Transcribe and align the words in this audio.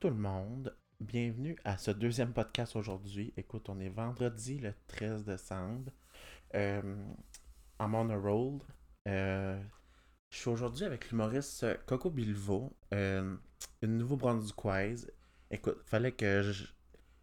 Tout 0.00 0.08
le 0.08 0.14
monde, 0.14 0.74
bienvenue 0.98 1.58
à 1.62 1.76
ce 1.76 1.90
deuxième 1.90 2.32
podcast 2.32 2.74
aujourd'hui. 2.74 3.34
Écoute, 3.36 3.68
on 3.68 3.78
est 3.80 3.90
vendredi 3.90 4.58
le 4.58 4.72
13 4.88 5.26
décembre. 5.26 5.92
Euh, 6.54 6.80
I'm. 7.78 8.60
Euh, 9.06 9.62
je 10.30 10.38
suis 10.38 10.48
aujourd'hui 10.48 10.86
avec 10.86 11.10
l'humoriste 11.10 11.66
Coco 11.84 12.08
Bilvo, 12.08 12.74
euh, 12.94 13.36
une 13.82 13.98
nouveau-brunswickoise. 13.98 15.12
Écoute, 15.50 15.82
fallait 15.84 16.12
que 16.12 16.40
je, 16.44 16.64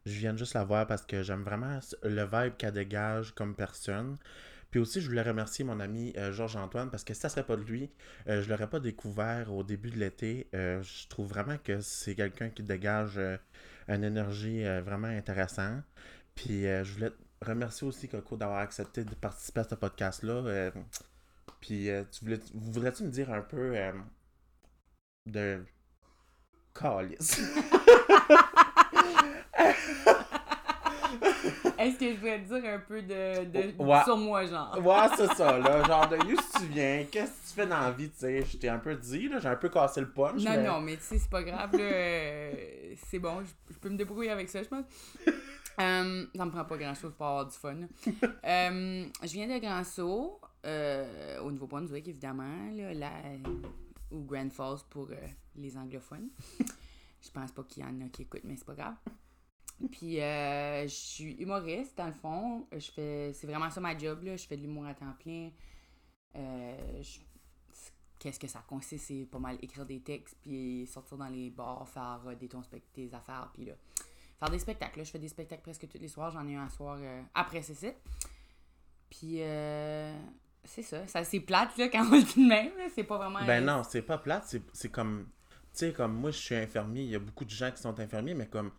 je 0.06 0.20
vienne 0.20 0.38
juste 0.38 0.54
la 0.54 0.64
voir 0.64 0.86
parce 0.86 1.04
que 1.04 1.24
j'aime 1.24 1.42
vraiment 1.42 1.80
le 2.04 2.26
vibe 2.26 2.58
qu'elle 2.58 2.74
dégage 2.74 3.34
comme 3.34 3.56
personne. 3.56 4.20
Puis 4.72 4.80
aussi, 4.80 5.02
je 5.02 5.08
voulais 5.08 5.22
remercier 5.22 5.64
mon 5.64 5.80
ami 5.80 6.14
euh, 6.18 6.32
Georges-Antoine 6.32 6.90
parce 6.90 7.04
que 7.04 7.14
si 7.14 7.22
ça 7.22 7.30
serait 7.30 7.46
pas 7.46 7.56
de 7.56 7.64
lui, 7.64 7.90
euh, 8.28 8.42
je 8.42 8.50
l'aurais 8.50 8.70
pas 8.70 8.80
découvert 8.80 9.54
au 9.54 9.64
début 9.64 9.90
de 9.90 9.98
l'été. 9.98 10.48
Euh, 10.54 10.82
je 10.84 11.08
trouve 11.08 11.28
vraiment 11.28 11.58
que 11.58 11.80
c'est 11.82 12.16
quelqu'un 12.16 12.50
qui 12.50 12.64
dégage 12.64 13.20
une 13.88 14.04
énergie 14.04 14.64
vraiment 14.82 15.08
intéressante. 15.08 15.84
Puis 16.36 16.64
je 16.64 16.94
voulais 16.94 17.12
remercier 17.42 17.88
aussi 17.88 18.10
Coco 18.10 18.36
d'avoir 18.36 18.60
accepté 18.60 19.04
de 19.04 19.16
participer 19.16 19.62
à 19.62 19.64
ce 19.64 19.76
podcast-là. 19.76 20.72
puis 21.62 21.90
tu 22.12 22.26
voulais, 22.26 22.40
voudrais-tu 22.54 23.04
me 23.04 23.10
dire 23.10 23.32
un 23.32 23.42
peu 23.42 23.76
de 25.26 25.64
calice? 26.74 27.42
Est-ce 31.78 31.98
que 32.00 32.12
je 32.12 32.16
pourrais 32.18 32.40
te 32.42 32.48
dire 32.48 32.74
un 32.74 32.80
peu 32.80 33.02
de, 33.02 33.46
de 33.46 33.84
Ouais. 33.84 34.04
sur 34.04 34.18
moi, 34.18 34.46
genre? 34.46 34.78
Ouais, 34.84 35.08
c'est 35.16 35.34
ça, 35.36 35.58
là. 35.60 35.84
Genre, 35.84 36.10
de 36.10 36.18
où 36.18 36.36
tu 36.60 36.66
viens, 36.68 37.06
qu'est-ce 37.12 37.32
que 37.32 37.48
tu 37.50 37.54
fais 37.56 37.68
dans 37.68 37.80
la 37.82 37.92
vie, 37.92 38.10
tu 38.10 38.18
sais? 38.20 38.44
Je 38.44 38.58
t'ai 38.58 38.70
un 38.70 38.80
peu 38.80 38.96
dit, 38.96 39.28
là, 39.30 39.40
j'ai 39.40 39.48
un 39.50 39.56
peu 39.56 39.70
cassé 39.70 40.02
le 40.02 40.10
punch. 40.10 40.44
Non, 40.44 40.52
mais... 40.52 40.64
non, 40.64 40.82
mais 40.82 40.96
tu 40.98 41.04
sais, 41.04 41.18
c'est 41.20 41.30
pas 41.30 41.44
grave, 41.44 41.72
là. 41.74 41.80
euh, 41.84 42.96
c'est 43.08 43.20
bon, 43.20 43.42
je, 43.44 43.74
je 43.74 43.80
peux 43.80 43.90
me 43.90 43.98
débrouiller 43.98 44.32
avec 44.32 44.50
ça, 44.50 44.64
je 44.64 44.68
pense. 44.70 44.86
Euh, 45.80 46.26
ça 46.36 46.44
me 46.44 46.50
prend 46.50 46.66
pas 46.66 46.76
grand-chose 46.76 47.14
pour 47.16 47.28
avoir 47.28 47.46
du 47.46 47.56
fun. 47.56 47.76
Euh, 48.44 49.06
je 49.22 49.28
viens 49.28 49.46
de 49.48 49.60
Grand 49.64 49.84
Sault, 49.84 50.42
euh, 50.66 51.40
au 51.42 51.52
Nouveau-Brunswick, 51.52 52.08
évidemment, 52.08 52.72
là, 52.76 52.96
là, 52.96 53.12
ou 54.10 54.22
Grand 54.26 54.50
Falls 54.52 54.80
pour 54.90 55.08
les 55.56 55.78
anglophones. 55.78 56.30
Je 57.22 57.30
pense 57.32 57.52
pas 57.52 57.62
qu'il 57.62 57.84
y 57.84 57.86
en 57.86 58.02
a 58.04 58.10
qui 58.12 58.24
écoutent, 58.24 58.42
mais 58.44 58.56
c'est 58.56 58.66
pas 58.66 58.74
grave. 58.74 58.96
Puis, 59.92 60.20
euh, 60.22 60.84
je 60.84 60.94
suis 60.94 61.34
humoriste, 61.34 61.98
dans 61.98 62.08
le 62.08 62.12
fond. 62.14 62.68
Je 62.72 62.92
fais, 62.92 63.32
c'est 63.34 63.46
vraiment 63.48 63.70
ça 63.70 63.80
ma 63.80 63.96
job, 63.98 64.24
là. 64.24 64.36
Je 64.36 64.46
fais 64.48 64.58
de 64.58 64.62
l'humour 64.64 64.86
à 64.88 64.94
temps 64.96 65.14
plein. 65.20 65.52
Euh, 66.36 67.02
je- 67.02 67.20
Qu'est-ce 68.20 68.40
que 68.40 68.48
ça 68.48 68.64
consiste? 68.68 69.06
C'est 69.06 69.28
pas 69.32 69.38
mal 69.38 69.60
écrire 69.62 69.86
des 69.86 70.00
textes, 70.02 70.36
puis 70.42 70.88
sortir 70.92 71.18
dans 71.18 71.28
les 71.28 71.52
bars, 71.52 71.88
faire 71.88 72.20
euh, 72.26 72.34
des 72.34 72.48
tons 72.48 72.64
des 72.96 73.14
affaires, 73.14 73.52
puis 73.54 73.66
là, 73.66 73.74
faire 74.40 74.50
des 74.50 74.58
spectacles. 74.58 74.98
là. 74.98 75.04
Je 75.04 75.12
fais 75.12 75.20
des 75.20 75.28
spectacles 75.28 75.62
presque 75.62 75.88
tous 75.88 76.00
les 76.00 76.08
soirs. 76.08 76.32
J'en 76.32 76.48
ai 76.48 76.56
un 76.56 76.68
soir 76.70 76.98
euh, 77.00 77.22
après 77.36 77.62
c'est 77.62 77.96
Puis, 79.12 79.42
euh, 79.44 80.18
c'est 80.64 80.82
ça. 80.82 81.06
ça 81.06 81.24
c'est 81.24 81.40
plate, 81.42 81.78
là, 81.78 81.88
quand 81.92 82.08
on 82.08 82.16
le 82.16 82.24
dit 82.24 82.44
de 82.44 82.50
même. 82.50 82.72
C'est 82.96 83.04
pas 83.04 83.18
vraiment... 83.18 83.46
Ben 83.46 83.64
non, 83.64 83.84
c'est 83.84 84.02
pas 84.02 84.18
plate, 84.18 84.46
c'est, 84.48 84.64
c'est 84.74 84.90
comme. 84.90 85.28
Tu 85.74 85.86
sais, 85.86 85.94
comme 85.94 86.16
moi, 86.16 86.32
je 86.32 86.38
suis 86.40 86.56
infirmier, 86.56 87.04
il 87.04 87.10
y 87.12 87.16
a 87.16 87.20
beaucoup 87.20 87.46
de 87.46 87.52
gens 87.52 87.70
qui 87.72 87.80
sont 87.84 88.00
infirmiers, 88.00 88.34
mais 88.34 88.48
comme. 88.48 88.72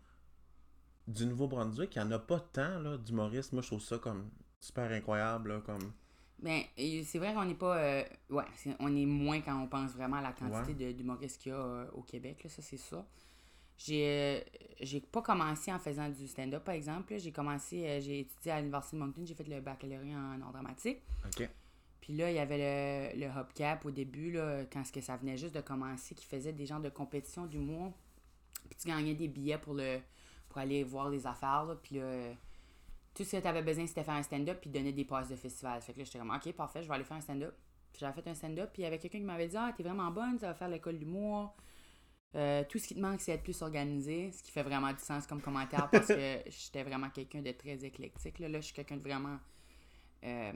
Du 1.08 1.26
Nouveau-Brunswick, 1.26 1.96
il 1.96 1.98
y 1.98 2.02
en 2.02 2.10
a 2.12 2.18
pas 2.18 2.38
tant, 2.38 2.78
là, 2.78 2.96
d'humoristes. 2.98 3.52
Moi, 3.52 3.62
je 3.62 3.68
trouve 3.68 3.80
ça 3.80 3.98
comme 3.98 4.28
super 4.60 4.90
incroyable, 4.92 5.48
là, 5.54 5.60
comme. 5.64 5.92
Ben, 6.40 6.62
c'est 6.76 7.18
vrai 7.18 7.34
qu'on 7.34 7.44
n'est 7.46 7.54
pas. 7.54 7.78
euh, 7.78 8.04
ouais, 8.30 8.44
on 8.78 8.94
est 8.94 9.06
moins 9.06 9.40
quand 9.40 9.60
on 9.60 9.66
pense 9.66 9.92
vraiment 9.92 10.18
à 10.18 10.22
la 10.22 10.32
quantité 10.32 10.72
Ouais. 10.84 10.92
de- 10.92 10.96
d'humoristes 10.98 11.40
qu'il 11.40 11.50
y 11.50 11.54
a 11.54 11.58
euh, 11.58 11.90
au 11.94 12.02
Québec, 12.02 12.44
là, 12.44 12.50
ça 12.50 12.62
c'est 12.62 12.76
ça. 12.76 13.04
J'ai 13.78 14.04
euh, 14.06 14.40
j'ai 14.80 15.00
pas 15.00 15.22
commencé 15.22 15.72
en 15.72 15.78
faisant 15.78 16.08
du 16.08 16.26
stand-up, 16.28 16.62
par 16.64 16.74
exemple. 16.74 17.16
J'ai 17.18 17.32
commencé, 17.32 17.86
euh, 17.88 18.00
j'ai 18.00 18.20
étudié 18.20 18.52
à 18.52 18.58
l'Université 18.60 18.96
de 18.96 19.02
Moncton, 19.02 19.22
j'ai 19.24 19.34
fait 19.34 19.48
le 19.48 19.60
baccalauréat 19.60 20.16
en 20.18 20.40
art 20.42 20.52
dramatique. 20.52 20.98
OK. 21.24 21.48
Puis 22.00 22.12
là, 22.16 22.30
il 22.30 22.36
y 22.36 22.38
avait 22.38 23.12
le, 23.14 23.20
le 23.20 23.26
Hubcap 23.26 23.84
au 23.84 23.90
début, 23.90 24.32
là, 24.32 24.64
quand 24.72 24.84
ce 24.84 24.92
que 24.92 25.00
ça 25.00 25.16
venait 25.16 25.36
juste 25.36 25.54
de 25.54 25.60
commencer, 25.60 26.14
qui 26.14 26.24
faisait 26.26 26.52
des 26.52 26.66
genres 26.66 26.80
de 26.80 26.88
compétitions 26.88 27.46
d'humour. 27.46 27.92
Puis 28.68 28.78
tu 28.82 28.88
gagnais 28.88 29.14
des 29.14 29.28
billets 29.28 29.58
pour 29.58 29.74
le 29.74 30.00
pour 30.58 30.62
aller 30.62 30.82
voir 30.82 31.08
les 31.08 31.26
affaires. 31.26 31.64
Là. 31.64 31.76
Puis 31.76 31.96
là, 31.96 32.32
tout 33.14 33.24
ce 33.24 33.36
que 33.36 33.40
tu 33.40 33.46
avais 33.46 33.62
besoin, 33.62 33.86
c'était 33.86 34.02
faire 34.02 34.14
un 34.14 34.22
stand-up 34.22 34.58
puis 34.60 34.70
donner 34.70 34.92
des 34.92 35.04
passes 35.04 35.28
de 35.28 35.36
festival. 35.36 35.80
Fait 35.82 35.92
que 35.92 35.98
là, 35.98 36.04
j'étais 36.04 36.18
comme, 36.18 36.34
OK, 36.34 36.52
parfait, 36.52 36.82
je 36.82 36.88
vais 36.88 36.94
aller 36.94 37.04
faire 37.04 37.16
un 37.16 37.20
stand-up. 37.20 37.54
Puis 37.92 38.00
j'avais 38.00 38.20
fait 38.20 38.28
un 38.28 38.34
stand-up, 38.34 38.70
puis 38.72 38.82
il 38.82 38.84
y 38.84 38.86
avait 38.86 38.98
quelqu'un 38.98 39.18
qui 39.18 39.24
m'avait 39.24 39.48
dit, 39.48 39.56
Ah, 39.56 39.72
t'es 39.76 39.82
vraiment 39.82 40.10
bonne, 40.10 40.38
ça 40.38 40.48
va 40.48 40.54
faire 40.54 40.68
l'école 40.68 40.98
d'humour. 40.98 41.54
Euh, 42.34 42.62
tout 42.68 42.78
ce 42.78 42.88
qui 42.88 42.94
te 42.94 43.00
manque, 43.00 43.20
c'est 43.20 43.32
être 43.32 43.42
plus 43.42 43.62
organisé, 43.62 44.30
ce 44.32 44.42
qui 44.42 44.50
fait 44.50 44.62
vraiment 44.62 44.92
du 44.92 44.98
sens 44.98 45.26
comme 45.26 45.40
commentaire 45.40 45.88
parce 45.90 46.08
que 46.08 46.42
j'étais 46.46 46.82
vraiment 46.82 47.08
quelqu'un 47.08 47.40
de 47.40 47.52
très 47.52 47.82
éclectique. 47.84 48.38
Là, 48.38 48.48
là 48.48 48.60
je 48.60 48.66
suis 48.66 48.74
quelqu'un 48.74 48.98
de 48.98 49.02
vraiment. 49.02 49.38
euh, 50.24 50.52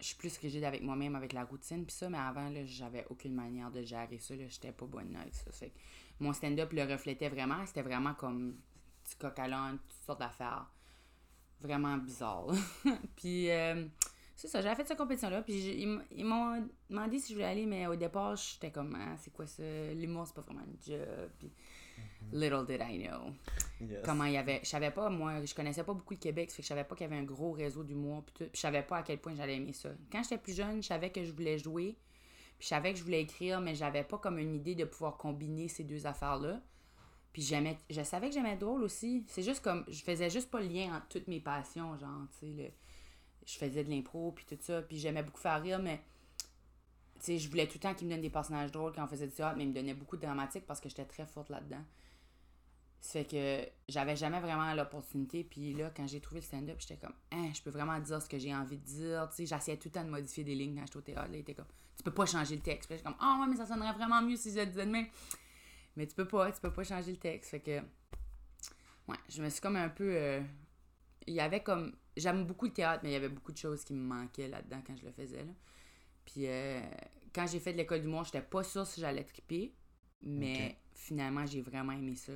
je 0.00 0.06
suis 0.06 0.16
plus 0.16 0.36
rigide 0.38 0.64
avec 0.64 0.82
moi-même, 0.82 1.14
avec 1.14 1.32
la 1.32 1.44
routine, 1.44 1.86
puis 1.86 1.94
ça, 1.94 2.10
mais 2.10 2.18
avant, 2.18 2.50
là, 2.50 2.66
j'avais 2.66 3.06
aucune 3.08 3.32
manière 3.32 3.70
de 3.70 3.82
gérer 3.82 4.18
ça, 4.18 4.34
là, 4.34 4.48
j'étais 4.48 4.72
pas 4.72 4.86
bonne 4.86 5.14
avec 5.14 5.34
ça. 5.34 5.52
Fait 5.52 5.70
que 5.70 5.78
mon 6.18 6.32
stand-up 6.32 6.72
le 6.72 6.82
reflétait 6.82 7.28
vraiment, 7.28 7.64
c'était 7.64 7.82
vraiment 7.82 8.12
comme 8.14 8.58
du 9.08 9.16
coq 9.16 9.38
à 9.38 9.48
l'âne, 9.48 9.78
toutes 9.88 10.06
sortes 10.06 10.20
d'affaires. 10.20 10.66
Vraiment 11.60 11.96
bizarre. 11.96 12.46
puis, 13.16 13.50
euh, 13.50 13.86
c'est 14.36 14.48
ça, 14.48 14.60
j'avais 14.60 14.74
fait 14.74 14.86
cette 14.86 14.98
compétition-là, 14.98 15.42
puis 15.42 15.54
ils, 15.54 16.24
m'ont 16.24 16.68
demandé 16.90 17.18
si 17.18 17.28
je 17.28 17.34
voulais 17.34 17.46
aller, 17.46 17.66
mais 17.66 17.86
au 17.86 17.96
départ, 17.96 18.36
j'étais 18.36 18.70
comme, 18.70 18.96
ah, 19.00 19.16
c'est 19.16 19.32
quoi 19.32 19.46
ça? 19.46 19.62
L'humour, 19.94 20.26
c'est 20.26 20.34
pas 20.34 20.42
vraiment 20.42 20.60
un 20.60 20.86
job. 20.86 21.30
Puis, 21.38 21.52
little 22.32 22.66
did 22.66 22.80
I 22.80 22.98
know 22.98 23.32
Yes. 23.80 24.00
comment 24.04 24.24
il 24.24 24.32
y 24.32 24.36
avait. 24.36 24.60
Je 24.62 24.68
savais 24.68 24.90
pas, 24.90 25.10
moi, 25.10 25.44
je 25.44 25.54
connaissais 25.54 25.84
pas 25.84 25.94
beaucoup 25.94 26.14
le 26.14 26.18
Québec, 26.18 26.50
ça 26.50 26.56
fait 26.56 26.62
que 26.62 26.66
je 26.66 26.68
savais 26.68 26.84
pas 26.84 26.94
qu'il 26.94 27.04
y 27.04 27.10
avait 27.12 27.20
un 27.20 27.24
gros 27.24 27.52
réseau 27.52 27.82
d'humour, 27.84 28.24
puis 28.24 28.34
tout. 28.34 28.44
Puis 28.44 28.56
je 28.56 28.60
savais 28.60 28.82
pas 28.82 28.98
à 28.98 29.02
quel 29.02 29.18
point 29.18 29.34
j'allais 29.34 29.56
aimer 29.56 29.72
ça. 29.72 29.90
Quand 30.10 30.22
j'étais 30.22 30.38
plus 30.38 30.56
jeune, 30.56 30.82
je 30.82 30.88
savais 30.88 31.10
que 31.10 31.24
je 31.24 31.32
voulais 31.32 31.58
jouer, 31.58 31.96
puis 32.58 32.64
je 32.64 32.68
savais 32.68 32.92
que 32.92 32.98
je 32.98 33.04
voulais 33.04 33.22
écrire, 33.22 33.60
mais 33.60 33.74
j'avais 33.74 34.04
pas 34.04 34.18
comme 34.18 34.38
une 34.38 34.54
idée 34.54 34.74
de 34.74 34.84
pouvoir 34.84 35.16
combiner 35.16 35.68
ces 35.68 35.84
deux 35.84 36.06
affaires-là. 36.06 36.60
Puis 37.34 37.42
j'aimais, 37.42 37.76
je 37.90 38.02
savais 38.02 38.28
que 38.28 38.34
j'aimais 38.34 38.52
être 38.54 38.60
drôle 38.60 38.82
aussi. 38.82 39.24
C'est 39.28 39.42
juste 39.42 39.60
comme, 39.62 39.84
je 39.88 40.02
faisais 40.02 40.30
juste 40.30 40.50
pas 40.50 40.60
le 40.60 40.68
lien 40.68 40.96
entre 40.96 41.08
toutes 41.08 41.28
mes 41.28 41.40
passions, 41.40 41.98
genre, 41.98 42.22
tu 42.30 42.46
sais, 42.46 42.52
le- 42.52 42.70
je 43.44 43.58
faisais 43.58 43.84
de 43.84 43.90
l'impro, 43.90 44.32
puis 44.32 44.46
tout 44.46 44.56
ça, 44.62 44.80
puis 44.80 44.96
j'aimais 44.98 45.22
beaucoup 45.22 45.40
faire 45.40 45.60
rire, 45.60 45.80
mais 45.80 46.00
tu 47.16 47.26
sais, 47.26 47.38
je 47.38 47.50
voulais 47.50 47.66
tout 47.66 47.74
le 47.74 47.80
temps 47.80 47.92
qu'ils 47.92 48.06
me 48.06 48.12
donnent 48.12 48.22
des 48.22 48.30
personnages 48.30 48.70
drôles 48.72 48.92
quand 48.94 49.04
on 49.04 49.08
faisait 49.08 49.26
du 49.26 49.34
théâtre, 49.34 49.56
mais 49.58 49.64
ils 49.64 49.68
me 49.70 49.74
donnaient 49.74 49.94
beaucoup 49.94 50.16
de 50.16 50.22
dramatique 50.22 50.64
parce 50.64 50.80
que 50.80 50.88
j'étais 50.88 51.04
très 51.04 51.26
forte 51.26 51.50
là-dedans. 51.50 51.82
Ça 53.00 53.12
fait 53.18 53.24
que 53.26 53.68
j'avais 53.88 54.16
jamais 54.16 54.40
vraiment 54.40 54.72
l'opportunité. 54.72 55.44
Puis 55.44 55.74
là, 55.74 55.90
quand 55.94 56.06
j'ai 56.06 56.20
trouvé 56.20 56.40
le 56.40 56.46
stand-up, 56.46 56.76
j'étais 56.78 56.96
comme, 56.96 57.12
hein, 57.32 57.50
je 57.52 57.60
peux 57.60 57.68
vraiment 57.70 57.98
dire 58.00 58.22
ce 58.22 58.28
que 58.28 58.38
j'ai 58.38 58.54
envie 58.54 58.78
de 58.78 58.82
dire. 58.84 59.28
Tu 59.28 59.36
sais, 59.36 59.46
j'essayais 59.46 59.76
tout 59.76 59.88
le 59.88 59.92
temps 59.92 60.04
de 60.04 60.08
modifier 60.08 60.42
des 60.42 60.54
lignes 60.54 60.74
quand 60.76 60.86
j'étais 60.86 60.96
au 60.98 61.02
théâtre. 61.02 61.30
Là, 61.30 61.54
comme, 61.54 61.66
tu 61.98 62.02
peux 62.02 62.14
pas 62.14 62.24
changer 62.24 62.54
le 62.56 62.62
texte. 62.62 62.88
Puis 62.88 62.96
j'étais 62.96 63.06
comme, 63.06 63.18
ah 63.20 63.38
ouais, 63.40 63.46
mais 63.48 63.56
ça 63.56 63.66
sonnerait 63.66 63.92
vraiment 63.92 64.22
mieux 64.22 64.36
si 64.36 64.52
je 64.52 64.60
le 64.60 64.66
disais 64.66 64.86
de 64.86 64.90
même. 64.90 65.06
Mais 65.96 66.06
tu 66.06 66.14
peux 66.14 66.26
pas, 66.26 66.50
tu 66.52 66.60
peux 66.60 66.72
pas 66.72 66.84
changer 66.84 67.12
le 67.12 67.18
texte. 67.18 67.50
Fait 67.50 67.60
que, 67.60 67.80
ouais, 69.08 69.16
je 69.28 69.42
me 69.42 69.48
suis 69.48 69.60
comme 69.60 69.76
un 69.76 69.88
peu. 69.88 70.14
euh, 70.16 70.40
Il 71.26 71.34
y 71.34 71.40
avait 71.40 71.62
comme. 71.62 71.94
J'aime 72.16 72.44
beaucoup 72.46 72.66
le 72.66 72.72
théâtre, 72.72 73.00
mais 73.02 73.10
il 73.10 73.12
y 73.12 73.16
avait 73.16 73.28
beaucoup 73.28 73.52
de 73.52 73.58
choses 73.58 73.84
qui 73.84 73.92
me 73.92 74.02
manquaient 74.02 74.48
là-dedans 74.48 74.82
quand 74.86 74.96
je 74.96 75.04
le 75.04 75.12
faisais. 75.12 75.44
Là. 75.44 75.52
Puis 76.24 76.46
euh, 76.46 76.80
quand 77.34 77.46
j'ai 77.46 77.60
fait 77.60 77.72
de 77.72 77.78
l'école 77.78 78.00
d'humour, 78.02 78.24
j'étais 78.24 78.42
pas 78.42 78.62
sûre 78.62 78.86
si 78.86 79.00
j'allais 79.00 79.24
triper. 79.24 79.74
Mais 80.22 80.78
finalement, 80.94 81.44
j'ai 81.44 81.60
vraiment 81.60 81.92
aimé 81.92 82.14
ça. 82.16 82.32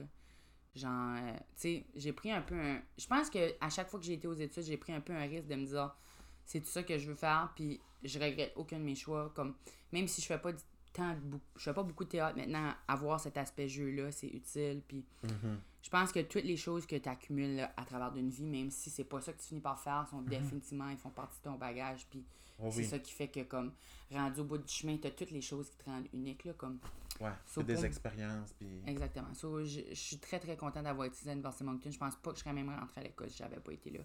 Genre, 0.75 1.17
euh, 1.17 1.33
tu 1.33 1.45
sais, 1.57 1.87
j'ai 1.95 2.13
pris 2.13 2.31
un 2.31 2.43
peu 2.43 2.55
un. 2.55 2.83
Je 2.99 3.07
pense 3.07 3.31
que 3.31 3.55
à 3.61 3.71
chaque 3.71 3.89
fois 3.89 3.99
que 3.99 4.07
j'ai 4.07 4.15
été 4.15 4.29
aux 4.29 4.35
études, 4.35 4.65
j'ai 4.65 4.77
pris 4.77 4.93
un 4.93 5.01
peu 5.01 5.13
un 5.15 5.27
risque 5.27 5.47
de 5.47 5.55
me 5.55 5.65
dire 5.65 5.97
c'est 6.45 6.61
tout 6.61 6.69
ça 6.69 6.83
que 6.83 6.99
je 6.99 7.09
veux 7.09 7.15
faire, 7.15 7.53
puis 7.57 7.81
je 8.03 8.19
regrette 8.19 8.53
aucun 8.57 8.79
de 8.79 8.85
mes 8.85 8.95
choix. 8.95 9.33
Comme, 9.35 9.55
même 9.93 10.07
si 10.07 10.21
je 10.21 10.27
fais 10.27 10.39
pas 10.39 10.53
du 10.53 10.63
temps 10.99 11.17
je 11.57 11.63
fais 11.63 11.73
pas 11.75 11.83
beaucoup 11.83 12.05
de 12.05 12.09
théâtre 12.11 12.37
maintenant, 12.37 12.73
avoir 12.87 13.19
cet 13.21 13.37
aspect 13.37 13.69
jeu-là, 13.69 14.11
c'est 14.13 14.29
utile. 14.29 14.83
Puis 14.87 15.05
Mhm. 15.25 15.59
je 15.83 15.91
pense 15.91 16.13
que 16.13 16.21
toutes 16.21 16.45
les 16.45 16.57
choses 16.57 16.87
que 16.87 16.97
tu 16.97 17.09
accumules 17.09 17.61
à 17.77 17.85
travers 17.85 18.13
d'une 18.13 18.31
vie, 18.31 18.45
même 18.47 18.71
si 18.71 18.91
c'est 18.91 19.05
pas 19.05 19.21
ça 19.21 19.33
que 19.33 19.39
tu 19.41 19.47
finis 19.49 19.61
par 19.61 19.79
faire, 19.81 20.07
sont 20.11 20.23
définitivement, 20.23 20.89
ils 20.91 20.97
font 20.99 21.11
partie 21.11 21.39
de 21.39 21.45
ton 21.45 21.55
bagage. 21.57 22.07
Puis 22.11 22.25
Oh 22.61 22.71
c'est 22.73 22.79
oui. 22.79 22.85
ça 22.87 22.99
qui 22.99 23.13
fait 23.13 23.29
que, 23.29 23.45
comme, 23.45 23.73
rendu 24.11 24.41
au 24.41 24.45
bout 24.45 24.59
du 24.59 24.67
chemin, 24.73 24.97
tu 24.97 25.07
as 25.07 25.13
toutes 25.13 25.31
les 25.31 25.41
choses 25.41 25.71
qui 25.71 25.77
te 25.77 25.85
rendent 25.85 26.09
unique, 26.13 26.45
là, 26.45 26.53
comme. 26.55 26.81
Ouais, 27.21 27.31
So, 27.47 27.63
des 27.63 27.85
expériences, 27.85 28.53
puis... 28.59 28.67
Exactement. 28.87 29.33
So, 29.35 29.65
je, 29.65 29.81
je 29.91 29.95
suis 29.95 30.19
très 30.19 30.41
très 30.41 30.57
contente 30.57 30.83
d'avoir 30.83 31.07
étudié 31.07 31.31
à 31.31 31.35
l'Université 31.35 31.65
Moncton. 31.65 31.91
Je 31.91 31.99
pense 31.99 32.17
pas 32.17 32.31
que 32.33 32.37
je 32.37 32.43
serais 32.43 32.53
même 32.53 32.69
rentrée 32.69 33.01
à 33.01 33.05
l'école 33.05 33.31
si 33.31 33.37
j'avais 33.39 33.61
pas 33.61 33.73
été 33.73 33.91
là. 33.91 34.01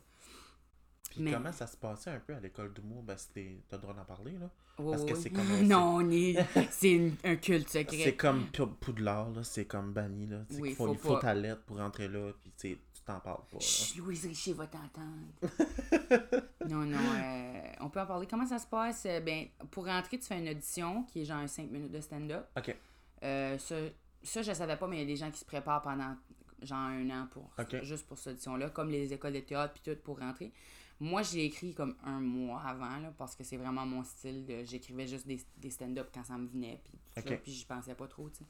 Puis 1.14 1.24
mais- 1.24 1.32
comment 1.34 1.52
ça 1.52 1.68
se 1.68 1.78
passait 1.78 2.10
un 2.12 2.20
peu 2.20 2.34
à 2.36 2.40
l'école 2.40 2.74
d'humour? 2.74 3.04
Ben, 3.04 3.18
c'était... 3.18 3.58
T'as 3.70 3.78
le 3.78 3.82
droit 3.84 3.94
d'en 3.94 4.06
parler, 4.06 4.34
là? 4.34 4.50
Oh, 4.80 4.90
Parce 4.92 5.06
que 5.06 5.14
oui. 5.14 5.20
c'est 5.22 5.30
comme 5.32 5.52
un- 5.52 5.62
non, 5.64 5.96
on 5.98 6.10
est. 6.12 6.36
C'est 6.72 6.92
une- 6.92 7.16
un 7.24 7.36
culte 7.36 7.70
C'est 7.70 7.90
secret. 7.90 8.16
comme 8.16 8.46
Pou- 8.48 8.66
Poudlard, 8.68 9.30
là. 9.32 9.44
C'est 9.44 9.66
comme 9.66 9.94
banni, 9.94 10.26
là. 10.28 10.40
Oui, 10.52 10.70
qu'il 10.70 10.76
faut, 10.76 10.88
faut 10.88 10.94
il 10.94 11.00
faut 11.00 11.20
ta 11.20 11.34
lettre 11.34 11.62
pour 11.64 11.78
rentrer 11.78 12.08
là, 12.08 12.32
puis 12.42 12.52
tu 12.58 12.78
t'en 13.06 13.20
parles 13.20 13.44
pas, 13.52 13.58
là. 13.58 13.60
Chut, 13.60 13.98
Louise 13.98 14.26
Richer 14.26 14.54
va 14.54 14.66
t'entendre. 14.68 15.28
non, 16.70 16.86
non, 16.86 16.98
euh, 16.98 17.62
on 17.82 17.90
peut 17.90 18.00
en 18.02 18.06
parler. 18.06 18.28
Comment 18.28 18.48
ça 18.48 18.58
se 18.60 18.68
passe? 18.68 19.04
Euh, 19.06 19.20
Ben, 19.20 19.48
pour 19.72 19.86
rentrer, 19.86 20.18
tu 20.18 20.26
fais 20.26 20.40
une 20.40 20.50
audition 20.50 21.04
qui 21.04 21.22
est 21.22 21.26
genre 21.26 21.48
5 21.48 21.70
minutes 21.70 21.92
de 21.92 22.02
stand-up. 22.02 22.46
OK. 22.58 22.76
Euh, 23.24 23.58
ça, 23.58 23.76
ça, 24.24 24.42
je 24.42 24.54
savais 24.54 24.76
pas, 24.78 24.88
mais 24.88 24.98
il 24.98 25.00
y 25.02 25.04
a 25.04 25.08
des 25.08 25.16
gens 25.16 25.30
qui 25.32 25.40
se 25.40 25.46
préparent 25.46 25.82
pendant 25.82 26.16
genre 26.62 26.78
un 26.80 27.10
an 27.10 27.28
pour 27.32 27.50
Ok. 27.60 27.84
juste 27.84 28.08
pour 28.08 28.18
cette 28.18 28.34
audition-là, 28.34 28.70
comme 28.70 28.90
les 28.90 29.12
écoles 29.14 29.34
de 29.34 29.40
théâtre 29.42 29.74
puis 29.74 29.94
tout 29.94 30.00
pour 30.02 30.20
rentrer. 30.20 30.52
Moi, 31.00 31.22
j'ai 31.24 31.46
écrit 31.46 31.74
comme 31.74 31.96
un 32.04 32.20
mois 32.20 32.62
avant, 32.62 32.98
là, 33.00 33.14
parce 33.18 33.36
que 33.36 33.44
c'est 33.44 33.58
vraiment 33.58 33.86
mon 33.86 34.04
style. 34.04 34.46
de- 34.46 34.64
J'écrivais 34.64 35.08
juste 35.08 35.28
des, 35.28 35.40
des 35.58 35.70
stand-up 35.70 36.10
quand 36.14 36.24
ça 36.24 36.38
me 36.38 36.48
venait, 36.48 36.80
puis 36.84 36.94
tout 36.94 37.20
Ok. 37.20 37.28
ça, 37.28 37.36
puis 37.38 37.52
j'y 37.52 37.66
pensais 37.66 37.96
pas 37.96 38.08
trop, 38.08 38.30
tu 38.30 38.38
sais. 38.40 38.46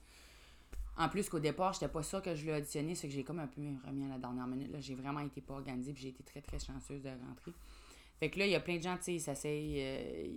En 0.95 1.09
plus 1.09 1.27
qu'au 1.27 1.39
départ, 1.39 1.73
j'étais 1.73 1.87
pas 1.87 2.03
sûre 2.03 2.21
que 2.21 2.35
je 2.35 2.45
l'ai 2.45 2.53
auditionné, 2.55 2.93
c'est 2.93 3.07
que 3.07 3.13
j'ai 3.13 3.23
comme 3.23 3.39
un 3.39 3.47
peu 3.47 3.61
remis 3.85 4.05
à 4.05 4.09
la 4.09 4.17
dernière 4.19 4.45
minute. 4.45 4.71
Là. 4.71 4.79
J'ai 4.79 4.93
vraiment 4.93 5.21
été 5.21 5.41
pas 5.41 5.55
organisée, 5.55 5.91
puis 5.93 6.03
j'ai 6.03 6.09
été 6.09 6.23
très, 6.23 6.41
très 6.41 6.59
chanceuse 6.59 7.01
de 7.01 7.09
rentrer. 7.09 7.51
Fait 8.19 8.29
que 8.29 8.37
là, 8.37 8.45
il 8.45 8.51
y 8.51 8.55
a 8.55 8.59
plein 8.59 8.77
de 8.77 8.83
gens, 8.83 8.95
tu 8.97 9.03
sais, 9.05 9.15
ils 9.15 9.19
s'essayent, 9.19 9.81
euh, 9.81 10.27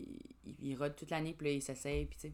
ils, 0.47 0.71
ils 0.71 0.75
rodent 0.77 0.97
toute 0.97 1.11
l'année, 1.11 1.35
puis 1.35 1.49
là, 1.49 1.53
ils 1.53 1.63
s'essayent, 1.63 2.07
puis 2.07 2.17
tu 2.19 2.29
sais. 2.29 2.33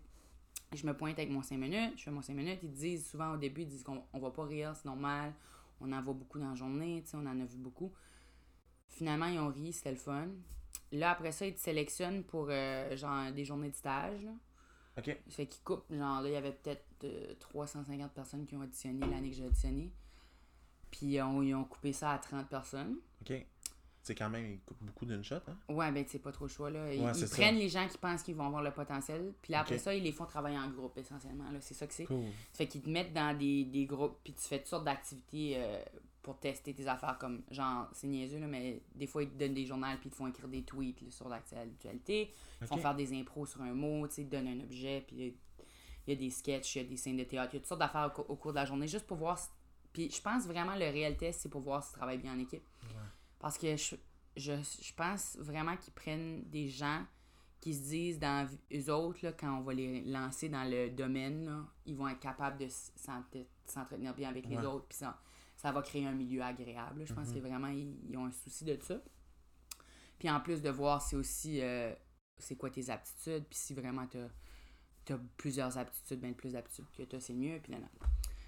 Je 0.74 0.86
me 0.86 0.96
pointe 0.96 1.18
avec 1.18 1.30
mon 1.30 1.42
5 1.42 1.58
minutes, 1.58 1.94
je 1.98 2.04
fais 2.04 2.10
mon 2.12 2.22
5 2.22 2.32
minutes, 2.34 2.60
ils 2.62 2.72
disent 2.72 3.10
souvent 3.10 3.32
au 3.34 3.36
début, 3.36 3.62
ils 3.62 3.68
disent 3.68 3.82
qu'on 3.82 4.04
on 4.12 4.18
va 4.20 4.30
pas 4.30 4.44
rire, 4.44 4.72
c'est 4.76 4.86
normal, 4.86 5.34
on 5.80 5.90
en 5.92 6.00
voit 6.00 6.14
beaucoup 6.14 6.38
dans 6.38 6.48
la 6.50 6.54
journée, 6.54 7.02
tu 7.04 7.10
sais, 7.10 7.16
on 7.16 7.26
en 7.26 7.40
a 7.40 7.44
vu 7.44 7.58
beaucoup. 7.58 7.92
Finalement, 8.92 9.26
ils 9.26 9.38
ont 9.38 9.48
ri, 9.50 9.72
c'était 9.72 9.90
le 9.90 9.96
fun. 9.96 10.28
Là, 10.92 11.10
après 11.12 11.32
ça, 11.32 11.46
ils 11.46 11.54
te 11.54 11.60
sélectionnent 11.60 12.22
pour, 12.24 12.46
euh, 12.50 12.96
genre, 12.96 13.32
des 13.32 13.44
journées 13.44 13.70
de 13.70 13.74
stage, 13.74 14.22
là. 14.22 14.32
Ok. 14.98 15.06
Ça 15.28 15.36
fait 15.36 15.46
qu'ils 15.46 15.62
coupent. 15.62 15.90
Genre, 15.90 16.20
là, 16.20 16.28
il 16.28 16.32
y 16.32 16.36
avait 16.36 16.52
peut-être 16.52 16.84
euh, 17.04 17.34
350 17.40 18.12
personnes 18.12 18.46
qui 18.46 18.54
ont 18.56 18.60
auditionné 18.60 19.00
l'année 19.06 19.30
que 19.30 19.36
j'ai 19.36 19.46
auditionné. 19.46 19.90
Puis 20.90 21.18
euh, 21.18 21.24
on- 21.26 21.42
ils 21.42 21.54
ont 21.54 21.64
coupé 21.64 21.92
ça 21.94 22.12
à 22.12 22.18
30 22.18 22.48
personnes. 22.48 22.96
Ok. 23.22 23.46
C'est 24.02 24.14
quand 24.16 24.28
même, 24.28 24.44
ils 24.50 24.60
coupent 24.60 24.82
beaucoup 24.82 25.06
d'une 25.06 25.22
shot, 25.22 25.36
hein? 25.48 25.56
Ouais, 25.68 25.90
ben, 25.92 26.04
c'est 26.08 26.18
pas 26.18 26.32
trop 26.32 26.44
le 26.46 26.50
choix, 26.50 26.70
là. 26.70 26.92
Ils, 26.92 27.00
Ouais, 27.00 27.12
prennent 27.30 27.54
les 27.56 27.68
gens 27.68 27.86
qui 27.88 27.96
pensent 27.96 28.22
qu'ils 28.24 28.34
vont 28.34 28.46
avoir 28.48 28.60
le 28.62 28.72
potentiel. 28.72 29.32
Puis 29.40 29.52
là, 29.52 29.60
après 29.60 29.78
ça, 29.78 29.94
ils 29.94 30.02
les 30.02 30.10
font 30.12 30.26
travailler 30.26 30.58
en 30.58 30.68
groupe, 30.70 30.98
essentiellement. 30.98 31.48
Là, 31.52 31.60
c'est 31.60 31.72
ça 31.74 31.86
que 31.86 31.94
c'est. 31.94 32.04
Cool. 32.04 32.24
Ça 32.52 32.58
fait 32.58 32.66
qu'ils 32.68 32.82
te 32.82 32.90
mettent 32.90 33.12
dans 33.14 33.34
des, 33.38 33.64
des 33.64 33.86
groupes, 33.86 34.18
puis 34.24 34.32
tu 34.34 34.42
fais 34.42 34.58
toutes 34.58 34.66
sortes 34.66 34.84
d'activités 34.84 35.54
euh, 35.56 35.80
pour 36.22 36.38
tester 36.38 36.72
tes 36.72 36.86
affaires, 36.86 37.18
comme, 37.18 37.42
genre, 37.50 37.88
c'est 37.92 38.06
niaiseux, 38.06 38.38
là, 38.38 38.46
mais 38.46 38.80
des 38.94 39.06
fois, 39.06 39.22
ils 39.24 39.30
te 39.30 39.36
donnent 39.36 39.54
des 39.54 39.66
journaux, 39.66 39.86
puis 40.00 40.06
ils 40.08 40.10
te 40.10 40.16
font 40.16 40.26
écrire 40.28 40.48
des 40.48 40.62
tweets 40.62 41.00
là, 41.02 41.10
sur 41.10 41.28
l'actualité. 41.28 42.30
Ils 42.60 42.66
font 42.66 42.76
Ok. 42.76 42.80
faire 42.82 42.94
des 42.94 43.12
impros 43.18 43.44
sur 43.46 43.60
un 43.62 43.74
mot, 43.74 44.06
tu 44.06 44.14
sais, 44.14 44.22
ils 44.22 44.28
te 44.28 44.36
donnent 44.36 44.48
un 44.48 44.60
objet, 44.60 45.04
puis 45.06 45.34
il 46.06 46.10
y 46.10 46.12
a 46.12 46.16
des 46.16 46.30
sketchs, 46.30 46.76
il 46.76 46.82
y 46.82 46.84
a 46.84 46.88
des 46.88 46.96
scènes 46.96 47.16
de 47.16 47.24
théâtre, 47.24 47.52
il 47.52 47.56
y 47.56 47.58
a 47.58 47.60
toutes 47.60 47.68
sortes 47.68 47.80
d'affaires 47.80 48.06
au, 48.16 48.22
cou- 48.22 48.32
au 48.32 48.36
cours 48.36 48.52
de 48.52 48.56
la 48.58 48.64
journée, 48.64 48.86
juste 48.86 49.06
pour 49.06 49.16
voir. 49.16 49.38
si- 49.38 49.48
Puis 49.92 50.10
je 50.10 50.22
pense 50.22 50.46
vraiment 50.46 50.74
le 50.74 50.86
réel 50.86 51.16
test, 51.16 51.40
c'est 51.40 51.48
pour 51.48 51.60
voir 51.60 51.82
si 51.82 51.90
tu 51.92 51.98
travailles 51.98 52.18
bien 52.18 52.34
en 52.34 52.38
équipe. 52.38 52.62
Parce 53.40 53.58
que 53.58 53.76
je, 53.76 53.96
je, 54.36 54.52
je 54.80 54.92
pense 54.94 55.36
vraiment 55.40 55.76
qu'ils 55.76 55.92
prennent 55.92 56.44
des 56.48 56.68
gens 56.68 57.04
qui 57.60 57.74
se 57.74 57.82
disent 57.82 58.18
dans 58.18 58.48
eux 58.72 58.90
autres, 58.92 59.18
là, 59.22 59.32
quand 59.32 59.58
on 59.58 59.60
va 59.62 59.74
les 59.74 60.00
lancer 60.02 60.48
dans 60.48 60.64
le 60.68 60.90
domaine, 60.90 61.44
là, 61.44 61.64
ils 61.86 61.94
vont 61.96 62.08
être 62.08 62.18
capables 62.20 62.58
de 62.58 62.68
s'entretenir 63.66 64.14
bien 64.14 64.28
avec 64.28 64.46
les 64.46 64.56
autres, 64.66 64.86
puis 64.88 64.98
ça, 65.62 65.72
va 65.72 65.82
créer 65.82 66.06
un 66.06 66.12
milieu 66.12 66.42
agréable. 66.42 67.04
Je 67.06 67.14
pense 67.14 67.32
que 67.32 67.38
vraiment, 67.38 67.68
ils, 67.68 67.96
ils 68.08 68.16
ont 68.16 68.26
un 68.26 68.32
souci 68.32 68.64
de 68.64 68.76
ça. 68.82 69.00
Puis 70.18 70.28
en 70.30 70.40
plus 70.40 70.60
de 70.62 70.70
voir, 70.70 71.02
c'est 71.02 71.16
aussi 71.16 71.60
euh, 71.62 71.94
c'est 72.38 72.56
quoi 72.56 72.70
tes 72.70 72.90
aptitudes, 72.90 73.44
puis 73.48 73.58
si 73.58 73.74
vraiment 73.74 74.06
tu 74.06 74.18
as, 75.12 75.18
plusieurs 75.36 75.78
aptitudes, 75.78 76.20
bien 76.20 76.32
plus 76.32 76.52
d'aptitudes 76.52 76.86
que 76.96 77.02
tu 77.02 77.20
c'est 77.20 77.34
mieux, 77.34 77.58
puis 77.62 77.72
là, 77.72 77.78
là. 77.80 77.88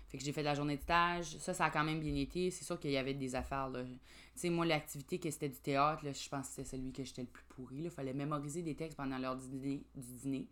Fait 0.09 0.19
que 0.19 0.25
j'ai 0.25 0.33
fait 0.33 0.45
la 0.45 0.55
journée 0.55 0.77
de 0.77 0.83
stage. 0.83 1.39
Ça, 1.39 1.53
ça 1.53 1.65
a 1.65 1.71
quand 1.71 1.83
même 1.83 1.99
bien 1.99 2.15
été. 2.15 2.49
C'est 2.53 2.63
sûr 2.65 2.79
qu'il 2.79 2.93
y 2.93 2.97
avait 2.97 3.15
des 3.15 3.35
affaires. 3.35 3.69
Tu 3.75 3.99
sais, 4.37 4.49
moi, 4.49 4.65
l'activité 4.65 5.19
que 5.19 5.29
c'était 5.29 5.49
du 5.49 5.59
théâtre, 5.59 6.05
là, 6.05 6.13
je 6.13 6.29
pense 6.29 6.47
que 6.47 6.55
c'était 6.55 6.77
celui 6.77 6.93
que 6.93 7.03
j'étais 7.03 7.23
le 7.23 7.29
plus 7.29 7.43
pourri. 7.49 7.79
Il 7.79 7.91
fallait 7.91 8.13
mémoriser 8.13 8.63
des 8.63 8.77
textes 8.77 8.97
pendant 8.97 9.19
l'heure 9.19 9.37
du 9.37 9.49
dîner. 9.49 9.85
Du 9.97 10.15
dîner. 10.15 10.49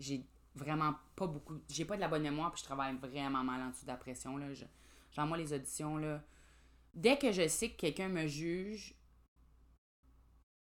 J'ai 0.00 0.26
vraiment 0.56 0.94
pas 1.14 1.28
beaucoup. 1.28 1.58
J'ai 1.68 1.84
pas 1.84 1.94
de 1.94 2.00
la 2.00 2.08
bonne 2.08 2.22
mémoire, 2.22 2.50
puis 2.50 2.58
je 2.58 2.64
travaille 2.64 2.96
vraiment 2.96 3.44
mal 3.44 3.62
en 3.62 3.70
dessous 3.70 3.84
de 3.84 3.90
la 3.90 3.96
pression. 3.96 4.36
Là. 4.36 4.52
Je- 4.52 4.64
genre, 5.12 5.26
moi, 5.26 5.36
les 5.36 5.52
auditions, 5.52 5.96
là. 5.96 6.22
Dès 6.94 7.18
que 7.18 7.32
je 7.32 7.46
sais 7.48 7.70
que 7.70 7.76
quelqu'un 7.76 8.08
me 8.08 8.26
juge, 8.26 8.94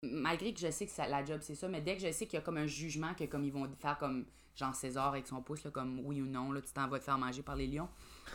malgré 0.03 0.53
que 0.53 0.61
je 0.61 0.71
sais 0.71 0.87
que 0.87 0.93
ça, 0.93 1.07
la 1.09 1.25
job 1.25 1.41
c'est 1.43 1.55
ça, 1.55 1.69
mais 1.69 1.81
dès 1.81 1.97
que 1.97 2.03
je 2.03 2.13
sais 2.13 2.27
qu'il 2.27 2.35
y 2.35 2.43
a 2.43 2.43
comme 2.43 2.59
un 2.59 2.67
jugement, 2.67 3.15
que 3.15 3.25
comme 3.25 3.45
ils 3.45 3.53
vont 3.53 3.69
faire 3.79 3.99
comme 3.99 4.27
Jean 4.55 4.73
César 4.73 5.09
avec 5.09 5.27
son 5.27 5.43
pouce, 5.43 5.65
là, 5.65 5.71
comme 5.71 6.01
oui 6.01 6.21
ou 6.21 6.27
non, 6.27 6.53
là, 6.53 6.61
tu 6.61 6.73
t'en 6.73 6.89
vas 6.89 6.99
te 6.99 7.05
faire 7.05 7.19
manger 7.19 7.43
par 7.43 7.57
les 7.57 7.67
lions. 7.67 7.89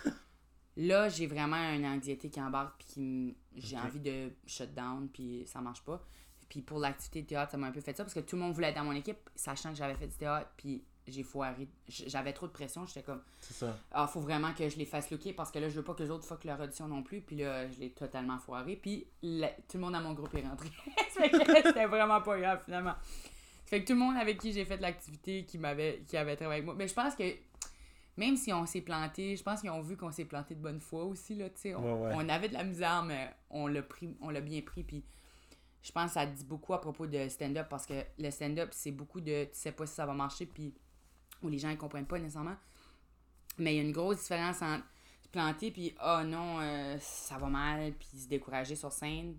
là, 0.77 1.09
j'ai 1.09 1.27
vraiment 1.27 1.73
une 1.73 1.85
anxiété 1.85 2.29
qui 2.29 2.41
embarque, 2.41 2.83
puis 2.83 3.37
j'ai 3.55 3.77
envie 3.77 3.99
de 3.99 4.31
shut 4.45 4.73
down, 4.73 5.09
puis 5.09 5.43
ça 5.45 5.61
marche 5.61 5.83
pas. 5.83 6.05
Puis 6.49 6.61
pour 6.61 6.79
l'activité 6.79 7.23
de 7.23 7.27
théâtre, 7.27 7.51
ça 7.51 7.57
m'a 7.57 7.67
un 7.67 7.71
peu 7.71 7.81
fait 7.81 7.95
ça, 7.95 8.03
parce 8.03 8.13
que 8.13 8.19
tout 8.19 8.35
le 8.35 8.41
monde 8.41 8.53
voulait 8.53 8.69
être 8.69 8.75
dans 8.75 8.83
mon 8.83 8.93
équipe, 8.93 9.29
sachant 9.35 9.69
que 9.69 9.75
j'avais 9.75 9.95
fait 9.95 10.07
du 10.07 10.15
théâtre, 10.15 10.51
puis 10.57 10.83
j'ai 11.07 11.23
foiré. 11.23 11.67
J'avais 11.87 12.33
trop 12.33 12.47
de 12.47 12.51
pression, 12.51 12.85
j'étais 12.85 13.03
comme, 13.03 13.21
C'est 13.39 13.53
ça. 13.53 13.77
ah, 13.91 14.07
faut 14.07 14.21
vraiment 14.21 14.53
que 14.53 14.69
je 14.69 14.77
les 14.77 14.85
fasse 14.85 15.11
looker 15.11 15.33
parce 15.33 15.51
que 15.51 15.59
là, 15.59 15.69
je 15.69 15.75
veux 15.75 15.83
pas 15.83 15.93
que 15.93 16.03
les 16.03 16.09
autres 16.11 16.25
fuck 16.25 16.43
leur 16.43 16.59
audition 16.61 16.87
non 16.87 17.03
plus. 17.03 17.21
Puis 17.21 17.35
là, 17.37 17.69
je 17.69 17.79
l'ai 17.79 17.89
totalement 17.91 18.39
foiré. 18.39 18.75
Puis 18.75 19.05
tout 19.21 19.27
le 19.75 19.79
monde 19.79 19.93
dans 19.93 20.01
mon 20.01 20.13
groupe 20.13 20.33
est 20.35 20.47
rentré. 20.47 20.69
Ça 21.13 21.21
fait 21.21 21.29
que 21.29 21.67
c'était 21.67 21.85
vraiment 21.85 22.21
pas 22.21 22.39
grave 22.39 22.61
finalement. 22.65 22.93
Ça 23.65 23.69
fait 23.69 23.81
que 23.81 23.87
tout 23.87 23.93
le 23.93 23.99
monde 23.99 24.17
avec 24.17 24.39
qui 24.39 24.53
j'ai 24.53 24.65
fait 24.65 24.77
l'activité, 24.77 25.45
qui 25.45 25.57
m'avait 25.57 26.03
qui 26.07 26.15
avait 26.17 26.35
travaillé 26.35 26.59
avec 26.59 26.65
moi. 26.65 26.75
Mais 26.77 26.87
je 26.87 26.93
pense 26.93 27.15
que 27.15 27.23
même 28.15 28.35
si 28.37 28.53
on 28.53 28.65
s'est 28.65 28.81
planté, 28.81 29.35
je 29.35 29.41
pense 29.43 29.61
qu'ils 29.61 29.71
ont 29.71 29.81
vu 29.81 29.97
qu'on 29.97 30.11
s'est 30.11 30.25
planté 30.25 30.53
de 30.53 30.59
bonne 30.61 30.79
foi 30.79 31.03
aussi. 31.03 31.33
Là, 31.35 31.49
tu 31.49 31.61
sais. 31.61 31.75
on, 31.75 31.81
Ouais, 31.83 32.07
ouais. 32.07 32.13
on 32.15 32.29
avait 32.29 32.47
de 32.49 32.53
la 32.53 32.63
misère, 32.63 33.03
mais 33.03 33.29
on 33.49 33.67
l'a 33.67 33.81
pris, 33.81 34.15
on 34.21 34.29
l'a 34.29 34.41
bien 34.41 34.61
pris. 34.61 34.83
Puis 34.83 35.03
je 35.81 35.91
pense 35.91 36.07
que 36.07 36.13
ça 36.13 36.25
dit 36.25 36.45
beaucoup 36.45 36.73
à 36.73 36.79
propos 36.81 37.07
de 37.07 37.27
stand-up 37.27 37.67
parce 37.69 37.85
que 37.85 37.93
le 38.19 38.29
stand-up, 38.31 38.69
c'est 38.71 38.91
beaucoup 38.91 39.19
de 39.19 39.45
tu 39.45 39.49
sais 39.53 39.71
pas 39.71 39.85
si 39.87 39.95
ça 39.95 40.05
va 40.05 40.13
marcher, 40.13 40.45
puis 40.45 40.73
où 41.43 41.49
les 41.49 41.59
gens 41.59 41.69
ne 41.69 41.75
comprennent 41.75 42.07
pas 42.07 42.19
nécessairement. 42.19 42.55
Mais 43.57 43.75
il 43.75 43.77
y 43.77 43.79
a 43.79 43.83
une 43.83 43.91
grosse 43.91 44.21
différence 44.21 44.61
entre 44.61 44.85
se 45.21 45.27
planter, 45.29 45.71
puis 45.71 45.93
oh 46.03 46.21
non, 46.25 46.59
euh, 46.61 46.97
ça 46.99 47.37
va 47.37 47.47
mal, 47.47 47.93
puis 47.93 48.17
se 48.17 48.27
décourager 48.27 48.75
sur 48.75 48.91
scène, 48.91 49.37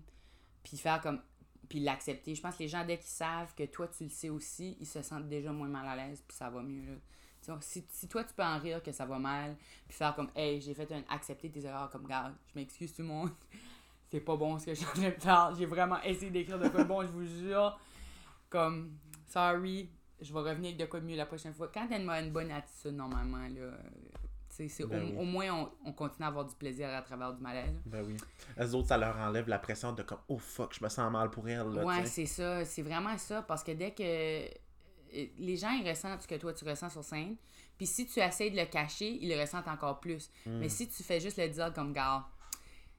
puis 0.63 0.77
faire 0.77 1.01
comme. 1.01 1.21
puis 1.67 1.79
l'accepter. 1.79 2.35
Je 2.35 2.41
pense 2.41 2.55
que 2.55 2.63
les 2.63 2.69
gens, 2.69 2.85
dès 2.85 2.97
qu'ils 2.97 3.07
savent 3.07 3.53
que 3.55 3.63
toi, 3.65 3.87
tu 3.87 4.05
le 4.05 4.09
sais 4.09 4.29
aussi, 4.29 4.77
ils 4.79 4.87
se 4.87 5.01
sentent 5.01 5.27
déjà 5.27 5.51
moins 5.51 5.67
mal 5.67 5.87
à 5.87 5.95
l'aise, 5.95 6.23
puis 6.25 6.37
ça 6.37 6.49
va 6.49 6.61
mieux. 6.61 6.85
Là. 6.85 7.57
Si, 7.61 8.07
toi, 8.07 8.23
tu 8.23 8.33
peux 8.33 8.43
en 8.43 8.57
rire 8.57 8.81
que 8.81 8.91
ça 8.91 9.05
va 9.05 9.19
mal, 9.19 9.55
puis 9.87 9.95
faire 9.95 10.15
comme, 10.15 10.31
hey, 10.35 10.59
j'ai 10.61 10.73
fait 10.73 10.91
un. 10.91 11.03
accepter 11.09 11.51
tes 11.51 11.63
erreurs, 11.65 11.89
comme, 11.89 12.07
garde, 12.07 12.33
je 12.47 12.59
m'excuse 12.59 12.93
tout 12.93 13.03
le 13.03 13.09
monde, 13.09 13.29
c'est 14.09 14.21
pas 14.21 14.35
bon 14.35 14.57
ce 14.57 14.65
que 14.65 14.73
je 14.73 14.79
suis 14.79 15.11
faire, 15.19 15.53
j'ai 15.55 15.65
vraiment 15.65 16.01
essayé 16.01 16.31
d'écrire 16.31 16.57
de 16.57 16.69
quoi 16.69 16.83
bon, 16.83 17.01
je 17.03 17.11
vous 17.11 17.25
jure. 17.25 17.77
Comme, 18.49 18.97
sorry, 19.27 19.89
je 20.21 20.33
vais 20.33 20.39
revenir 20.39 20.69
avec 20.69 20.77
de 20.77 20.85
quoi 20.85 20.99
de 20.99 21.05
mieux 21.05 21.15
la 21.17 21.25
prochaine 21.25 21.53
fois. 21.53 21.69
Quand 21.73 21.87
t'as 21.87 21.99
une, 21.99 22.09
une 22.09 22.31
bonne 22.31 22.51
attitude, 22.51 22.93
normalement, 22.95 23.37
là, 23.47 23.59
euh, 23.61 23.77
c'est 24.49 24.87
Ben 24.87 25.01
au, 25.03 25.05
oui. 25.07 25.15
au 25.17 25.23
moins, 25.25 25.49
on, 25.51 25.71
on 25.89 25.91
continue 25.93 26.23
à 26.25 26.29
avoir 26.29 26.45
du 26.45 26.55
plaisir 26.55 26.87
à 26.89 27.01
travers 27.01 27.33
du 27.33 27.41
malaise. 27.41 27.75
Ben 27.85 28.03
oui. 28.05 28.15
Les 28.57 28.73
autres, 28.73 28.87
ça 28.87 28.97
leur 28.97 29.17
enlève 29.17 29.49
la 29.49 29.59
pression 29.59 29.91
de 29.91 30.01
comme, 30.03 30.19
oh 30.29 30.37
fuck, 30.37 30.73
je 30.73 30.83
me 30.83 30.89
sens 30.89 31.11
mal 31.11 31.29
pour 31.29 31.47
elle. 31.49 31.67
Là, 31.73 31.83
ouais, 31.83 32.05
c'est 32.05 32.25
ça. 32.25 32.63
C'est 32.63 32.81
vraiment 32.81 33.17
ça. 33.17 33.41
Parce 33.41 33.63
que 33.63 33.71
dès 33.71 33.91
que 33.91 34.03
euh, 34.03 34.47
les 35.37 35.57
gens, 35.57 35.71
ils 35.71 35.87
ressentent 35.87 36.21
ce 36.21 36.27
que 36.27 36.35
toi, 36.35 36.53
tu 36.53 36.63
ressens 36.65 36.89
sur 36.89 37.03
scène. 37.03 37.35
Puis 37.77 37.85
si 37.87 38.05
tu 38.05 38.19
essaies 38.21 38.49
de 38.49 38.55
le 38.55 38.65
cacher, 38.65 39.17
ils 39.21 39.27
le 39.29 39.37
ressentent 39.39 39.67
encore 39.67 39.99
plus. 39.99 40.31
Hmm. 40.45 40.59
Mais 40.59 40.69
si 40.69 40.87
tu 40.87 41.03
fais 41.03 41.19
juste 41.19 41.37
le 41.37 41.49
dire 41.49 41.73
comme 41.73 41.91
gars, 41.91 42.25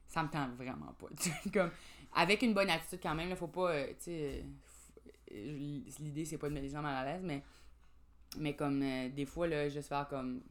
ça 0.07 0.21
me 0.21 0.29
tente 0.29 0.55
vraiment 0.55 0.93
pas. 0.99 1.07
Comme, 1.53 1.71
avec 2.15 2.41
une 2.43 2.53
bonne 2.53 2.69
attitude 2.69 2.99
quand 3.01 3.15
même, 3.15 3.29
il 3.29 3.35
faut 3.35 3.47
pas. 3.47 3.71
euh, 3.71 4.41
l'idée, 5.31 6.25
c'est 6.25 6.37
pas 6.37 6.49
de 6.49 6.53
mettre 6.53 6.65
les 6.65 6.71
gens 6.71 6.81
mal 6.81 6.95
à 7.07 7.11
l'aise, 7.13 7.23
mais, 7.23 7.43
mais 8.37 8.55
comme 8.55 8.81
euh, 8.81 9.09
des 9.09 9.25
fois, 9.25 9.47
là, 9.47 9.67
juste 9.69 9.87
faire 9.89 10.07
comme. 10.07 10.41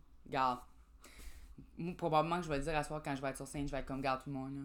Moi, 1.78 1.94
probablement 1.96 2.36
que 2.38 2.44
je 2.44 2.48
vais 2.48 2.58
le 2.58 2.64
dire 2.64 2.76
à 2.76 2.84
soir 2.84 3.02
quand 3.02 3.14
je 3.16 3.22
vais 3.22 3.28
être 3.28 3.36
sur 3.36 3.46
scène, 3.48 3.66
je 3.66 3.72
vais 3.72 3.78
être 3.78 3.86
comme 3.86 4.00
garde 4.02 4.22
tout 4.22 4.30
le 4.30 4.36
monde. 4.36 4.54
là. 4.56 4.62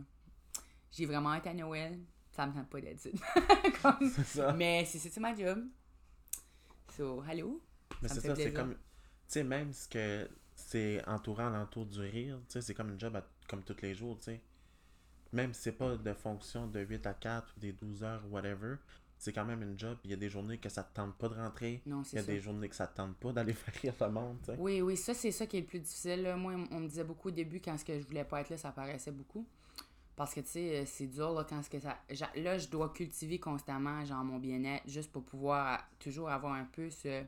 J'ai 0.92 1.06
vraiment 1.06 1.34
été 1.34 1.50
à 1.50 1.54
Noël, 1.54 2.00
ça 2.32 2.46
me 2.46 2.54
tente 2.54 2.70
pas 2.70 2.82
d'être 2.82 3.08
comme... 3.82 4.10
C'est 4.10 4.26
ça. 4.26 4.54
Mais 4.54 4.84
c'est 4.86 5.00
c'est 5.00 5.20
ma 5.20 5.34
job. 5.34 5.66
So, 6.96 7.24
hello? 7.24 7.62
Mais 8.02 8.10
Ça 8.10 8.16
c'est 8.16 8.28
ça, 8.28 8.36
c'est 8.36 8.52
comme. 8.54 8.74
Tu 8.74 8.80
sais, 9.28 9.44
même 9.44 9.72
ce 9.72 9.88
que 9.88 10.30
c'est 10.56 11.06
entourant 11.08 11.50
l'entour 11.50 11.86
du 11.86 12.00
rire, 12.02 12.38
tu 12.48 12.54
sais, 12.54 12.62
c'est 12.62 12.74
comme 12.74 12.90
une 12.90 13.00
job 13.00 13.16
à- 13.16 13.26
comme 13.48 13.64
tous 13.64 13.78
les 13.82 13.94
jours, 13.96 14.18
tu 14.18 14.26
sais. 14.26 14.42
Même 15.32 15.54
si 15.54 15.62
c'est 15.62 15.72
pas 15.72 15.96
de 15.96 16.14
fonction 16.14 16.68
de 16.68 16.82
8 16.82 17.06
à 17.08 17.14
4 17.14 17.54
ou 17.56 17.60
des 17.62 17.72
12 17.72 18.04
heures, 18.04 18.24
whatever, 18.30 18.76
c'est 19.22 19.34
quand 19.34 19.46
même 19.46 19.62
une 19.62 19.78
job. 19.78 20.00
Il 20.04 20.10
y 20.10 20.14
a 20.14 20.18
des 20.18 20.30
journées 20.30 20.58
que 20.58 20.68
ça 20.68 20.84
te 20.84 20.96
tente 20.96 21.16
pas 21.16 21.30
de 21.30 21.36
rentrer. 21.36 21.84
Non, 21.86 22.02
Il 22.12 22.16
y 22.16 22.18
a 22.18 22.22
ça. 22.24 22.28
des 22.32 22.40
journées 22.40 22.68
que 22.68 22.76
ça 22.76 22.88
te 22.88 22.98
tente 22.98 23.16
pas 23.18 23.32
d'aller 23.32 23.54
faire 23.54 23.74
rire 23.80 23.94
le 24.02 24.10
monde. 24.12 24.56
Oui, 24.58 24.82
oui, 24.82 24.98
ça, 24.98 25.14
c'est 25.14 25.30
ça 25.32 25.46
qui 25.46 25.58
est 25.58 25.62
le 25.62 25.68
plus 25.68 25.80
difficile. 25.80 26.24
là. 26.24 26.36
Moi, 26.36 26.54
on 26.72 26.80
me 26.80 26.88
disait 26.88 27.04
beaucoup 27.04 27.28
au 27.28 27.32
début, 27.32 27.62
quand 27.62 27.78
ce 27.78 27.86
que 27.86 28.00
je 28.00 28.04
voulais 28.08 28.24
pas 28.24 28.42
être 28.42 28.50
là, 28.50 28.58
ça 28.58 28.72
paraissait 28.72 29.12
beaucoup. 29.12 29.48
Parce 30.16 30.34
que, 30.34 30.40
tu 30.40 30.48
sais, 30.48 30.80
euh, 30.80 30.84
c'est 30.88 31.06
dur, 31.06 31.34
là, 31.34 31.46
quand 31.48 31.62
ce 31.62 31.70
que 31.70 31.80
ça... 31.80 32.00
Là, 32.36 32.58
je 32.58 32.68
dois 32.68 32.90
cultiver 32.90 33.40
constamment, 33.40 34.04
genre, 34.06 34.24
mon 34.24 34.40
bien-être, 34.40 34.90
juste 34.90 35.12
pour 35.12 35.24
pouvoir 35.24 35.88
toujours 36.00 36.32
avoir 36.32 36.54
un 36.54 36.66
peu 36.66 36.90
ce... 36.90 37.24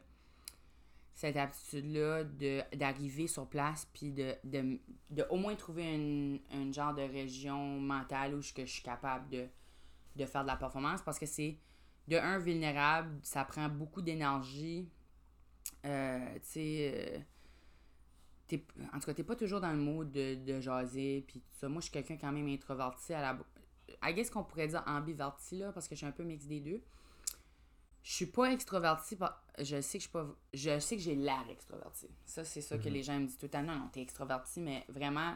cette 1.13 1.37
aptitude-là 1.37 2.23
de 2.23 2.61
d'arriver 2.75 3.27
sur 3.27 3.45
place, 3.47 3.87
puis 3.93 4.11
de, 4.11 4.33
de, 4.43 4.79
de 5.11 5.23
au 5.29 5.37
moins 5.37 5.55
trouver 5.55 5.93
une, 5.93 6.39
une 6.51 6.73
genre 6.73 6.95
de 6.95 7.03
région 7.03 7.79
mentale 7.79 8.33
où 8.33 8.41
je, 8.41 8.51
que 8.51 8.65
je 8.65 8.71
suis 8.71 8.83
capable 8.83 9.29
de, 9.29 9.45
de 10.15 10.25
faire 10.25 10.41
de 10.41 10.47
la 10.47 10.55
performance. 10.55 11.03
Parce 11.03 11.19
que 11.19 11.27
c'est, 11.27 11.57
de 12.07 12.17
un, 12.17 12.37
vulnérable, 12.39 13.19
ça 13.23 13.45
prend 13.45 13.69
beaucoup 13.69 14.01
d'énergie. 14.01 14.89
Euh, 15.85 16.33
tu 16.35 16.39
sais... 16.43 17.23
euh, 18.51 18.57
en 18.93 18.99
tout 18.99 19.05
cas, 19.07 19.13
t'es 19.13 19.23
pas 19.23 19.35
toujours 19.35 19.61
dans 19.61 19.71
le 19.71 19.79
mood 19.79 20.11
de, 20.11 20.35
de 20.35 20.59
jaser, 20.59 21.23
puis 21.27 21.39
tout 21.39 21.55
ça. 21.59 21.67
Moi, 21.69 21.79
je 21.79 21.85
suis 21.85 21.91
quelqu'un 21.91 22.17
quand 22.17 22.31
même 22.31 22.47
introverti 22.47 23.13
à 23.13 23.21
la... 23.21 23.39
I 24.03 24.13
guess 24.13 24.29
qu'on 24.29 24.43
pourrait 24.43 24.67
dire 24.67 24.83
ambiverti, 24.85 25.57
là, 25.59 25.71
parce 25.71 25.87
que 25.87 25.95
je 25.95 25.99
suis 25.99 26.05
un 26.07 26.11
peu 26.11 26.23
mix 26.23 26.45
des 26.45 26.59
deux. 26.59 26.81
Je 28.03 28.11
suis 28.11 28.25
pas 28.25 28.51
extroverti, 28.51 29.17
je 29.59 29.81
sais 29.81 29.97
que 29.97 30.03
je 30.03 30.09
suis 30.09 30.11
pas... 30.11 30.27
Je 30.53 30.79
sais 30.79 30.97
que 30.97 31.01
j'ai 31.01 31.15
l'air 31.15 31.45
extroverti. 31.49 32.07
Ça, 32.25 32.43
c'est 32.43 32.61
ça 32.61 32.77
que 32.77 32.89
Mhm. 32.89 32.93
les 32.93 33.03
gens 33.03 33.19
me 33.19 33.25
disent 33.27 33.37
tout 33.37 33.45
le 33.45 33.51
temps. 33.51 33.63
Non, 33.63 33.75
non, 33.79 33.87
t'es 33.91 34.01
extroverti, 34.01 34.59
mais 34.59 34.85
vraiment, 34.89 35.35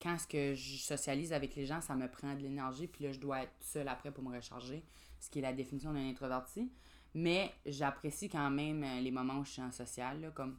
quand 0.00 0.16
ce 0.16 0.26
que 0.26 0.54
je 0.54 0.78
socialise 0.78 1.32
avec 1.32 1.54
les 1.56 1.66
gens, 1.66 1.80
ça 1.80 1.94
me 1.96 2.08
prend 2.10 2.34
de 2.34 2.40
l'énergie, 2.40 2.86
puis 2.86 3.04
là, 3.04 3.12
je 3.12 3.18
dois 3.18 3.42
être 3.42 3.52
seule 3.60 3.88
après 3.88 4.12
pour 4.12 4.22
me 4.24 4.34
recharger, 4.34 4.84
ce 5.22 5.30
qui 5.30 5.38
est 5.38 5.42
la 5.42 5.52
définition 5.52 5.92
d'un 5.92 6.08
introverti. 6.08 6.70
Mais 7.14 7.52
j'apprécie 7.66 8.28
quand 8.28 8.50
même 8.50 8.82
euh, 8.82 9.00
les 9.00 9.10
moments 9.10 9.38
où 9.38 9.44
je 9.44 9.52
suis 9.52 9.62
en 9.62 9.70
social, 9.70 10.20
là, 10.20 10.30
comme... 10.30 10.58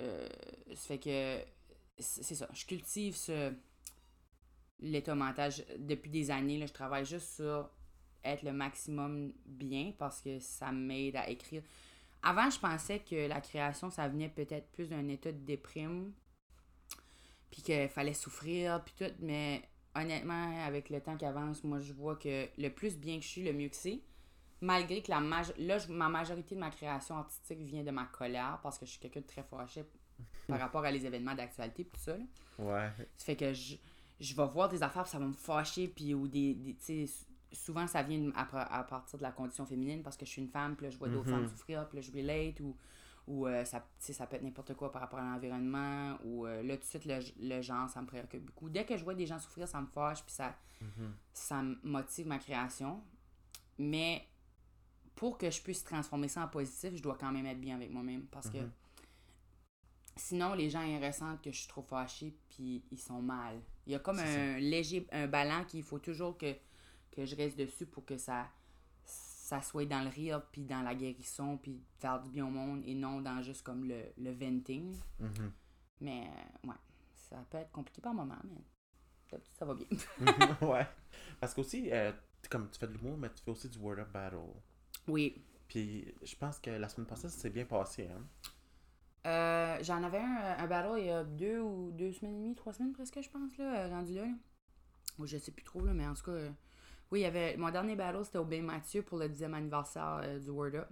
Euh, 0.00 0.28
ça 0.74 0.88
fait 0.88 0.98
que... 0.98 1.38
C'est 1.98 2.34
ça, 2.34 2.48
je 2.52 2.66
cultive 2.66 3.14
ce... 3.14 3.54
L'état 4.80 5.14
mental. 5.14 5.52
Je- 5.52 5.62
Depuis 5.78 6.10
des 6.10 6.30
années, 6.30 6.58
là, 6.58 6.66
je 6.66 6.72
travaille 6.72 7.06
juste 7.06 7.36
sur 7.36 7.70
être 8.24 8.42
le 8.42 8.52
maximum 8.52 9.32
bien 9.46 9.92
parce 9.96 10.20
que 10.20 10.40
ça 10.40 10.72
m'aide 10.72 11.16
à 11.16 11.28
écrire. 11.30 11.62
Avant, 12.22 12.50
je 12.50 12.58
pensais 12.58 12.98
que 12.98 13.28
la 13.28 13.40
création, 13.40 13.88
ça 13.90 14.08
venait 14.08 14.28
peut-être 14.28 14.68
plus 14.72 14.88
d'un 14.88 15.06
état 15.08 15.30
de 15.30 15.38
déprime, 15.38 16.12
puis 17.50 17.62
qu'il 17.62 17.88
fallait 17.88 18.14
souffrir, 18.14 18.82
puis 18.84 18.94
tout, 18.98 19.14
mais 19.20 19.62
honnêtement, 20.00 20.64
avec 20.64 20.90
le 20.90 21.00
temps 21.00 21.16
qui 21.16 21.24
avance, 21.24 21.64
moi, 21.64 21.78
je 21.80 21.92
vois 21.92 22.16
que 22.16 22.46
le 22.58 22.68
plus 22.68 22.96
bien 22.98 23.16
que 23.18 23.24
je 23.24 23.28
suis, 23.28 23.42
le 23.44 23.52
mieux 23.52 23.68
que 23.68 23.76
c'est. 23.76 24.00
Malgré 24.60 25.02
que 25.02 25.10
la 25.10 25.20
maj- 25.20 25.52
là, 25.58 25.78
je- 25.78 25.92
ma 25.92 26.08
majorité 26.08 26.54
de 26.54 26.60
ma 26.60 26.70
création 26.70 27.16
artistique 27.18 27.58
vient 27.60 27.84
de 27.84 27.90
ma 27.90 28.04
colère, 28.06 28.58
parce 28.62 28.78
que 28.78 28.86
je 28.86 28.92
suis 28.92 29.00
quelqu'un 29.00 29.20
de 29.20 29.26
très 29.26 29.42
fâché 29.42 29.84
par 30.48 30.58
rapport 30.58 30.84
à 30.84 30.90
les 30.90 31.04
événements 31.04 31.34
d'actualité, 31.34 31.84
tout 31.84 32.00
ça. 32.00 32.16
là. 32.16 32.24
Ouais. 32.58 32.90
Ça 33.16 33.24
fait 33.26 33.36
que 33.36 33.52
je, 33.52 33.76
je 34.18 34.34
vais 34.34 34.46
voir 34.46 34.68
des 34.70 34.82
affaires, 34.82 35.06
ça 35.06 35.18
va 35.18 35.26
me 35.26 35.32
fâcher, 35.34 35.88
puis 35.88 36.14
ou 36.14 36.26
des. 36.26 36.54
des 36.54 37.06
souvent, 37.52 37.86
ça 37.86 38.02
vient 38.02 38.30
à, 38.34 38.44
par- 38.44 38.72
à 38.72 38.82
partir 38.84 39.18
de 39.18 39.22
la 39.22 39.30
condition 39.30 39.64
féminine 39.66 40.02
parce 40.02 40.16
que 40.16 40.24
je 40.26 40.30
suis 40.30 40.42
une 40.42 40.48
femme, 40.48 40.74
puis 40.76 40.86
là, 40.86 40.90
je 40.90 40.98
vois 40.98 41.08
d'autres 41.08 41.30
Mhm. 41.30 41.40
femmes 41.42 41.48
souffrir, 41.48 41.86
puis 41.88 41.98
là, 41.98 42.02
je 42.02 42.12
relate, 42.12 42.60
ou, 42.60 42.74
ou 43.26 43.46
euh, 43.46 43.64
ça, 43.64 43.84
ça 43.98 44.26
peut 44.26 44.36
être 44.36 44.42
n'importe 44.42 44.74
quoi 44.74 44.92
par 44.92 45.02
rapport 45.02 45.18
à 45.18 45.24
l'environnement, 45.24 46.16
ou 46.24 46.46
euh, 46.46 46.62
là, 46.62 46.76
tout 46.76 46.82
de 46.82 46.86
suite, 46.88 47.04
le, 47.06 47.18
le 47.40 47.60
genre, 47.62 47.88
ça 47.90 48.00
me 48.00 48.06
préoccupe 48.06 48.44
beaucoup. 48.44 48.68
Dès 48.68 48.84
que 48.84 48.96
je 48.96 49.02
vois 49.04 49.14
des 49.14 49.26
gens 49.26 49.38
souffrir, 49.38 49.66
ça 49.66 49.80
me 49.80 49.86
fâche, 49.86 50.22
puis 50.22 50.32
ça, 50.32 50.54
Mhm. 50.80 51.12
ça 51.32 51.62
motive 51.82 52.26
ma 52.26 52.38
création. 52.38 53.02
Mais 53.78 54.26
pour 55.14 55.38
que 55.38 55.50
je 55.50 55.60
puisse 55.62 55.82
transformer 55.82 56.28
ça 56.28 56.44
en 56.44 56.48
positif, 56.48 56.94
je 56.94 57.02
dois 57.02 57.16
quand 57.18 57.32
même 57.32 57.46
être 57.46 57.60
bien 57.60 57.74
avec 57.76 57.90
moi-même 57.90 58.26
parce 58.26 58.48
que 58.50 58.58
Mhm. 58.58 58.70
sinon 60.16 60.54
les 60.54 60.70
gens 60.70 60.82
ils 60.82 61.04
ressentent 61.04 61.42
que 61.42 61.50
je 61.50 61.58
suis 61.58 61.68
trop 61.68 61.82
fâchée 61.82 62.34
puis 62.50 62.82
ils 62.90 62.98
sont 62.98 63.20
mal. 63.22 63.60
Il 63.86 63.92
y 63.92 63.96
a 63.96 63.98
comme 63.98 64.18
un 64.18 64.58
léger 64.58 65.06
un 65.12 65.26
ballon 65.26 65.64
qu'il 65.64 65.82
faut 65.82 65.98
toujours 65.98 66.36
que, 66.38 66.54
que 67.12 67.24
je 67.24 67.36
reste 67.36 67.56
dessus 67.58 67.86
pour 67.86 68.04
que 68.04 68.16
ça 68.18 68.46
ça 69.46 69.62
soit 69.62 69.86
dans 69.86 70.02
le 70.02 70.08
rire 70.08 70.42
puis 70.50 70.64
dans 70.64 70.82
la 70.82 70.92
guérison 70.92 71.56
puis 71.56 71.80
faire 72.00 72.20
du 72.20 72.30
bien 72.30 72.44
au 72.44 72.50
monde 72.50 72.82
et 72.84 72.94
non 72.96 73.20
dans 73.20 73.40
juste 73.42 73.62
comme 73.62 73.84
le, 73.84 74.02
le 74.18 74.32
venting. 74.32 74.96
Mhm. 75.20 75.52
Mais 76.00 76.24
euh, 76.64 76.68
ouais, 76.68 76.74
ça 77.14 77.36
peut 77.48 77.58
être 77.58 77.70
compliqué 77.70 78.02
par 78.02 78.12
moment 78.12 78.34
mais 78.44 79.38
ça 79.52 79.64
va 79.64 79.74
bien. 79.74 79.86
ouais. 80.62 80.86
Parce 81.38 81.54
qu'aussi, 81.54 81.92
euh, 81.92 82.10
comme 82.50 82.68
tu 82.70 82.78
fais 82.80 82.88
de 82.88 82.92
l'humour, 82.94 83.16
mais 83.18 83.30
tu 83.32 83.40
fais 83.44 83.52
aussi 83.52 83.68
du 83.68 83.78
Word 83.78 84.00
Up 84.00 84.10
Battle. 84.12 84.38
oui. 85.06 85.44
Puis 85.68 86.12
je 86.22 86.36
pense 86.36 86.58
que 86.60 86.70
la 86.70 86.88
semaine 86.88 87.06
passée, 87.08 87.28
ça 87.28 87.38
s'est 87.38 87.50
bien 87.50 87.64
passé. 87.66 88.08
Hein? 88.08 88.24
Euh, 89.26 89.78
J'en 89.82 90.02
avais 90.04 90.18
un, 90.20 90.36
euh, 90.40 90.54
un 90.58 90.66
battle 90.68 90.98
il 90.98 91.06
y 91.06 91.10
a 91.10 91.24
deux 91.24 91.60
ou 91.60 91.90
deux 91.90 92.12
semaines 92.12 92.34
et 92.36 92.38
demie, 92.38 92.54
trois 92.54 92.72
semaines 92.72 92.92
presque, 92.92 93.20
je 93.20 93.28
pense, 93.28 93.56
là, 93.58 93.84
euh, 93.84 93.88
rendu 93.88 94.14
là. 94.14 94.26
là. 94.26 94.32
Ou 95.18 95.26
je 95.26 95.38
sais 95.38 95.50
plus 95.50 95.64
trop, 95.64 95.84
là, 95.84 95.92
mais 95.92 96.06
en 96.06 96.14
tout 96.14 96.22
cas, 96.22 96.38
oui, 97.10 97.20
il 97.20 97.22
y 97.22 97.26
avait. 97.26 97.56
Mon 97.56 97.70
dernier 97.70 97.94
battle, 97.96 98.24
c'était 98.24 98.38
au 98.38 98.44
Bain 98.44 98.62
Mathieu 98.62 99.02
pour 99.02 99.18
le 99.18 99.28
10e 99.28 99.54
anniversaire 99.54 100.20
euh, 100.22 100.38
du 100.38 100.50
Word 100.50 100.74
Up 100.74 100.88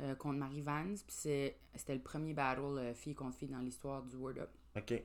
euh, 0.00 0.14
contre 0.16 0.38
Marie 0.38 0.60
Vance. 0.62 1.02
Puis 1.02 1.14
c'est- 1.16 1.56
c'était 1.74 1.94
le 1.94 2.00
premier 2.02 2.34
battle 2.34 2.60
euh, 2.78 2.94
fille 2.94 3.14
contre 3.14 3.36
fille 3.36 3.48
dans 3.48 3.58
l'histoire 3.60 4.02
du 4.02 4.16
Word 4.16 4.38
Up. 4.38 4.50
OK. 4.76 5.02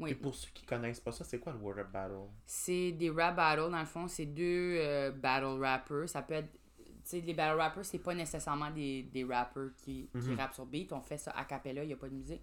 Oui. 0.00 0.10
Et 0.10 0.14
pour 0.14 0.34
ceux 0.34 0.50
qui 0.54 0.64
connaissent 0.64 1.00
pas 1.00 1.10
ça, 1.10 1.24
c'est 1.24 1.40
quoi 1.40 1.52
le 1.52 1.58
Word 1.58 1.78
Up 1.78 1.90
Battle? 1.90 2.28
C'est 2.46 2.92
des 2.92 3.10
rap 3.10 3.34
battles, 3.34 3.70
dans 3.70 3.80
le 3.80 3.84
fond, 3.86 4.06
c'est 4.06 4.26
deux 4.26 5.10
battle 5.12 5.60
rappers. 5.60 6.08
Ça 6.08 6.22
peut 6.22 6.34
être. 6.34 6.52
Tu 6.86 7.16
sais, 7.16 7.20
les 7.20 7.34
battle 7.34 7.58
rappers, 7.58 7.84
c'est 7.84 7.98
pas 7.98 8.14
nécessairement 8.14 8.70
des, 8.70 9.02
des 9.04 9.24
rappers 9.24 9.70
qui, 9.78 10.08
qui 10.12 10.28
Mhm. 10.28 10.36
rappent 10.38 10.54
sur 10.54 10.66
beat. 10.66 10.92
On 10.92 11.00
fait 11.00 11.16
ça 11.18 11.30
a 11.32 11.44
cappella, 11.44 11.82
il 11.82 11.86
n'y 11.88 11.92
a 11.94 11.96
pas 11.96 12.08
de 12.08 12.14
musique. 12.14 12.42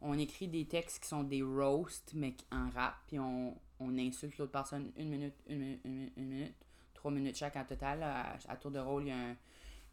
On 0.00 0.16
écrit 0.18 0.48
des 0.48 0.66
textes 0.66 1.02
qui 1.02 1.08
sont 1.08 1.22
des 1.24 1.42
roasts, 1.42 2.12
mais 2.14 2.32
qui- 2.32 2.46
en 2.50 2.70
rap, 2.70 2.94
puis 3.06 3.18
on, 3.20 3.54
on 3.80 3.96
insulte 3.98 4.38
l'autre 4.38 4.52
personne 4.52 4.90
une 4.96 5.08
minute, 5.08 5.34
une 5.48 5.58
minute, 5.58 5.80
une 5.84 5.92
minute, 5.92 6.12
une 6.16 6.28
minute, 6.28 6.54
trois 6.94 7.10
minutes 7.10 7.36
chaque 7.36 7.56
en 7.56 7.64
total. 7.64 8.02
À, 8.02 8.56
tour 8.56 8.70
de 8.70 8.78
rôle, 8.78 9.04
il 9.04 9.08
y 9.08 9.12
a 9.12 9.16
un, 9.16 9.36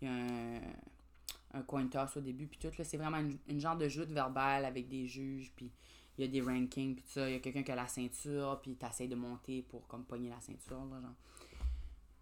y 0.01 0.08
a 0.08 0.12
un, 0.12 1.60
un 1.60 1.62
coin 1.63 1.88
toss 1.88 2.18
au 2.18 2.22
début, 2.22 2.48
puis 2.48 2.60
tout. 2.60 2.72
C'est 2.84 2.98
vraiment 2.98 3.18
une, 3.18 3.38
une 3.48 3.60
genre 3.60 3.77
de 3.77 3.88
joute 3.88 4.10
verbale 4.10 4.65
avec 4.65 4.88
des 4.88 5.08
juges, 5.08 5.51
puis 5.56 5.72
il 6.18 6.25
y 6.25 6.27
a 6.27 6.32
des 6.32 6.42
rankings, 6.42 6.96
puis 6.96 7.04
tout 7.04 7.12
ça. 7.12 7.30
Il 7.30 7.34
y 7.34 7.36
a 7.36 7.39
quelqu'un 7.39 7.63
qui 7.63 7.72
a 7.72 7.75
la 7.75 7.88
ceinture, 7.88 8.60
puis 8.62 8.75
t'essayes 8.75 9.08
de 9.08 9.15
monter 9.15 9.62
pour 9.63 9.88
comme 9.88 10.04
pogner 10.04 10.30
la 10.30 10.42
ceinture, 10.42 10.86
là, 10.86 11.01
genre. 11.01 11.15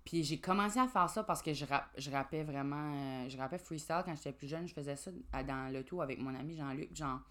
Puis 0.06 0.24
j'ai 0.24 0.38
commencé 0.38 0.80
à 0.80 0.88
faire 0.88 1.10
ça 1.10 1.24
parce 1.24 1.42
que 1.42 1.54
je, 1.54 1.66
rap, 1.66 1.90
je 1.98 2.12
rappais 2.12 2.44
vraiment. 2.44 2.94
euh, 2.94 3.30
je 3.30 3.58
freestyle 3.58 4.02
quand 4.06 4.16
j'étais 4.16 4.34
plus 4.34 4.48
jeune. 4.48 4.68
Je 4.68 4.74
faisais 4.74 4.96
ça 4.96 5.12
dans 5.48 5.72
le 5.72 5.84
tout 5.84 6.02
avec 6.02 6.20
mon 6.20 6.36
ami 6.36 6.58
Jean-Luc. 6.58 6.94
Genre, 6.96 7.22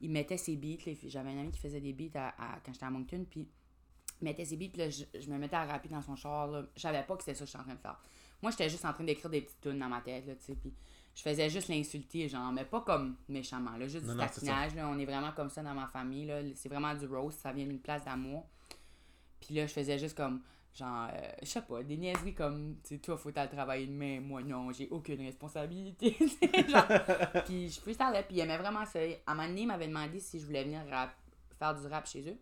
il 0.00 0.10
mettait 0.10 0.36
ses 0.36 0.56
beats. 0.56 0.78
J'avais 1.06 1.30
un 1.30 1.38
ami 1.38 1.50
qui 1.50 1.60
faisait 1.60 1.80
des 1.80 1.92
beats 1.92 2.34
à, 2.38 2.58
quand 2.64 2.72
j'étais 2.72 2.84
à 2.84 2.90
Moncton. 2.90 3.24
Puis 3.28 3.48
mettait 4.24 4.44
ses 4.44 4.56
beats. 4.56 4.68
Puis 4.72 4.78
là, 4.82 4.90
je, 4.90 5.04
je 5.18 5.28
me 5.30 5.38
mettais 5.38 5.56
à 5.56 5.64
rapper 5.64 5.88
dans 5.88 6.02
son 6.02 6.16
char. 6.16 6.46
Là. 6.48 6.64
Je 6.76 6.80
savais 6.80 7.02
pas 7.02 7.16
que 7.16 7.22
c'était 7.24 7.34
ça 7.34 7.44
que 7.44 7.50
j'étais 7.50 7.58
en 7.60 7.64
train 7.64 7.74
de 7.74 7.80
faire. 7.80 8.00
Moi, 8.42 8.50
j'étais 8.52 8.68
juste 8.70 8.84
en 8.84 8.92
train 8.92 9.04
d'écrire 9.04 9.30
des 9.30 9.42
petites 9.42 9.60
tunes 9.60 9.78
dans 9.78 9.88
ma 9.88 10.00
tête. 10.00 10.26
Là, 10.26 10.34
tu 10.34 10.44
sais, 10.44 10.54
puis 10.54 10.72
je 11.14 11.22
faisais 11.22 11.50
juste 11.50 11.68
l'insulter, 11.68 12.28
genre, 12.28 12.50
mais 12.52 12.64
pas 12.64 12.80
comme 12.80 13.16
méchamment. 13.28 13.76
Là, 13.76 13.86
juste 13.86 14.06
Non, 14.06 14.12
du 14.12 14.18
non, 14.18 14.24
ça. 14.26 14.34
taquinage. 14.34 14.74
Là, 14.74 14.88
on 14.88 14.98
est 14.98 15.04
vraiment 15.04 15.32
comme 15.32 15.50
ça 15.50 15.62
dans 15.62 15.74
ma 15.74 15.86
famille. 15.88 16.24
Là. 16.26 16.40
C'est 16.54 16.68
vraiment 16.68 16.94
du 16.94 17.06
roast. 17.06 17.40
Ça 17.40 17.52
vient 17.52 17.66
d'une 17.66 17.80
place 17.80 18.04
d'amour. 18.04 18.46
Puis 19.40 19.54
là, 19.54 19.66
je 19.66 19.72
faisais 19.72 19.98
juste 19.98 20.16
comme, 20.16 20.42
genre, 20.74 21.08
euh, 21.12 21.32
je 21.42 21.46
sais 21.46 21.62
pas, 21.62 21.82
des 21.82 21.96
niaiseries 21.96 22.34
comme, 22.34 22.76
tu 22.82 22.94
sais, 22.94 22.98
toi, 22.98 23.16
faut 23.16 23.30
t'aller 23.30 23.50
travailler 23.50 23.86
demain, 23.86 24.20
moi, 24.20 24.42
non, 24.42 24.70
j'ai 24.72 24.88
aucune 24.90 25.20
responsabilité. 25.22 26.16
genre. 26.68 27.44
puis 27.46 27.68
je 27.70 27.80
freestylais, 27.80 28.22
puis 28.22 28.36
il 28.36 28.40
aimait 28.40 28.58
vraiment 28.58 28.84
ça. 28.86 29.00
À 29.26 29.32
un 29.32 29.34
moment 29.34 29.48
donné, 29.48 29.62
il 29.62 29.66
m'avait 29.66 29.88
demandé 29.88 30.20
si 30.20 30.38
je 30.40 30.46
voulais 30.46 30.64
venir 30.64 30.80
rap- 30.90 31.16
faire 31.58 31.74
du 31.74 31.86
rap 31.86 32.06
chez 32.06 32.28
eux. 32.30 32.36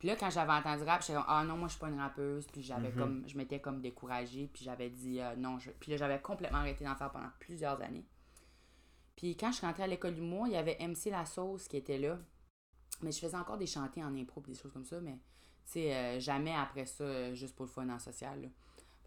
Puis 0.00 0.08
là, 0.08 0.16
quand 0.16 0.30
j'avais 0.30 0.50
entendu 0.52 0.82
rap, 0.82 1.02
j'étais 1.02 1.12
comme, 1.12 1.24
ah 1.28 1.44
non, 1.44 1.56
moi, 1.56 1.68
je 1.68 1.72
suis 1.74 1.80
pas 1.80 1.88
une 1.88 2.00
rappeuse. 2.00 2.46
Puis 2.48 2.62
j'avais 2.62 2.88
Mhm. 2.88 2.96
comme, 2.98 3.28
je 3.28 3.36
m'étais 3.36 3.60
comme 3.60 3.80
découragée, 3.80 4.50
puis 4.52 4.64
j'avais 4.64 4.90
dit, 4.90 5.20
euh, 5.20 5.36
non. 5.36 5.58
Je... 5.60 5.70
Puis 5.70 5.92
là, 5.92 5.96
j'avais 5.98 6.20
complètement 6.20 6.58
arrêté 6.58 6.84
d'en 6.84 6.96
faire 6.96 7.12
pendant 7.12 7.28
plusieurs 7.38 7.80
années. 7.82 8.06
Puis 9.14 9.36
quand 9.36 9.52
je 9.52 9.58
suis 9.58 9.66
rentrée 9.66 9.82
à 9.84 9.86
l'école 9.86 10.14
d'humour, 10.14 10.46
il 10.46 10.54
y 10.54 10.56
avait 10.56 10.76
MC 10.80 11.10
La 11.10 11.26
Sauce 11.26 11.68
qui 11.68 11.76
était 11.76 11.98
là. 11.98 12.18
Mais 13.02 13.12
je 13.12 13.20
faisais 13.20 13.36
encore 13.36 13.58
des 13.58 13.66
chantés 13.66 14.02
en 14.02 14.14
impro 14.16 14.40
des 14.40 14.54
choses 14.54 14.72
comme 14.72 14.84
ça, 14.84 15.00
mais 15.00 15.18
tu 15.66 15.72
sais, 15.72 15.94
euh, 15.94 16.18
jamais 16.20 16.54
après 16.54 16.86
ça, 16.86 17.34
juste 17.34 17.54
pour 17.54 17.66
le 17.66 17.70
fun 17.70 17.88
en 17.88 17.98
social. 17.98 18.40
là. 18.42 18.48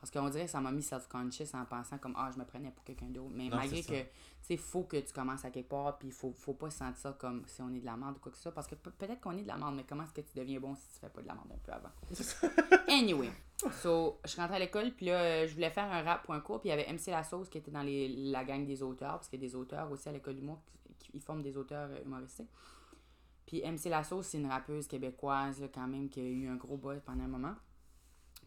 Parce 0.04 0.12
qu'on 0.12 0.28
dirait 0.30 0.44
que 0.44 0.52
ça 0.52 0.60
m'a 0.60 0.70
mis 0.70 0.84
self-conscious 0.84 1.54
en 1.54 1.64
pensant 1.64 1.98
comme 1.98 2.14
ah, 2.18 2.30
je 2.34 2.38
me 2.38 2.44
prenais 2.44 2.72
pour 2.72 2.84
quelqu'un 2.84 3.06
d'autre. 3.06 3.32
Mais 3.34 3.46
Non, 3.48 3.56
malgré 3.56 3.82
que, 3.88 4.02
tu 4.02 4.10
sais, 4.42 4.58
faut 4.58 4.84
que 4.84 4.98
tu 4.98 5.14
commences 5.14 5.46
à 5.46 5.50
quelque 5.50 5.70
part, 5.70 5.98
puis 5.98 6.12
faut, 6.12 6.34
faut 6.34 6.56
pas 6.56 6.70
se 6.70 6.80
sentir 6.80 6.98
ça 6.98 7.16
comme 7.18 7.44
si 7.48 7.62
on 7.62 7.74
est 7.74 7.80
de 7.80 7.86
la 7.86 7.96
merde 7.96 8.18
ou 8.18 8.20
quoi 8.20 8.30
que 8.30 8.36
ce 8.36 8.44
soit. 8.44 8.52
Parce 8.52 8.68
que 8.68 8.76
pe- 8.76 8.90
peut-être 8.90 9.22
qu'on 9.22 9.38
est 9.38 9.44
de 9.44 9.48
la 9.48 9.56
merde, 9.56 9.76
mais 9.78 9.86
comment 9.88 10.04
est-ce 10.04 10.12
que 10.12 10.20
tu 10.20 10.38
deviens 10.38 10.60
bon 10.60 10.76
si 10.76 10.90
tu 10.90 11.00
fais 11.00 11.08
pas 11.08 11.22
de 11.22 11.28
la 11.28 11.36
merde 11.36 11.54
un 11.54 11.58
peu 11.58 11.72
avant? 11.72 11.90
Anyway, 12.90 13.32
so, 13.82 14.20
je 14.26 14.36
rentrée 14.36 14.58
à 14.58 14.60
l'école, 14.60 14.92
puis 14.92 15.06
là, 15.06 15.48
je 15.48 15.54
voulais 15.54 15.70
faire 15.70 15.90
un 15.90 16.02
rap 16.04 16.24
pour 16.26 16.34
un 16.34 16.42
cours, 16.42 16.60
puis 16.60 16.68
il 16.70 16.72
y 16.72 16.74
avait 16.74 16.92
MC 16.92 17.08
La 17.08 17.24
Sauce 17.24 17.48
qui 17.48 17.58
était 17.60 17.72
dans 17.72 17.82
les, 17.82 18.10
la 18.10 18.44
gang 18.44 18.66
des 18.66 18.84
auteurs, 18.84 19.14
parce 19.14 19.30
qu'il 19.30 19.42
y 19.42 19.46
a 19.46 19.48
des 19.48 19.56
auteurs 19.56 19.90
aussi 19.90 20.10
à 20.10 20.12
l'école 20.12 20.36
d'humour 20.36 20.60
qui, 20.66 20.94
qui 21.00 21.12
ils 21.18 21.22
forment 21.22 21.42
des 21.44 21.56
auteurs 21.56 21.90
euh, 21.90 22.04
humoristiques. 22.04 22.50
Puis 23.46 23.62
MC 23.62 23.86
La 23.90 24.04
Sauce, 24.04 24.28
c'est 24.28 24.38
une 24.38 24.48
rappeuse 24.50 24.86
québécoise, 24.88 25.62
là, 25.62 25.68
quand 25.74 25.88
même, 25.88 26.10
qui 26.10 26.20
a 26.20 26.24
eu 26.24 26.48
un 26.50 26.56
gros 26.56 26.76
buzz 26.78 27.02
pendant 27.06 27.24
un 27.24 27.28
moment. 27.28 27.56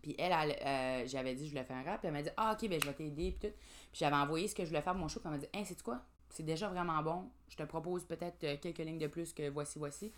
Puis 0.06 0.14
elle, 0.20 0.32
euh, 0.32 1.02
j'avais 1.08 1.34
dit, 1.34 1.46
je 1.46 1.50
voulais 1.50 1.64
faire 1.64 1.78
un 1.78 1.82
rap, 1.82 1.98
puis 1.98 2.06
elle 2.06 2.14
m'a 2.14 2.22
dit, 2.22 2.30
ah, 2.36 2.52
ok, 2.52 2.68
ben 2.68 2.80
je 2.80 2.86
vais 2.86 2.94
t'aider, 2.94 3.32
puis 3.32 3.50
tout. 3.50 3.56
Puis 3.56 3.98
j'avais 3.98 4.14
envoyé 4.14 4.46
ce 4.46 4.54
que 4.54 4.62
je 4.62 4.68
voulais 4.68 4.80
faire 4.80 4.92
pour 4.92 5.02
mon 5.02 5.08
show, 5.08 5.18
puis 5.18 5.28
elle 5.28 5.32
m'a 5.32 5.38
dit, 5.38 5.48
hein, 5.52 5.62
c'est 5.66 5.82
quoi? 5.82 6.00
C'est 6.28 6.44
déjà 6.44 6.68
vraiment 6.68 7.02
bon. 7.02 7.28
Je 7.48 7.56
te 7.56 7.64
propose 7.64 8.04
peut-être 8.04 8.44
euh, 8.44 8.56
quelques 8.62 8.78
lignes 8.78 9.00
de 9.00 9.08
plus 9.08 9.32
que 9.32 9.48
voici, 9.48 9.80
voici. 9.80 10.12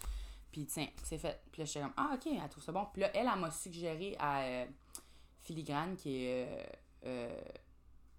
Puis 0.52 0.66
tiens, 0.66 0.88
c'est 1.04 1.16
fait. 1.16 1.40
Puis 1.50 1.62
là, 1.62 1.64
j'étais 1.64 1.80
comme, 1.80 1.94
ah, 1.96 2.10
ok, 2.16 2.26
elle 2.26 2.48
trouve 2.50 2.62
ça 2.62 2.70
bon. 2.70 2.86
Puis 2.92 3.00
là, 3.00 3.10
elle, 3.14 3.30
elle 3.32 3.40
m'a 3.40 3.50
suggéré 3.50 4.14
à 4.18 4.42
euh, 4.42 4.66
Filigrane, 5.40 5.96
qui 5.96 6.22
est 6.26 6.46
euh, 7.06 7.40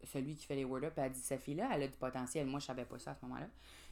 celui 0.05 0.33
qui 0.33 0.47
fait 0.47 0.55
les 0.55 0.65
Word 0.65 0.85
Up, 0.85 0.93
elle 0.97 1.03
a 1.03 1.09
dit, 1.09 1.19
cette 1.19 1.41
fille-là, 1.41 1.69
elle 1.71 1.83
a 1.83 1.87
du 1.87 1.97
potentiel. 1.97 2.47
Moi, 2.47 2.59
je 2.59 2.65
savais 2.65 2.85
pas 2.85 2.97
ça 2.97 3.11
à 3.11 3.13
ce 3.15 3.23
moment-là. 3.27 3.47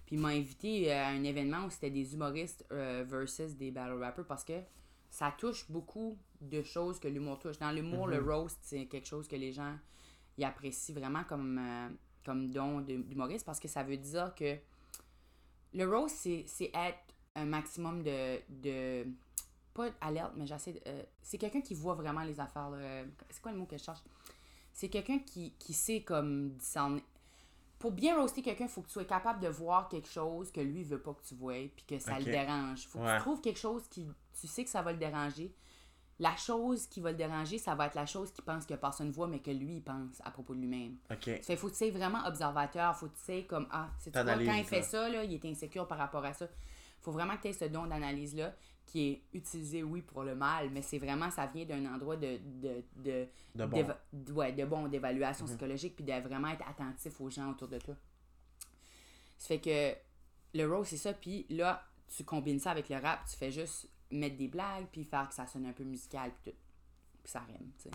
Puis 0.08 0.16
il 0.16 0.20
m'a 0.20 0.30
invité 0.30 0.92
à 0.92 1.10
un 1.10 1.24
événement 1.24 1.66
où 1.66 1.70
c'était 1.70 1.92
des 1.92 2.16
humoristes 2.16 2.66
versus 2.72 3.56
des 3.56 3.70
battle 3.70 4.02
rappers 4.02 4.26
parce 4.26 4.44
que 4.44 4.54
ça 5.18 5.34
touche 5.36 5.66
beaucoup 5.72 6.16
de 6.42 6.62
choses 6.62 7.00
que 7.00 7.08
l'humour 7.08 7.40
touche. 7.40 7.58
Dans 7.58 7.72
l'humour, 7.72 8.08
le 8.08 8.18
roast, 8.32 8.60
c'est 8.62 8.86
quelque 8.86 9.08
chose 9.08 9.28
que 9.28 9.36
les 9.36 9.52
gens 9.52 9.76
ils 10.38 10.44
apprécient 10.46 10.94
vraiment 10.94 11.24
comme, 11.24 11.58
euh, 11.60 11.90
comme 12.24 12.52
don 12.52 12.82
d'humoriste 12.82 13.44
parce 13.46 13.60
que 13.60 13.68
ça 13.68 13.82
veut 13.84 13.98
dire 13.98 14.36
que 14.36 14.58
Le 15.74 15.86
rose, 15.90 16.12
c'est 16.12 16.46
être 16.74 17.00
un 17.36 17.46
maximum 17.46 18.04
de. 18.04 18.40
de 18.50 19.08
pas 19.74 19.90
alerte, 20.02 20.34
mais 20.36 20.46
j'essaie. 20.48 20.74
de- 20.74 20.82
euh, 20.88 21.04
c'est 21.22 21.38
quelqu'un 21.40 21.62
qui 21.62 21.74
voit 21.74 21.96
vraiment 21.96 22.24
les 22.24 22.40
affaires. 22.40 22.72
C'est 23.30 23.42
quoi 23.42 23.52
le 23.52 23.58
mot 23.58 23.66
que 23.66 23.78
je 23.78 23.84
cherche? 23.84 24.04
C'est 24.74 24.90
quelqu'un 24.90 25.20
qui, 25.20 25.52
qui 25.58 25.74
sait 25.74 26.02
comme. 26.04 26.58
Pour 27.80 27.92
bien 27.92 28.20
roaster 28.20 28.42
quelqu'un, 28.42 28.66
il 28.66 28.70
faut 28.70 28.82
que 28.82 28.88
tu 28.88 28.94
sois 28.94 29.06
capable 29.06 29.40
de 29.40 29.50
voir 29.50 29.88
quelque 29.90 30.08
chose 30.08 30.52
que 30.52 30.62
lui 30.62 30.84
veut 30.84 31.00
pas 31.02 31.14
que 31.14 31.22
tu 31.24 31.36
vois, 31.36 31.54
puis 31.76 31.86
que 31.88 32.00
ça 32.00 32.18
le 32.20 32.26
dérange. 32.32 32.88
faut 32.88 33.00
que 33.00 33.04
tu 33.18 33.22
trouves 33.22 33.42
quelque 33.42 33.60
chose 33.60 33.84
qui. 33.90 34.08
Tu 34.40 34.48
sais 34.48 34.64
que 34.64 34.70
ça 34.70 34.82
va 34.82 34.92
le 34.92 34.98
déranger. 34.98 35.54
La 36.20 36.36
chose 36.36 36.88
qui 36.88 37.00
va 37.00 37.12
le 37.12 37.18
déranger, 37.18 37.60
ça 37.60 37.76
va 37.76 37.86
être 37.86 37.94
la 37.96 38.08
chose 38.08 38.32
qu'il 38.32 38.44
pense 38.44 38.66
que 38.66 38.74
personne 38.74 39.12
voit, 39.12 39.28
mais 39.28 39.40
que 39.40 39.52
lui, 39.52 39.76
il 39.76 39.84
pense 39.84 40.20
à 40.24 40.32
propos 40.32 40.56
de 40.56 40.60
lui-même. 40.60 40.98
Ok. 41.12 41.26
Ça 41.26 41.42
fait, 41.44 41.56
faut 41.56 41.68
que 41.68 41.74
tu 41.74 41.78
sois 41.78 41.92
vraiment 41.92 42.26
observateur, 42.26 42.96
faut 42.98 43.08
que 43.08 43.16
tu 43.18 43.24
sais 43.24 43.44
comme 43.44 43.68
ah, 43.72 43.90
c'est 44.00 44.12
quand 44.12 44.26
il 44.40 44.64
fait 44.66 44.82
ça 44.82 45.10
là, 45.10 45.24
il 45.24 45.34
est 45.34 45.46
insécure 45.46 45.88
par 45.88 46.00
rapport 46.00 46.26
à 46.26 46.34
ça. 46.34 46.48
Faut 47.02 47.12
vraiment 47.12 47.38
que 47.38 47.44
tu 47.44 47.48
aies 47.50 47.54
ce 47.54 47.66
don 47.66 47.86
d'analyse 47.86 48.36
là 48.36 48.56
qui 48.88 49.10
est 49.10 49.22
utilisé 49.34 49.84
oui 49.84 50.02
pour 50.02 50.24
le 50.24 50.34
mal, 50.34 50.70
mais 50.72 50.82
c'est 50.82 50.98
vraiment 50.98 51.30
ça 51.30 51.46
vient 51.46 51.66
d'un 51.66 51.86
endroit 51.94 52.16
de 52.18 52.38
de 52.62 52.84
de 52.96 53.28
De 53.54 53.66
bon. 53.66 53.86
ouais, 54.34 54.54
de 54.54 54.66
bon 54.66 54.88
d'évaluation 54.88 55.46
Mhm. 55.46 55.52
psychologique 55.52 55.96
puis 55.96 56.04
de 56.06 56.14
vraiment 56.14 56.48
être 56.48 56.68
attentif 56.68 57.20
aux 57.22 57.30
gens 57.30 57.52
autour 57.52 57.68
de 57.68 57.78
toi. 57.78 57.96
Ça 59.38 59.48
fait 59.50 59.60
que 59.60 60.58
le 60.58 60.66
rose 60.74 60.88
c'est 60.88 60.98
ça 60.98 61.14
puis 61.14 61.46
là 61.50 61.84
tu 62.16 62.24
combines 62.24 62.60
ça 62.60 62.72
avec 62.72 62.90
le 62.90 62.96
rap, 62.96 63.20
tu 63.30 63.36
fais 63.38 63.52
juste 63.52 63.88
mettre 64.12 64.38
des 64.38 64.48
blagues 64.48 64.88
puis 64.92 65.04
faire 65.04 65.28
que 65.28 65.36
ça 65.36 65.46
sonne 65.48 65.66
un 65.66 65.74
peu 65.74 65.84
musical 65.84 66.32
puis 66.32 66.52
tout. 66.52 66.58
Puis 67.24 67.32
ça 67.32 67.40
rime, 67.42 67.72
tu 67.78 67.90
sais 67.90 67.92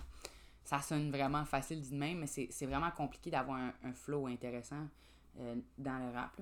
ça 0.65 0.81
sonne 0.81 1.11
vraiment 1.11 1.45
facile 1.45 1.81
dit 1.81 1.91
de 1.91 1.97
même, 1.97 2.19
mais 2.19 2.27
c'est 2.27 2.67
vraiment 2.67 2.91
compliqué 2.91 3.31
d'avoir 3.31 3.59
un, 3.59 3.73
un 3.85 3.93
flow 3.93 4.27
intéressant 4.27 4.87
euh, 5.39 5.57
dans 5.79 5.99
le 5.99 6.15
rap. 6.15 6.41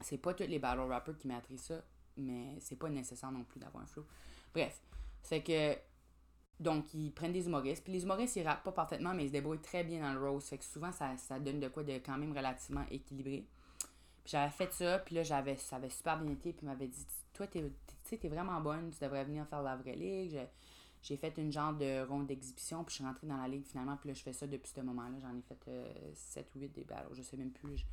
C'est 0.00 0.18
pas 0.18 0.34
tous 0.34 0.44
les 0.44 0.58
battle 0.58 0.80
rappers 0.80 1.16
qui 1.16 1.28
maîtrisent 1.28 1.62
ça, 1.62 1.82
mais 2.16 2.56
c'est 2.60 2.76
pas 2.76 2.88
nécessaire 2.88 3.30
non 3.30 3.44
plus 3.44 3.60
d'avoir 3.60 3.84
un 3.84 3.86
flow. 3.86 4.04
Bref, 4.52 4.80
c'est 5.22 5.42
que. 5.42 5.76
Donc, 6.58 6.92
ils 6.92 7.10
prennent 7.10 7.32
des 7.32 7.46
humoristes. 7.46 7.82
Puis 7.82 7.94
les 7.94 8.02
humoristes, 8.02 8.36
ils 8.36 8.46
rappent 8.46 8.62
pas 8.62 8.72
parfaitement, 8.72 9.14
mais 9.14 9.24
ils 9.24 9.28
se 9.28 9.32
débrouillent 9.32 9.62
très 9.62 9.82
bien 9.82 10.02
dans 10.02 10.12
le 10.12 10.20
rose. 10.20 10.44
Fait 10.44 10.58
que 10.58 10.64
souvent, 10.64 10.92
ça, 10.92 11.16
ça 11.16 11.40
donne 11.40 11.58
de 11.58 11.68
quoi 11.68 11.84
de 11.84 11.92
quand 11.92 12.18
même 12.18 12.36
relativement 12.36 12.84
équilibré. 12.90 13.46
Puis 14.24 14.32
j'avais 14.32 14.50
fait 14.50 14.70
ça, 14.74 14.98
puis 14.98 15.14
là, 15.14 15.22
j'avais, 15.22 15.56
ça 15.56 15.76
avait 15.76 15.88
super 15.88 16.18
bien 16.18 16.32
été. 16.32 16.52
Puis 16.52 16.66
m'avait 16.66 16.88
dit 16.88 17.06
Toi, 17.32 17.46
t'es, 17.46 17.72
sais, 18.10 18.18
t'es 18.18 18.28
vraiment 18.28 18.60
bonne, 18.60 18.90
tu 18.90 19.02
devrais 19.02 19.24
venir 19.24 19.46
faire 19.46 19.62
la 19.62 19.76
vraie 19.76 19.96
ligue. 19.96 20.40
J'ai 21.02 21.16
fait 21.16 21.36
une 21.38 21.50
genre 21.50 21.72
de 21.72 22.06
ronde 22.06 22.26
d'exhibition, 22.26 22.84
puis 22.84 22.92
je 22.92 22.96
suis 22.96 23.04
rentrée 23.04 23.26
dans 23.26 23.38
la 23.38 23.48
ligue 23.48 23.64
finalement. 23.64 23.96
Puis 23.96 24.08
là, 24.10 24.14
je 24.14 24.22
fais 24.22 24.34
ça 24.34 24.46
depuis 24.46 24.70
ce 24.70 24.80
moment-là. 24.82 25.18
J'en 25.20 25.34
ai 25.36 25.42
fait 25.42 26.14
7 26.14 26.54
ou 26.54 26.60
8 26.60 26.68
des 26.68 26.84
battles, 26.84 27.14
je 27.14 27.22
sais 27.22 27.36
même 27.38 27.50
plus. 27.50 27.78
Je, 27.78 27.84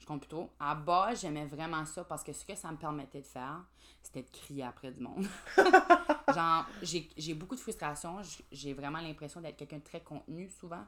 je 0.00 0.06
compte 0.06 0.20
plus 0.20 0.28
trop. 0.28 0.50
À 0.58 0.74
bas, 0.74 1.14
j'aimais 1.14 1.46
vraiment 1.46 1.84
ça 1.84 2.04
parce 2.04 2.24
que 2.24 2.32
ce 2.32 2.44
que 2.44 2.54
ça 2.54 2.70
me 2.72 2.76
permettait 2.76 3.20
de 3.20 3.26
faire, 3.26 3.64
c'était 4.02 4.22
de 4.22 4.30
crier 4.30 4.64
après 4.64 4.90
du 4.90 5.00
monde. 5.00 5.26
Genre, 6.34 6.66
j'ai 6.82 7.08
j'ai 7.16 7.34
beaucoup 7.34 7.54
de 7.54 7.60
frustration. 7.60 8.16
J'ai 8.50 8.72
vraiment 8.72 9.00
l'impression 9.00 9.40
d'être 9.40 9.56
quelqu'un 9.56 9.78
de 9.78 9.84
très 9.84 10.00
contenu 10.00 10.48
souvent. 10.48 10.84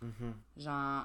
Mhm. 0.00 0.34
Genre, 0.56 1.04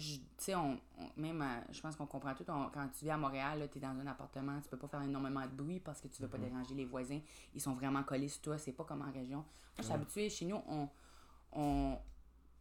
tu 0.00 0.20
sais, 0.38 0.54
on, 0.54 0.78
on- 0.98 1.20
même, 1.20 1.44
je 1.70 1.80
pense 1.80 1.96
qu'on 1.96 2.06
comprend 2.06 2.34
tout. 2.34 2.44
on- 2.48 2.68
quand 2.70 2.88
tu 2.88 3.04
vis 3.04 3.10
à 3.10 3.16
Montréal, 3.16 3.68
tu 3.70 3.78
es 3.78 3.80
dans 3.80 3.88
un 3.98 4.06
appartement, 4.06 4.60
tu 4.60 4.68
peux 4.68 4.76
pas 4.76 4.88
faire 4.88 5.02
énormément 5.02 5.42
de 5.42 5.52
bruit 5.52 5.80
parce 5.80 6.00
que 6.00 6.08
tu 6.08 6.22
veux 6.22 6.28
pas 6.28 6.38
déranger 6.38 6.74
les 6.74 6.84
voisins. 6.84 7.20
Ils 7.54 7.60
sont 7.60 7.74
vraiment 7.74 8.02
collés 8.02 8.28
sur 8.28 8.42
toi. 8.42 8.58
C'est 8.58 8.72
pas 8.72 8.84
comme 8.84 9.02
en 9.02 9.10
région. 9.12 9.38
Moi, 9.38 9.46
je 9.78 9.82
suis 9.82 9.90
Ouais. 9.92 9.96
habituée. 9.96 10.30
Chez 10.30 10.44
nous, 10.46 10.60
on, 10.66 10.88
on. 11.52 11.98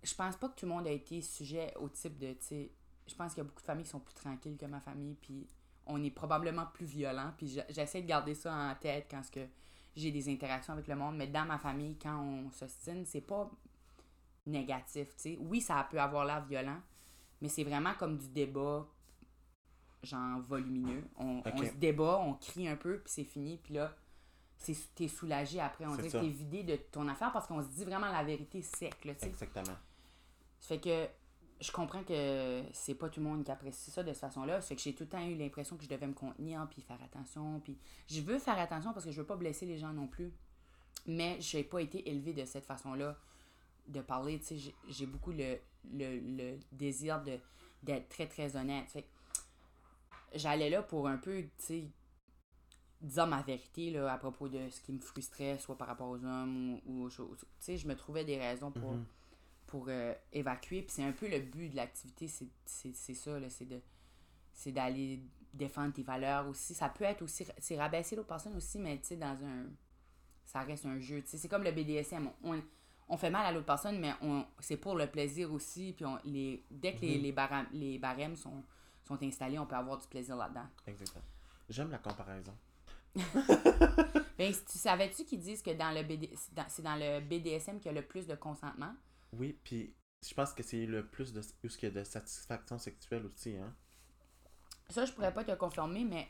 Je 0.04 0.14
pense 0.16 0.36
pas 0.38 0.50
que 0.50 0.56
tout 0.56 0.66
le 0.66 0.72
monde 0.72 0.88
a 0.88 0.92
été 0.92 1.22
sujet 1.22 1.74
au 1.80 1.90
type 1.90 2.18
de. 2.18 2.34
Tu 2.34 2.38
sais, 2.42 2.72
je 3.08 3.16
pense 3.16 3.34
qu'il 3.34 3.40
y 3.44 3.46
a 3.46 3.50
beaucoup 3.50 3.62
de 3.62 3.66
familles 3.66 3.86
qui 3.86 3.92
sont 3.92 4.00
plus 4.00 4.14
tranquilles 4.16 4.58
que 4.58 4.66
ma 4.66 4.80
famille. 4.80 5.16
Puis 5.16 5.48
on 5.88 6.04
est 6.04 6.12
probablement 6.12 6.66
plus 6.68 6.86
violent. 6.86 7.32
Puis 7.38 7.48
je- 7.50 7.62
j'essaie 7.74 8.02
de 8.02 8.08
garder 8.08 8.34
ça 8.36 8.54
en 8.56 8.76
tête 8.76 9.08
quand 9.10 9.22
que 9.32 9.46
j'ai 9.96 10.12
des 10.12 10.30
interactions 10.32 10.74
avec 10.74 10.88
le 10.88 10.96
monde. 10.96 11.16
Mais 11.18 11.28
dans 11.28 11.46
ma 11.46 11.58
famille, 11.58 11.98
quand 11.98 12.18
on 12.22 12.50
s'ostine, 12.52 13.06
c'est 13.06 13.22
pas 13.22 13.50
négatif, 14.46 15.08
tu 15.16 15.22
sais. 15.22 15.38
Oui, 15.42 15.60
ça 15.62 15.88
peut 15.90 16.00
avoir 16.00 16.24
l'air 16.26 16.46
violent, 16.46 16.80
mais 17.46 17.50
c'est 17.50 17.64
vraiment 17.64 17.94
comme 17.94 18.18
du 18.18 18.28
débat, 18.30 18.88
genre 20.02 20.42
volumineux. 20.42 21.04
On, 21.16 21.44
se 21.44 21.76
débat, 21.76 22.18
on 22.18 22.34
crie 22.34 22.68
un 22.68 22.76
peu, 22.76 22.98
puis 22.98 23.14
c'est 23.14 23.24
fini, 23.24 23.60
puis 23.64 23.76
là, 23.76 23.96
c'est, 24.58 24.76
t'es 24.96 25.08
soulagé 25.08 25.60
après. 25.60 25.86
On 25.86 25.96
C'est 25.96 26.02
dirait 26.08 26.20
que 26.20 26.26
t'es 26.26 26.32
vidé 26.32 26.64
de 26.64 26.76
ton 26.76 27.08
affaire 27.08 27.32
parce 27.32 27.46
qu'on 27.46 27.62
se 27.62 27.68
dit 27.68 27.86
vraiment 27.86 28.12
la 28.12 28.24
vérité 28.24 28.64
sec, 28.64 29.06
là, 29.06 29.14
tu 29.14 29.20
sais. 29.20 29.28
Exactement. 29.28 29.76
Ça 30.60 30.70
fait 30.70 30.80
que 30.80 31.08
je 31.62 31.72
comprends 31.72 32.04
que 32.04 32.64
c'est 32.74 32.96
pas 32.96 33.10
tout 33.10 33.20
le 33.20 33.28
monde 33.28 33.44
qui 33.44 33.52
apprécie 33.52 33.92
ça 33.92 34.02
de 34.02 34.12
cette 34.12 34.22
façon-là. 34.22 34.60
Fait 34.60 34.76
que 34.76 34.82
j'ai 34.82 34.96
tout 34.96 35.04
le 35.04 35.10
temps 35.10 35.24
eu 35.24 35.36
l'impression 35.36 35.78
que 35.78 35.84
je 35.84 35.90
devais 35.90 36.08
me 36.08 36.14
contenir 36.14 36.68
puis 36.72 36.82
faire 36.82 37.02
attention. 37.04 37.60
Puis 37.60 37.78
je 38.10 38.22
veux 38.22 38.40
faire 38.40 38.58
attention 38.58 38.92
parce 38.92 39.06
que 39.06 39.12
je 39.12 39.22
veux 39.22 39.28
pas 39.28 39.36
blesser 39.36 39.68
les 39.68 39.78
gens 39.78 39.94
non 39.94 40.08
plus. 40.08 40.34
Mais 41.06 41.38
j'ai 41.40 41.64
pas 41.64 41.84
été 41.84 42.10
élevée 42.10 42.34
de 42.34 42.44
cette 42.46 42.66
façon-là 42.66 43.16
de 43.88 44.02
parler. 44.02 44.40
Tu 44.40 44.58
sais, 44.60 44.74
j'ai- 44.90 45.06
beaucoup 45.06 45.32
le, 45.32 45.58
le, 45.92 46.20
le 46.20 46.60
désir 46.72 47.22
de 47.24 47.38
d'être 47.84 48.10
très 48.10 48.28
très 48.28 48.56
honnête. 48.56 48.90
Fait 48.90 49.06
j'allais 50.34 50.70
là 50.70 50.82
pour 50.82 51.08
un 51.08 51.18
peu, 51.18 51.42
tu 51.44 51.50
sais, 51.60 51.88
dire 53.02 53.28
ma 53.28 53.42
vérité 53.44 53.92
là, 53.92 54.12
à 54.12 54.18
propos 54.18 54.48
de 54.50 54.70
ce 54.70 54.82
qui 54.82 54.92
me 54.92 55.00
frustrait, 55.00 55.58
soit 55.60 55.78
par 55.78 55.88
rapport 55.88 56.10
aux 56.10 56.24
hommes 56.24 56.74
ou, 56.74 56.82
ou 56.86 57.04
aux 57.04 57.10
choses. 57.10 57.40
Tu 57.40 57.46
sais, 57.60 57.78
je 57.78 57.88
me 57.88 57.96
trouvais 57.96 58.26
des 58.26 58.38
raisons 58.38 58.72
pour 58.72 58.94
Mhm. 58.94 59.06
pour 59.68 59.86
euh, 59.90 60.14
évacuer. 60.32 60.82
Puis 60.84 60.92
c'est 60.92 61.04
un 61.04 61.12
peu 61.12 61.28
le 61.28 61.40
but 61.40 61.70
de 61.70 61.76
l'activité, 61.76 62.28
c'est, 62.28 63.14
ça, 63.16 63.40
là, 63.40 63.50
c'est 63.50 63.66
de 63.66 63.82
c'est 64.54 64.72
d'aller 64.72 65.22
défendre 65.54 65.94
tes 65.94 66.04
valeurs 66.04 66.48
aussi. 66.48 66.74
Ça 66.74 66.88
peut 66.90 67.04
être 67.04 67.22
aussi, 67.24 67.46
c'est 67.58 67.78
rabaisser 67.78 68.16
l'autre 68.16 68.28
personne 68.30 68.56
aussi, 68.56 68.78
mais 68.80 68.98
tu 69.00 69.08
sais, 69.08 69.18
dans 69.18 69.44
un, 69.44 69.66
ça 70.46 70.62
reste 70.62 70.86
un 70.86 71.00
jeu. 71.00 71.22
tu 71.22 71.30
sais. 71.30 71.38
C'est 71.38 71.48
comme 71.50 71.64
le 71.64 71.72
BDSM. 71.72 72.30
On, 72.44 72.62
on 73.08 73.18
fait 73.18 73.30
mal 73.30 73.46
à 73.46 73.52
l'autre 73.52 73.66
personne, 73.66 74.00
mais 74.00 74.14
on, 74.22 74.46
c'est 74.60 74.78
pour 74.78 74.96
le 74.96 75.08
plaisir 75.08 75.52
aussi. 75.54 75.94
Puis 75.94 76.06
on, 76.06 76.18
les, 76.26 76.64
dès 76.72 76.96
que 76.96 77.02
les, 77.02 77.18
Mhm. 77.18 77.24
les, 77.24 77.32
barèmes, 77.32 77.68
les 77.74 77.98
barèmes 78.00 78.36
sont, 78.36 78.64
sont 79.04 79.22
installés, 79.24 79.60
on 79.60 79.66
peut 79.66 79.76
avoir 79.76 79.98
du 79.98 80.08
plaisir 80.08 80.36
là-dedans. 80.36 80.66
Exactement. 80.88 81.24
J'aime 81.70 81.92
la 81.92 81.98
comparaison. 82.00 82.54
Ben, 84.38 84.52
tu 84.52 84.78
savais-tu 84.78 85.24
qu'ils 85.24 85.40
disent 85.40 85.62
que 85.62 85.72
dans 85.72 85.92
le 85.92 86.04
BD, 86.04 86.30
c'est 86.36 86.54
dans, 86.54 86.66
c'est 86.68 86.82
dans 86.82 86.96
le 86.98 87.22
BDSM 87.22 87.78
qu'il 87.78 87.86
y 87.86 87.98
a 87.98 88.02
le 88.02 88.06
plus 88.06 88.28
de 88.28 88.36
consentement? 88.36 88.94
Oui, 89.32 89.58
puis 89.64 89.96
je 90.28 90.34
pense 90.34 90.52
que 90.54 90.62
c'est 90.62 90.86
le 90.86 91.06
plus 91.08 91.32
de 91.32 91.40
où 91.64 91.70
ce 91.70 91.78
qu'il 91.78 91.88
y 91.88 91.92
a 91.92 92.00
de 92.00 92.04
satisfaction 92.04 92.78
sexuelle 92.78 93.26
aussi, 93.26 93.56
hein. 93.56 93.74
Ça, 94.90 95.06
je 95.06 95.14
pourrais 95.14 95.34
pas 95.34 95.44
te 95.46 95.54
confirmer, 95.56 96.04
mais 96.04 96.28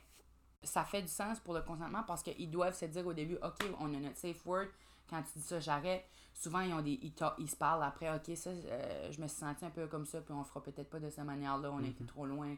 ça 0.62 0.84
fait 0.84 1.02
du 1.02 1.08
sens 1.08 1.40
pour 1.40 1.52
le 1.52 1.62
consentement 1.62 2.04
parce 2.04 2.22
qu'ils 2.22 2.50
doivent 2.50 2.76
se 2.78 2.84
dire 2.86 3.04
au 3.06 3.12
début, 3.12 3.36
OK, 3.42 3.58
on 3.80 3.92
a 3.92 3.98
notre 3.98 4.16
safe 4.16 4.46
word. 4.46 4.68
Quand 5.10 5.22
tu 5.24 5.38
dis 5.40 5.44
ça, 5.44 5.58
j'arrête. 5.60 6.04
Souvent, 6.38 6.60
ils, 6.60 6.74
ont 6.74 6.82
des, 6.82 6.98
ils, 7.02 7.14
ils 7.38 7.50
se 7.50 7.56
parlent 7.56 7.82
après, 7.82 8.14
OK, 8.14 8.36
ça, 8.36 8.50
euh, 8.50 9.10
je 9.10 9.20
me 9.22 9.26
suis 9.26 9.38
senti 9.38 9.64
un 9.64 9.70
peu 9.70 9.86
comme 9.86 10.04
ça, 10.04 10.20
puis 10.20 10.34
on 10.34 10.44
fera 10.44 10.62
peut-être 10.62 10.90
pas 10.90 11.00
de 11.00 11.08
cette 11.08 11.24
manière-là, 11.24 11.72
on 11.72 11.82
a 11.82 11.86
été 11.86 12.04
trop 12.04 12.26
loin. 12.26 12.54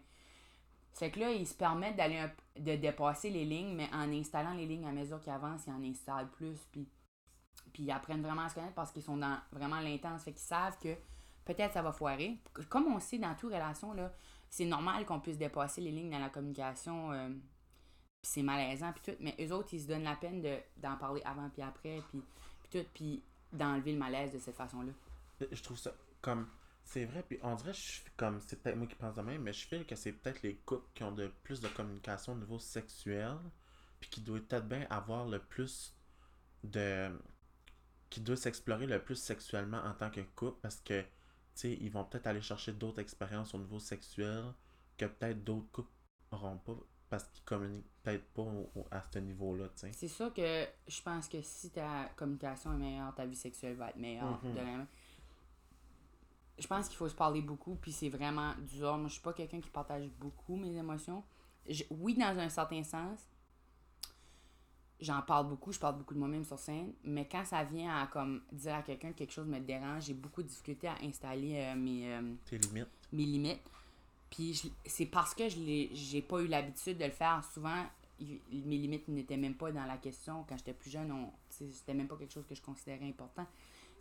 C'est 0.93 1.13
que 1.13 1.21
là, 1.21 1.31
ils 1.31 1.47
se 1.47 1.55
permettent 1.55 1.95
d'aller 1.97 2.19
un- 2.19 2.33
de 2.61 2.75
dépasser 2.75 3.31
les 3.31 3.45
lignes, 3.45 3.77
mais 3.77 3.89
en 3.93 4.13
installant 4.13 4.53
les 4.55 4.67
lignes 4.67 4.85
à 4.87 4.91
mesure 4.91 5.21
qu'ils 5.21 5.33
avancent, 5.33 5.67
ils 5.69 5.73
en 5.73 5.83
installent 5.85 6.29
plus, 6.31 6.59
puis, 6.73 6.89
puis 7.73 7.85
ils 7.85 7.91
apprennent 7.93 8.21
vraiment 8.23 8.43
à 8.43 8.49
se 8.49 8.57
connaître 8.57 8.75
parce 8.75 8.91
qu'ils 8.91 9.05
sont 9.05 9.17
dans 9.17 9.39
vraiment 9.53 9.79
l'intense. 9.79 10.25
Fait 10.25 10.33
qu'ils 10.33 10.41
savent 10.41 10.77
que 10.81 10.97
peut-être 11.45 11.73
ça 11.75 11.83
va 11.83 11.93
foirer. 11.93 12.37
Comme 12.69 12.89
on 12.89 12.99
sait 12.99 13.19
dans 13.19 13.35
toute 13.37 13.53
relation, 13.53 13.93
là, 13.93 14.13
c'est 14.51 14.65
normal 14.65 15.05
qu'on 15.07 15.21
puisse 15.21 15.39
dépasser 15.39 15.81
les 15.81 15.93
lignes 15.93 16.11
dans 16.11 16.19
la 16.19 16.31
communication. 16.31 17.13
euh, 17.13 17.29
puis 17.29 18.33
c'est 18.33 18.43
malaisant, 18.43 18.93
puis 18.93 19.13
tout. 19.13 19.17
Mais 19.21 19.37
eux 19.41 19.53
autres, 19.53 19.73
ils 19.75 19.83
se 19.83 19.87
donnent 19.87 20.03
la 20.03 20.17
peine 20.17 20.43
de, 20.43 20.57
d'en 20.79 20.97
parler 20.97 21.23
avant 21.25 21.49
puis 21.51 21.63
après, 21.63 22.03
puis, 22.11 22.21
puis 22.63 22.81
tout, 22.83 22.89
puis 22.93 23.23
d'enlever 23.53 23.93
le 23.93 23.99
malaise 23.99 24.33
de 24.33 24.39
cette 24.39 24.57
façon-là. 24.57 24.93
Je 25.51 25.63
trouve 25.63 25.79
ça 25.79 25.93
comme. 26.21 26.49
C'est 26.85 27.05
vrai, 27.05 27.23
puis 27.23 27.39
on 27.43 27.55
dirait 27.55 27.75
je 27.75 28.01
comme. 28.17 28.41
C'est 28.41 28.63
peut-être 28.63 28.77
moi 28.77 28.87
qui 28.87 28.95
pense 28.95 29.15
de 29.15 29.23
même, 29.23 29.43
mais 29.43 29.53
je 29.53 29.67
feel 29.67 29.85
que 29.87 29.95
c'est 29.95 30.13
peut-être 30.13 30.43
les 30.43 30.57
couples 30.57 30.89
qui 30.95 31.05
ont 31.05 31.13
de 31.13 31.29
plus 31.43 31.61
de 31.61 31.69
communication 31.69 32.33
au 32.33 32.37
niveau 32.37 32.59
sexuel, 32.59 33.37
puis 34.01 34.09
qui 34.11 34.21
doivent 34.23 34.43
peut-être 34.43 34.67
bien 34.67 34.87
avoir 34.91 35.27
le 35.27 35.39
plus 35.39 35.95
de. 36.65 37.11
qui 38.11 38.21
doivent 38.21 38.39
s'explorer 38.39 38.87
le 38.87 39.03
plus 39.03 39.17
sexuellement 39.17 39.83
en 39.85 39.93
tant 39.95 40.11
que 40.11 40.21
couple, 40.35 40.59
parce 40.63 40.81
que, 40.81 41.03
tu 41.03 41.09
sais, 41.55 41.73
ils 41.81 41.91
vont 41.91 42.05
peut-être 42.05 42.27
aller 42.27 42.41
chercher 42.41 42.73
d'autres 42.73 43.01
expériences 43.01 43.55
au 43.55 43.59
niveau 43.59 43.79
sexuel 43.79 44.45
que 44.97 45.05
peut-être 45.07 45.45
d'autres 45.45 45.71
couples 45.71 45.93
n'auront 46.33 46.59
pas, 46.59 46.77
parce 47.11 47.25
qu'ils 47.25 47.45
communiquent 47.45 47.87
peut-être 48.03 48.25
pas 48.35 48.43
au- 48.43 48.71
au- 48.77 48.87
à 48.91 49.03
ce 49.13 49.19
niveau-là, 49.19 49.67
tu 49.69 49.81
sais. 49.81 49.93
C'est 49.93 50.09
sûr 50.09 50.33
que 50.33 50.67
je 50.87 51.03
pense 51.03 51.29
que 51.29 51.41
si 51.43 51.71
ta 51.71 52.07
communication 52.17 52.73
est 52.75 52.79
meilleure, 52.79 53.15
ta 53.15 53.25
vie 53.27 53.37
sexuelle 53.37 53.77
va 53.77 53.91
être 53.91 53.97
meilleure. 53.97 54.39
Mhm. 54.45 54.53
de 54.53 54.59
la 54.59 54.87
Je 56.59 56.67
pense 56.67 56.89
qu'il 56.89 56.97
faut 56.97 57.09
se 57.09 57.15
parler 57.15 57.41
beaucoup, 57.41 57.77
puis 57.77 57.93
c'est 57.93 58.09
vraiment 58.09 58.53
dur. 58.59 58.97
Moi, 58.99 59.07
je 59.07 59.13
suis 59.13 59.23
pas 59.23 59.33
quelqu'un 59.33 59.61
qui 59.61 59.71
partage 59.71 60.09
beaucoup 60.19 60.57
mes 60.57 60.77
émotions. 60.77 61.23
Je- 61.69 61.85
oui, 61.91 62.15
dans 62.17 62.37
un 62.37 62.49
certain 62.49 62.83
sens, 62.83 63.21
j'en 65.01 65.23
parle 65.23 65.47
beaucoup, 65.49 65.71
je 65.73 65.79
parle 65.79 65.97
beaucoup 65.99 66.15
de 66.15 66.19
moi-même 66.19 66.45
sur 66.45 66.59
scène, 66.59 66.93
mais 67.05 67.29
quand 67.29 67.45
ça 67.45 67.63
vient 67.63 67.97
à 68.03 68.07
comme 68.09 68.43
dire 68.51 68.75
à 68.75 68.83
quelqu'un 68.83 69.13
que 69.13 69.19
quelque 69.19 69.33
chose 69.33 69.47
me 69.47 69.61
dérange, 69.61 70.05
j'ai 70.07 70.15
beaucoup 70.15 70.43
de 70.43 70.49
difficulté 70.49 70.89
à 70.89 70.97
installer 71.05 71.55
euh, 71.59 71.77
mes, 71.77 72.13
euh, 72.13 72.35
Tes 72.45 72.59
limites. 72.59 72.89
mes 73.13 73.25
limites. 73.25 73.63
Puis 74.31 74.55
je- 74.55 74.69
c'est 74.85 75.07
parce 75.07 75.35
que 75.35 75.49
je 75.49 75.89
j'ai 75.93 76.23
pas 76.23 76.41
eu 76.41 76.47
l'habitude 76.47 76.99
de 76.99 77.05
le 77.05 77.11
faire. 77.11 77.43
Souvent, 77.53 77.85
il- 78.21 78.41
mes 78.67 78.77
limites 78.77 79.09
n'étaient 79.09 79.37
même 79.37 79.55
pas 79.55 79.73
dans 79.73 79.85
la 79.85 79.97
question. 79.97 80.45
Quand 80.49 80.57
j'étais 80.57 80.75
plus 80.75 80.91
jeune, 80.91 81.13
c'était 81.49 81.95
même 81.95 82.09
pas 82.09 82.17
quelque 82.17 82.33
chose 82.33 82.47
que 82.47 82.55
je 82.55 82.63
considérais 82.63 83.07
important. 83.09 83.47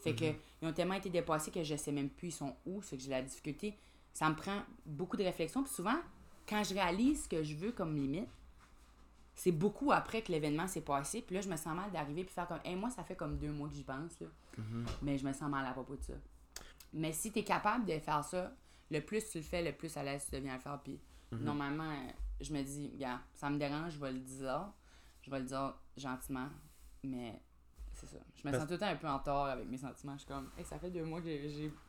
Fait 0.01 0.13
que 0.15 0.25
ils 0.61 0.67
ont 0.67 0.73
tellement 0.73 0.93
été 0.95 1.09
dépassés 1.09 1.49
que 1.51 1.63
je 1.63 1.75
sais 1.75 1.91
même 1.91 2.09
plus 2.09 2.27
ils 2.27 2.31
sont 2.31 2.55
où, 2.65 2.81
c'est 2.81 2.97
que 2.97 3.03
j'ai 3.03 3.09
la 3.09 3.21
difficulté. 3.21 3.75
Ça 4.13 4.29
me 4.29 4.35
prend 4.35 4.61
beaucoup 4.85 5.17
de 5.17 5.23
réflexion. 5.23 5.63
Puis 5.63 5.73
souvent, 5.73 5.97
quand 6.47 6.63
je 6.63 6.73
réalise 6.73 7.23
ce 7.23 7.29
que 7.29 7.43
je 7.43 7.55
veux 7.55 7.71
comme 7.71 7.95
limite, 7.95 8.27
c'est 9.35 9.51
beaucoup 9.51 9.91
après 9.91 10.21
que 10.23 10.31
l'événement 10.31 10.67
s'est 10.67 10.81
passé. 10.81 11.21
Puis 11.21 11.35
là, 11.35 11.41
je 11.41 11.49
me 11.49 11.55
sens 11.57 11.75
mal 11.75 11.91
d'arriver 11.91 12.23
puis 12.23 12.33
faire 12.33 12.47
comme, 12.47 12.59
hey, 12.65 12.75
moi, 12.75 12.89
ça 12.89 13.03
fait 13.03 13.15
comme 13.15 13.37
deux 13.37 13.51
mois 13.51 13.69
que 13.69 13.75
j'y 13.75 13.83
pense, 13.83 14.19
là. 14.19 14.27
Mais 15.03 15.17
je 15.17 15.25
me 15.25 15.31
sens 15.33 15.49
mal 15.49 15.65
à 15.65 15.71
propos 15.71 15.95
de 15.95 16.01
ça. 16.01 16.13
Mais 16.93 17.11
si 17.13 17.31
tu 17.31 17.39
es 17.39 17.43
capable 17.43 17.85
de 17.85 17.99
faire 17.99 18.23
ça, 18.23 18.51
le 18.89 18.99
plus 19.01 19.29
tu 19.29 19.37
le 19.39 19.43
fais, 19.43 19.61
le 19.63 19.73
plus 19.73 19.95
à 19.97 20.03
l'aise 20.03 20.25
tu 20.29 20.35
deviens 20.35 20.53
à 20.53 20.55
le 20.57 20.61
faire. 20.61 20.79
Puis 20.83 20.99
normalement, 21.31 21.91
euh, 21.91 22.11
je 22.41 22.53
me 22.53 22.61
dis, 22.63 22.89
gars, 22.97 23.21
ça 23.33 23.49
me 23.49 23.57
dérange, 23.57 23.93
je 23.93 23.99
vais 23.99 24.11
le 24.11 24.19
dire. 24.19 24.71
Je 25.21 25.31
vais 25.31 25.39
le 25.39 25.45
dire 25.45 25.75
gentiment. 25.97 26.47
Mais 27.03 27.41
c'est 27.93 28.05
ça. 28.07 28.17
Je 28.35 28.39
me 28.47 28.51
Parce- 28.51 28.57
sens 28.57 28.67
tout 28.67 28.73
le 28.73 28.79
temps 28.79 28.87
un 28.87 28.95
peu 28.95 29.07
en 29.07 29.19
tort 29.19 29.45
avec 29.47 29.67
mes 29.67 29.77
sentiments. 29.77 30.13
Je 30.13 30.19
suis 30.19 30.27
comme, 30.27 30.49
Hey, 30.57 30.63
ça 30.65 30.79
fait 30.79 30.89
deux 30.91 31.03
mois 31.03 31.21
que 31.21 31.27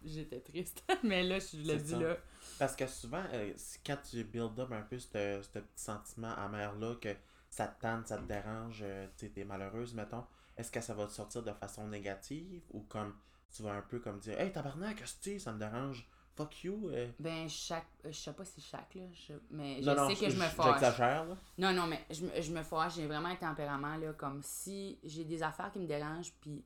j'étais 0.04 0.40
triste. 0.40 0.82
Mais 1.04 1.22
là, 1.22 1.38
je 1.38 1.56
le 1.58 1.76
dis 1.76 1.90
ça. 1.90 1.98
là. 1.98 2.16
Parce 2.58 2.74
que 2.74 2.86
souvent, 2.86 3.22
euh, 3.32 3.52
quand 3.86 3.96
tu 4.10 4.24
build 4.24 4.58
up 4.58 4.72
un 4.72 4.82
peu 4.82 4.98
ce 4.98 5.06
petit 5.08 5.62
sentiment 5.76 6.34
amer-là, 6.34 6.96
que 7.00 7.14
ça 7.50 7.66
te 7.68 7.80
tente, 7.80 8.08
ça 8.08 8.18
te 8.18 8.24
dérange, 8.24 8.80
euh, 8.82 9.06
tu 9.16 9.30
t'es 9.30 9.44
malheureuse, 9.44 9.94
mettons, 9.94 10.24
est-ce 10.56 10.70
que 10.72 10.80
ça 10.80 10.94
va 10.94 11.06
te 11.06 11.12
sortir 11.12 11.42
de 11.42 11.52
façon 11.52 11.86
négative 11.86 12.62
ou 12.70 12.80
comme 12.82 13.14
tu 13.54 13.62
vas 13.62 13.72
un 13.74 13.82
peu 13.82 14.00
comme 14.00 14.18
dire 14.18 14.38
Hey 14.40 14.52
tabarnak, 14.52 15.02
que 15.22 15.38
ça 15.38 15.52
me 15.52 15.58
dérange, 15.58 16.06
fuck 16.38 16.64
you. 16.64 16.88
euh. 16.90 17.10
Ben, 17.18 17.48
chaque. 17.48 17.86
Je 18.04 18.12
sais 18.12 18.32
pas 18.32 18.44
si 18.44 18.60
chaque, 18.60 18.94
là. 18.94 19.02
je- 19.12 19.32
mais 19.50 19.82
je 19.82 19.90
Non, 19.90 19.96
non, 19.96 20.08
sais 20.08 20.14
que 20.24 20.30
je 20.30 20.36
me 20.36 20.46
fâche. 20.48 20.74
J'exagère, 20.80 21.24
là. 21.26 21.36
Non, 21.58 21.72
non, 21.72 21.86
mais 21.86 22.04
je, 22.10 22.24
me- 22.24 22.40
je 22.40 22.52
me 22.52 22.62
fâche. 22.62 22.94
J'ai 22.94 23.06
vraiment 23.06 23.28
un 23.28 23.36
tempérament, 23.36 23.96
là, 23.96 24.12
comme 24.12 24.42
si 24.42 24.98
j'ai 25.02 25.24
des 25.24 25.42
affaires 25.42 25.72
qui 25.72 25.80
me 25.80 25.86
dérangent, 25.86 26.32
puis 26.40 26.64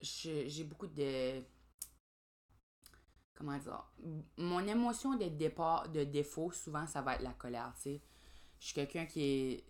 je- 0.00 0.44
j'ai 0.48 0.64
beaucoup 0.64 0.86
de. 0.86 1.42
Comment 3.34 3.56
dire? 3.58 3.84
Mon 4.36 4.66
émotion 4.66 5.16
de 5.16 5.24
départ, 5.28 5.88
de 5.88 6.04
défaut, 6.04 6.52
souvent, 6.52 6.86
ça 6.86 7.00
va 7.02 7.14
être 7.14 7.22
la 7.22 7.32
colère, 7.32 7.72
tu 7.76 7.82
sais. 7.82 8.00
Je 8.58 8.66
suis 8.66 8.74
quelqu'un 8.74 9.06
qui 9.06 9.22
est. 9.22 9.64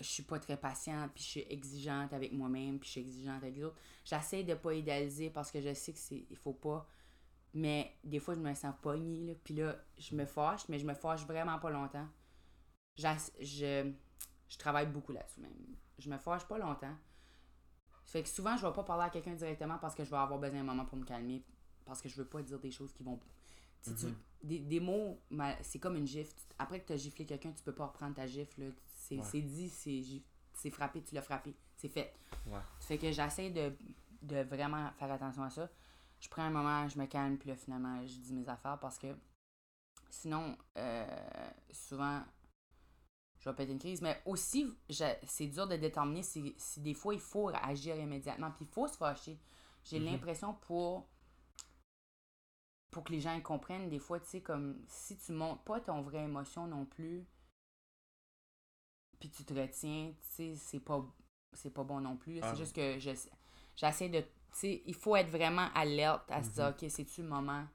Je 0.00 0.06
suis 0.08 0.22
pas 0.24 0.38
très 0.40 0.56
patiente, 0.56 1.12
puis 1.14 1.22
je 1.22 1.28
suis 1.28 1.46
exigeante 1.48 2.12
avec 2.12 2.32
moi-même, 2.32 2.78
puis 2.80 2.86
je 2.88 2.92
suis 2.92 3.00
exigeante 3.02 3.42
avec 3.42 3.54
les 3.54 3.64
autres. 3.64 3.76
J'essaie 4.04 4.42
de 4.42 4.54
pas 4.54 4.74
idéaliser 4.74 5.30
parce 5.30 5.50
que 5.52 5.60
je 5.60 5.72
sais 5.72 5.92
que 5.92 5.98
c'est. 5.98 6.26
Il 6.30 6.36
faut 6.36 6.52
pas. 6.54 6.88
Mais 7.54 7.96
des 8.02 8.18
fois, 8.18 8.34
je 8.34 8.40
me 8.40 8.52
sens 8.54 8.74
pognée, 8.82 9.26
là. 9.28 9.32
Puis 9.44 9.54
là, 9.54 9.76
je 9.98 10.14
me 10.16 10.26
fâche, 10.26 10.68
mais 10.68 10.78
je 10.78 10.86
me 10.86 10.94
fâche 10.94 11.24
vraiment 11.24 11.58
pas 11.58 11.70
longtemps. 11.70 12.06
Je, 12.96 13.92
je 14.48 14.58
travaille 14.58 14.86
beaucoup 14.86 15.12
là-dessus 15.12 15.40
même. 15.40 15.52
Je 15.98 16.10
me 16.10 16.18
fâche 16.18 16.44
pas 16.46 16.58
longtemps. 16.58 16.94
Fait 18.06 18.22
que 18.22 18.28
souvent, 18.28 18.56
je 18.56 18.66
vais 18.66 18.72
pas 18.72 18.82
parler 18.84 19.04
à 19.04 19.10
quelqu'un 19.10 19.34
directement 19.34 19.78
parce 19.78 19.94
que 19.94 20.04
je 20.04 20.10
vais 20.10 20.16
avoir 20.16 20.38
besoin 20.38 20.58
d'un 20.58 20.64
moment 20.64 20.84
pour 20.84 20.98
me 20.98 21.04
calmer. 21.04 21.42
Parce 21.84 22.00
que 22.02 22.08
je 22.08 22.16
veux 22.16 22.26
pas 22.26 22.42
dire 22.42 22.58
des 22.58 22.70
choses 22.70 22.92
qui 22.92 23.02
vont. 23.02 23.18
Tu- 23.82 23.90
Mhm. 23.90 24.14
des, 24.42 24.58
des 24.60 24.80
mots, 24.80 25.20
c'est 25.62 25.78
comme 25.78 25.96
une 25.96 26.06
gifle. 26.06 26.34
Après 26.58 26.80
que 26.80 26.86
tu 26.86 26.92
as 26.94 26.96
giflé 26.96 27.26
quelqu'un, 27.26 27.52
tu 27.52 27.62
peux 27.62 27.74
pas 27.74 27.86
reprendre 27.86 28.14
ta 28.14 28.26
gifle. 28.26 28.72
C'est 28.96 29.18
Ouais. 29.18 29.40
dit, 29.42 29.68
c'est 30.54 30.70
frappé, 30.70 31.02
tu 31.02 31.14
l'as 31.14 31.22
frappé. 31.22 31.54
C'est 31.76 31.88
fait. 31.88 32.14
Ouais. 32.46 32.58
Fait 32.80 32.96
que 32.98 33.12
j'essaie 33.12 33.50
de, 33.50 33.72
de 34.22 34.42
vraiment 34.42 34.90
faire 34.98 35.12
attention 35.12 35.42
à 35.42 35.50
ça. 35.50 35.68
Je 36.24 36.28
prends 36.30 36.42
un 36.42 36.50
moment, 36.50 36.88
je 36.88 36.98
me 36.98 37.04
calme, 37.04 37.36
puis 37.36 37.50
là, 37.50 37.56
finalement, 37.56 38.00
je 38.06 38.14
dis 38.14 38.32
mes 38.32 38.48
affaires 38.48 38.78
parce 38.80 38.98
que 38.98 39.14
sinon, 40.08 40.56
euh, 40.78 41.50
souvent, 41.70 42.22
je 43.40 43.50
vais 43.50 43.54
péter 43.54 43.72
une 43.72 43.78
crise. 43.78 44.00
Mais 44.00 44.22
aussi, 44.24 44.74
c'est 45.26 45.48
dur 45.48 45.68
de 45.68 45.76
déterminer 45.76 46.22
si, 46.22 46.54
si 46.56 46.80
des 46.80 46.94
fois 46.94 47.12
il 47.12 47.20
faut 47.20 47.50
agir 47.50 47.96
immédiatement, 47.96 48.50
puis 48.52 48.64
il 48.64 48.72
faut 48.72 48.88
se 48.88 48.96
fâcher. 48.96 49.38
J'ai 49.84 49.98
Mhm. 50.00 50.06
l'impression 50.06 50.54
pour 50.54 51.06
pour 52.90 53.04
que 53.04 53.12
les 53.12 53.20
gens 53.20 53.38
comprennent, 53.40 53.90
des 53.90 53.98
fois, 53.98 54.18
tu 54.20 54.26
sais, 54.26 54.40
comme 54.40 54.80
si 54.86 55.18
tu 55.18 55.32
montres 55.32 55.64
pas 55.64 55.80
ton 55.80 56.00
vraie 56.00 56.22
émotion 56.24 56.66
non 56.68 56.86
plus, 56.86 57.26
puis 59.18 59.28
tu 59.28 59.44
te 59.44 59.52
retiens, 59.52 60.14
tu 60.20 60.26
sais, 60.28 60.54
c'est 60.54 60.80
pas, 60.80 61.04
c'est 61.52 61.72
pas 61.74 61.82
bon 61.82 62.00
non 62.00 62.16
plus. 62.16 62.38
Ah. 62.40 62.50
C'est 62.50 62.56
juste 62.56 62.74
que 62.74 62.98
je, 63.00 63.10
j'essaie 63.74 64.08
de, 64.08 64.24
il 64.62 64.94
faut 64.94 65.16
être 65.16 65.30
vraiment 65.30 65.68
alerte 65.74 66.30
à 66.30 66.42
se 66.42 66.50
dire, 66.50 66.64
Mhm. 66.64 66.70
ok, 66.70 66.90
c'est-tu 66.90 67.22
le 67.22 67.28
moment 67.28 67.66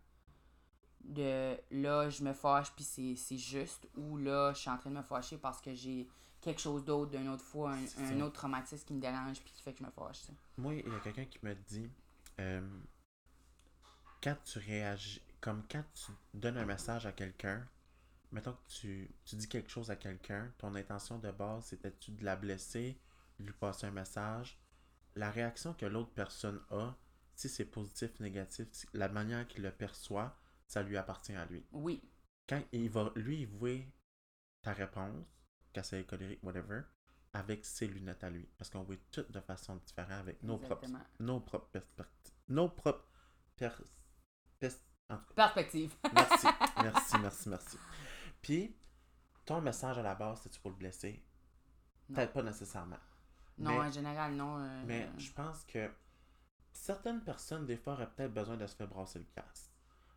de 1.01 1.57
là, 1.71 2.09
je 2.09 2.23
me 2.23 2.33
fâche, 2.33 2.71
puis 2.75 2.83
c'est, 3.15 3.37
juste, 3.37 3.87
ou 3.95 4.17
là, 4.17 4.53
je 4.53 4.59
suis 4.59 4.69
en 4.69 4.77
train 4.77 4.89
de 4.89 4.95
me 4.95 5.01
fâcher 5.01 5.37
parce 5.37 5.59
que 5.61 5.73
j'ai 5.73 6.07
quelque 6.41 6.61
chose 6.61 6.83
d'autre 6.85 7.11
d'une 7.11 7.27
autre 7.29 7.43
fois, 7.43 7.73
un, 7.97 8.21
autre 8.21 8.33
traumatisme 8.33 8.85
qui 8.85 8.93
me 8.93 9.01
dérange, 9.01 9.39
puis 9.41 9.51
qui 9.51 9.61
fait 9.61 9.73
que 9.73 9.79
je 9.79 9.83
me 9.83 9.91
fâche. 9.91 10.21
Moi, 10.57 10.75
il 10.75 10.91
y 10.91 10.95
a 10.95 10.99
quelqu'un 10.99 11.25
qui 11.25 11.39
me 11.43 11.55
dit 11.55 11.89
euh, 12.39 12.61
quand 14.21 14.35
tu 14.45 14.59
réagis, 14.59 15.21
comme 15.41 15.63
quand 15.69 15.83
tu 15.93 16.11
donnes 16.33 16.57
un 16.57 16.65
message 16.65 17.05
à 17.05 17.11
quelqu'un, 17.11 17.65
mettons 18.31 18.53
que 18.53 18.71
tu, 18.71 19.09
tu 19.25 19.35
dis 19.35 19.47
quelque 19.47 19.69
chose 19.69 19.89
à 19.89 19.95
quelqu'un, 19.95 20.51
ton 20.57 20.75
intention 20.75 21.17
de 21.17 21.31
base, 21.31 21.65
c'était-tu 21.65 22.11
de 22.11 22.23
la 22.23 22.35
blesser, 22.35 22.97
de 23.39 23.45
lui 23.45 23.53
passer 23.53 23.87
un 23.87 23.91
message. 23.91 24.57
La 25.15 25.31
réaction 25.31 25.73
que 25.73 25.85
l'autre 25.85 26.11
personne 26.13 26.61
a, 26.71 26.95
si 27.35 27.49
c'est 27.49 27.65
positif, 27.65 28.19
négatif, 28.19 28.67
la 28.93 29.09
manière 29.09 29.47
qu'il 29.47 29.63
le 29.63 29.71
perçoit, 29.71 30.37
ça 30.67 30.83
lui 30.83 30.97
appartient 30.97 31.33
à 31.35 31.45
lui. 31.45 31.65
Oui, 31.71 32.01
Quand 32.47 32.61
il 32.71 32.89
va, 32.89 33.11
lui, 33.15 33.47
ta 34.61 34.73
réponse, 34.73 35.25
qu'elle 35.73 35.85
soit 35.85 36.03
colérique, 36.03 36.43
whatever, 36.43 36.81
avec 37.33 37.65
ses 37.65 37.87
lunettes 37.87 38.23
à 38.23 38.29
lui. 38.29 38.47
Parce 38.57 38.69
qu'on 38.69 38.83
voit 38.83 38.95
tout 39.11 39.23
de 39.29 39.39
façon 39.39 39.75
différente 39.77 40.11
avec 40.19 40.41
nos 40.43 40.57
propres 40.57 40.87
nos 41.19 41.39
propres 41.39 41.67
perspectives. 41.69 42.33
Nos 42.47 42.69
propres 42.69 43.05
pers... 43.55 43.81
pers- 44.59 44.71
En 45.09 45.17
tout 45.17 45.33
cas, 45.33 45.49
Perspective. 45.49 45.95
merci, 46.13 46.47
merci, 46.83 47.17
merci, 47.19 47.49
merci. 47.49 47.77
Puis, 48.41 48.75
ton 49.45 49.61
message 49.61 49.97
à 49.97 50.01
la 50.03 50.15
base, 50.15 50.41
c'est-tu 50.41 50.59
pour 50.59 50.71
le 50.71 50.77
blesser? 50.77 51.23
Peut-être 52.13 52.33
pas 52.33 52.43
nécessairement. 52.43 52.97
Non, 53.59 53.71
Mais- 53.71 53.87
en 53.87 53.91
général, 53.91 54.33
non. 54.35 54.57
euh, 54.59 54.83
Mais 54.85 55.09
je 55.17 55.31
pense 55.31 55.63
que 55.65 55.89
certaines 56.71 57.21
personnes, 57.23 57.65
des 57.65 57.77
fois, 57.77 57.93
auraient 57.93 58.09
peut-être 58.09 58.33
besoin 58.33 58.57
de 58.57 58.65
se 58.65 58.75
faire 58.75 58.87
brasser 58.87 59.19
le 59.19 59.25
casse. 59.35 59.71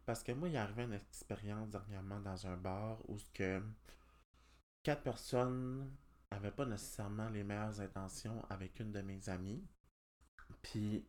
Parce 0.06 0.22
que 0.22 0.32
moi, 0.32 0.48
il 0.48 0.54
est 0.54 0.58
arrivé 0.58 0.84
une 0.84 0.92
expérience 0.94 1.68
dernièrement 1.68 2.20
dans 2.20 2.46
un 2.46 2.56
bar 2.56 2.98
où 3.08 3.18
ce 3.18 3.30
que 3.32 3.62
quatre 4.82 5.02
personnes 5.02 5.90
n'avaient 6.30 6.50
pas 6.50 6.66
nécessairement 6.66 7.28
les 7.28 7.44
meilleures 7.44 7.80
intentions 7.80 8.44
avec 8.48 8.78
une 8.80 8.92
de 8.92 9.00
mes 9.02 9.28
amies. 9.28 9.64
Puis, 10.62 11.06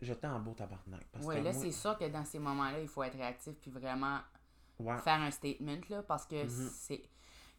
j'étais 0.00 0.26
en 0.26 0.40
beau 0.40 0.54
tabarnak. 0.54 1.06
Oui, 1.22 1.36
là, 1.36 1.52
moi- 1.52 1.52
c'est 1.52 1.72
sûr 1.72 1.96
que 1.98 2.08
dans 2.08 2.24
ces 2.24 2.38
moments-là, 2.38 2.80
il 2.80 2.88
faut 2.88 3.02
être 3.02 3.16
réactif 3.16 3.54
puis 3.60 3.70
vraiment 3.70 4.20
Ouais. 4.78 4.98
faire 4.98 5.20
un 5.20 5.30
statement, 5.30 5.80
là, 5.88 6.02
parce 6.02 6.26
que 6.26 6.42
Mhm. 6.44 6.70
c'est... 6.72 7.02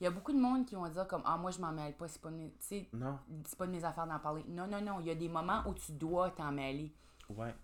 Il 0.04 0.08
y 0.08 0.10
a 0.10 0.12
beaucoup 0.12 0.34
de 0.34 0.38
monde 0.38 0.66
qui 0.66 0.76
vont 0.76 0.90
dire 0.90 1.08
comme 1.08 1.22
«Ah, 1.26 1.38
moi, 1.38 1.50
je 1.50 1.62
m'en 1.62 1.72
mêle 1.72 1.96
pas, 1.96 2.10
c'est 2.10 2.22
pas, 2.22 2.30
de 2.30 2.36
mes... 2.36 2.50
tu 2.50 2.58
sais, 2.60 2.90
Non, 2.92 3.18
c'est 3.46 3.58
pas 3.58 3.66
de 3.66 3.72
mes 3.72 3.86
affaires 3.86 4.06
d'en 4.06 4.20
parler.» 4.20 4.44
Non, 4.50 4.68
non, 4.68 4.82
non, 4.82 5.00
il 5.00 5.06
y 5.06 5.10
a 5.10 5.16
des 5.16 5.30
moments 5.30 5.64
où 5.66 5.74
tu 5.74 5.94
dois 5.94 6.30
t'en 6.32 6.52
mêler. 6.52 6.94
ouais. 7.30 7.56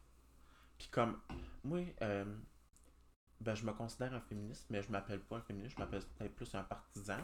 Puis 0.77 0.87
comme, 0.87 1.19
moi, 1.65 1.81
euh, 2.01 2.23
ben, 3.41 3.55
je 3.55 3.65
me 3.65 3.73
considère 3.73 4.13
un 4.13 4.21
féministe, 4.21 4.67
mais 4.69 4.81
je 4.81 4.89
m'appelle 4.89 5.19
pas 5.19 5.35
un 5.35 5.41
féministe, 5.41 5.75
je 5.75 5.81
m'appelle 5.83 6.01
peut-être 6.17 6.33
plus 6.33 6.55
un 6.55 6.63
partisan. 6.63 7.17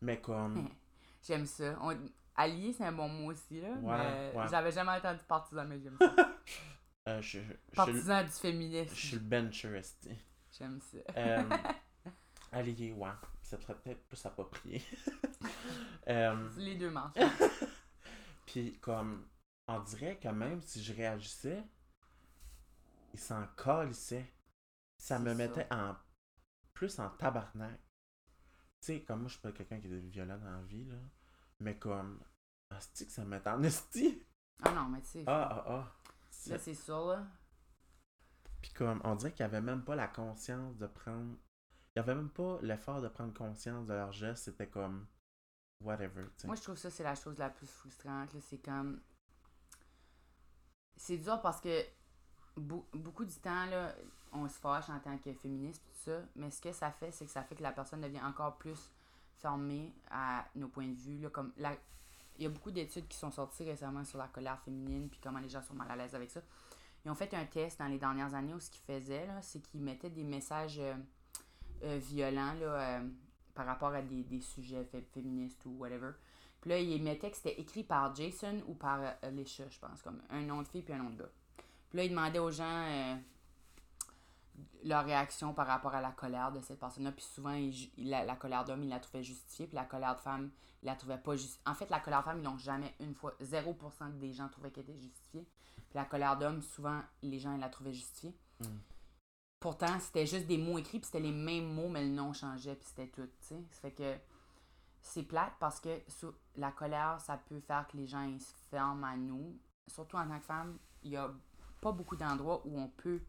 Mais 0.00 0.20
comme, 0.20 0.68
J'aime 1.26 1.44
ça. 1.44 1.76
On... 1.82 1.98
Allié, 2.36 2.72
c'est 2.72 2.84
un 2.84 2.92
bon 2.92 3.08
mot 3.08 3.32
aussi, 3.32 3.60
là. 3.60 3.70
Ouais. 3.82 4.46
J'avais 4.48 4.70
jamais 4.70 4.92
entendu 4.92 5.24
partisan, 5.26 5.64
mais 5.66 5.80
j'aime 5.80 5.96
ça. 5.98 6.14
euh, 7.08 7.20
je, 7.20 7.40
je, 7.40 7.44
je, 7.72 7.74
partisan 7.74 8.22
du 8.22 8.28
je 8.30 8.34
féminisme. 8.34 8.94
suis 8.94 9.16
le 9.16 9.22
bencher. 9.22 9.82
J'aime 10.56 10.78
ça. 10.80 10.98
Euh, 11.16 11.42
allié, 12.52 12.92
ouais. 12.92 13.10
Ça 13.46 13.60
serait 13.60 13.76
peut-être 13.76 14.04
plus 14.08 14.26
approprié. 14.26 14.82
euh, 16.08 16.48
Les 16.56 16.74
deux 16.74 16.90
marches. 16.90 17.16
Puis 18.46 18.76
comme, 18.80 19.28
on 19.68 19.78
dirait 19.80 20.18
que 20.18 20.26
même 20.28 20.60
si 20.62 20.82
je 20.82 20.92
réagissais, 20.92 21.62
il 23.14 23.20
s'en 23.20 23.46
calissait. 23.56 24.32
Ça 24.98 25.20
me 25.20 25.28
ça. 25.28 25.34
mettait 25.34 25.66
en 25.72 25.94
plus 26.74 26.98
en 26.98 27.08
tabarnak. 27.10 27.78
Tu 28.80 28.86
sais, 28.86 29.02
comme 29.04 29.20
moi, 29.20 29.28
je 29.28 29.34
suis 29.34 29.42
pas 29.42 29.52
quelqu'un 29.52 29.78
qui 29.80 29.86
est 29.86 29.98
violent 30.00 30.38
dans 30.38 30.50
la 30.50 30.62
vie, 30.62 30.84
là. 30.84 30.96
Mais 31.60 31.78
comme, 31.78 32.20
asti 32.70 33.06
que 33.06 33.12
ça 33.12 33.22
me 33.24 33.28
met 33.28 33.46
en 33.48 33.62
esti. 33.62 34.22
Ah 34.62 34.72
non, 34.72 34.88
mais 34.88 35.00
tu 35.02 35.06
sais, 35.08 35.24
Ah, 35.26 35.48
ah, 35.52 35.64
ah. 35.68 35.92
là, 36.48 36.58
C'est- 36.58 36.74
sûr, 36.74 37.06
là. 37.06 37.24
Puis 38.60 38.72
comme, 38.72 39.00
on 39.04 39.14
dirait 39.14 39.32
qu'il 39.32 39.44
avait 39.44 39.60
même 39.60 39.84
pas 39.84 39.94
la 39.94 40.08
conscience 40.08 40.76
de 40.78 40.86
prendre... 40.88 41.36
N'y 41.96 42.00
avait 42.00 42.14
même 42.14 42.28
pas 42.28 42.58
l'effort 42.60 43.00
de 43.00 43.08
prendre 43.08 43.32
conscience 43.32 43.86
de 43.86 43.94
leur 43.94 44.12
geste. 44.12 44.44
C'était 44.44 44.68
comme, 44.68 45.06
whatever. 45.82 46.26
Moi, 46.44 46.54
je 46.54 46.62
trouve 46.62 46.76
ça, 46.76 46.90
c'est 46.90 47.02
la 47.02 47.14
chose 47.14 47.38
la 47.38 47.48
plus 47.48 47.66
frustrante. 47.66 48.30
C'est 48.40 48.58
comme. 48.58 49.00
C'est 50.96 51.16
dur 51.16 51.40
parce 51.40 51.60
que 51.60 51.84
beau- 52.56 52.86
beaucoup 52.92 53.24
du 53.24 53.34
temps, 53.36 53.66
là, 53.66 53.94
on 54.32 54.46
se 54.48 54.58
fâche 54.58 54.88
en 54.90 54.98
tant 55.00 55.16
que 55.18 55.32
féministe, 55.34 55.82
tout 55.84 56.10
ça, 56.10 56.20
mais 56.34 56.50
ce 56.50 56.60
que 56.60 56.72
ça 56.72 56.90
fait, 56.90 57.10
c'est 57.12 57.24
que 57.24 57.30
ça 57.30 57.42
fait 57.42 57.54
que 57.54 57.62
la 57.62 57.72
personne 57.72 58.00
devient 58.02 58.22
encore 58.22 58.56
plus 58.58 58.90
fermée 59.38 59.94
à 60.10 60.46
nos 60.54 60.68
points 60.68 60.88
de 60.88 60.94
vue. 60.94 61.18
Là, 61.18 61.30
comme 61.30 61.52
la... 61.56 61.74
Il 62.38 62.42
y 62.42 62.46
a 62.46 62.50
beaucoup 62.50 62.70
d'études 62.70 63.08
qui 63.08 63.16
sont 63.16 63.30
sorties 63.30 63.64
récemment 63.64 64.04
sur 64.04 64.18
la 64.18 64.28
colère 64.28 64.60
féminine, 64.60 65.08
puis 65.08 65.18
comment 65.22 65.38
les 65.38 65.48
gens 65.48 65.62
sont 65.62 65.74
mal 65.74 65.90
à 65.90 65.96
l'aise 65.96 66.14
avec 66.14 66.30
ça. 66.30 66.42
Ils 67.04 67.10
ont 67.10 67.14
fait 67.14 67.32
un 67.32 67.46
test 67.46 67.78
dans 67.78 67.86
les 67.86 67.98
dernières 67.98 68.34
années 68.34 68.52
où 68.52 68.60
ce 68.60 68.70
qu'ils 68.70 68.82
faisaient, 68.84 69.28
c'est 69.40 69.60
qu'ils 69.62 69.80
mettaient 69.80 70.10
des 70.10 70.24
messages 70.24 70.80
euh, 71.82 71.98
violents 72.00 72.54
là, 72.54 72.98
euh, 73.00 73.08
par 73.54 73.66
rapport 73.66 73.90
à 73.94 74.02
des, 74.02 74.22
des 74.24 74.40
sujets 74.40 74.84
fé- 74.84 75.06
féministes 75.12 75.64
ou 75.66 75.70
whatever. 75.78 76.10
Puis 76.60 76.70
là, 76.70 76.78
ils 76.80 77.02
mettaient 77.02 77.30
que 77.30 77.36
c'était 77.36 77.60
écrit 77.60 77.84
par 77.84 78.14
Jason 78.14 78.62
ou 78.66 78.74
par 78.74 79.00
euh, 79.00 79.10
Alicia, 79.22 79.66
je 79.68 79.78
pense, 79.78 80.02
comme 80.02 80.20
un 80.30 80.42
nom 80.42 80.62
de 80.62 80.68
fille 80.68 80.82
puis 80.82 80.92
un 80.94 80.98
nom 80.98 81.10
de 81.10 81.18
gars. 81.18 81.30
Puis 81.88 81.98
là, 81.98 82.04
ils 82.04 82.10
demandaient 82.10 82.38
aux 82.40 82.50
gens 82.50 83.18
leur 84.84 85.04
réaction 85.04 85.52
par 85.52 85.66
rapport 85.66 85.94
à 85.94 86.00
la 86.00 86.12
colère 86.12 86.52
de 86.52 86.60
cette 86.60 86.78
personne-là. 86.78 87.12
Puis 87.12 87.24
souvent, 87.24 87.54
ju- 87.70 87.88
la, 87.98 88.24
la 88.24 88.36
colère 88.36 88.64
d'homme, 88.64 88.82
ils 88.84 88.88
la 88.88 89.00
trouvaient 89.00 89.22
justifiée, 89.24 89.66
puis 89.66 89.74
la 89.74 89.84
colère 89.84 90.14
de 90.16 90.20
femme, 90.20 90.50
ils 90.82 90.86
la 90.86 90.94
trouvaient 90.94 91.18
pas 91.18 91.34
justifiée. 91.36 91.62
En 91.66 91.74
fait, 91.74 91.90
la 91.90 92.00
colère 92.00 92.20
de 92.20 92.24
femme, 92.24 92.38
ils 92.40 92.44
l'ont 92.44 92.58
jamais 92.58 92.94
une 93.00 93.14
fois. 93.14 93.34
0% 93.42 94.18
des 94.18 94.32
gens 94.32 94.48
trouvaient 94.48 94.70
qu'elle 94.70 94.84
était 94.84 94.98
justifiée. 94.98 95.46
Puis 95.76 95.94
la 95.94 96.04
colère 96.04 96.36
d'homme, 96.38 96.62
souvent, 96.62 97.00
les 97.22 97.38
gens, 97.38 97.54
ils 97.54 97.60
la 97.60 97.68
trouvaient 97.68 97.92
justifiée. 97.92 98.34
Mm. 98.60 98.64
Pourtant, 99.60 99.98
c'était 100.00 100.26
juste 100.26 100.46
des 100.46 100.58
mots 100.58 100.78
écrits, 100.78 100.98
puis 100.98 101.06
c'était 101.06 101.20
les 101.20 101.32
mêmes 101.32 101.72
mots, 101.72 101.88
mais 101.88 102.02
le 102.02 102.10
nom 102.10 102.32
changeait, 102.32 102.74
puis 102.74 102.86
c'était 102.86 103.08
tout, 103.08 103.26
tu 103.26 103.32
sais. 103.40 103.64
Ça 103.70 103.80
fait 103.80 103.92
que 103.92 104.14
c'est 105.00 105.22
plate 105.22 105.54
parce 105.60 105.80
que 105.80 106.02
la 106.56 106.72
colère, 106.72 107.20
ça 107.20 107.36
peut 107.36 107.60
faire 107.60 107.86
que 107.86 107.96
les 107.96 108.06
gens 108.06 108.22
ils 108.22 108.40
se 108.40 108.52
ferment 108.70 109.06
à 109.06 109.16
nous. 109.16 109.58
Surtout 109.86 110.16
en 110.16 110.26
tant 110.26 110.38
que 110.38 110.44
femme, 110.44 110.78
il 111.02 111.12
y 111.12 111.16
a 111.16 111.32
pas 111.80 111.92
beaucoup 111.92 112.16
d'endroits 112.16 112.60
où 112.66 112.78
on 112.78 112.88
peut 112.88 113.20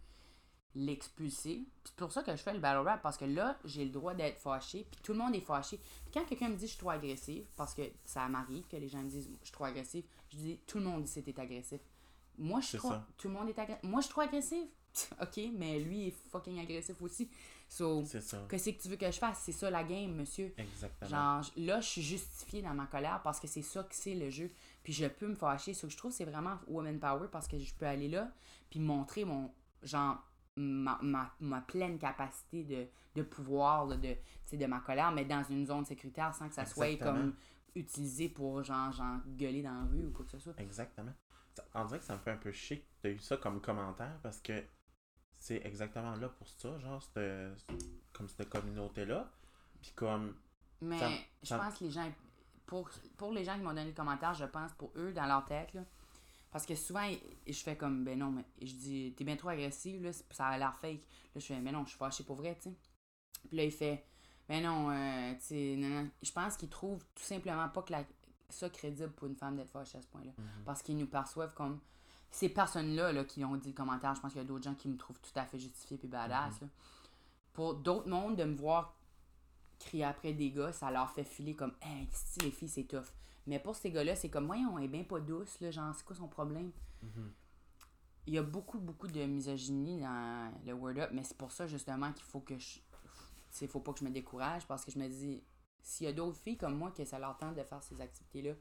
l'expulser. 0.75 1.67
C'est 1.83 1.95
pour 1.95 2.11
ça 2.11 2.23
que 2.23 2.31
je 2.31 2.37
fais 2.37 2.53
le 2.53 2.59
battle 2.59 2.85
rap 2.87 3.01
parce 3.01 3.17
que 3.17 3.25
là, 3.25 3.57
j'ai 3.63 3.85
le 3.85 3.91
droit 3.91 4.13
d'être 4.13 4.39
fâché, 4.39 4.87
puis 4.91 4.99
tout 5.01 5.13
le 5.13 5.19
monde 5.19 5.35
est 5.35 5.41
fâché. 5.41 5.77
Puis 5.77 6.11
quand 6.13 6.25
quelqu'un 6.25 6.49
me 6.49 6.55
dit 6.55 6.65
je 6.65 6.71
suis 6.71 6.79
trop 6.79 6.89
agressive, 6.89 7.45
parce 7.55 7.73
que 7.73 7.83
ça 8.05 8.27
m'arrive 8.27 8.67
que 8.67 8.77
les 8.77 8.89
gens 8.89 9.01
me 9.01 9.09
disent 9.09 9.29
je 9.39 9.45
suis 9.45 9.53
trop 9.53 9.65
agressive, 9.65 10.03
je 10.29 10.37
dis 10.37 10.59
tout 10.67 10.79
le 10.79 10.85
monde 10.85 11.03
dit 11.03 11.11
c'était 11.11 11.39
agressif. 11.39 11.81
Moi, 12.37 12.59
je 12.61 12.67
suis 12.67 12.77
trop. 12.77 12.93
Tout 13.17 13.29
le 13.29 13.33
monde 13.33 13.49
est 13.49 13.57
agressif. 13.57 13.83
Moi, 13.83 14.01
je 14.01 14.05
suis 14.05 14.11
trop 14.11 14.21
agressive. 14.21 14.67
Ok, 15.21 15.39
mais 15.57 15.79
lui 15.79 16.07
est 16.07 16.15
fucking 16.31 16.59
agressif 16.59 17.01
aussi. 17.01 17.29
So, 17.69 18.03
C'est 18.05 18.21
ça. 18.21 18.45
qu'est-ce 18.49 18.69
que 18.69 18.81
tu 18.81 18.87
veux 18.87 18.95
que 18.95 19.11
je 19.11 19.17
fasse? 19.17 19.39
C'est 19.43 19.51
ça 19.51 19.69
la 19.69 19.83
game, 19.83 20.13
monsieur. 20.15 20.53
Exactement. 20.57 21.09
Genre, 21.09 21.51
là, 21.57 21.81
je 21.81 21.87
suis 21.87 22.01
justifiée 22.01 22.61
dans 22.61 22.73
ma 22.73 22.85
colère 22.87 23.21
parce 23.23 23.39
que 23.41 23.47
c'est 23.47 23.61
ça 23.61 23.83
que 23.83 23.93
c'est 23.93 24.15
le 24.15 24.29
jeu. 24.29 24.49
Puis 24.83 24.93
je 24.93 25.05
peux 25.05 25.27
me 25.27 25.35
fâcher. 25.35 25.73
Ce 25.73 25.85
que 25.85 25.91
je 25.91 25.97
trouve, 25.97 26.13
c'est 26.13 26.23
vraiment 26.23 26.57
woman 26.67 26.97
power 26.97 27.27
parce 27.29 27.45
que 27.47 27.57
je 27.59 27.73
peux 27.73 27.85
aller 27.85 28.07
là 28.07 28.31
puis 28.69 28.79
montrer 28.79 29.25
mon, 29.25 29.51
genre, 29.83 30.17
ma, 30.55 30.97
ma, 31.01 31.29
ma 31.41 31.59
pleine 31.61 31.99
capacité 31.99 32.63
de, 32.63 32.87
de 33.15 33.21
pouvoir, 33.23 33.85
là, 33.85 33.97
de, 33.97 34.15
de 34.53 34.65
ma 34.65 34.79
colère, 34.79 35.11
mais 35.11 35.25
dans 35.25 35.43
une 35.49 35.65
zone 35.65 35.83
sécuritaire 35.85 36.33
sans 36.33 36.47
que 36.47 36.55
ça 36.55 36.65
soit 36.65 36.97
comme 36.97 37.35
utilisé 37.75 38.29
pour, 38.29 38.63
genre, 38.63 38.91
genre, 38.93 39.19
gueuler 39.27 39.61
dans 39.61 39.73
la 39.73 39.89
rue 39.89 40.05
ou 40.05 40.11
quoi 40.11 40.25
que 40.25 40.31
ce 40.31 40.39
soit. 40.39 40.53
Exactement. 40.57 41.11
On 41.73 41.85
dirait 41.85 41.99
que 41.99 42.05
ça 42.05 42.13
me 42.13 42.19
fait 42.19 42.31
un 42.31 42.37
peu 42.37 42.51
chier 42.51 42.79
que 43.01 43.07
tu 43.09 43.15
eu 43.15 43.19
ça 43.19 43.35
comme 43.37 43.59
commentaire 43.61 44.17
parce 44.23 44.39
que 44.39 44.63
c'est 45.39 45.61
exactement 45.65 46.15
là 46.15 46.29
pour 46.29 46.47
ça, 46.47 46.77
genre, 46.79 47.01
cette, 47.01 47.67
comme 48.13 48.27
cette 48.27 48.49
communauté-là. 48.49 49.29
Puis 49.81 49.91
comme. 49.95 50.35
Mais 50.81 50.99
Ça- 50.99 51.09
je 51.43 51.47
ça- 51.47 51.57
pense 51.59 51.77
que 51.77 51.83
les 51.85 51.91
gens, 51.91 52.11
pour, 52.65 52.89
pour 53.17 53.31
les 53.31 53.43
gens 53.43 53.55
qui 53.55 53.61
m'ont 53.61 53.69
donné 53.73 53.85
le 53.85 53.91
commentaire, 53.93 54.33
je 54.33 54.45
pense 54.45 54.71
pour 54.73 54.91
eux, 54.95 55.11
dans 55.13 55.25
leur 55.25 55.45
tête, 55.45 55.73
là, 55.73 55.81
parce 56.51 56.65
que 56.65 56.75
souvent, 56.75 57.07
je 57.45 57.53
fais 57.53 57.75
comme, 57.75 58.03
ben 58.03 58.17
non, 58.19 58.31
mais 58.31 58.43
je 58.61 58.73
dis, 58.73 59.13
t'es 59.15 59.23
bien 59.23 59.35
trop 59.35 59.49
agressive, 59.49 60.03
là, 60.03 60.11
ça 60.31 60.47
a 60.47 60.57
l'air 60.57 60.75
fake. 60.75 61.01
Là, 61.35 61.41
je 61.41 61.45
fais, 61.45 61.59
ben 61.59 61.71
non, 61.73 61.83
je 61.85 61.89
suis 61.89 61.97
fâchée 61.97 62.23
pour 62.23 62.35
vrai, 62.35 62.55
tu 62.55 62.69
sais. 62.69 62.75
Puis 63.47 63.57
là, 63.57 63.63
il 63.63 63.71
fait, 63.71 64.03
ben 64.47 64.63
non, 64.63 64.89
euh, 64.91 65.33
tu 65.35 65.41
sais, 65.45 65.75
non, 65.77 65.89
non. 65.89 66.09
Je 66.21 66.31
pense 66.31 66.57
qu'ils 66.57 66.69
trouvent 66.69 67.03
tout 67.15 67.23
simplement 67.23 67.67
pas 67.69 67.81
que 67.83 67.91
la, 67.91 68.03
ça 68.49 68.69
crédible 68.69 69.11
pour 69.11 69.27
une 69.27 69.35
femme 69.35 69.55
d'être 69.57 69.69
fâchée 69.71 69.97
à 69.97 70.01
ce 70.01 70.07
point-là. 70.07 70.31
Mhm. 70.37 70.63
Parce 70.65 70.81
qu'ils 70.81 70.97
nous 70.97 71.07
perçoivent 71.07 71.53
comme. 71.53 71.79
Ces 72.31 72.49
personnes-là 72.49 73.11
là, 73.13 73.23
qui 73.23 73.43
ont 73.43 73.55
dit 73.55 73.69
le 73.69 73.73
commentaire, 73.75 74.13
je 74.15 74.21
pense 74.21 74.31
qu'il 74.33 74.41
y 74.41 74.45
a 74.45 74.47
d'autres 74.47 74.63
gens 74.63 74.75
qui 74.75 74.87
me 74.89 74.97
trouvent 74.97 75.19
tout 75.19 75.37
à 75.39 75.45
fait 75.45 75.57
justifié 75.59 75.97
puis 75.97 76.07
badass. 76.07 76.61
là. 76.61 76.67
Pour 77.53 77.75
d'autres 77.75 78.07
mondes, 78.09 78.35
de 78.35 78.43
me 78.43 78.55
voir 78.55 78.95
crier 79.79 80.03
après 80.03 80.33
des 80.33 80.51
gars, 80.51 80.71
ça 80.71 80.91
leur 80.91 81.09
fait 81.11 81.23
filer 81.23 81.55
comme 81.55 81.73
Hey, 81.81 82.07
si 82.11 82.39
les 82.41 82.51
filles, 82.51 82.69
c'est 82.69 82.83
tough. 82.83 83.07
Mais 83.47 83.59
pour 83.59 83.75
ces 83.75 83.91
gars-là, 83.91 84.15
c'est 84.15 84.29
comme 84.29 84.45
Voyons, 84.45 84.77
elle 84.77 84.85
est 84.85 84.89
bien 84.89 85.03
pas 85.03 85.19
douce, 85.19 85.59
là, 85.61 85.71
genre, 85.71 85.93
c'est 85.95 86.05
quoi 86.05 86.15
son 86.15 86.27
problème? 86.27 86.71
Mhm. 87.01 87.31
Il 88.27 88.33
y 88.33 88.37
a 88.37 88.43
beaucoup, 88.43 88.77
beaucoup 88.79 89.07
de 89.07 89.23
misogynie 89.23 90.01
dans 90.01 90.51
le 90.65 90.73
Word 90.73 90.97
Up, 90.97 91.11
mais 91.13 91.23
c'est 91.23 91.37
pour 91.37 91.51
ça 91.53 91.65
justement 91.65 92.11
qu'il 92.11 92.25
faut 92.25 92.41
que 92.41 92.57
je. 92.59 92.79
Il 93.61 93.67
faut 93.69 93.79
pas 93.79 93.93
que 93.93 93.99
je 93.99 94.05
me 94.05 94.11
décourage 94.11 94.67
parce 94.67 94.83
que 94.83 94.91
je 94.91 94.99
me 94.99 95.07
dis, 95.07 95.41
s'il 95.81 96.05
y 96.05 96.09
a 96.09 96.13
d'autres 96.13 96.37
filles 96.37 96.57
comme 96.57 96.77
moi 96.77 96.91
que 96.91 97.05
ça 97.05 97.17
leur 97.17 97.37
tente 97.37 97.55
de 97.55 97.63
faire 97.63 97.81
ces 97.81 97.99
activités-là, 98.01 98.51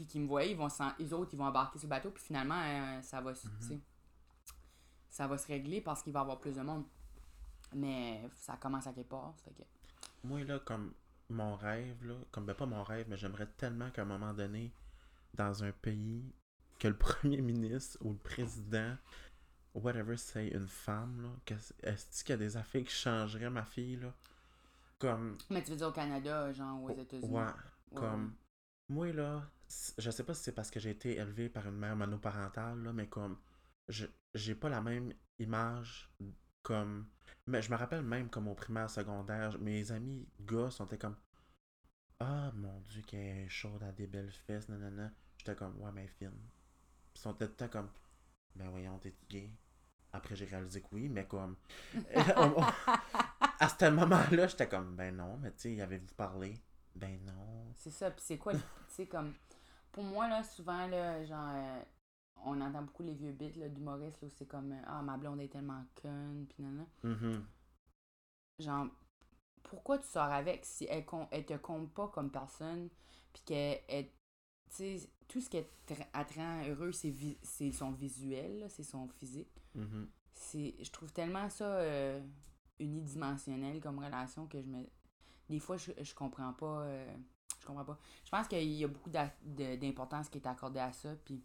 puis 0.00 0.06
qui 0.06 0.18
me 0.18 0.26
voient, 0.26 0.44
ils 0.44 0.56
vont 0.56 0.70
s'en- 0.70 0.92
les 0.98 1.12
autres, 1.12 1.34
ils 1.34 1.36
vont 1.36 1.44
embarquer 1.44 1.78
sur 1.78 1.86
le 1.86 1.90
bateau, 1.90 2.10
puis 2.10 2.22
finalement, 2.24 2.58
euh, 2.62 3.02
ça 3.02 3.20
va, 3.20 3.34
se- 3.34 3.46
tu 3.48 3.66
sais, 3.66 3.80
ça 5.10 5.26
va 5.26 5.36
se 5.36 5.46
régler 5.46 5.82
parce 5.82 6.02
qu'il 6.02 6.12
va 6.12 6.20
y 6.20 6.22
avoir 6.22 6.40
plus 6.40 6.56
de 6.56 6.62
monde. 6.62 6.84
Mais 7.74 8.28
ça 8.34 8.56
commence 8.56 8.86
à 8.86 8.92
quelque 8.92 9.10
part, 9.10 9.34
fait 9.44 9.50
que. 9.52 9.62
Moi, 10.24 10.42
là, 10.44 10.58
comme 10.60 10.94
mon 11.28 11.54
rêve, 11.54 12.02
là, 12.06 12.14
comme 12.32 12.46
ben 12.46 12.54
pas 12.54 12.64
mon 12.66 12.82
rêve, 12.82 13.06
mais 13.10 13.16
j'aimerais 13.18 13.46
tellement 13.58 13.90
qu'à 13.90 14.02
un 14.02 14.06
moment 14.06 14.32
donné, 14.32 14.72
dans 15.34 15.62
un 15.62 15.70
pays, 15.72 16.24
que 16.78 16.88
le 16.88 16.96
premier 16.98 17.42
ministre 17.42 17.98
ou 18.00 18.12
le 18.12 18.18
président, 18.18 18.96
whatever, 19.74 20.16
c'est 20.16 20.48
une 20.48 20.66
femme, 20.66 21.22
là, 21.22 21.56
est-ce 21.82 22.24
qu'il 22.24 22.32
y 22.32 22.34
a 22.34 22.38
des 22.38 22.56
affaires 22.56 22.82
qui 22.84 22.90
changeraient 22.94 23.50
ma 23.50 23.64
fille, 23.64 23.96
là? 23.96 24.14
Comme, 24.98 25.36
Mais 25.50 25.62
tu 25.62 25.70
veux 25.70 25.76
dire 25.76 25.88
au 25.88 25.92
Canada, 25.92 26.52
genre 26.52 26.82
aux 26.82 26.90
États-Unis? 26.90 27.32
ouais, 27.32 27.42
Ouais, 27.42 27.52
comme, 27.94 28.34
moi, 28.88 29.12
là, 29.12 29.42
je 29.98 30.10
sais 30.10 30.24
pas 30.24 30.34
si 30.34 30.42
c'est 30.44 30.52
parce 30.52 30.70
que 30.70 30.80
j'ai 30.80 30.90
été 30.90 31.16
élevé 31.16 31.48
par 31.48 31.66
une 31.66 31.76
mère 31.76 31.96
monoparentale, 31.96 32.82
là, 32.82 32.92
mais 32.92 33.08
comme, 33.08 33.38
je 33.88 34.06
j'ai 34.34 34.54
pas 34.54 34.68
la 34.68 34.80
même 34.80 35.12
image 35.38 36.10
comme 36.62 37.08
mais 37.46 37.62
je 37.62 37.70
me 37.72 37.76
rappelle 37.76 38.02
même 38.02 38.28
comme 38.30 38.48
au 38.48 38.54
primaire 38.54 38.90
secondaire 38.90 39.58
mes 39.58 39.90
amis 39.92 40.28
gars 40.40 40.70
sont 40.70 40.86
comme 40.86 41.16
ah 42.20 42.52
mon 42.54 42.80
dieu 42.82 43.02
qu'elle 43.02 43.38
est 43.44 43.48
chaude 43.48 43.82
à 43.82 43.92
des 43.92 44.06
belles 44.06 44.30
fesses 44.46 44.68
nanana 44.68 45.10
j'étais 45.38 45.56
comme 45.56 45.76
ouais 45.80 45.90
mais 45.92 46.06
fine 46.06 46.32
ils 47.14 47.20
sont 47.20 47.32
tout 47.34 47.44
le 47.44 47.52
temps 47.54 47.68
comme 47.68 47.90
ben 48.56 48.70
voyons 48.70 48.98
t'es 48.98 49.14
gay 49.28 49.50
après 50.12 50.36
j'ai 50.36 50.46
réalisé 50.46 50.82
que 50.82 50.88
oui 50.92 51.08
mais 51.08 51.26
comme 51.26 51.56
à 53.60 53.68
ce 53.68 53.90
moment 53.90 54.22
là 54.32 54.46
j'étais 54.46 54.68
comme 54.68 54.96
ben 54.96 55.16
non 55.16 55.38
mais 55.38 55.52
tu 55.52 55.60
sais 55.60 55.74
y 55.74 55.80
avez-vous 55.80 56.14
parlé 56.16 56.60
ben 56.94 57.18
non. 57.24 57.72
C'est 57.76 57.90
ça, 57.90 58.10
puis 58.10 58.22
c'est 58.24 58.38
quoi, 58.38 58.52
le- 58.52 58.58
tu 58.58 58.64
sais, 58.88 59.06
comme, 59.06 59.32
pour 59.92 60.04
moi, 60.04 60.28
là, 60.28 60.42
souvent, 60.42 60.86
là, 60.86 61.24
genre, 61.24 61.50
euh, 61.54 61.82
on 62.44 62.60
entend 62.60 62.82
beaucoup 62.82 63.02
les 63.02 63.14
vieux 63.14 63.32
bits, 63.32 63.50
d'humoristes, 63.70 64.22
où 64.22 64.28
c'est 64.28 64.46
comme, 64.46 64.72
euh, 64.72 64.82
ah, 64.86 65.02
ma 65.02 65.16
blonde 65.16 65.40
est 65.40 65.48
tellement 65.48 65.84
conne, 66.00 66.46
puis 66.48 66.62
nan, 66.62 66.76
nan. 66.76 67.12
Mhm. 67.14 67.44
Genre, 68.58 68.86
pourquoi 69.62 69.98
tu 69.98 70.06
sors 70.08 70.30
avec 70.30 70.64
si 70.64 70.86
elle, 70.88 71.04
elle 71.30 71.46
te 71.46 71.56
compte 71.56 71.92
pas 71.92 72.08
comme 72.08 72.30
personne, 72.30 72.88
puis 73.32 73.42
qu'elle, 73.44 73.80
elle- 73.88 74.10
tu 74.70 74.98
sais, 74.98 75.10
tout 75.28 75.40
ce 75.40 75.48
qui 75.48 75.56
est 75.58 75.70
te 75.86 75.94
rend 76.38 76.62
heureux, 76.66 76.92
c'est 76.92 77.10
vi- 77.10 77.38
son 77.72 77.90
visuel, 77.92 78.66
c'est 78.68 78.82
son 78.84 79.08
physique. 79.08 79.48
Mhm. 79.74 80.08
c'est 80.32 80.74
je 80.82 80.90
trouve 80.90 81.12
tellement 81.12 81.48
ça 81.50 81.64
euh, 81.80 82.20
unidimensionnel 82.80 83.80
comme 83.80 83.98
relation 83.98 84.46
que 84.46 84.60
je 84.60 84.66
me 84.66 84.84
des 85.48 85.58
fois 85.60 85.76
je, 85.76 85.92
je 86.00 86.14
comprends 86.14 86.52
pas 86.54 86.82
euh, 86.84 87.16
je 87.58 87.66
comprends 87.66 87.84
pas 87.84 87.98
je 88.24 88.30
pense 88.30 88.46
qu'il 88.48 88.62
y 88.72 88.84
a 88.84 88.88
beaucoup 88.88 89.10
d'importance 89.10 90.28
qui 90.28 90.38
est 90.38 90.46
accordée 90.46 90.80
à 90.80 90.92
ça 90.92 91.14
puis 91.24 91.42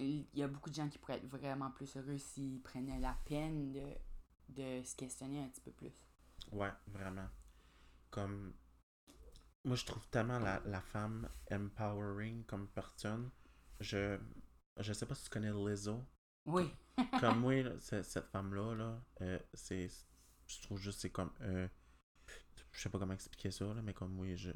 il 0.00 0.26
y 0.34 0.42
a 0.42 0.48
beaucoup 0.48 0.70
de 0.70 0.74
gens 0.74 0.88
qui 0.88 0.98
pourraient 0.98 1.18
être 1.18 1.26
vraiment 1.28 1.70
plus 1.70 1.96
heureux 1.96 2.18
s'ils 2.18 2.60
prenaient 2.60 2.98
la 2.98 3.16
peine 3.24 3.72
de, 3.72 3.86
de 4.48 4.82
se 4.82 4.96
questionner 4.96 5.42
un 5.42 5.48
petit 5.48 5.60
peu 5.60 5.70
plus 5.70 5.92
Ouais, 6.50 6.72
vraiment. 6.88 7.28
Comme. 8.10 8.52
Moi, 9.64 9.76
je 9.76 9.84
trouve 9.86 10.06
tellement 10.08 10.40
la, 10.40 10.60
la 10.64 10.80
femme 10.80 11.28
empowering 11.50 12.44
comme 12.44 12.68
personne. 12.68 13.30
Je. 13.80 14.18
Je 14.78 14.92
sais 14.92 15.06
pas 15.06 15.14
si 15.14 15.24
tu 15.24 15.30
connais 15.30 15.52
Lizzo. 15.52 16.02
oui 16.46 16.68
Comme 17.20 17.40
moi, 17.40 17.54
cette 17.78 18.26
femme-là, 18.30 18.74
là, 18.74 19.02
euh, 19.20 19.38
c'est. 19.54 19.88
Je 20.48 20.62
trouve 20.62 20.78
juste 20.78 21.00
c'est 21.00 21.10
comme. 21.10 21.32
euh, 21.42 21.68
je 22.72 22.80
sais 22.80 22.88
pas 22.88 22.98
comment 22.98 23.14
expliquer 23.14 23.50
ça, 23.50 23.64
là, 23.66 23.82
mais 23.82 23.94
comme 23.94 24.18
oui, 24.18 24.36
je. 24.36 24.50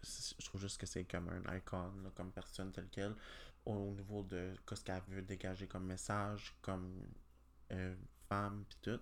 Je 0.00 0.44
trouve 0.46 0.60
juste 0.60 0.78
que 0.78 0.86
c'est 0.86 1.04
comme 1.04 1.28
un 1.28 1.56
icon, 1.56 1.92
là, 2.04 2.10
comme 2.14 2.30
personne 2.30 2.70
telle 2.70 2.88
qu'elle, 2.88 3.16
au 3.66 3.92
niveau 3.94 4.22
de 4.22 4.54
ce 4.72 4.84
qu'elle 4.84 5.02
veut 5.08 5.22
dégager 5.22 5.66
comme 5.66 5.86
message, 5.86 6.56
comme 6.62 7.02
euh, 7.72 7.96
femme, 8.28 8.64
puis 8.68 8.78
tout. 8.80 9.00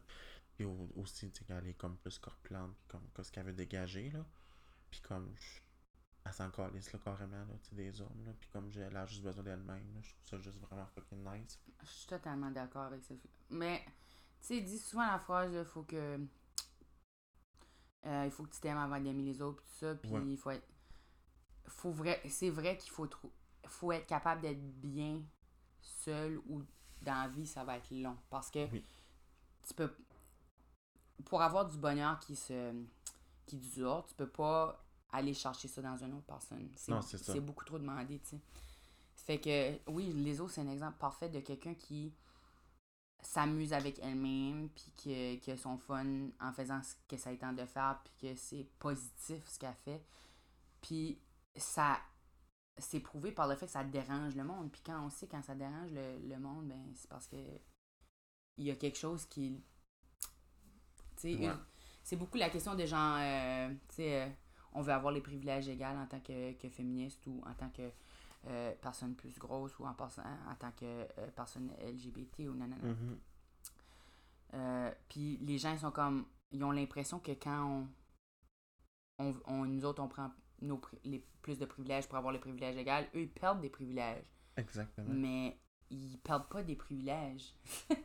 Puis 0.54 0.64
au- 0.64 0.88
aussi, 0.96 1.30
tu 1.30 1.40
sais, 1.40 1.44
qu'elle 1.44 1.66
est 1.66 1.74
comme 1.74 1.98
plus 1.98 2.18
corpulente, 2.18 2.74
comme 2.88 3.02
ce 3.22 3.30
qu'elle 3.30 3.44
veut 3.44 3.52
dégager, 3.52 4.08
là. 4.10 4.24
Puis 4.90 5.00
comme, 5.02 5.34
elle 6.24 6.32
s'en 6.32 6.50
calisse, 6.50 6.90
là, 6.92 6.98
carrément, 7.04 7.44
là, 7.44 7.54
tu 7.62 7.68
sais, 7.70 7.76
des 7.76 8.00
hommes, 8.00 8.24
là. 8.24 8.32
Puis 8.40 8.48
comme 8.48 8.70
elle 8.74 8.96
a 8.96 9.04
juste 9.06 9.22
besoin 9.22 9.44
d'elle-même, 9.44 9.92
là, 9.94 10.00
je 10.00 10.10
trouve 10.12 10.24
ça 10.24 10.38
juste 10.38 10.58
vraiment 10.60 10.86
fucking 10.86 11.22
nice. 11.22 11.60
Je 11.82 11.86
suis 11.90 12.06
totalement 12.06 12.50
d'accord 12.50 12.84
avec 12.84 13.04
ça. 13.04 13.14
Mais, 13.50 13.84
tu 14.40 14.46
sais, 14.46 14.60
dit 14.62 14.78
souvent 14.78 15.06
la 15.06 15.18
phrase, 15.18 15.52
il 15.52 15.64
faut 15.64 15.82
que. 15.82 16.18
Euh, 18.06 18.24
il 18.24 18.30
faut 18.30 18.44
que 18.44 18.54
tu 18.54 18.60
t'aimes 18.60 18.78
avant 18.78 19.00
d'aimer 19.00 19.22
les 19.22 19.42
autres, 19.42 19.62
puis 19.62 19.66
tout 19.72 19.78
ça. 19.86 19.94
Puis 19.96 20.10
Ouais. 20.12 20.22
il 20.26 20.36
faut 20.36 20.50
être. 20.50 20.66
Faut 21.66 21.90
vrai, 21.90 22.20
c'est 22.28 22.50
vrai 22.50 22.76
qu'il 22.78 22.90
faut, 22.92 23.06
trou- 23.06 23.32
faut 23.66 23.90
être 23.92 24.06
capable 24.06 24.40
d'être 24.40 24.62
bien 24.80 25.22
seul 25.80 26.38
ou 26.48 26.62
dans 27.02 27.22
la 27.22 27.28
vie, 27.28 27.46
ça 27.46 27.64
va 27.64 27.76
être 27.76 27.90
long. 27.90 28.16
Parce 28.30 28.50
que 28.50 28.70
Oui. 28.70 28.84
tu 29.66 29.74
peux. 29.74 29.90
Pour 31.24 31.42
avoir 31.42 31.66
du 31.66 31.76
bonheur 31.78 32.18
qui 32.20 32.36
se 32.36 32.72
qui 33.46 33.56
dure, 33.58 34.04
tu 34.08 34.14
peux 34.14 34.28
pas 34.28 34.82
aller 35.12 35.32
chercher 35.34 35.68
ça 35.68 35.80
dans 35.82 35.96
une 35.96 36.14
autre 36.14 36.26
personne. 36.26 36.68
Non, 36.88 37.00
c'est 37.00 37.16
ça. 37.18 37.32
C'est 37.32 37.40
beaucoup 37.40 37.64
trop 37.64 37.78
demandé, 37.78 38.18
tu 38.18 38.30
sais. 38.30 38.40
Fait 39.14 39.40
que, 39.40 39.90
oui, 39.90 40.12
les 40.12 40.40
autres, 40.40 40.52
c'est 40.52 40.60
un 40.60 40.68
exemple 40.70 40.98
parfait 40.98 41.28
de 41.28 41.40
quelqu'un 41.40 41.74
qui 41.74 42.12
s'amuse 43.26 43.72
avec 43.72 43.98
elle-même, 44.00 44.68
puis 44.70 44.92
que, 44.96 45.44
que 45.44 45.56
son 45.56 45.78
fun 45.78 46.28
en 46.40 46.52
faisant 46.52 46.82
ce 46.82 46.94
que 47.08 47.16
ça 47.16 47.34
tente 47.36 47.56
de 47.56 47.66
faire, 47.66 48.00
puis 48.04 48.28
que 48.30 48.34
c'est 48.36 48.64
positif 48.78 49.46
ce 49.48 49.58
qu'elle 49.58 49.74
fait. 49.84 50.02
Puis 50.80 51.18
ça, 51.56 51.98
c'est 52.78 53.00
prouvé 53.00 53.32
par 53.32 53.48
le 53.48 53.56
fait 53.56 53.66
que 53.66 53.72
ça 53.72 53.84
dérange 53.84 54.34
le 54.36 54.44
monde. 54.44 54.70
Puis 54.70 54.82
quand 54.84 55.04
on 55.04 55.10
sait 55.10 55.26
quand 55.26 55.42
ça 55.42 55.54
dérange 55.54 55.90
le, 55.92 56.18
le 56.28 56.38
monde, 56.38 56.68
ben 56.68 56.92
c'est 56.94 57.08
parce 57.08 57.26
que 57.26 57.36
il 58.58 58.64
y 58.64 58.70
a 58.70 58.76
quelque 58.76 58.98
chose 58.98 59.26
qui... 59.26 59.62
Tu 61.16 61.22
sais, 61.22 61.34
Ouais. 61.36 61.44
une- 61.46 61.58
c'est 62.02 62.16
beaucoup 62.16 62.38
la 62.38 62.50
question 62.50 62.74
de 62.74 62.86
genre, 62.86 63.16
euh, 63.18 63.68
tu 63.88 63.96
sais, 63.96 64.22
euh, 64.22 64.28
on 64.72 64.80
veut 64.82 64.92
avoir 64.92 65.12
les 65.12 65.20
privilèges 65.20 65.68
égaux 65.68 65.84
en 65.84 66.06
tant 66.06 66.20
que, 66.20 66.52
que 66.52 66.68
féministe 66.68 67.26
ou 67.26 67.42
en 67.46 67.54
tant 67.54 67.68
que 67.70 67.90
euh, 68.46 68.74
personne 68.80 69.14
plus 69.14 69.38
grosse 69.38 69.78
ou 69.78 69.84
en, 69.86 69.94
tant 69.94 70.08
que 70.72 70.84
euh, 70.84 71.30
personne 71.34 71.70
LGBT 71.80 72.48
ou 72.48 72.54
nanana. 72.54 72.82
Mhm. 72.82 73.18
Euh, 74.54 74.90
Puis 75.08 75.38
les 75.38 75.58
gens, 75.58 75.72
ils 75.72 75.78
sont 75.80 75.90
comme. 75.90 76.26
Ils 76.52 76.62
ont 76.62 76.70
l'impression 76.70 77.18
que 77.18 77.32
quand 77.32 77.88
on, 79.18 79.24
on, 79.24 79.34
on- 79.46 79.64
Nous 79.66 79.84
autres, 79.84 80.02
on 80.02 80.08
prend 80.08 80.30
nos, 80.62 80.80
les 81.04 81.24
plus 81.42 81.58
de 81.58 81.66
privilèges 81.66 82.06
pour 82.08 82.16
avoir 82.18 82.32
les 82.32 82.38
privilèges 82.38 82.76
égaux, 82.76 82.90
eux, 83.14 83.22
ils 83.22 83.28
perdent 83.30 83.60
des 83.60 83.68
privilèges. 83.70 84.24
Exactement. 84.56 85.08
Mais 85.12 85.58
ils 85.90 86.18
perdent 86.18 86.48
pas 86.48 86.62
des 86.62 86.76
privilèges. 86.76 87.54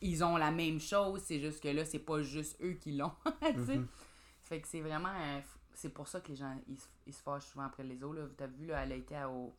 Ils 0.00 0.22
ont 0.22 0.36
la 0.36 0.52
même 0.52 0.78
chose, 0.78 1.20
c'est 1.24 1.40
juste 1.40 1.60
que 1.60 1.66
là, 1.68 1.84
c'est 1.84 1.98
pas 1.98 2.22
juste 2.22 2.56
eux 2.62 2.74
qui 2.74 2.92
l'ont. 2.96 3.10
sais. 3.42 3.78
Mhm. 3.78 3.88
Fait 4.44 4.60
que 4.60 4.68
c'est 4.68 4.80
vraiment. 4.80 5.12
C'est 5.80 5.90
pour 5.90 6.08
ça 6.08 6.20
que 6.20 6.28
les 6.28 6.36
gens 6.36 6.56
ils, 6.68 6.78
se- 6.78 6.88
ils 7.06 7.12
se 7.14 7.22
fâchent 7.22 7.46
souvent 7.46 7.64
après 7.64 7.84
les 7.84 8.02
autres. 8.02 8.20
Là. 8.20 8.26
T'as 8.36 8.46
vu, 8.48 8.66
là, 8.66 8.82
elle 8.82 8.92
a 8.92 8.96
été 8.96 9.16
à- 9.16 9.30
au, 9.30 9.54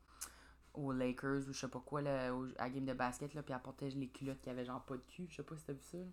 aux 0.74 0.92
Lakers 0.92 1.48
ou 1.48 1.54
je 1.54 1.60
sais 1.60 1.68
pas 1.68 1.80
quoi, 1.80 2.02
là, 2.02 2.34
au- 2.34 2.46
à 2.58 2.64
la 2.64 2.70
game 2.70 2.86
de 2.86 2.94
basket, 2.94 3.34
là, 3.34 3.42
puis 3.42 3.54
elle 3.54 3.62
portait 3.62 3.90
les 3.90 4.08
culottes 4.10 4.42
qui 4.42 4.50
avaient 4.50 4.66
genre 4.66 4.82
pas 4.84 4.96
de 4.96 5.04
cul. 5.08 5.28
Je 5.30 5.38
sais 5.38 5.44
pas 5.44 5.56
si 5.56 5.64
t'as 5.64 5.74
vu 5.74 5.82
ça. 5.82 5.98
là. 5.98 6.04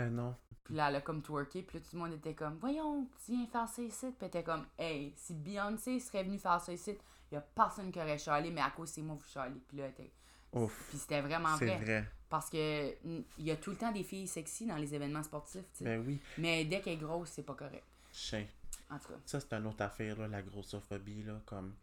Euh, 0.00 0.10
non. 0.10 0.34
Puis 0.64 0.74
là, 0.74 0.88
elle 0.88 0.96
a 0.96 1.00
comme 1.00 1.22
twerké, 1.22 1.62
puis 1.62 1.78
là, 1.78 1.84
tout 1.84 1.96
le 1.96 2.02
monde 2.02 2.12
était 2.12 2.34
comme, 2.34 2.56
voyons, 2.58 3.06
tu 3.24 3.32
viens 3.32 3.46
faire 3.46 3.68
ça 3.68 3.82
ici. 3.82 4.06
Puis 4.06 4.16
elle 4.20 4.28
était 4.28 4.42
comme, 4.44 4.66
hey, 4.78 5.12
si 5.16 5.34
Beyoncé 5.34 5.98
serait 6.00 6.24
venue 6.24 6.38
faire 6.38 6.60
ça 6.60 6.72
ici, 6.72 6.96
il 7.30 7.34
y 7.34 7.38
a 7.38 7.40
personne 7.40 7.90
qui 7.90 7.98
aurait 7.98 8.18
chialé, 8.18 8.50
mais 8.50 8.60
à 8.60 8.70
cause 8.70 8.90
c'est 8.90 9.02
moi, 9.02 9.16
vous 9.16 9.24
chialez. 9.28 9.60
Puis 9.66 9.76
là, 9.78 9.84
elle 9.86 9.90
était. 9.92 10.12
Ouf. 10.52 10.86
Puis 10.90 10.98
c'était 10.98 11.20
vraiment 11.20 11.56
C'est 11.58 11.66
vrai. 11.66 11.78
vrai. 11.84 12.04
Parce 12.30 12.48
que 12.50 12.94
il 13.04 13.24
y 13.44 13.50
a 13.50 13.56
tout 13.56 13.70
le 13.70 13.76
temps 13.76 13.92
des 13.92 14.02
filles 14.04 14.26
sexy 14.26 14.66
dans 14.66 14.76
les 14.76 14.94
événements 14.94 15.22
sportifs, 15.22 15.64
tu 15.72 15.78
sais. 15.78 15.84
Ben 15.84 16.04
oui. 16.06 16.20
Mais 16.38 16.64
dès 16.66 16.80
qu'elle 16.80 16.94
est 16.94 16.96
grosse, 16.96 17.30
c'est 17.30 17.42
pas 17.42 17.54
correct. 17.54 17.84
Chien. 18.12 18.46
En 18.90 18.98
tout 18.98 19.08
cas. 19.08 19.18
Ça, 19.26 19.40
c'est 19.40 19.52
une 19.52 19.66
autre 19.66 19.82
affaire, 19.82 20.18
là, 20.18 20.28
la 20.28 20.42
grossophobie, 20.42 21.22
là, 21.22 21.40
comme... 21.44 21.74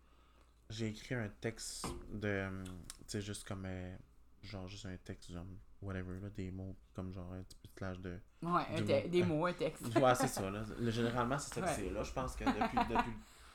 J'ai 0.69 0.87
écrit 0.87 1.13
un 1.15 1.29
texte 1.39 1.85
de... 2.11 2.45
hum, 2.47 2.63
Tu 2.65 3.03
sais, 3.07 3.21
juste 3.21 3.47
comme... 3.47 3.65
euh, 3.65 3.95
genre, 4.41 4.67
juste 4.67 4.85
un 4.87 4.97
texte, 4.97 5.31
genre, 5.31 5.45
whatever, 5.81 6.19
là, 6.19 6.29
des 6.31 6.49
mots, 6.49 6.75
comme 6.93 7.11
genre 7.13 7.31
un 7.33 7.43
petit 7.43 7.55
peu 7.57 7.67
de 7.67 7.73
slash 7.77 7.99
de... 7.99 8.19
Ouais, 8.41 9.07
des 9.07 9.23
mots, 9.23 9.45
un 9.45 9.53
texte. 9.53 9.85
Ouais, 9.95 10.15
c'est 10.15 10.27
ça, 10.27 10.49
là. 10.49 10.63
Le- 10.79 10.89
Généralement, 10.91 11.37
c'est 11.37 11.53
ça 11.53 11.61
que 11.61 11.65
Ouais. 11.67 11.73
c'est, 11.75 11.89
là. 11.91 12.01
Je 12.03 12.11
pense 12.11 12.35
que 12.35 12.43
depuis... 12.45 12.77
depuis, 12.95 13.11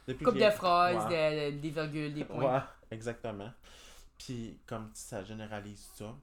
depuis 0.07 0.25
Coupe 0.25 0.35
de 0.39 0.51
phrases, 0.51 1.07
Ouais. 1.11 1.51
de- 1.51 1.57
de- 1.57 1.61
des 1.61 1.71
virgules, 1.71 2.15
des 2.15 2.25
points. 2.25 2.55
Ouais, 2.59 2.63
exactement. 2.93 3.51
Puis, 4.17 4.61
comme 4.67 4.91
ça 4.95 5.25
généralise 5.25 5.89
ça. 5.97 6.17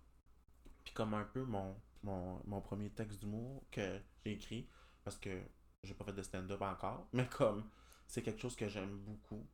Puis, 0.85 0.93
comme 0.93 1.13
un 1.15 1.25
peu 1.25 1.43
mon, 1.43 1.75
mon, 2.03 2.41
mon 2.45 2.61
premier 2.61 2.89
texte 2.91 3.19
d'humour 3.19 3.63
que 3.71 3.99
j'ai 4.25 4.31
écrit, 4.33 4.69
parce 5.03 5.17
que 5.17 5.41
j'ai 5.87 5.95
pas 5.95 6.05
fait 6.05 6.13
de 6.13 6.21
stand-up 6.23 6.61
encore, 6.61 7.07
mais 7.13 7.27
comme 7.29 7.69
c'est 8.07 8.23
quelque 8.23 8.41
chose 8.41 8.55
que 8.55 8.69
j'aime 8.69 8.97
beaucoup. 8.99 9.47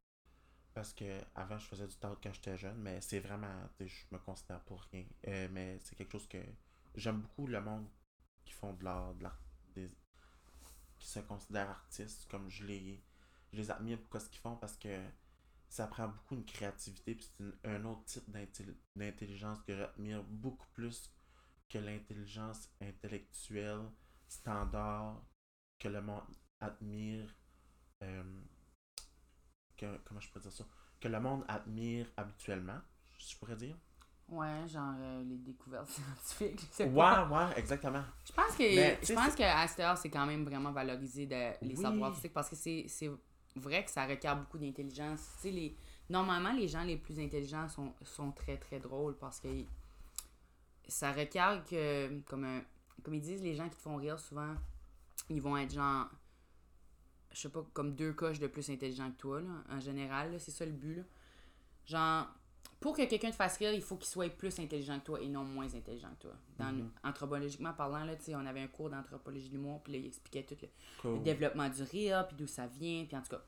Parce 0.73 0.93
que 0.93 1.21
avant 1.35 1.57
je 1.59 1.67
faisais 1.67 1.87
du 1.87 1.95
théâtre 1.97 2.19
quand 2.23 2.33
j'étais 2.33 2.57
jeune, 2.57 2.77
mais 2.77 3.01
c'est 3.01 3.19
vraiment. 3.19 3.69
Je 3.79 4.05
me 4.11 4.19
considère 4.19 4.61
pour 4.61 4.81
rien. 4.91 5.05
Euh, 5.27 5.47
mais 5.51 5.79
c'est 5.83 5.95
quelque 5.95 6.11
chose 6.13 6.27
que 6.27 6.39
j'aime 6.95 7.21
beaucoup 7.21 7.47
le 7.47 7.61
monde 7.61 7.87
qui 8.45 8.53
font 8.53 8.73
de 8.73 8.83
l'art, 8.83 9.15
de 9.15 9.23
l'art, 9.23 9.39
qui 10.97 11.07
se 11.07 11.19
considèrent 11.19 11.69
artistes. 11.69 12.27
Comme 12.29 12.49
je 12.49 12.65
les, 12.65 13.03
je 13.51 13.57
les 13.57 13.71
admire 13.71 13.99
pour 14.01 14.19
ce 14.21 14.29
qu'ils 14.29 14.39
font 14.41 14.55
parce 14.55 14.77
que 14.77 14.99
ça 15.69 15.87
prend 15.87 16.07
beaucoup 16.07 16.35
de 16.35 16.43
créativité. 16.49 17.15
Puis 17.15 17.25
c'est 17.25 17.43
une- 17.43 17.57
un 17.65 17.85
autre 17.85 18.05
type 18.05 18.29
d'intelli- 18.29 18.77
d'intelligence 18.95 19.61
que 19.63 19.75
j'admire 19.75 20.23
beaucoup 20.23 20.67
plus 20.73 21.11
que 21.69 21.77
l'intelligence 21.79 22.69
intellectuelle 22.81 23.83
standard 24.27 25.21
que 25.83 25.89
le 25.89 26.01
monde 26.01 26.23
admire. 26.61 27.29
euh, 28.03 28.23
que, 29.77 29.97
comment 30.05 30.19
je 30.19 30.29
peux 30.31 30.39
dire 30.39 30.51
ça? 30.51 30.65
Que 30.99 31.07
le 31.07 31.19
monde 31.19 31.45
admire 31.47 32.11
habituellement, 32.17 32.81
je 33.19 33.37
pourrais 33.37 33.55
dire. 33.55 33.77
Ouais, 34.29 34.67
genre 34.67 34.95
euh, 34.99 35.23
les 35.23 35.37
découvertes 35.37 35.89
scientifiques. 35.89 36.61
je 36.61 36.75
sais 36.75 36.87
Ouais, 36.87 36.93
pas. 36.95 37.27
ouais, 37.29 37.57
exactement. 37.59 38.03
Je 38.25 38.31
pense 38.33 38.55
que 38.55 38.63
Mais, 38.69 38.99
je 39.03 39.13
pense 39.13 39.35
qu'à 39.35 39.67
cette 39.67 39.79
heure, 39.81 39.97
c'est 39.97 40.09
quand 40.09 40.25
même 40.25 40.45
vraiment 40.45 40.71
valorisé 40.71 41.25
de, 41.25 41.53
les 41.65 41.75
Oui. 41.75 41.75
savoirs 41.75 42.09
artistiques 42.09 42.33
parce 42.33 42.49
que 42.49 42.55
c'est 42.55 42.85
c'est 42.87 43.11
vrai 43.55 43.85
que 43.85 43.91
ça 43.91 44.05
requiert 44.05 44.35
beaucoup 44.37 44.57
d'intelligence. 44.57 45.21
Tu 45.37 45.41
sais, 45.43 45.51
les, 45.51 45.77
normalement, 46.09 46.53
les 46.53 46.67
gens 46.67 46.83
les 46.83 46.97
plus 46.97 47.19
intelligents 47.19 47.67
sont, 47.69 47.93
sont 48.03 48.31
très 48.31 48.57
très 48.57 48.79
drôles 48.79 49.17
parce 49.17 49.39
que 49.39 49.49
ça 50.87 51.11
requiert 51.11 51.63
que, 51.65 52.19
comme, 52.21 52.43
un, 52.43 52.61
comme 53.03 53.13
ils 53.13 53.21
disent, 53.21 53.41
les 53.41 53.55
gens 53.55 53.69
qui 53.69 53.75
te 53.77 53.81
font 53.81 53.95
rire 53.97 54.19
souvent, 54.19 54.55
ils 55.29 55.41
vont 55.41 55.57
être 55.57 55.73
genre, 55.73 56.09
je 57.31 57.41
sais 57.41 57.49
pas, 57.49 57.65
comme 57.73 57.95
deux 57.95 58.13
coches 58.13 58.39
de 58.39 58.47
plus 58.47 58.69
intelligents 58.69 59.11
que 59.11 59.17
toi, 59.17 59.41
là, 59.41 59.63
en 59.69 59.79
général. 59.79 60.39
C'est 60.39 60.51
ça 60.51 60.65
le 60.65 60.71
but. 60.71 60.95
Là. 60.95 61.03
Genre, 61.85 62.27
pour 62.79 62.95
que 62.95 63.05
quelqu'un 63.05 63.31
te 63.31 63.35
fasse 63.35 63.57
rire, 63.57 63.73
il 63.73 63.81
faut 63.81 63.95
qu'il 63.95 64.07
soit 64.07 64.29
plus 64.29 64.59
intelligent 64.59 64.99
que 64.99 65.05
toi 65.05 65.21
et 65.21 65.29
non 65.29 65.43
moins 65.43 65.73
intelligent 65.73 66.09
que 66.19 66.27
toi. 66.27 66.33
Dans, 66.57 66.71
Mhm. 66.73 66.91
Anthropologiquement 67.03 67.73
parlant, 67.73 68.03
là, 68.03 68.15
tu 68.15 68.25
sais, 68.25 68.35
on 68.35 68.45
avait 68.45 68.61
un 68.61 68.67
cours 68.67 68.89
d'anthropologie 68.89 69.47
de 69.47 69.53
l'humour, 69.53 69.81
puis 69.83 69.93
là, 69.93 69.99
il 69.99 70.05
expliquait 70.07 70.43
tout 70.43 70.57
le, 71.05 71.19
développement 71.19 71.69
du 71.69 71.81
rire, 71.83 72.27
puis 72.27 72.35
d'où 72.37 72.47
ça 72.47 72.67
vient, 72.67 73.05
puis 73.05 73.15
en 73.15 73.21
tout 73.21 73.29
cas. 73.29 73.41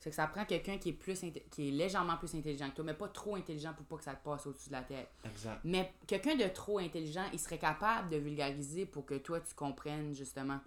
C'est 0.00 0.10
que 0.10 0.16
ça 0.16 0.26
prend 0.26 0.44
quelqu'un 0.44 0.76
qui 0.76 0.90
est 0.90 0.92
plus 0.92 1.18
qui 1.50 1.68
est 1.68 1.70
légèrement 1.70 2.18
plus 2.18 2.34
intelligent 2.34 2.68
que 2.68 2.74
toi, 2.76 2.84
mais 2.84 2.92
pas 2.92 3.08
trop 3.08 3.36
intelligent 3.36 3.72
pour 3.72 3.86
pas 3.86 3.96
que 3.96 4.04
ça 4.04 4.14
te 4.14 4.22
passe 4.22 4.46
au-dessus 4.46 4.68
de 4.68 4.74
la 4.74 4.82
tête. 4.82 5.08
Exact. 5.24 5.60
Mais 5.64 5.94
quelqu'un 6.06 6.36
de 6.36 6.46
trop 6.48 6.78
intelligent, 6.78 7.24
il 7.32 7.38
serait 7.38 7.56
capable 7.56 8.10
de 8.10 8.18
vulgariser 8.18 8.84
pour 8.84 9.06
que 9.06 9.14
toi, 9.14 9.40
tu 9.40 9.54
comprennes, 9.54 10.14
justement. 10.14 10.60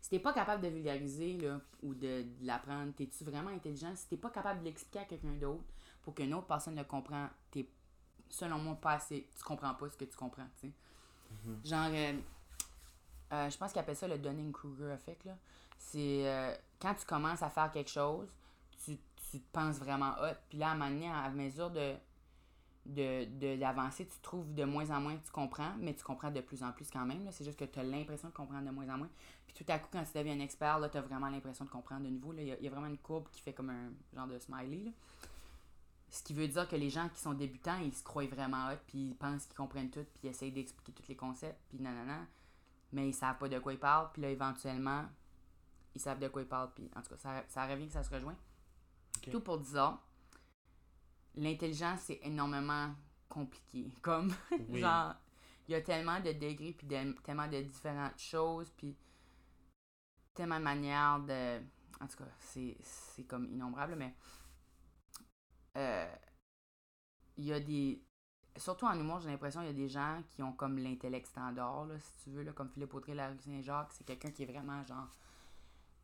Si 0.00 0.10
t'es 0.10 0.18
pas 0.18 0.32
capable 0.32 0.62
de 0.62 0.68
vulgariser, 0.68 1.36
là, 1.38 1.60
ou 1.82 1.94
de, 1.94 2.22
de 2.22 2.46
l'apprendre, 2.46 2.92
t'es-tu 2.94 3.24
vraiment 3.24 3.50
intelligent? 3.50 3.94
Si 3.94 4.08
t'es 4.08 4.16
pas 4.16 4.30
capable 4.30 4.60
de 4.60 4.64
l'expliquer 4.64 5.00
à 5.00 5.04
quelqu'un 5.04 5.34
d'autre 5.34 5.64
pour 6.02 6.14
qu'une 6.14 6.32
autre 6.34 6.46
personne 6.46 6.76
le 6.76 6.84
comprenne, 6.84 7.28
t'es, 7.50 7.68
selon 8.28 8.58
moi, 8.58 8.76
pas 8.76 8.92
assez... 8.92 9.28
Tu 9.36 9.44
comprends 9.44 9.74
pas 9.74 9.88
ce 9.88 9.96
que 9.96 10.04
tu 10.04 10.16
comprends, 10.16 10.46
tu 10.60 10.68
sais. 10.68 10.72
Mhm. 11.44 11.60
Genre, 11.64 11.90
euh, 11.92 12.18
euh, 13.32 13.50
je 13.50 13.58
pense 13.58 13.72
qu'il 13.72 13.80
appelle 13.80 13.96
ça 13.96 14.08
le 14.08 14.18
Dunning-Kruger 14.18 14.92
effect, 14.92 15.24
là. 15.24 15.36
C'est 15.78 16.28
euh, 16.28 16.54
quand 16.80 16.94
tu 16.94 17.06
commences 17.06 17.42
à 17.42 17.50
faire 17.50 17.70
quelque 17.70 17.90
chose, 17.90 18.28
tu, 18.84 18.98
tu 19.30 19.40
te 19.40 19.52
penses 19.52 19.78
vraiment 19.78 20.12
hot, 20.20 20.36
puis 20.48 20.58
là, 20.58 20.68
à 20.68 20.72
un 20.72 20.74
moment 20.74 20.90
donné, 20.90 21.10
à 21.10 21.28
mesure 21.30 21.70
de 21.70 21.94
de, 22.86 23.24
de, 23.38 23.56
d'avancer, 23.60 24.06
tu 24.06 24.18
trouves 24.20 24.54
de 24.54 24.64
moins 24.64 24.90
en 24.90 25.00
moins 25.00 25.16
que 25.16 25.24
tu 25.24 25.32
comprends, 25.32 25.74
mais 25.78 25.94
tu 25.94 26.02
comprends 26.02 26.30
de 26.30 26.40
plus 26.40 26.62
en 26.62 26.72
plus 26.72 26.90
quand 26.90 27.04
même. 27.04 27.28
C'est 27.30 27.44
juste 27.44 27.58
que 27.58 27.64
tu 27.64 27.78
as 27.78 27.84
l'impression 27.84 28.28
de 28.28 28.34
comprendre 28.34 28.66
de 28.66 28.70
moins 28.70 28.88
en 28.88 28.98
moins. 28.98 29.10
Puis 29.46 29.64
tout 29.64 29.70
à 29.70 29.78
coup, 29.78 29.88
quand 29.92 30.02
tu 30.04 30.16
deviens 30.16 30.34
un 30.34 30.40
expert, 30.40 30.78
là, 30.78 30.88
tu 30.88 30.96
as 30.96 31.02
vraiment 31.02 31.28
l'impression 31.28 31.64
de 31.64 31.70
comprendre 31.70 32.04
de 32.04 32.10
nouveau. 32.10 32.32
Il 32.32 32.42
y, 32.42 32.64
y 32.64 32.66
a 32.66 32.70
vraiment 32.70 32.86
une 32.86 32.98
courbe 32.98 33.28
qui 33.30 33.40
fait 33.42 33.52
comme 33.52 33.70
un 33.70 33.90
genre 34.14 34.26
de 34.26 34.38
smiley. 34.38 34.84
là. 34.84 34.90
Ce 36.10 36.24
qui 36.24 36.34
veut 36.34 36.48
dire 36.48 36.68
que 36.68 36.74
les 36.74 36.90
gens 36.90 37.08
qui 37.08 37.20
sont 37.20 37.34
débutants, 37.34 37.78
ils 37.78 37.94
se 37.94 38.02
croient 38.02 38.26
vraiment 38.26 38.68
hot, 38.68 38.78
puis 38.88 38.98
ils 38.98 39.14
pensent 39.14 39.46
qu'ils 39.46 39.56
comprennent 39.56 39.90
tout, 39.90 40.04
puis 40.14 40.24
ils 40.24 40.30
essayent 40.30 40.50
d'expliquer 40.50 40.92
tous 40.92 41.08
les 41.08 41.16
concepts, 41.16 41.60
puis 41.68 41.78
nanana. 41.78 42.26
Mais 42.92 43.08
ils 43.08 43.14
savent 43.14 43.38
pas 43.38 43.48
de 43.48 43.58
quoi 43.60 43.72
ils 43.72 43.78
parlent, 43.78 44.10
puis 44.12 44.22
là, 44.22 44.30
éventuellement, 44.30 45.04
ils 45.94 46.00
savent 46.00 46.18
de 46.18 46.26
quoi 46.26 46.42
ils 46.42 46.48
parlent, 46.48 46.72
puis 46.74 46.90
en 46.96 47.02
tout 47.02 47.10
cas, 47.10 47.16
ça, 47.16 47.44
ça 47.48 47.66
revient 47.66 47.86
que 47.86 47.92
ça 47.92 48.02
se 48.02 48.10
rejoint. 48.12 48.36
Tout 49.30 49.40
pour 49.40 49.58
dire, 49.58 49.98
l'intelligence, 51.36 52.00
c'est 52.02 52.20
énormément 52.22 52.94
compliqué. 53.28 53.90
Comme, 54.02 54.32
Oui. 54.68 54.80
genre, 54.80 55.14
il 55.68 55.72
y 55.72 55.74
a 55.74 55.80
tellement 55.82 56.20
de 56.20 56.32
degrés, 56.32 56.74
puis 56.76 56.86
de- 56.86 57.12
tellement 57.22 57.48
de 57.48 57.60
différentes 57.62 58.18
choses, 58.18 58.70
puis 58.76 58.96
tellement 60.34 60.58
de 60.58 60.64
manières 60.64 61.20
de... 61.20 61.58
en 62.00 62.06
tout 62.06 62.16
cas, 62.18 62.30
c'est 62.38 62.76
c'est 62.82 63.24
comme 63.24 63.46
innombrable, 63.46 63.94
mais. 63.96 64.14
euh, 65.76 66.06
Il 67.36 67.44
y 67.44 67.52
a 67.52 67.60
des. 67.60 68.02
Surtout 68.56 68.86
en 68.86 68.98
humour, 68.98 69.20
j'ai 69.20 69.30
l'impression 69.30 69.60
qu'il 69.60 69.68
y 69.70 69.72
a 69.72 69.74
des 69.76 69.88
gens 69.88 70.22
qui 70.28 70.42
ont 70.42 70.52
comme 70.52 70.78
l'intellect 70.78 71.26
standard, 71.26 71.86
là, 71.86 71.98
si 71.98 72.12
tu 72.24 72.30
veux, 72.30 72.42
là, 72.42 72.52
comme 72.52 72.68
Philippe 72.68 72.92
Audrey, 72.94 73.14
la 73.14 73.28
rue 73.28 73.38
Saint-Jacques. 73.38 73.92
C'est 73.92 74.04
quelqu'un 74.04 74.30
qui 74.30 74.42
est 74.42 74.46
vraiment 74.46 74.82
genre. 74.84 75.08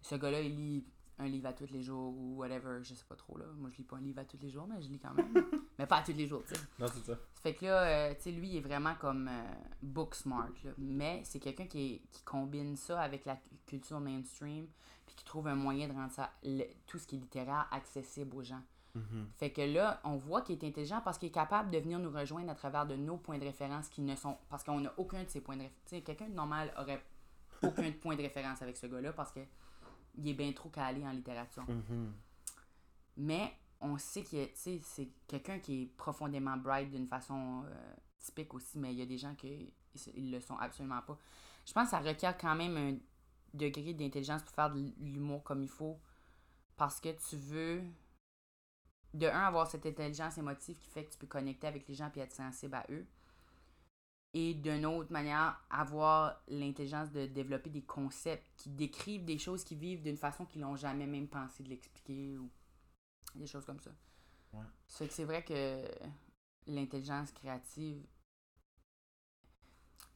Ce 0.02 0.14
gars-là, 0.16 0.40
il 0.42 0.56
lit 0.56 0.86
un 1.18 1.28
livre 1.28 1.48
à 1.48 1.52
tous 1.52 1.70
les 1.70 1.82
jours 1.82 2.14
ou 2.16 2.36
whatever, 2.36 2.80
je 2.82 2.92
sais 2.94 3.04
pas 3.08 3.16
trop, 3.16 3.38
là. 3.38 3.46
Moi, 3.56 3.70
je 3.72 3.78
lis 3.78 3.84
pas 3.84 3.96
un 3.96 4.00
livre 4.00 4.20
à 4.20 4.24
tous 4.24 4.36
les 4.40 4.50
jours, 4.50 4.66
mais 4.68 4.80
je 4.82 4.88
lis 4.88 4.98
quand 4.98 5.14
même. 5.14 5.32
mais 5.78 5.86
pas 5.86 5.96
à 5.98 6.02
tous 6.02 6.12
les 6.12 6.26
jours, 6.26 6.42
tu 6.46 6.54
sais. 6.54 6.60
Non, 6.78 6.86
c'est 6.88 7.00
ça. 7.04 7.14
Ça 7.14 7.40
fait 7.42 7.54
que 7.54 7.64
là, 7.64 7.82
euh, 7.84 8.14
tu 8.14 8.22
sais, 8.22 8.32
lui, 8.32 8.48
il 8.50 8.56
est 8.56 8.60
vraiment 8.60 8.94
comme 9.00 9.28
euh, 9.28 9.42
book 9.82 10.14
smart, 10.14 10.50
là. 10.64 10.70
Mais 10.78 11.22
c'est 11.24 11.38
quelqu'un 11.40 11.66
qui, 11.66 11.94
est- 11.94 12.02
qui 12.10 12.22
combine 12.22 12.76
ça 12.76 13.00
avec 13.00 13.24
la 13.24 13.38
culture 13.66 13.98
mainstream, 14.00 14.66
puis 15.06 15.14
qui 15.16 15.24
trouve 15.24 15.46
un 15.48 15.54
moyen 15.54 15.88
de 15.88 15.94
rendre 15.94 16.12
ça, 16.12 16.30
le- 16.42 16.64
tout 16.86 16.98
ce 16.98 17.06
qui 17.06 17.16
est 17.16 17.20
littéraire, 17.20 17.66
accessible 17.70 18.36
aux 18.36 18.42
gens. 18.42 18.62
Mhm. 18.94 19.28
Fait 19.36 19.50
que 19.50 19.60
là, 19.62 20.00
on 20.04 20.16
voit 20.16 20.40
qu'il 20.42 20.56
est 20.62 20.66
intelligent 20.66 21.00
parce 21.04 21.18
qu'il 21.18 21.28
est 21.28 21.32
capable 21.32 21.70
de 21.70 21.78
venir 21.78 21.98
nous 21.98 22.10
rejoindre 22.10 22.50
à 22.50 22.54
travers 22.54 22.86
de 22.86 22.96
nos 22.96 23.16
points 23.18 23.38
de 23.38 23.44
référence 23.44 23.88
qui 23.88 24.00
ne 24.00 24.16
sont. 24.16 24.36
Parce 24.48 24.64
qu'on 24.64 24.80
n'a 24.80 24.92
aucun 24.96 25.22
de 25.22 25.28
ces 25.28 25.40
points 25.42 25.56
de 25.56 25.62
référence. 25.62 25.82
Tu 25.86 25.96
sais, 25.96 26.02
quelqu'un 26.02 26.28
de 26.28 26.34
normal 26.34 26.72
aurait 26.78 27.02
aucun 27.62 27.90
point 27.92 28.16
de 28.16 28.22
référence 28.22 28.60
avec 28.62 28.76
ce 28.76 28.86
gars-là 28.86 29.12
parce 29.12 29.32
que 29.32 29.40
il 30.16 30.28
est 30.28 30.34
bien 30.34 30.52
trop 30.52 30.68
calé 30.68 31.04
en 31.04 31.10
littérature. 31.10 31.64
Mhm. 31.68 32.12
Mais 33.18 33.52
on 33.80 33.98
sait 33.98 34.22
que 34.22 34.48
c'est 34.54 35.08
quelqu'un 35.26 35.58
qui 35.58 35.82
est 35.82 35.86
profondément 35.96 36.56
bright 36.56 36.90
d'une 36.90 37.06
façon 37.06 37.64
euh, 37.66 37.94
typique 38.18 38.52
aussi, 38.54 38.78
mais 38.78 38.92
il 38.92 38.98
y 38.98 39.02
a 39.02 39.06
des 39.06 39.18
gens 39.18 39.34
qui 39.34 39.72
ils 40.14 40.30
le 40.30 40.40
sont 40.40 40.56
absolument 40.56 41.00
pas. 41.02 41.18
Je 41.64 41.72
pense 41.72 41.84
que 41.84 41.90
ça 41.90 42.00
requiert 42.00 42.36
quand 42.36 42.54
même 42.54 42.76
un 42.76 42.96
degré 43.54 43.94
d'intelligence 43.94 44.42
pour 44.42 44.54
faire 44.54 44.70
de 44.70 44.92
l'humour 45.00 45.42
comme 45.42 45.62
il 45.62 45.68
faut. 45.68 45.98
Parce 46.76 47.00
que 47.00 47.08
tu 47.28 47.36
veux, 47.36 47.82
de 49.14 49.26
un, 49.26 49.46
avoir 49.46 49.66
cette 49.66 49.86
intelligence 49.86 50.36
émotive 50.36 50.78
qui 50.78 50.90
fait 50.90 51.04
que 51.04 51.12
tu 51.12 51.18
peux 51.18 51.26
connecter 51.26 51.66
avec 51.66 51.88
les 51.88 51.94
gens 51.94 52.10
et 52.14 52.20
être 52.20 52.34
sensible 52.34 52.74
à 52.74 52.84
eux. 52.90 53.06
Et 54.38 54.52
d'une 54.52 54.84
autre 54.84 55.10
manière, 55.10 55.58
avoir 55.70 56.42
l'intelligence 56.48 57.10
de 57.10 57.24
développer 57.24 57.70
des 57.70 57.80
concepts 57.84 58.46
qui 58.58 58.68
décrivent 58.68 59.24
des 59.24 59.38
choses 59.38 59.64
qu'ils 59.64 59.78
vivent 59.78 60.02
d'une 60.02 60.18
façon 60.18 60.44
qu'ils 60.44 60.60
n'ont 60.60 60.76
jamais 60.76 61.06
même 61.06 61.26
pensé 61.26 61.62
de 61.62 61.70
l'expliquer 61.70 62.36
ou 62.36 62.50
des 63.34 63.46
choses 63.46 63.64
comme 63.64 63.80
ça. 63.80 63.90
Ouais. 64.52 64.60
Ça 64.88 64.98
fait 64.98 65.08
que 65.08 65.14
c'est 65.14 65.24
vrai 65.24 65.42
que 65.42 65.88
l'intelligence 66.66 67.32
créative, 67.32 68.04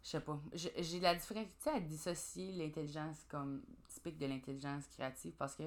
je 0.03 0.09
sais 0.11 0.21
pas, 0.21 0.39
j'ai 0.53 0.99
de 0.99 1.03
la 1.03 1.15
difficulté 1.15 1.71
à 1.71 1.81
dissocier 1.81 2.53
l'intelligence 2.53 3.25
comme 3.29 3.63
typique 3.89 4.19
de 4.19 4.27
l'intelligence 4.27 4.87
créative 4.89 5.33
parce 5.39 5.55
que 5.55 5.65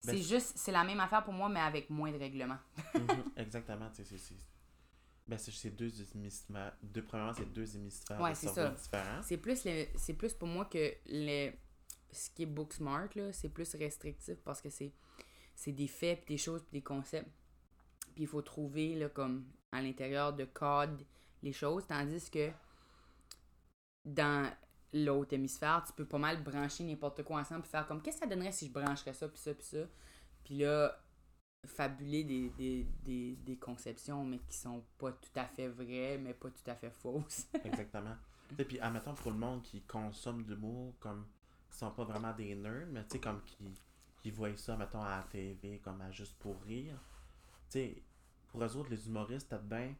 c'est 0.00 0.12
Ben, 0.12 0.22
juste, 0.22 0.52
c'est 0.58 0.72
la 0.72 0.84
même 0.84 1.00
affaire 1.00 1.24
pour 1.24 1.32
moi, 1.32 1.48
mais 1.48 1.60
avec 1.60 1.88
moins 1.88 2.12
de 2.12 2.18
règlements. 2.18 2.58
Exactement, 3.36 3.88
tu 3.90 3.96
sais, 3.96 4.04
c'est- 4.04 4.18
c'est. 4.18 4.36
Ben, 5.26 5.38
c'est 5.38 5.70
deux 5.70 5.90
hémisphères. 6.14 6.76
Deux, 6.82 7.02
premièrement, 7.02 7.32
c'est 7.32 7.50
deux 7.50 7.76
hémisphères 7.76 8.20
Ouais, 8.20 8.34
c'est 8.34 8.48
ça. 8.48 8.68
différents. 8.70 9.22
C'est 9.22 9.38
plus, 9.38 9.64
le- 9.64 9.86
c'est 9.96 10.12
plus 10.14 10.34
pour 10.34 10.48
moi 10.48 10.66
que 10.66 10.92
le, 11.06 11.50
ce 12.12 12.28
qui 12.30 12.42
est 12.42 12.46
book 12.46 12.74
smart, 12.74 13.08
là, 13.14 13.32
c'est 13.32 13.48
plus 13.48 13.74
restrictif 13.74 14.36
parce 14.44 14.60
que 14.60 14.68
c'est, 14.68 14.92
c'est 15.54 15.72
des 15.72 15.88
faits, 15.88 16.24
puis 16.26 16.34
des 16.34 16.38
choses, 16.38 16.62
puis 16.62 16.80
des 16.80 16.84
concepts. 16.84 17.30
Puis 18.14 18.24
il 18.24 18.26
faut 18.26 18.42
trouver, 18.42 18.94
là, 18.96 19.08
comme 19.08 19.46
à 19.72 19.80
l'intérieur 19.80 20.34
de 20.34 20.44
code, 20.44 21.04
les 21.42 21.52
choses. 21.52 21.86
Tandis 21.86 22.30
que 22.30 22.50
dans 24.04 24.52
l'autre 24.92 25.32
hémisphère, 25.32 25.82
tu 25.86 25.92
peux 25.94 26.04
pas 26.06 26.18
mal 26.18 26.42
brancher 26.42 26.84
n'importe 26.84 27.22
quoi 27.24 27.40
ensemble, 27.40 27.62
puis 27.62 27.70
faire 27.70 27.86
comme 27.86 28.02
qu'est-ce 28.02 28.18
que 28.18 28.24
ça 28.24 28.28
donnerait 28.28 28.52
si 28.52 28.66
je 28.68 28.72
brancherais 28.72 29.14
ça, 29.14 29.28
puis 29.28 29.38
ça, 29.38 29.54
puis 29.54 29.64
ça? 29.66 29.78
Puis 30.44 30.58
là, 30.58 31.02
fabuler 31.66 32.24
des, 32.24 32.50
des, 32.50 32.86
des, 33.04 33.36
des 33.36 33.56
conceptions, 33.56 34.24
mais 34.24 34.38
qui 34.38 34.56
sont 34.56 34.84
pas 34.98 35.12
tout 35.12 35.38
à 35.38 35.46
fait 35.46 35.68
vraies, 35.68 36.18
mais 36.18 36.34
pas 36.34 36.50
tout 36.50 36.70
à 36.70 36.74
fait 36.74 36.90
fausses. 36.90 37.48
Exactement. 37.64 38.16
Sais, 38.56 38.64
puis, 38.64 38.78
admettons, 38.80 39.14
pour 39.14 39.32
le 39.32 39.38
monde 39.38 39.62
qui 39.62 39.82
consomme 39.82 40.44
de 40.44 40.54
l'humour, 40.54 40.94
comme, 41.00 41.26
qui 41.70 41.78
sont 41.78 41.90
pas 41.90 42.04
vraiment 42.04 42.32
des 42.32 42.54
nerds, 42.54 42.86
mais 42.90 43.02
tu 43.04 43.12
sais, 43.12 43.20
comme, 43.20 43.42
qui, 43.42 43.56
qui 44.22 44.30
voient 44.30 44.56
ça, 44.56 44.76
mettons, 44.76 45.02
à 45.02 45.18
la 45.18 45.22
TV, 45.24 45.80
comme, 45.80 46.00
à 46.00 46.10
juste 46.10 46.38
pour 46.38 46.60
rire. 46.62 46.98
Tu 47.70 47.78
sais, 47.78 48.02
pour 48.48 48.62
eux 48.62 48.76
autres, 48.76 48.90
les 48.90 49.06
humoristes, 49.08 49.48
peut-être 49.48 49.68
bien, 49.68 49.94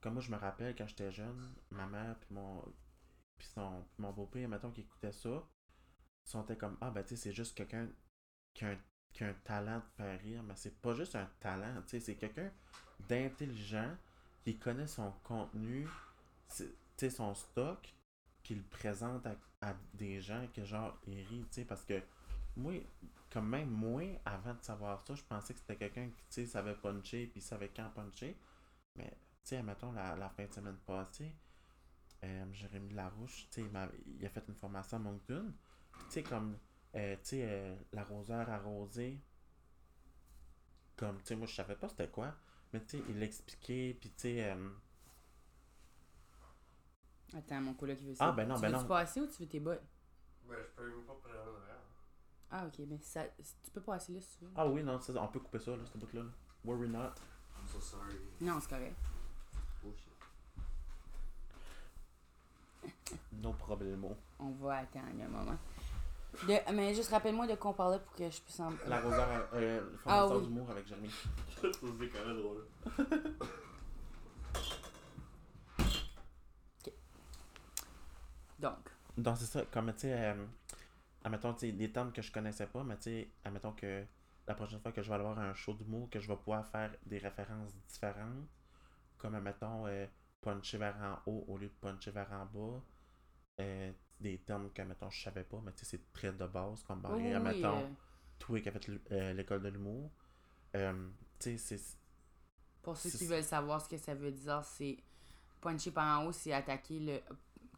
comme 0.00 0.14
moi, 0.14 0.22
je 0.22 0.30
me 0.30 0.36
rappelle, 0.36 0.74
quand 0.74 0.86
j'étais 0.86 1.12
jeune, 1.12 1.54
ma 1.70 1.86
mère, 1.86 2.18
puis 2.18 2.34
mon, 2.34 2.60
puis 3.38 3.46
son, 3.46 3.84
mon 3.98 4.12
beau-père, 4.12 4.48
mettons, 4.48 4.70
qui 4.70 4.80
écoutait 4.80 5.12
ça, 5.12 5.48
ils 6.26 6.30
sont 6.30 6.44
comme, 6.58 6.76
ah, 6.80 6.90
ben, 6.90 7.02
tu 7.02 7.10
sais, 7.10 7.16
c'est 7.16 7.32
juste 7.32 7.56
quelqu'un 7.56 7.88
qui 8.54 8.64
a, 8.64 8.70
un, 8.70 8.78
qui 9.12 9.24
a 9.24 9.28
un 9.28 9.34
talent 9.44 9.78
de 9.78 9.84
faire 9.96 10.20
rire, 10.20 10.42
mais 10.42 10.54
c'est 10.56 10.80
pas 10.80 10.94
juste 10.94 11.16
un 11.16 11.28
talent, 11.40 11.82
tu 11.82 11.90
sais, 11.90 12.00
c'est 12.00 12.14
quelqu'un 12.14 12.50
d'intelligent 13.08 13.96
qui 14.44 14.58
connaît 14.58 14.86
son 14.86 15.12
contenu, 15.22 15.86
tu 16.56 16.64
sais, 16.96 17.10
son 17.10 17.34
stock, 17.34 17.94
puis 18.42 18.54
il 18.54 18.58
le 18.58 18.64
présente 18.64 19.26
à, 19.60 19.74
des 19.94 20.20
gens 20.20 20.46
que 20.52 20.64
genre, 20.64 20.98
ils 21.06 21.22
rient, 21.24 21.46
tu 21.50 21.60
sais, 21.60 21.64
parce 21.64 21.84
que 21.84 22.02
moi, 22.56 22.72
comme 23.30 23.48
même 23.48 23.70
moi, 23.70 24.02
avant 24.24 24.54
de 24.54 24.62
savoir 24.62 25.02
ça, 25.06 25.14
je 25.14 25.22
pensais 25.22 25.54
que 25.54 25.60
c'était 25.60 25.76
quelqu'un 25.76 26.08
qui, 26.08 26.24
tu 26.24 26.24
sais, 26.30 26.46
savait 26.46 26.74
puncher, 26.74 27.26
puis 27.26 27.40
savait 27.40 27.70
quand 27.74 27.88
puncher, 27.90 28.36
mais, 28.96 29.10
tu 29.10 29.50
sais, 29.50 29.62
mettons, 29.62 29.92
la, 29.92 30.16
la 30.16 30.28
fin 30.30 30.46
de 30.46 30.52
semaine 30.52 30.78
passée, 30.86 31.32
euh, 32.24 32.44
Jérémy 32.52 32.94
Larouche, 32.94 33.48
tu 33.50 33.62
sais, 33.62 33.68
il, 33.68 34.16
il 34.18 34.26
a 34.26 34.28
fait 34.28 34.44
une 34.48 34.54
formation 34.54 34.96
à 34.96 35.00
Moncton, 35.00 35.52
tu 35.92 36.04
sais, 36.08 36.22
comme, 36.22 36.56
euh, 36.94 37.14
tu 37.16 37.20
sais, 37.22 37.42
euh, 37.48 37.74
l'arroseur 37.92 38.48
arrosé, 38.50 39.20
comme, 40.96 41.18
tu 41.18 41.26
sais, 41.26 41.36
moi, 41.36 41.46
je 41.46 41.54
savais 41.54 41.76
pas 41.76 41.88
c'était 41.88 42.08
quoi, 42.08 42.34
mais, 42.72 42.80
tu 42.84 42.98
sais, 42.98 43.04
il 43.08 43.18
l'expliquait, 43.18 43.96
puis, 44.00 44.10
tu 44.10 44.20
sais, 44.22 44.50
euh, 44.50 44.68
Attends, 47.34 47.60
mon 47.62 47.74
coloc 47.74 47.96
qui 47.96 48.04
veut 48.04 48.14
Ah, 48.18 48.32
ben 48.32 48.46
non, 48.46 48.56
tu 48.56 48.60
ben 48.60 48.70
non. 48.70 48.84
passer 48.84 49.20
ou 49.22 49.26
tu 49.26 49.42
veux 49.42 49.48
tes 49.48 49.58
bottes? 49.60 49.82
Ben, 50.46 50.56
je 50.60 50.76
peux 50.76 50.86
même 50.88 51.04
pas 51.06 51.14
prendre. 51.14 51.58
Ah, 52.50 52.66
ok, 52.66 52.80
mais 52.86 52.98
ça, 52.98 53.24
tu 53.64 53.70
peux 53.72 53.80
passer 53.80 54.12
là 54.12 54.20
si 54.20 54.36
tu 54.38 54.44
veux. 54.44 54.50
Ah 54.54 54.66
oui, 54.68 54.82
non, 54.82 55.00
ça, 55.00 55.14
on 55.16 55.28
peut 55.28 55.40
couper 55.40 55.58
ça, 55.58 55.70
là, 55.74 55.82
ce 55.86 55.96
bout-là. 55.96 56.22
là. 56.22 56.28
Worry 56.64 56.88
not. 56.90 57.14
I'm 57.58 57.66
so 57.66 57.80
sorry. 57.80 58.16
Non, 58.42 58.60
c'est 58.60 58.68
correct. 58.68 58.96
Oh 59.86 59.92
shit. 59.96 60.12
No 63.32 63.52
problemo. 63.54 64.14
On 64.38 64.50
va 64.50 64.76
attendre 64.78 65.06
un 65.22 65.28
moment. 65.28 65.56
De, 66.48 66.72
mais 66.74 66.94
juste 66.94 67.10
rappelle-moi 67.10 67.46
de 67.46 67.54
quoi 67.56 67.70
on 67.70 67.74
parlait 67.74 67.98
pour 67.98 68.14
que 68.14 68.28
je 68.30 68.40
puisse 68.40 68.58
en. 68.60 68.70
L'arroseur, 68.88 69.48
euh, 69.54 69.80
le 69.80 69.98
Ah 70.06 70.26
oui. 70.26 70.42
d'humour 70.44 70.70
avec 70.70 70.86
Jérémy. 70.86 71.10
Je 71.62 71.68
trouve 71.68 71.98
ça 71.98 72.06
quand 72.12 72.26
même 72.26 72.36
drôle. 72.38 72.66
Donc, 78.58 78.76
Donc, 79.16 79.36
c'est 79.38 79.46
ça, 79.46 79.64
comme, 79.66 79.92
tu 79.92 80.00
sais, 80.00 80.12
euh, 80.14 80.46
admettons, 81.24 81.52
tu 81.54 81.66
sais, 81.66 81.72
des 81.72 81.90
termes 81.92 82.12
que 82.12 82.22
je 82.22 82.30
connaissais 82.32 82.66
pas, 82.66 82.82
mais 82.84 82.96
tu 82.96 83.02
sais, 83.04 83.30
admettons 83.44 83.72
que 83.72 84.04
la 84.46 84.54
prochaine 84.54 84.80
fois 84.80 84.92
que 84.92 85.02
je 85.02 85.08
vais 85.08 85.14
aller 85.14 85.24
voir 85.24 85.38
un 85.38 85.54
show 85.54 85.74
d'humour, 85.74 86.08
que 86.10 86.20
je 86.20 86.28
vais 86.28 86.36
pouvoir 86.36 86.66
faire 86.66 86.90
des 87.04 87.18
références 87.18 87.74
différentes, 87.88 88.48
comme, 89.18 89.34
admettons, 89.34 89.86
euh, 89.86 90.06
puncher 90.40 90.78
vers 90.78 90.96
en 90.96 91.30
haut 91.30 91.44
au 91.48 91.58
lieu 91.58 91.68
de 91.68 91.74
puncher 91.80 92.10
vers 92.10 92.30
en 92.32 92.46
bas, 92.46 92.80
euh, 93.60 93.92
des 94.22 94.38
termes 94.38 94.70
que, 94.70 94.80
admettons, 94.82 95.10
je 95.10 95.22
savais 95.22 95.44
pas, 95.44 95.60
mais 95.64 95.72
tu 95.72 95.84
sais, 95.84 95.96
c'est 95.96 96.12
très 96.12 96.32
de 96.32 96.46
base, 96.46 96.82
comme, 96.84 97.04
oui, 97.10 97.22
oui, 97.24 97.34
admettons, 97.34 97.78
euh, 97.78 97.88
toi 98.38 98.60
qui 98.60 98.68
a 98.68 98.72
fait 98.72 98.90
euh, 99.10 99.32
l'école 99.34 99.62
de 99.62 99.68
l'humour, 99.68 100.10
euh, 100.76 101.08
tu 101.38 101.58
sais, 101.58 101.76
c'est... 101.76 101.98
pour 102.82 102.96
ceux 102.96 103.10
qui 103.10 103.26
veulent 103.26 103.44
savoir 103.44 103.80
ce 103.80 103.88
que 103.88 103.98
ça 103.98 104.14
veut 104.14 104.32
dire, 104.32 104.64
c'est 104.64 104.96
puncher 105.60 105.90
par 105.90 106.20
en 106.20 106.26
haut, 106.26 106.32
c'est 106.32 106.52
attaquer 106.52 106.98
le 106.98 107.20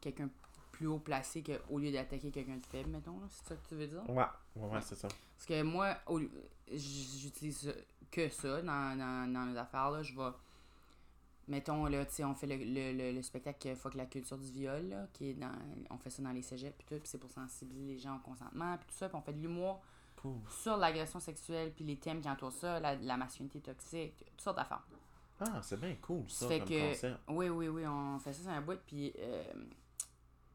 quelqu'un 0.00 0.28
plus 0.72 0.86
haut 0.86 0.98
placé 0.98 1.42
que, 1.42 1.52
au 1.70 1.78
lieu 1.78 1.92
d'attaquer 1.92 2.30
quelqu'un 2.30 2.56
de 2.56 2.66
faible, 2.66 2.90
mettons. 2.90 3.18
là. 3.20 3.26
C'est 3.30 3.48
ça 3.48 3.56
que 3.56 3.68
tu 3.68 3.74
veux 3.76 3.86
dire? 3.86 4.02
Ouais, 4.10 4.24
ouais, 4.56 4.68
ouais, 4.68 4.80
c'est 4.82 4.96
ça. 4.96 5.08
Parce 5.08 5.46
que 5.46 5.62
moi, 5.62 5.96
au 6.06 6.20
j'utilise 6.68 7.72
que 8.10 8.28
ça 8.28 8.60
dans, 8.62 8.98
dans, 8.98 9.32
dans 9.32 9.46
mes 9.46 9.56
affaires. 9.56 9.90
Là. 9.90 10.02
Je 10.02 10.14
vais. 10.14 10.30
Mettons, 11.46 11.84
là, 11.86 12.06
tu 12.06 12.14
sais, 12.14 12.24
on 12.24 12.34
fait 12.34 12.46
le, 12.46 12.56
le, 12.56 12.96
le, 12.96 13.12
le 13.12 13.22
spectacle 13.22 13.76
Fuck 13.76 13.94
la 13.94 14.06
culture 14.06 14.38
du 14.38 14.50
viol, 14.50 14.88
là, 14.88 15.06
qui 15.12 15.30
est 15.30 15.34
dans. 15.34 15.52
On 15.90 15.98
fait 15.98 16.10
ça 16.10 16.22
dans 16.22 16.30
les 16.32 16.42
cégeps, 16.42 16.74
puis 16.78 16.86
tout, 16.88 17.00
puis 17.00 17.08
c'est 17.08 17.18
pour 17.18 17.30
sensibiliser 17.30 17.86
les 17.94 17.98
gens 17.98 18.16
au 18.16 18.20
consentement, 18.20 18.76
puis 18.78 18.86
tout 18.88 18.94
ça, 18.94 19.08
puis 19.08 19.16
on 19.18 19.22
fait 19.22 19.34
de 19.34 19.40
l'humour 19.40 19.82
sur 20.48 20.78
l'agression 20.78 21.20
sexuelle, 21.20 21.72
puis 21.74 21.84
les 21.84 21.98
thèmes 21.98 22.22
qui 22.22 22.28
entourent 22.30 22.50
ça, 22.52 22.80
la, 22.80 22.94
la 22.94 23.16
masculinité 23.18 23.60
toxique, 23.60 24.24
toutes 24.30 24.40
sortes 24.40 24.56
d'affaires. 24.56 24.86
Ah, 25.40 25.60
c'est 25.62 25.78
bien 25.78 25.94
cool, 26.00 26.24
ça, 26.30 26.48
fait 26.48 26.60
comme 26.60 26.68
que- 26.68 26.88
concept. 26.94 27.20
Oui, 27.28 27.48
oui, 27.50 27.68
oui, 27.68 27.86
on 27.86 28.18
fait 28.20 28.32
ça 28.32 28.42
sur 28.42 28.50
un 28.50 28.62
bout, 28.62 28.78
puis 28.86 29.12
euh, 29.18 29.44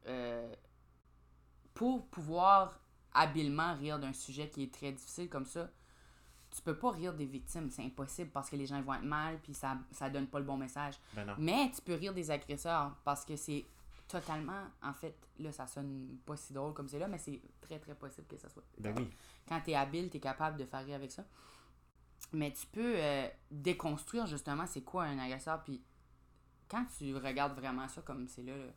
euh, 0.06 0.52
pour 1.74 2.06
pouvoir 2.08 2.80
habilement 3.12 3.74
rire 3.74 3.98
d'un 3.98 4.12
sujet 4.12 4.48
qui 4.48 4.64
est 4.64 4.74
très 4.74 4.90
difficile 4.92 5.28
comme 5.28 5.46
ça, 5.46 5.70
tu 6.50 6.62
peux 6.62 6.76
pas 6.76 6.90
rire 6.90 7.14
des 7.14 7.26
victimes, 7.26 7.70
c'est 7.70 7.84
impossible 7.84 8.30
parce 8.30 8.50
que 8.50 8.56
les 8.56 8.66
gens 8.66 8.80
vont 8.82 8.94
être 8.94 9.04
mal, 9.04 9.38
puis 9.42 9.54
ça, 9.54 9.78
ça 9.92 10.10
donne 10.10 10.26
pas 10.26 10.38
le 10.38 10.44
bon 10.44 10.56
message. 10.56 10.94
Ben 11.14 11.24
non. 11.24 11.34
Mais 11.38 11.70
tu 11.74 11.80
peux 11.80 11.94
rire 11.94 12.12
des 12.12 12.30
agresseurs 12.30 12.96
parce 13.04 13.24
que 13.24 13.36
c'est 13.36 13.64
totalement, 14.08 14.64
en 14.82 14.92
fait, 14.92 15.16
là, 15.38 15.52
ça 15.52 15.66
sonne 15.66 16.18
pas 16.26 16.36
si 16.36 16.52
drôle 16.52 16.74
comme 16.74 16.88
c'est 16.88 16.98
là, 16.98 17.06
mais 17.06 17.18
c'est 17.18 17.40
très, 17.60 17.78
très 17.78 17.94
possible 17.94 18.26
que 18.26 18.36
ça 18.36 18.48
soit. 18.48 18.64
Ben 18.78 18.92
oui. 18.96 19.08
Quand 19.48 19.60
tu 19.60 19.70
es 19.70 19.74
habile, 19.74 20.10
tu 20.10 20.16
es 20.16 20.20
capable 20.20 20.56
de 20.56 20.64
faire 20.64 20.84
rire 20.84 20.96
avec 20.96 21.12
ça. 21.12 21.24
Mais 22.32 22.52
tu 22.52 22.66
peux 22.66 22.94
euh, 22.96 23.28
déconstruire 23.50 24.26
justement 24.26 24.66
c'est 24.66 24.82
quoi 24.82 25.04
un 25.04 25.18
agresseur. 25.18 25.62
Puis 25.62 25.82
quand 26.68 26.84
tu 26.98 27.16
regardes 27.16 27.56
vraiment 27.56 27.88
ça 27.88 28.02
comme 28.02 28.26
c'est 28.28 28.42
là, 28.42 28.56
là, 28.56 28.72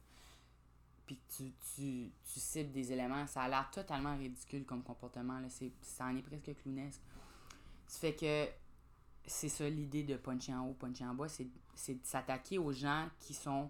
puis 1.06 1.18
que 1.18 1.36
tu, 1.36 1.54
tu, 1.76 2.12
tu 2.32 2.40
cibles 2.40 2.72
des 2.72 2.92
éléments, 2.92 3.28
ça 3.28 3.42
a 3.42 3.50
l'air 3.50 3.70
totalement 3.72 4.16
ridicule 4.16 4.66
comme 4.66 4.84
comportement. 4.84 5.40
Là. 5.40 5.50
C'est, 5.50 5.72
ça 5.82 6.06
en 6.06 6.16
est 6.16 6.22
presque 6.22 6.56
clownesque. 6.62 7.02
Ça 7.94 8.00
fait 8.00 8.16
que 8.16 8.48
c'est 9.28 9.50
ça 9.50 9.70
l'idée 9.70 10.02
de 10.02 10.16
puncher 10.16 10.52
en 10.52 10.66
haut, 10.66 10.74
puncher 10.74 11.06
en 11.06 11.14
bas, 11.14 11.30
c'est, 11.30 11.46
c'est 11.76 11.94
de 11.94 12.04
s'attaquer 12.04 12.58
aux 12.58 12.72
gens 12.72 13.08
qui 13.20 13.36
sont 13.36 13.70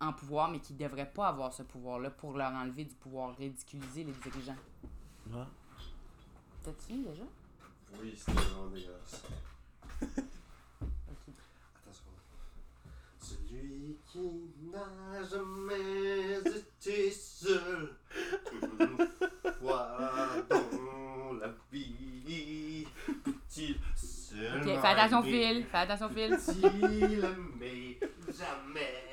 en 0.00 0.12
pouvoir, 0.12 0.48
mais 0.48 0.60
qui 0.60 0.74
ne 0.74 0.78
devraient 0.78 1.10
pas 1.10 1.26
avoir 1.26 1.52
ce 1.52 1.64
pouvoir-là 1.64 2.12
pour 2.12 2.36
leur 2.36 2.52
enlever 2.52 2.84
du 2.84 2.94
pouvoir, 2.94 3.36
ridiculiser 3.36 4.04
les 4.04 4.12
dirigeants. 4.12 4.54
Ah. 5.34 5.48
T'as-tu 6.62 6.84
fini 6.84 7.04
déjà? 7.04 7.24
Oui, 8.00 8.14
c'était 8.16 8.32
vraiment 8.32 8.68
dégueulasse. 8.68 9.24
Ok. 10.02 11.34
Attention. 11.82 12.12
Celui 13.18 13.98
qui 14.06 14.52
n'a 14.70 15.24
jamais 15.24 16.38
été 16.44 17.10
seul. 17.10 17.96
Une 18.52 19.08
fois 19.58 20.46
dans 20.48 21.32
la 21.32 21.52
vie. 21.72 21.97
Ok, 24.38 24.64
fais 24.64 24.86
attention? 24.86 25.22
Phil. 25.22 25.64
Fais 25.66 25.78
attention, 25.78 26.08
Phil. 26.10 26.38
Jamais? 28.38 29.08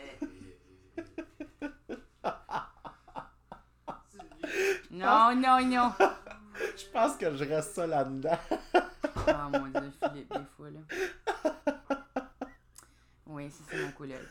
Non, 4.91 5.35
non, 5.35 5.65
non. 5.65 5.93
Je 6.77 6.85
pense 6.91 7.17
que 7.17 7.35
je 7.35 7.43
reste 7.43 7.73
ça 7.75 7.85
là-dedans. 7.85 8.39
Oh 8.73 9.49
mon 9.51 9.67
dieu, 9.67 9.91
Philippe, 10.01 10.31
des 10.31 10.45
fois, 10.55 10.69
là. 10.69 10.79
Oui, 13.27 13.49
ça, 13.51 13.63
c'est 13.69 13.83
mon 13.83 13.91
couleur. 13.91 14.21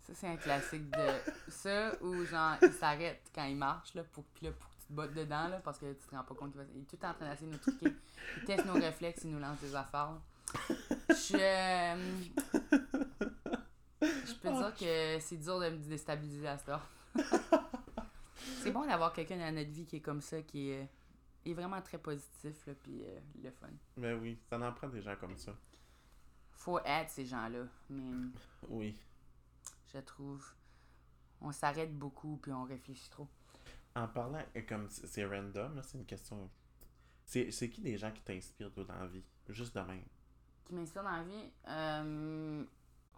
Ça, 0.00 0.12
c'est 0.14 0.28
un 0.28 0.36
classique 0.36 0.90
de. 0.90 1.08
Ça, 1.48 1.92
où 2.02 2.24
genre, 2.26 2.56
il 2.60 2.72
s'arrête 2.72 3.22
quand 3.34 3.44
il 3.44 3.56
marche, 3.56 3.94
là, 3.94 4.02
pour, 4.12 4.24
puis 4.24 4.46
là, 4.46 4.52
pour 4.52 4.69
te 4.90 4.94
bottes 4.94 5.14
dedans, 5.14 5.48
là, 5.48 5.60
parce 5.60 5.78
que 5.78 5.92
tu 5.92 6.06
te 6.06 6.14
rends 6.14 6.24
pas 6.24 6.34
compte 6.34 6.52
qu'il 6.52 6.60
va. 6.60 6.66
Il 6.74 6.82
est 6.82 6.84
tout 6.84 7.04
en 7.04 7.14
train 7.14 7.28
d'essayer 7.30 7.46
de 7.48 7.52
nous 7.52 7.58
truquer. 7.58 7.94
Il 8.38 8.44
teste 8.44 8.66
nos 8.66 8.74
réflexes, 8.74 9.22
il 9.24 9.30
nous 9.30 9.38
lance 9.38 9.58
des 9.60 9.74
affaires. 9.74 10.20
Je. 11.08 11.36
euh, 11.36 12.20
Je 14.02 14.34
peux 14.40 14.50
dire 14.52 14.74
que 14.74 15.18
c'est 15.20 15.36
dur 15.36 15.60
de 15.60 15.70
me 15.70 15.76
déstabiliser 15.76 16.48
à 16.48 16.58
ce 16.58 16.70
C'est 18.62 18.70
bon 18.70 18.86
d'avoir 18.86 19.12
quelqu'un 19.12 19.38
dans 19.38 19.54
notre 19.54 19.70
vie 19.70 19.84
qui 19.86 19.96
est 19.96 20.00
comme 20.00 20.20
ça, 20.20 20.40
qui 20.42 20.70
est, 20.70 20.88
est 21.44 21.54
vraiment 21.54 21.80
très 21.82 21.98
positif, 21.98 22.66
là, 22.66 22.74
puis 22.82 23.02
euh, 23.04 23.18
le 23.42 23.50
fun. 23.50 23.68
Mais 23.96 24.12
oui, 24.14 24.38
ça 24.48 24.58
en 24.58 24.72
prend 24.72 24.88
des 24.88 25.02
gens 25.02 25.16
comme 25.16 25.36
ça. 25.36 25.52
Faut 26.52 26.78
être 26.80 27.10
ces 27.10 27.24
gens-là, 27.26 27.64
mais 27.88 28.28
Oui. 28.68 28.96
je 29.92 29.98
trouve, 30.00 30.44
on 31.40 31.52
s'arrête 31.52 31.96
beaucoup 31.98 32.36
puis 32.42 32.52
on 32.52 32.64
réfléchit 32.64 33.08
trop. 33.10 33.28
En 33.96 34.06
parlant, 34.08 34.42
euh, 34.56 34.62
comme 34.68 34.88
c'est 34.88 35.24
random, 35.24 35.80
c'est 35.82 35.98
une 35.98 36.06
question. 36.06 36.50
C'est 37.24 37.70
qui 37.70 37.80
des 37.80 37.96
gens 37.96 38.10
qui 38.12 38.22
t'inspirent 38.22 38.72
toi, 38.72 38.84
dans 38.84 38.94
la 38.94 39.06
vie? 39.06 39.24
Juste 39.48 39.74
de 39.74 39.80
même. 39.80 40.04
Qui 40.64 40.74
m'inspire 40.74 41.02
dans 41.02 41.10
la 41.10 41.22
vie, 41.22 41.52
euh, 41.68 42.64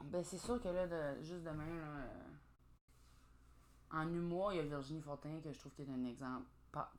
ben 0.05 0.25
c'est 0.25 0.39
sûr 0.39 0.61
que 0.61 0.69
là, 0.69 0.87
de, 0.87 1.23
juste 1.23 1.45
demain, 1.45 1.67
là, 1.67 1.99
euh, 1.99 2.29
en 3.91 4.09
humour, 4.13 4.53
il 4.53 4.57
y 4.57 4.61
a 4.61 4.63
Virginie 4.65 5.03
Fortin 5.03 5.41
que 5.41 5.53
je 5.53 5.59
trouve 5.59 5.73
qui 5.73 5.83
est 5.83 5.91
un 5.91 6.05
exemple 6.05 6.47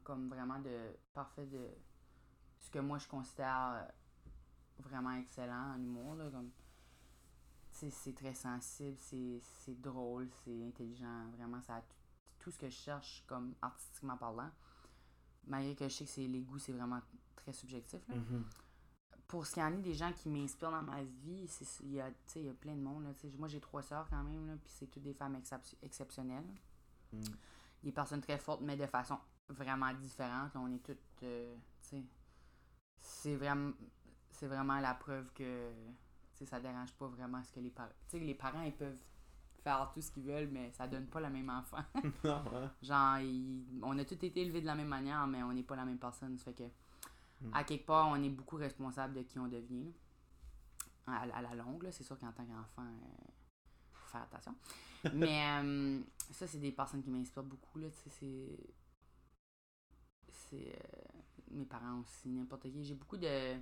comme 0.03 0.29
vraiment 0.29 0.59
de 0.59 0.95
parfait 1.15 1.47
de 1.47 1.67
ce 2.59 2.69
que 2.69 2.77
moi 2.77 2.99
je 2.99 3.07
considère 3.07 3.87
vraiment 4.77 5.13
excellent 5.13 5.73
en 5.75 5.81
humour. 5.81 6.13
Là, 6.15 6.29
comme, 6.29 6.51
c'est 7.71 8.15
très 8.15 8.35
sensible, 8.35 8.97
c'est 8.99 9.81
drôle, 9.81 10.29
c'est 10.43 10.67
intelligent, 10.67 11.29
vraiment, 11.35 11.61
ça 11.61 11.77
a 11.77 11.81
tout, 11.81 12.02
tout 12.43 12.51
ce 12.51 12.57
que 12.59 12.69
je 12.69 12.75
cherche 12.75 13.23
comme 13.25 13.55
artistiquement 13.61 14.17
parlant. 14.17 14.51
Malgré 15.47 15.75
que 15.75 15.87
je 15.87 15.93
sais 15.93 16.03
que 16.05 16.09
c'est 16.11 16.27
les 16.27 16.41
goûts, 16.41 16.59
c'est 16.59 16.73
vraiment 16.73 17.01
très 17.35 17.53
subjectif. 17.53 18.01
Là 18.09 18.15
Mhm. 18.15 18.43
pour 19.27 19.45
ce 19.47 19.53
qui 19.55 19.63
en 19.63 19.73
est 19.73 19.81
des 19.81 19.93
gens 19.95 20.11
qui 20.13 20.29
m'inspirent 20.29 20.69
dans 20.71 20.83
ma 20.83 21.01
vie, 21.03 21.47
c'est 21.47 21.65
il 21.83 21.93
y 21.93 22.01
a 22.01 22.11
tu 22.11 22.17
sais, 22.27 22.39
il 22.41 22.45
y 22.45 22.49
a 22.49 22.53
plein 22.53 22.75
de 22.75 22.81
monde 22.81 23.03
là, 23.03 23.11
moi 23.39 23.47
j'ai 23.47 23.59
trois 23.59 23.81
sœurs 23.81 24.07
quand 24.09 24.23
même 24.23 24.45
là, 24.47 24.53
puis 24.61 24.71
c'est 24.71 24.87
toutes 24.87 25.01
des 25.03 25.13
femmes 25.13 25.35
excep- 25.35 25.75
exceptionnelles. 25.81 26.45
Mm. 27.13 27.21
Des 27.83 27.91
personnes 27.91 28.21
très 28.21 28.37
fortes 28.37 28.61
mais 28.61 28.77
de 28.77 28.85
façon 28.85 29.17
vraiment 29.49 29.91
différente, 29.93 30.53
là, 30.53 30.59
on 30.59 30.71
est 30.71 30.83
toutes 30.83 31.23
euh, 31.23 31.55
c'est 32.99 33.35
vraiment 33.35 33.71
c'est 34.31 34.47
vraiment 34.47 34.79
la 34.79 34.93
preuve 34.93 35.31
que 35.33 35.71
ça 36.45 36.59
dérange 36.59 36.91
pas 36.93 37.07
vraiment 37.07 37.41
ce 37.43 37.51
que 37.53 37.59
les 37.61 37.69
parents 37.71 37.89
les 38.13 38.35
parents 38.35 38.61
ils 38.63 38.75
peuvent 38.75 39.01
faire 39.63 39.91
tout 39.93 40.01
ce 40.01 40.11
qu'ils 40.11 40.23
veulent 40.23 40.49
mais 40.51 40.71
ça 40.73 40.87
donne 40.87 41.05
pas 41.07 41.19
le 41.21 41.29
même 41.29 41.49
enfant. 41.49 41.83
non, 42.23 42.43
hein? 42.53 42.71
Genre, 42.81 43.17
il- 43.19 43.65
on 43.81 43.97
a 43.97 44.03
tous 44.05 44.15
été 44.15 44.41
élevés 44.41 44.61
de 44.61 44.65
la 44.65 44.75
même 44.75 44.87
manière, 44.87 45.25
mais 45.27 45.41
on 45.43 45.53
n'est 45.53 45.63
pas 45.63 45.75
la 45.75 45.85
même 45.85 45.99
personne. 45.99 46.37
Ça 46.37 46.45
fait 46.45 46.53
que, 46.53 46.63
Mm. 47.41 47.49
à 47.53 47.63
quelque 47.65 47.85
part, 47.85 48.07
on 48.07 48.15
est 48.23 48.29
beaucoup 48.29 48.55
responsable 48.55 49.15
de 49.15 49.21
qui 49.23 49.37
on 49.39 49.47
devient. 49.47 49.91
À, 51.05 51.23
à 51.23 51.41
la 51.41 51.53
longue, 51.55 51.83
là. 51.83 51.91
c'est 51.91 52.03
sûr 52.03 52.17
qu'en 52.17 52.31
tant 52.31 52.45
qu'enfant, 52.45 52.83
euh, 52.85 53.31
faut 53.91 54.07
faire 54.11 54.21
attention. 54.21 54.55
mais 55.13 55.43
euh, 55.61 55.99
ça, 56.31 56.47
c'est 56.47 56.59
des 56.59 56.71
personnes 56.71 57.03
qui 57.03 57.09
m'inspirent 57.09 57.43
beaucoup. 57.43 57.79
Là, 57.79 57.87
c'est. 57.91 58.57
C'est. 60.29 60.55
euh, 60.55 61.19
mes 61.51 61.65
parents 61.65 61.99
aussi, 61.99 62.29
n'importe 62.29 62.63
qui. 62.71 62.83
J'ai 62.85 62.95
beaucoup 62.95 63.17
de 63.17 63.57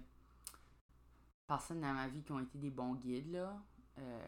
personnes 1.48 1.82
dans 1.82 1.94
ma 1.94 2.08
vie 2.08 2.22
qui 2.22 2.32
ont 2.32 2.40
été 2.40 2.58
des 2.60 2.70
bons 2.70 2.94
guides. 2.96 3.32
Là. 3.32 3.60
Euh, 3.98 4.28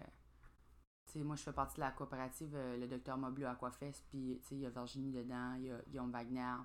moi, 1.16 1.36
je 1.36 1.44
fais 1.44 1.54
partie 1.54 1.76
de 1.76 1.82
la 1.82 1.92
coopérative 1.92 2.56
euh, 2.56 2.78
Le 2.78 2.88
Docteur 2.88 3.18
Mobleu 3.18 3.48
Aquafest, 3.48 4.04
puis 4.10 4.40
il 4.52 4.60
y 4.60 4.66
a 4.66 4.70
Virginie 4.70 5.12
dedans, 5.12 5.54
il 5.56 5.66
y 5.66 5.72
a 5.72 5.78
Guillaume 5.88 6.12
Wagner, 6.12 6.56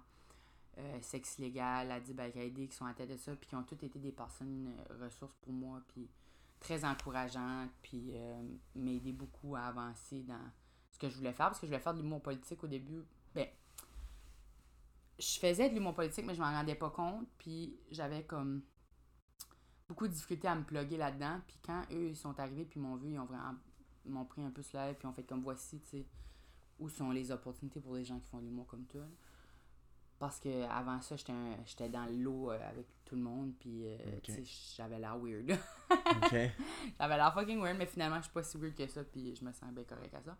euh, 0.78 0.98
Sexe 1.02 1.38
Légal, 1.38 1.90
Adib 1.90 2.20
qui 2.68 2.76
sont 2.76 2.86
à 2.86 2.94
tête 2.94 3.10
de 3.10 3.16
ça, 3.16 3.34
puis 3.34 3.48
qui 3.48 3.56
ont 3.56 3.64
toutes 3.64 3.82
été 3.82 3.98
des 3.98 4.12
personnes 4.12 4.72
euh, 4.90 5.04
ressources 5.04 5.34
pour 5.42 5.52
moi, 5.52 5.82
puis 5.88 6.08
très 6.60 6.84
encourageantes, 6.84 7.70
puis 7.82 8.12
euh, 8.14 8.42
m'aider 8.76 9.12
beaucoup 9.12 9.56
à 9.56 9.62
avancer 9.62 10.22
dans 10.22 10.50
ce 10.92 10.98
que 10.98 11.08
je 11.08 11.16
voulais 11.16 11.32
faire, 11.32 11.46
parce 11.46 11.58
que 11.58 11.66
je 11.66 11.72
voulais 11.72 11.82
faire 11.82 11.94
de 11.94 12.00
l'humour 12.00 12.22
politique 12.22 12.62
au 12.62 12.68
début. 12.68 13.02
Ben, 13.34 13.48
je 15.18 15.38
faisais 15.40 15.68
de 15.68 15.74
l'humour 15.74 15.94
politique, 15.94 16.24
mais 16.24 16.34
je 16.34 16.40
m'en 16.40 16.52
rendais 16.52 16.76
pas 16.76 16.90
compte, 16.90 17.26
puis 17.38 17.76
j'avais 17.90 18.22
comme 18.22 18.62
beaucoup 19.88 20.06
de 20.06 20.12
difficultés 20.12 20.46
à 20.46 20.54
me 20.54 20.62
plugger 20.62 20.96
là-dedans, 20.96 21.40
puis 21.44 21.58
quand 21.64 21.82
eux, 21.90 22.10
ils 22.10 22.16
sont 22.16 22.38
arrivés, 22.38 22.64
puis 22.64 22.78
m'ont 22.78 22.94
vu, 22.94 23.14
ils 23.14 23.18
ont 23.18 23.24
vraiment 23.24 23.54
m'ont 24.10 24.24
pris 24.24 24.42
un 24.42 24.50
peu 24.50 24.62
sur 24.62 24.78
l'aile, 24.78 24.96
puis 24.96 25.06
ont 25.06 25.12
fait 25.12 25.24
comme 25.24 25.42
voici, 25.42 25.80
tu 25.80 25.88
sais, 25.88 26.06
où 26.78 26.88
sont 26.88 27.10
les 27.10 27.30
opportunités 27.30 27.80
pour 27.80 27.94
les 27.94 28.04
gens 28.04 28.18
qui 28.20 28.28
font 28.28 28.38
de 28.38 28.44
l'humour 28.44 28.66
comme 28.66 28.84
toi. 28.86 29.02
Parce 30.18 30.40
que 30.40 30.64
avant 30.68 31.00
ça, 31.00 31.14
j'étais 31.16 31.88
dans 31.88 32.06
l'eau 32.06 32.50
euh, 32.50 32.68
avec 32.68 32.86
tout 33.04 33.14
le 33.14 33.22
monde, 33.22 33.52
puis 33.60 33.86
euh, 33.86 33.96
j'avais 34.76 34.98
l'air 34.98 35.16
weird. 35.18 35.56
J'avais 36.30 37.16
l'air 37.16 37.32
fucking 37.32 37.60
weird, 37.60 37.78
mais 37.78 37.86
finalement, 37.86 38.16
je 38.18 38.22
suis 38.24 38.32
pas 38.32 38.42
si 38.42 38.58
weird 38.58 38.74
que 38.74 38.86
ça, 38.86 39.04
puis 39.04 39.34
je 39.34 39.44
me 39.44 39.52
sens 39.52 39.72
bien 39.72 39.84
correct 39.84 40.12
à 40.14 40.22
ça. 40.22 40.36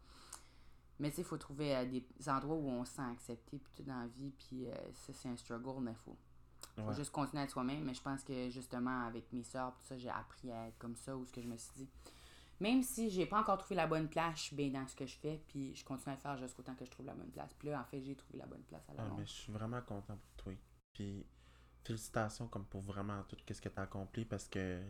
Mais 0.99 1.11
tu 1.11 1.17
sais, 1.17 1.23
il 1.23 1.25
faut 1.27 1.37
trouver 1.39 1.77
euh, 1.77 1.85
des 1.87 2.05
endroits 2.29 2.57
où 2.57 2.69
on 2.69 2.85
se 2.85 2.93
sent 2.95 3.03
accepté, 3.13 3.59
puis 3.59 3.73
tout 3.77 3.83
dans 3.85 4.01
la 4.01 4.09
vie, 4.09 4.31
puis 4.31 4.67
euh, 4.69 4.75
ça, 4.95 5.13
c'est 5.13 5.29
un 5.29 5.37
struggle, 5.37 5.81
mais 5.81 5.95
faut, 5.95 6.17
faut 6.77 6.83
Ouais. 6.83 6.95
juste 6.95 7.13
continuer 7.13 7.43
à 7.43 7.45
être 7.45 7.53
soi-même. 7.53 7.85
Mais 7.85 7.95
je 7.95 8.03
pense 8.03 8.25
que 8.25 8.51
justement, 8.51 9.07
avec 9.07 9.33
mes 9.33 9.45
soeurs, 9.45 9.73
tout 9.75 9.83
ça, 9.85 9.97
j'ai 9.97 10.11
appris 10.11 10.51
à 10.51 10.67
être 10.69 10.79
comme 10.79 10.97
ça, 10.97 11.17
ou 11.17 11.25
ce 11.25 11.33
que 11.33 11.41
je 11.41 11.47
me 11.47 11.57
suis 11.57 11.73
dit. 11.77 11.89
Même 12.61 12.83
si 12.83 13.09
j'ai 13.11 13.25
pas 13.27 13.39
encore 13.41 13.59
trouvé 13.59 13.77
la 13.77 13.87
bonne 13.87 14.09
place, 14.09 14.37
je 14.39 14.43
suis 14.45 14.57
bien 14.57 14.69
dans 14.69 14.87
ce 14.89 14.97
que 14.97 15.07
je 15.07 15.17
fais, 15.17 15.41
puis 15.47 15.75
je 15.77 15.85
continue 15.85 16.13
à 16.13 16.17
le 16.17 16.21
faire 16.21 16.37
jusqu'au 16.39 16.63
temps 16.63 16.75
que 16.75 16.85
je 16.85 16.91
trouve 16.91 17.07
la 17.07 17.15
bonne 17.15 17.31
place. 17.31 17.53
Puis 17.59 17.69
là, 17.69 17.81
en 17.81 17.85
fait, 17.85 18.01
j'ai 18.03 18.17
trouvé 18.17 18.39
la 18.39 18.47
bonne 18.47 18.63
place 18.63 18.83
à 18.89 18.95
la 18.95 19.03
Ah, 19.05 19.09
longue. 19.09 19.19
mais 19.21 19.27
je 19.27 19.33
suis 19.33 19.53
vraiment 19.53 19.81
content 19.83 20.17
pour 20.17 20.45
toi. 20.45 20.53
Puis 20.93 21.25
félicitations 21.85 22.49
comme 22.49 22.65
pour 22.67 22.81
vraiment 22.81 23.23
tout 23.29 23.37
ce 23.51 23.61
que 23.61 23.69
tu 23.69 23.79
as 23.79 23.83
accompli 23.83 24.25
parce 24.25 24.49
que 24.49 24.81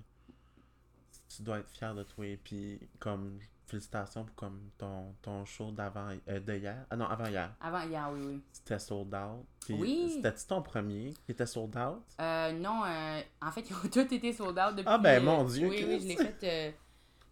tu 1.28 1.42
dois 1.42 1.58
être 1.58 1.70
fier 1.70 1.94
de 1.94 2.02
toi. 2.04 2.24
Puis 2.42 2.80
comme 2.98 3.38
félicitations 3.66 4.24
pour 4.24 4.34
comme 4.34 4.70
ton, 4.78 5.14
ton 5.20 5.44
show 5.44 5.70
d'avant 5.70 6.08
euh, 6.28 6.40
de 6.40 6.54
hier. 6.56 6.86
Ah 6.88 6.96
non, 6.96 7.04
avant 7.04 7.26
hier. 7.26 7.54
Avant, 7.60 7.82
hier, 7.86 8.08
oui, 8.14 8.20
oui. 8.24 8.42
C'était 8.50 8.78
sold 8.78 9.14
out. 9.14 9.44
Puis 9.60 9.74
Oui. 9.74 10.12
c'était-tu 10.16 10.46
ton 10.46 10.62
premier 10.62 11.12
qui 11.26 11.32
était 11.32 11.44
sold 11.44 11.76
out? 11.76 12.02
Euh, 12.18 12.52
non, 12.52 12.82
euh, 12.86 13.20
en 13.42 13.50
fait, 13.52 13.60
ils 13.70 13.74
ont 13.76 13.88
tous 13.92 14.14
été 14.14 14.32
sold 14.32 14.58
out 14.58 14.74
depuis. 14.74 14.84
Ah, 14.88 14.96
ben, 14.98 15.22
mon 15.22 15.44
Dieu, 15.44 15.68
Oui, 15.68 15.84
oui, 15.86 16.00
je 16.00 16.06
l'ai 16.08 16.16
fait, 16.16 16.38
euh, 16.44 16.72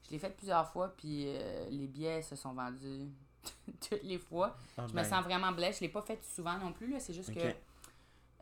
je 0.06 0.10
l'ai 0.12 0.18
fait 0.18 0.30
plusieurs 0.30 0.70
fois, 0.70 0.94
puis 0.96 1.24
euh, 1.26 1.68
les 1.70 1.86
billets 1.86 2.22
se 2.22 2.36
sont 2.36 2.52
vendus 2.52 3.08
toutes 3.88 4.02
les 4.02 4.18
fois. 4.18 4.56
Ah, 4.78 4.86
Je 4.86 4.92
ben, 4.92 5.02
me 5.02 5.08
sens 5.08 5.24
vraiment 5.24 5.52
blessée. 5.52 5.78
Je 5.78 5.84
l'ai 5.86 5.92
pas 5.92 6.02
fait 6.02 6.22
souvent 6.24 6.56
non 6.58 6.72
plus. 6.72 6.94
C'est 7.00 7.12
juste 7.14 7.34
que. 7.34 7.54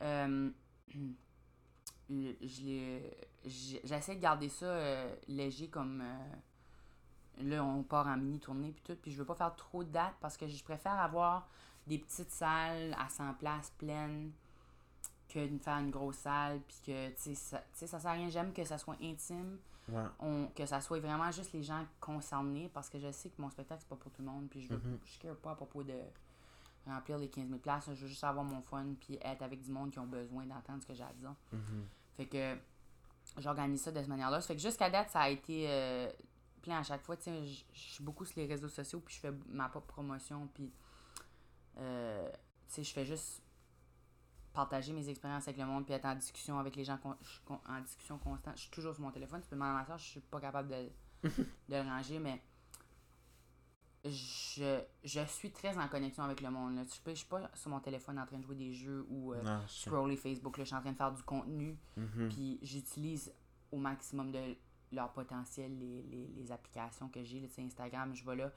euh, 0.02 0.50
j'essaie 3.44 4.14
de 4.14 4.20
garder 4.20 4.48
ça 4.48 4.66
euh, 4.66 5.14
léger 5.26 5.68
comme 5.68 6.02
là 7.38 7.64
on 7.64 7.82
part 7.82 8.06
en 8.06 8.16
mini 8.18 8.38
tournée 8.38 8.72
puis 8.72 8.82
tout 8.84 8.96
puis 9.00 9.10
je 9.10 9.16
veux 9.18 9.24
pas 9.24 9.34
faire 9.34 9.54
trop 9.56 9.82
de 9.82 9.88
dates 9.90 10.14
parce 10.20 10.36
que 10.36 10.46
je 10.46 10.62
préfère 10.62 11.00
avoir 11.00 11.48
des 11.86 11.98
petites 11.98 12.30
salles 12.30 12.94
à 12.98 13.08
100 13.08 13.34
places 13.34 13.70
pleines 13.78 14.32
que 15.28 15.46
de 15.46 15.58
faire 15.58 15.78
une 15.78 15.90
grosse 15.90 16.16
salle 16.18 16.60
puis 16.68 16.76
que 16.86 17.08
tu 17.10 17.14
sais 17.16 17.34
ça, 17.34 17.62
ça 17.72 17.86
sert 17.98 18.06
à 18.10 18.12
rien 18.12 18.28
j'aime 18.28 18.52
que 18.52 18.64
ça 18.64 18.76
soit 18.78 18.96
intime 19.02 19.58
Ouais. 19.88 20.02
on, 20.20 20.46
que 20.54 20.64
ça 20.64 20.80
soit 20.80 20.98
vraiment 21.00 21.30
juste 21.30 21.52
les 21.52 21.62
gens 21.62 21.84
concernés 22.00 22.70
parce 22.72 22.88
que 22.88 22.98
je 22.98 23.10
sais 23.12 23.28
que 23.28 23.40
mon 23.42 23.50
spectacle 23.50 23.80
c'est 23.82 23.88
pas 23.88 23.96
pour 23.96 24.10
tout 24.12 24.22
le 24.22 24.28
monde 24.28 24.48
puis 24.48 24.62
je 24.62 24.68
veux 24.68 24.78
Mhm. 24.78 24.98
je 25.04 25.18
care 25.18 25.36
pas 25.36 25.50
à 25.50 25.54
propos 25.54 25.82
de 25.82 25.92
remplir 26.86 27.18
les 27.18 27.28
15 27.28 27.46
000 27.48 27.58
places 27.58 27.84
je 27.92 28.00
veux 28.02 28.08
juste 28.08 28.24
avoir 28.24 28.44
mon 28.44 28.62
fun 28.62 28.86
puis 28.98 29.18
être 29.20 29.42
avec 29.42 29.60
du 29.62 29.70
monde 29.70 29.90
qui 29.90 29.98
ont 29.98 30.06
besoin 30.06 30.46
d'entendre 30.46 30.80
ce 30.82 30.86
que 30.86 30.94
j'ai 30.94 31.02
à 31.04 31.12
dire 31.12 31.34
Mhm. 31.52 31.86
fait 32.16 32.26
que 32.26 32.56
j'organise 33.38 33.82
ça 33.82 33.90
de 33.90 33.98
cette 33.98 34.08
manière-là. 34.08 34.40
Fait 34.42 34.54
que 34.54 34.60
jusqu'à 34.62 34.88
date, 34.90 35.10
ça 35.10 35.20
a 35.22 35.28
été 35.30 35.66
euh, 35.68 36.10
plein 36.62 36.78
à 36.78 36.82
chaque 36.82 37.02
fois. 37.02 37.16
Tu 37.16 37.24
sais, 37.24 37.44
je 37.46 37.64
je 37.72 37.80
suis 37.94 38.04
beaucoup 38.04 38.24
sur 38.26 38.38
les 38.38 38.46
réseaux 38.46 38.68
sociaux, 38.68 39.00
puis 39.00 39.14
je 39.14 39.20
fais 39.20 39.32
ma 39.48 39.68
propre 39.68 39.86
promotion, 39.86 40.46
puis 40.54 40.70
euh, 41.78 42.30
tu 42.68 42.74
sais, 42.74 42.82
je 42.84 42.92
fais 42.92 43.04
juste 43.04 43.42
partager 44.54 44.92
mes 44.92 45.08
expériences 45.08 45.46
avec 45.48 45.58
le 45.58 45.66
monde, 45.66 45.84
puis 45.84 45.94
être 45.94 46.06
en 46.06 46.14
discussion 46.14 46.58
avec 46.58 46.76
les 46.76 46.84
gens, 46.84 46.98
je 47.20 47.28
suis 47.28 47.40
en 47.48 47.80
discussion 47.80 48.18
constante. 48.18 48.54
Je 48.56 48.62
suis 48.62 48.70
toujours 48.70 48.94
sur 48.94 49.02
mon 49.02 49.10
téléphone. 49.10 49.40
Tu 49.42 49.48
peux 49.48 49.56
demander 49.56 49.72
à 49.72 49.80
ma 49.80 49.86
soeur, 49.86 49.98
je 49.98 50.04
suis 50.04 50.20
pas 50.20 50.40
capable 50.40 50.68
de, 50.68 51.28
de 51.28 51.32
le 51.68 51.82
ranger, 51.82 52.20
mais 52.20 52.40
je, 54.04 54.80
je 55.02 55.26
suis 55.26 55.50
très 55.50 55.76
en 55.76 55.88
connexion 55.88 56.22
avec 56.22 56.40
le 56.40 56.50
monde. 56.50 56.76
Là. 56.76 56.82
Je, 56.84 57.10
je 57.10 57.16
suis 57.16 57.26
pas 57.26 57.50
sur 57.54 57.70
mon 57.70 57.80
téléphone 57.80 58.18
en 58.18 58.26
train 58.26 58.38
de 58.38 58.44
jouer 58.44 58.54
des 58.54 58.72
jeux 58.72 59.04
ou 59.08 59.32
euh, 59.32 59.42
sais. 59.66 59.88
scroller 59.88 60.16
Facebook. 60.16 60.56
Là, 60.58 60.64
je 60.64 60.68
suis 60.68 60.76
en 60.76 60.80
train 60.80 60.92
de 60.92 60.96
faire 60.96 61.12
du 61.12 61.22
contenu. 61.22 61.76
Mhm. 61.96 62.28
Puis 62.28 62.58
j'utilise 62.62 63.32
au 63.72 63.78
maximum 63.78 64.30
de 64.30 64.56
leur 64.92 65.12
potentiel 65.12 65.76
les, 65.78 66.02
les, 66.02 66.26
les 66.28 66.52
applications 66.52 67.08
que 67.08 67.24
j'ai. 67.24 67.48
Instagram, 67.58 68.14
je 68.14 68.24
vais 68.24 68.36
là. 68.36 68.52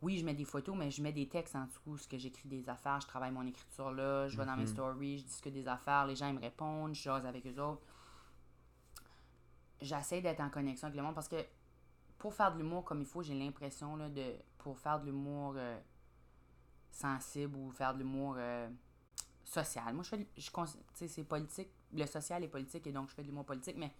Oui, 0.00 0.16
je 0.18 0.24
mets 0.24 0.34
des 0.34 0.44
photos, 0.44 0.76
mais 0.76 0.90
je 0.92 1.02
mets 1.02 1.12
des 1.12 1.28
textes 1.28 1.56
en 1.56 1.64
dessous, 1.64 1.96
ce 1.98 2.06
que 2.06 2.16
j'écris 2.18 2.48
des 2.48 2.68
affaires, 2.68 3.00
je 3.00 3.06
travaille 3.08 3.32
mon 3.32 3.44
écriture 3.46 3.90
là, 3.90 4.28
je 4.28 4.36
vais 4.36 4.46
dans 4.46 4.56
mes 4.56 4.62
Mhm. 4.62 4.68
stories, 4.68 5.18
je 5.18 5.24
discute 5.24 5.52
des 5.52 5.66
affaires, 5.66 6.06
les 6.06 6.14
gens 6.14 6.28
ils 6.28 6.34
me 6.36 6.40
répondent, 6.40 6.94
je 6.94 7.02
jase 7.02 7.26
avec 7.26 7.44
eux 7.46 7.60
autres. 7.60 7.82
J'essaie 9.80 10.20
d'être 10.20 10.40
en 10.40 10.50
connexion 10.50 10.86
avec 10.86 10.96
le 10.96 11.02
monde 11.02 11.14
parce 11.14 11.28
que 11.28 11.44
pour 12.18 12.34
faire 12.34 12.52
de 12.52 12.58
l'humour 12.58 12.84
comme 12.84 13.00
il 13.00 13.06
faut, 13.06 13.22
j'ai 13.22 13.34
l'impression 13.34 13.96
de 13.96 14.34
pour 14.58 14.78
faire 14.78 15.00
de 15.00 15.06
l'humour 15.06 15.54
euh, 15.56 15.78
sensible 16.90 17.56
ou 17.56 17.70
faire 17.70 17.94
de 17.94 17.98
l'humour 18.00 18.34
euh, 18.38 18.68
social. 19.44 19.94
Moi, 19.94 20.02
je 20.02 20.08
fais, 20.10 20.18
de- 20.18 20.26
je, 20.36 20.50
cons- 20.50 20.64
tu 20.64 20.74
sais, 20.94 21.08
c'est 21.08 21.24
politique, 21.24 21.68
le 21.92 22.06
social 22.06 22.42
est 22.42 22.48
politique 22.48 22.86
et 22.88 22.92
donc 22.92 23.08
je 23.08 23.14
fais 23.14 23.22
de 23.22 23.28
l'humour 23.28 23.44
politique, 23.44 23.76
mais 23.76 23.92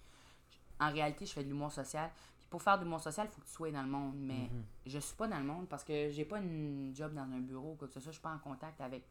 en 0.81 0.91
réalité, 0.93 1.27
je 1.27 1.33
fais 1.33 1.45
de 1.45 1.49
l'humour 1.49 1.71
social. 1.73 2.11
Pour 2.51 2.63
faire 2.63 2.79
de 2.79 2.85
l'humour 2.85 3.01
social, 3.01 3.27
il 3.31 3.35
faut 3.35 3.41
que 3.43 3.47
tu 3.47 3.53
sois 3.53 3.71
dans 3.71 3.83
le 3.83 3.89
monde, 3.91 4.17
mais 4.17 4.49
Mhm. 4.51 4.65
je 4.87 4.99
suis 4.99 5.17
pas 5.17 5.29
dans 5.29 5.39
le 5.39 5.45
monde 5.45 5.69
parce 5.69 5.85
que 5.85 6.09
j'ai 6.11 6.25
pas 6.25 6.39
une 6.39 6.95
job 6.95 7.13
dans 7.13 7.23
un 7.31 7.41
bureau 7.41 7.73
ou 7.73 7.75
quoi 7.77 7.89
que 7.89 7.95
ce 7.95 8.01
soit. 8.01 8.11
Je 8.13 8.17
suis 8.17 8.23
pas 8.23 8.33
en 8.35 8.39
contact 8.39 8.81
avec, 8.81 9.07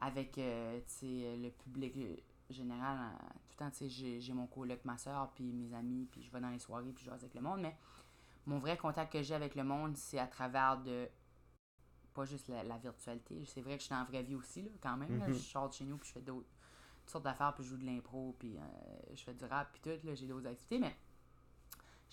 avec 0.00 0.38
euh, 0.38 0.80
sais, 0.86 1.36
le 1.36 1.50
public 1.50 1.96
euh, 1.96 2.16
général. 2.50 2.98
euh, 2.98 3.16
Tout 3.48 3.52
le 3.52 3.56
temps, 3.56 3.70
tu 3.70 3.90
sais, 3.90 4.20
j'ai 4.20 4.32
mon 4.32 4.46
coloc, 4.46 4.84
ma 4.84 4.96
soeur, 4.96 5.30
puis 5.32 5.52
mes 5.52 5.74
amis, 5.74 6.06
puis 6.10 6.22
je 6.22 6.30
vais 6.30 6.40
dans 6.40 6.50
les 6.50 6.58
soirées, 6.60 6.92
puis 6.92 7.04
je 7.04 7.10
jase 7.10 7.20
avec 7.22 7.34
le 7.34 7.40
monde. 7.40 7.60
Mais 7.62 7.76
mon 8.46 8.58
vrai 8.58 8.76
contact 8.76 9.12
que 9.12 9.22
j'ai 9.22 9.34
avec 9.34 9.54
le 9.56 9.64
monde, 9.64 9.96
c'est 9.96 10.18
à 10.18 10.26
travers 10.28 10.80
de 10.82 11.08
pas 12.14 12.24
juste 12.26 12.48
la, 12.48 12.62
la 12.62 12.78
virtualité. 12.78 13.42
C'est 13.46 13.62
vrai 13.62 13.74
que 13.76 13.80
je 13.80 13.86
suis 13.86 13.90
dans 13.94 14.00
la 14.00 14.04
vraie 14.04 14.22
vie 14.22 14.34
aussi, 14.36 14.62
là, 14.62 14.70
quand 14.80 14.96
même. 14.96 15.18
là. 15.18 15.26
Mhm. 15.28 15.32
Je 15.34 15.38
sors 15.38 15.68
de 15.68 15.74
chez 15.74 15.84
nous, 15.84 15.96
puis 15.96 16.08
je 16.08 16.12
fais 16.12 16.20
d'autres 16.20 16.46
toutes 17.00 17.10
sortes 17.10 17.24
d'affaires, 17.24 17.52
puis 17.54 17.64
je 17.64 17.70
joue 17.70 17.76
de 17.78 17.84
l'impro, 17.84 18.36
puis 18.38 18.56
euh, 18.56 18.60
je 19.12 19.20
fais 19.24 19.34
du 19.34 19.44
rap, 19.46 19.72
puis 19.72 19.80
tout. 19.80 20.06
là, 20.06 20.14
J'ai 20.14 20.26
d'autres 20.28 20.46
activités, 20.46 20.78
mais 20.78 20.94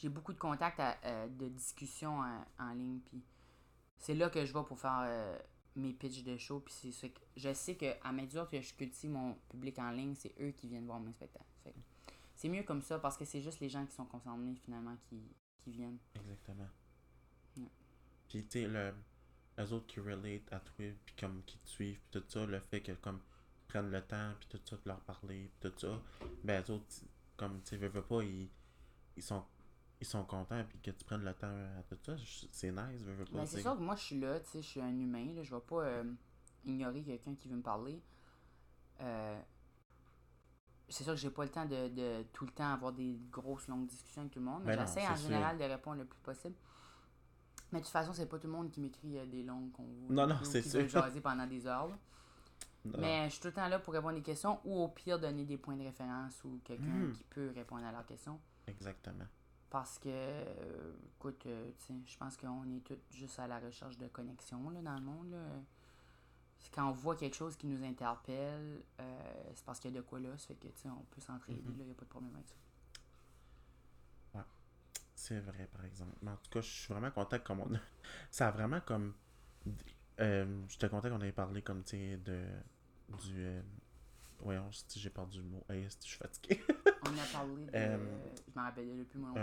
j'ai 0.01 0.09
beaucoup 0.09 0.33
de 0.33 0.39
contacts, 0.39 0.79
à- 0.79 0.97
euh, 1.05 1.27
de 1.27 1.47
discussions 1.49 2.19
en, 2.19 2.45
en 2.59 2.73
ligne, 2.73 2.99
puis 2.99 3.21
c'est 3.97 4.15
là 4.15 4.29
que 4.29 4.45
je 4.45 4.53
vais 4.53 4.63
pour 4.63 4.79
faire 4.79 5.03
euh, 5.05 5.37
mes 5.75 5.93
pitchs 5.93 6.23
de 6.23 6.37
show, 6.37 6.59
puis 6.61 6.73
c'est 6.73 6.91
ce 6.91 7.07
que 7.07 7.19
je 7.35 7.53
sais 7.53 7.75
que 7.75 7.85
à 8.03 8.11
mesure 8.11 8.49
que 8.49 8.61
je 8.61 8.73
cultive 8.73 9.11
mon 9.11 9.35
public 9.49 9.77
en 9.79 9.91
ligne, 9.91 10.15
c'est 10.15 10.33
eux 10.39 10.51
qui 10.51 10.67
viennent 10.67 10.85
voir 10.85 10.99
mes 10.99 11.11
spectacles. 11.11 11.45
C'est 12.35 12.47
mieux 12.47 12.63
comme 12.63 12.81
ça 12.81 12.97
parce 12.99 13.17
que 13.17 13.25
c'est 13.25 13.41
juste 13.41 13.59
les 13.59 13.67
gens 13.67 13.85
qui 13.85 13.93
sont 13.93 14.05
concernés 14.05 14.55
finalement 14.63 14.95
qui, 15.09 15.21
qui 15.57 15.71
viennent. 15.71 15.97
Exactement. 16.15 16.69
Ouais. 17.57 17.67
Puis, 18.29 18.45
tu 18.45 18.61
sais, 18.61 18.67
le, 18.67 18.93
les 19.57 19.73
autres 19.73 19.87
qui 19.87 19.99
relate 19.99 20.51
à 20.53 20.61
toi, 20.61 20.85
puis 21.05 21.15
comme 21.19 21.43
qui 21.43 21.57
te 21.57 21.67
suivent, 21.67 21.99
puis 21.99 22.21
tout 22.21 22.23
ça, 22.29 22.45
le 22.45 22.61
fait 22.61 22.79
que, 22.81 22.93
comme, 22.93 23.19
prennent 23.67 23.91
le 23.91 24.01
temps, 24.01 24.31
puis 24.39 24.47
tout 24.49 24.61
ça, 24.63 24.77
de 24.77 24.81
leur 24.85 25.01
parler, 25.01 25.51
puis 25.59 25.69
tout 25.69 25.77
ça, 25.79 26.01
ben, 26.45 26.61
les 26.63 26.71
autres, 26.71 26.85
comme, 27.35 27.61
tu 27.63 27.75
veux, 27.75 27.89
veux 27.89 28.03
pas, 28.03 28.23
ils, 28.23 28.49
ils 29.17 29.23
sont 29.23 29.43
ils 30.01 30.07
sont 30.07 30.23
contents, 30.23 30.63
puis 30.69 30.79
que 30.79 30.91
tu 30.91 31.03
prennes 31.03 31.23
le 31.23 31.33
temps 31.33 31.47
à 31.47 31.83
tout 31.83 31.97
ça, 32.03 32.15
c'est 32.51 32.71
nice, 32.71 33.01
veux, 33.01 33.13
veux 33.13 33.25
pas. 33.25 33.37
Ben, 33.39 33.45
c'est 33.45 33.61
sûr 33.61 33.75
que 33.75 33.81
moi, 33.81 33.95
je 33.95 34.01
suis 34.03 34.19
là, 34.19 34.39
tu 34.39 34.49
sais, 34.49 34.61
je 34.61 34.67
suis 34.67 34.81
un 34.81 34.97
humain, 34.97 35.33
là, 35.35 35.43
je 35.43 35.53
vais 35.53 35.61
pas 35.61 35.83
euh, 35.83 36.03
ignorer 36.65 37.03
quelqu'un 37.03 37.35
qui 37.35 37.47
veut 37.49 37.57
me 37.57 37.61
parler. 37.61 38.01
Euh, 39.01 39.39
c'est 40.87 41.03
sûr 41.03 41.13
que 41.13 41.19
j'ai 41.19 41.29
pas 41.29 41.43
le 41.43 41.49
temps 41.51 41.65
de, 41.65 41.87
de 41.89 42.23
tout 42.33 42.45
le 42.45 42.51
temps 42.51 42.73
avoir 42.73 42.91
des 42.93 43.19
grosses 43.31 43.67
longues 43.67 43.87
discussions 43.87 44.21
avec 44.21 44.33
tout 44.33 44.39
le 44.39 44.45
monde, 44.45 44.63
mais 44.65 44.75
Ben 44.75 44.85
j'essaie 44.85 45.07
en 45.07 45.15
général 45.15 45.57
de 45.57 45.63
répondre 45.63 45.97
le 45.97 46.05
plus 46.05 46.19
possible. 46.19 46.55
Mais 47.71 47.79
de 47.79 47.83
toute 47.83 47.93
façon, 47.93 48.13
c'est 48.13 48.25
pas 48.25 48.39
tout 48.39 48.47
le 48.47 48.53
monde 48.53 48.71
qui 48.71 48.79
m'écrit 48.81 49.19
euh, 49.19 49.25
des 49.27 49.43
longues 49.43 49.71
convos. 49.71 50.07
Non, 50.09 50.25
non, 50.25 50.39
c'est 50.43 50.63
sûr. 50.63 50.87
jaser 50.89 51.21
pendant 51.21 51.45
des 51.45 51.67
heures. 51.67 51.95
Mais 52.85 53.25
je 53.25 53.33
suis 53.33 53.41
tout 53.41 53.49
le 53.49 53.53
temps 53.53 53.67
là 53.67 53.77
pour 53.77 53.93
répondre 53.93 54.15
des 54.15 54.21
questions 54.23 54.59
ou 54.63 54.79
au 54.81 54.87
pire 54.87 55.19
donner 55.19 55.43
des 55.45 55.57
points 55.57 55.75
de 55.75 55.83
référence 55.83 56.41
ou 56.45 56.59
quelqu'un 56.63 56.85
Mhm. 56.85 57.13
qui 57.13 57.23
peut 57.25 57.51
répondre 57.53 57.85
à 57.85 57.91
leurs 57.91 58.05
questions. 58.05 58.39
Exactement. 58.65 59.25
Parce 59.69 59.99
que, 59.99 60.09
euh, 60.09 60.93
écoute, 61.15 61.45
euh, 61.45 61.71
je 62.05 62.17
pense 62.17 62.35
qu'on 62.37 62.63
est 62.75 62.83
tous 62.83 62.97
juste 63.11 63.37
à 63.39 63.47
la 63.47 63.59
recherche 63.59 63.97
de 63.97 64.07
connexion 64.07 64.69
là, 64.71 64.81
dans 64.81 64.95
le 64.95 65.01
monde. 65.01 65.31
Là. 65.31 65.45
Quand 66.73 66.89
on 66.89 66.91
voit 66.91 67.15
quelque 67.15 67.35
chose 67.35 67.55
qui 67.55 67.67
nous 67.67 67.83
interpelle, 67.83 68.83
euh, 68.99 69.43
c'est 69.53 69.65
parce 69.65 69.79
qu'il 69.79 69.93
y 69.93 69.97
a 69.97 70.01
de 70.01 70.05
quoi 70.05 70.19
là. 70.19 70.35
Ça 70.37 70.47
fait 70.47 70.55
que, 70.55 70.67
tu 70.67 70.81
sais, 70.81 70.89
on 70.89 71.03
peut 71.11 71.21
s'entraider, 71.21 71.61
il 71.65 71.85
n'y 71.85 71.91
a 71.91 71.93
pas 71.93 72.05
de 72.05 72.09
problème 72.09 72.33
avec 72.35 72.47
ça. 72.47 72.55
C'est 75.15 75.41
vrai, 75.41 75.67
par 75.73 75.83
exemple. 75.83 76.15
Mais 76.21 76.31
en 76.31 76.37
tout 76.37 76.49
cas, 76.49 76.61
je 76.61 76.69
suis 76.69 76.93
vraiment 76.93 77.11
content 77.11 77.37
comme 77.39 77.59
on 77.59 77.75
a... 77.75 77.79
Ça 78.31 78.47
a 78.47 78.51
vraiment 78.51 78.79
comme... 78.79 79.13
Euh, 80.21 80.63
J'étais 80.69 80.87
content 80.87 81.09
qu'on 81.09 81.19
ait 81.21 81.33
parlé 81.33 81.61
comme, 81.61 81.83
tu 81.83 81.97
sais, 81.97 82.17
de... 82.17 82.45
Du... 83.09 83.33
Euh... 83.35 83.61
Voyons, 84.39 84.71
si 84.71 84.97
j'ai 84.97 85.09
perdu 85.09 85.39
le 85.39 85.43
mot. 85.43 85.65
Hey, 85.69 85.85
si 85.89 85.97
je 86.03 86.07
suis 86.07 86.17
fatigué. 86.17 86.63
On 87.09 87.17
a 87.17 87.25
parlé 87.31 87.65
de. 87.65 87.71
Euh, 87.75 87.97
je 88.47 88.55
m'en 88.55 88.63
rappelle 88.63 89.05
moi. 89.15 89.33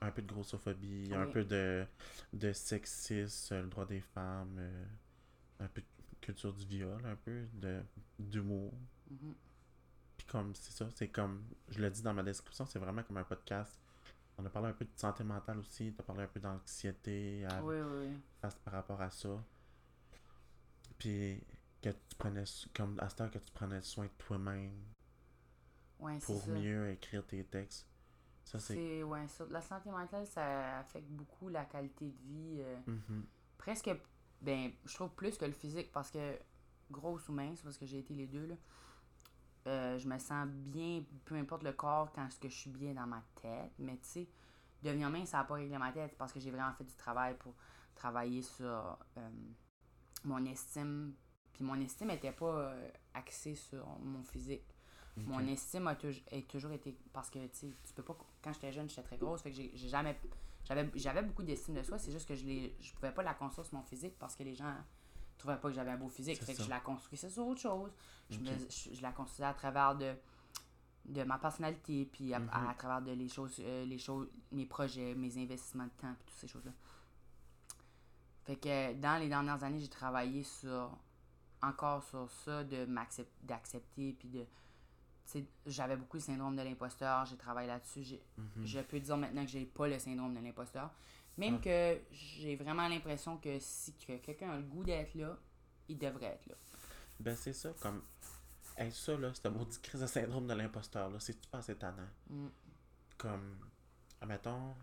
un, 0.00 0.10
peu 0.10 0.22
de 0.22 0.26
grossophobie, 0.26 1.12
un 1.14 1.26
peu 1.26 1.44
de, 1.44 1.84
de 2.32 2.52
sexisme, 2.52 3.56
le 3.62 3.68
droit 3.68 3.86
des 3.86 4.00
femmes, 4.00 4.56
euh, 4.58 4.84
un 5.60 5.68
peu 5.68 5.80
de 5.80 5.86
culture 6.20 6.52
du 6.52 6.66
viol, 6.66 7.04
un 7.04 7.16
peu 7.16 7.46
de 7.54 7.82
d'humour. 8.18 8.72
Mhm. 9.10 9.34
Puis 10.16 10.26
comme, 10.26 10.54
c'est 10.54 10.72
ça, 10.72 10.88
c'est 10.94 11.08
comme, 11.08 11.44
je 11.68 11.80
l'ai 11.80 11.90
dit 11.90 12.02
dans 12.02 12.14
ma 12.14 12.22
description, 12.22 12.66
c'est 12.66 12.78
vraiment 12.78 13.02
comme 13.02 13.16
un 13.16 13.24
podcast. 13.24 13.78
On 14.38 14.46
a 14.46 14.50
parlé 14.50 14.68
un 14.68 14.72
peu 14.72 14.84
de 14.84 14.90
santé 14.96 15.22
mentale 15.24 15.58
aussi, 15.58 15.92
tu 15.92 16.00
as 16.00 16.02
parlé 16.02 16.22
un 16.22 16.26
peu 16.26 16.40
d'anxiété 16.40 17.44
à- 17.46 17.62
Oui, 17.62 17.76
oui, 17.76 18.16
par 18.64 18.72
rapport 18.72 19.00
à 19.00 19.10
ça. 19.10 19.28
Puis 20.98 21.42
que 21.82 21.90
tu 21.90 22.16
prenais, 22.18 22.44
comme 22.74 22.98
à 23.00 23.08
cette 23.08 23.20
heure 23.22 23.30
que 23.30 23.38
tu 23.38 23.50
prenais 23.52 23.80
soin 23.82 24.04
de 24.06 24.10
toi-même 24.18 24.72
Ouais, 26.00 26.18
pour 26.18 26.40
ça. 26.42 26.50
mieux 26.52 26.90
écrire 26.90 27.26
tes 27.26 27.44
textes. 27.44 27.86
Ça, 28.44 28.58
c'est... 28.58 29.02
Ouais, 29.02 29.28
ça. 29.28 29.44
La 29.50 29.60
santé 29.60 29.90
mentale, 29.90 30.26
ça 30.26 30.78
affecte 30.78 31.08
beaucoup 31.08 31.48
la 31.48 31.64
qualité 31.64 32.06
de 32.06 32.16
vie. 32.26 32.56
euh, 32.60 32.76
Mhm. 32.86 33.24
presque, 33.58 33.90
ben, 34.40 34.72
je 34.84 34.94
trouve 34.94 35.10
plus 35.10 35.36
que 35.36 35.44
le 35.44 35.52
physique 35.52 35.92
parce 35.92 36.10
que, 36.10 36.38
grosse 36.90 37.28
ou 37.28 37.32
mince, 37.32 37.60
parce 37.62 37.78
que 37.78 37.86
j'ai 37.86 37.98
été 37.98 38.14
les 38.14 38.26
deux, 38.26 38.46
là, 38.46 38.54
euh, 39.66 39.98
je 39.98 40.08
me 40.08 40.18
sens 40.18 40.48
bien, 40.48 41.04
peu 41.26 41.34
importe 41.36 41.62
le 41.62 41.72
corps, 41.72 42.10
quand 42.12 42.26
est-ce 42.26 42.40
que 42.40 42.48
je 42.48 42.56
suis 42.56 42.70
bien 42.70 42.94
dans 42.94 43.06
ma 43.06 43.22
tête. 43.40 43.72
Mais 43.78 43.96
tu 43.98 44.08
sais, 44.08 44.28
devenir 44.82 45.10
mince, 45.10 45.28
ça 45.28 45.38
n'a 45.38 45.44
pas 45.44 45.54
réglé 45.54 45.76
ma 45.78 45.92
tête 45.92 46.16
parce 46.16 46.32
que 46.32 46.40
j'ai 46.40 46.50
vraiment 46.50 46.72
fait 46.72 46.84
du 46.84 46.94
travail 46.96 47.36
pour 47.36 47.54
travailler 47.94 48.42
sur 48.42 48.66
euh, 49.18 49.28
mon 50.24 50.44
estime. 50.46 51.14
Puis 51.52 51.62
mon 51.62 51.78
estime 51.80 52.08
n'était 52.08 52.32
pas 52.32 52.74
axée 53.12 53.54
sur 53.54 53.86
mon 54.00 54.22
physique. 54.22 54.69
Mon 55.16 55.40
estime 55.48 55.86
a, 55.88 55.90
a 55.90 56.42
toujours 56.48 56.72
été. 56.72 56.96
Parce 57.12 57.28
que, 57.30 57.38
tu 57.48 57.56
sais, 57.56 57.66
tu 57.84 57.92
peux 57.92 58.02
pas. 58.02 58.16
Quand 58.42 58.52
j'étais 58.52 58.72
jeune, 58.72 58.88
j'étais 58.88 59.02
très 59.02 59.18
grosse. 59.18 59.42
Fait 59.42 59.50
que 59.50 59.56
j'ai 59.56 59.88
jamais. 59.88 60.18
J'avais 60.94 61.22
beaucoup 61.22 61.42
d'estime 61.42 61.74
de 61.74 61.82
soi. 61.82 61.98
C'est 61.98 62.12
juste 62.12 62.28
que 62.28 62.34
je, 62.34 62.44
l'ai- 62.44 62.74
je 62.80 62.92
pouvais 62.94 63.12
pas 63.12 63.22
la 63.22 63.34
construire 63.34 63.66
sur 63.66 63.76
mon 63.76 63.82
physique 63.84 64.14
parce 64.18 64.36
que 64.36 64.42
les 64.44 64.54
gens 64.54 64.74
trouvaient 65.36 65.56
pas 65.58 65.68
que 65.68 65.74
j'avais 65.74 65.90
un 65.90 65.96
beau 65.96 66.08
physique. 66.08 66.42
Fait 66.42 66.54
que 66.54 66.62
je 66.62 66.68
la 66.70 66.80
construisais 66.80 67.28
sur 67.30 67.46
autre 67.46 67.60
chose. 67.60 67.90
Je, 68.30 68.38
me- 68.38 68.44
je, 68.68 68.94
je 68.94 69.02
la 69.02 69.10
construisais 69.12 69.44
à 69.48 69.54
travers 69.54 69.96
de 69.96 70.14
de 71.06 71.22
ma 71.24 71.38
personnalité 71.38 72.04
puis 72.04 72.32
à, 72.34 72.38
Mhm. 72.38 72.50
à, 72.52 72.74
travers 72.74 73.00
de 73.02 73.10
les 73.12 73.28
choses 73.28 73.56
euh, 73.60 73.84
les 73.86 73.98
choses 73.98 74.28
mes 74.52 74.66
projets 74.66 75.14
mes 75.14 75.36
investissements 75.38 75.84
de 75.86 75.90
temps 76.00 76.14
puis 76.14 76.26
toutes 76.26 76.36
ces 76.38 76.46
choses 76.46 76.64
là 76.66 76.72
fait 78.44 78.56
que 78.56 78.92
dans 78.94 79.18
les 79.18 79.28
dernières 79.28 79.64
années 79.64 79.80
j'ai 79.80 79.88
travaillé 79.88 80.42
sur 80.44 80.90
encore 81.62 82.02
sur 82.04 82.30
ça 82.30 82.64
de 82.64 82.84
m'accep- 82.86 83.26
d'accepter 83.42 84.12
puis 84.12 84.28
de 84.28 84.44
j'avais 85.66 85.96
beaucoup 85.96 86.16
le 86.16 86.22
syndrome 86.22 86.56
de 86.56 86.62
l'imposteur, 86.62 87.24
j'ai 87.26 87.36
travaillé 87.36 87.68
là-dessus. 87.68 88.18
Mhm. 88.36 88.66
Je 88.66 88.80
peux 88.80 89.00
dire 89.00 89.16
maintenant 89.16 89.44
que 89.44 89.50
j'ai 89.50 89.64
pas 89.64 89.88
le 89.88 89.98
syndrome 89.98 90.34
de 90.34 90.40
l'imposteur. 90.40 90.90
Même 91.36 91.60
que 91.60 91.98
j'ai 92.10 92.56
vraiment 92.56 92.86
l'impression 92.88 93.38
que 93.38 93.58
si 93.60 93.94
que 93.94 94.16
quelqu'un 94.18 94.50
a 94.50 94.56
le 94.56 94.62
goût 94.62 94.84
d'être 94.84 95.14
là, 95.14 95.38
il 95.88 95.96
devrait 95.96 96.26
être 96.26 96.46
là. 96.46 96.54
Ben, 97.18 97.36
c'est 97.36 97.52
ça, 97.52 97.72
comme. 97.80 98.02
Hey, 98.76 98.92
ça, 98.92 99.16
là, 99.16 99.30
c'est 99.34 99.46
un 99.46 99.50
maudit 99.50 99.78
crise 99.80 100.00
de 100.00 100.06
syndrome 100.06 100.46
de 100.46 100.54
l'imposteur, 100.54 101.10
là. 101.10 101.18
C'est-tu 101.20 101.48
pas 101.48 101.58
assez 101.58 101.76
tannant? 101.76 102.08
Mm. 102.28 102.48
Comme. 103.16 103.58
Admettons. 104.20 104.74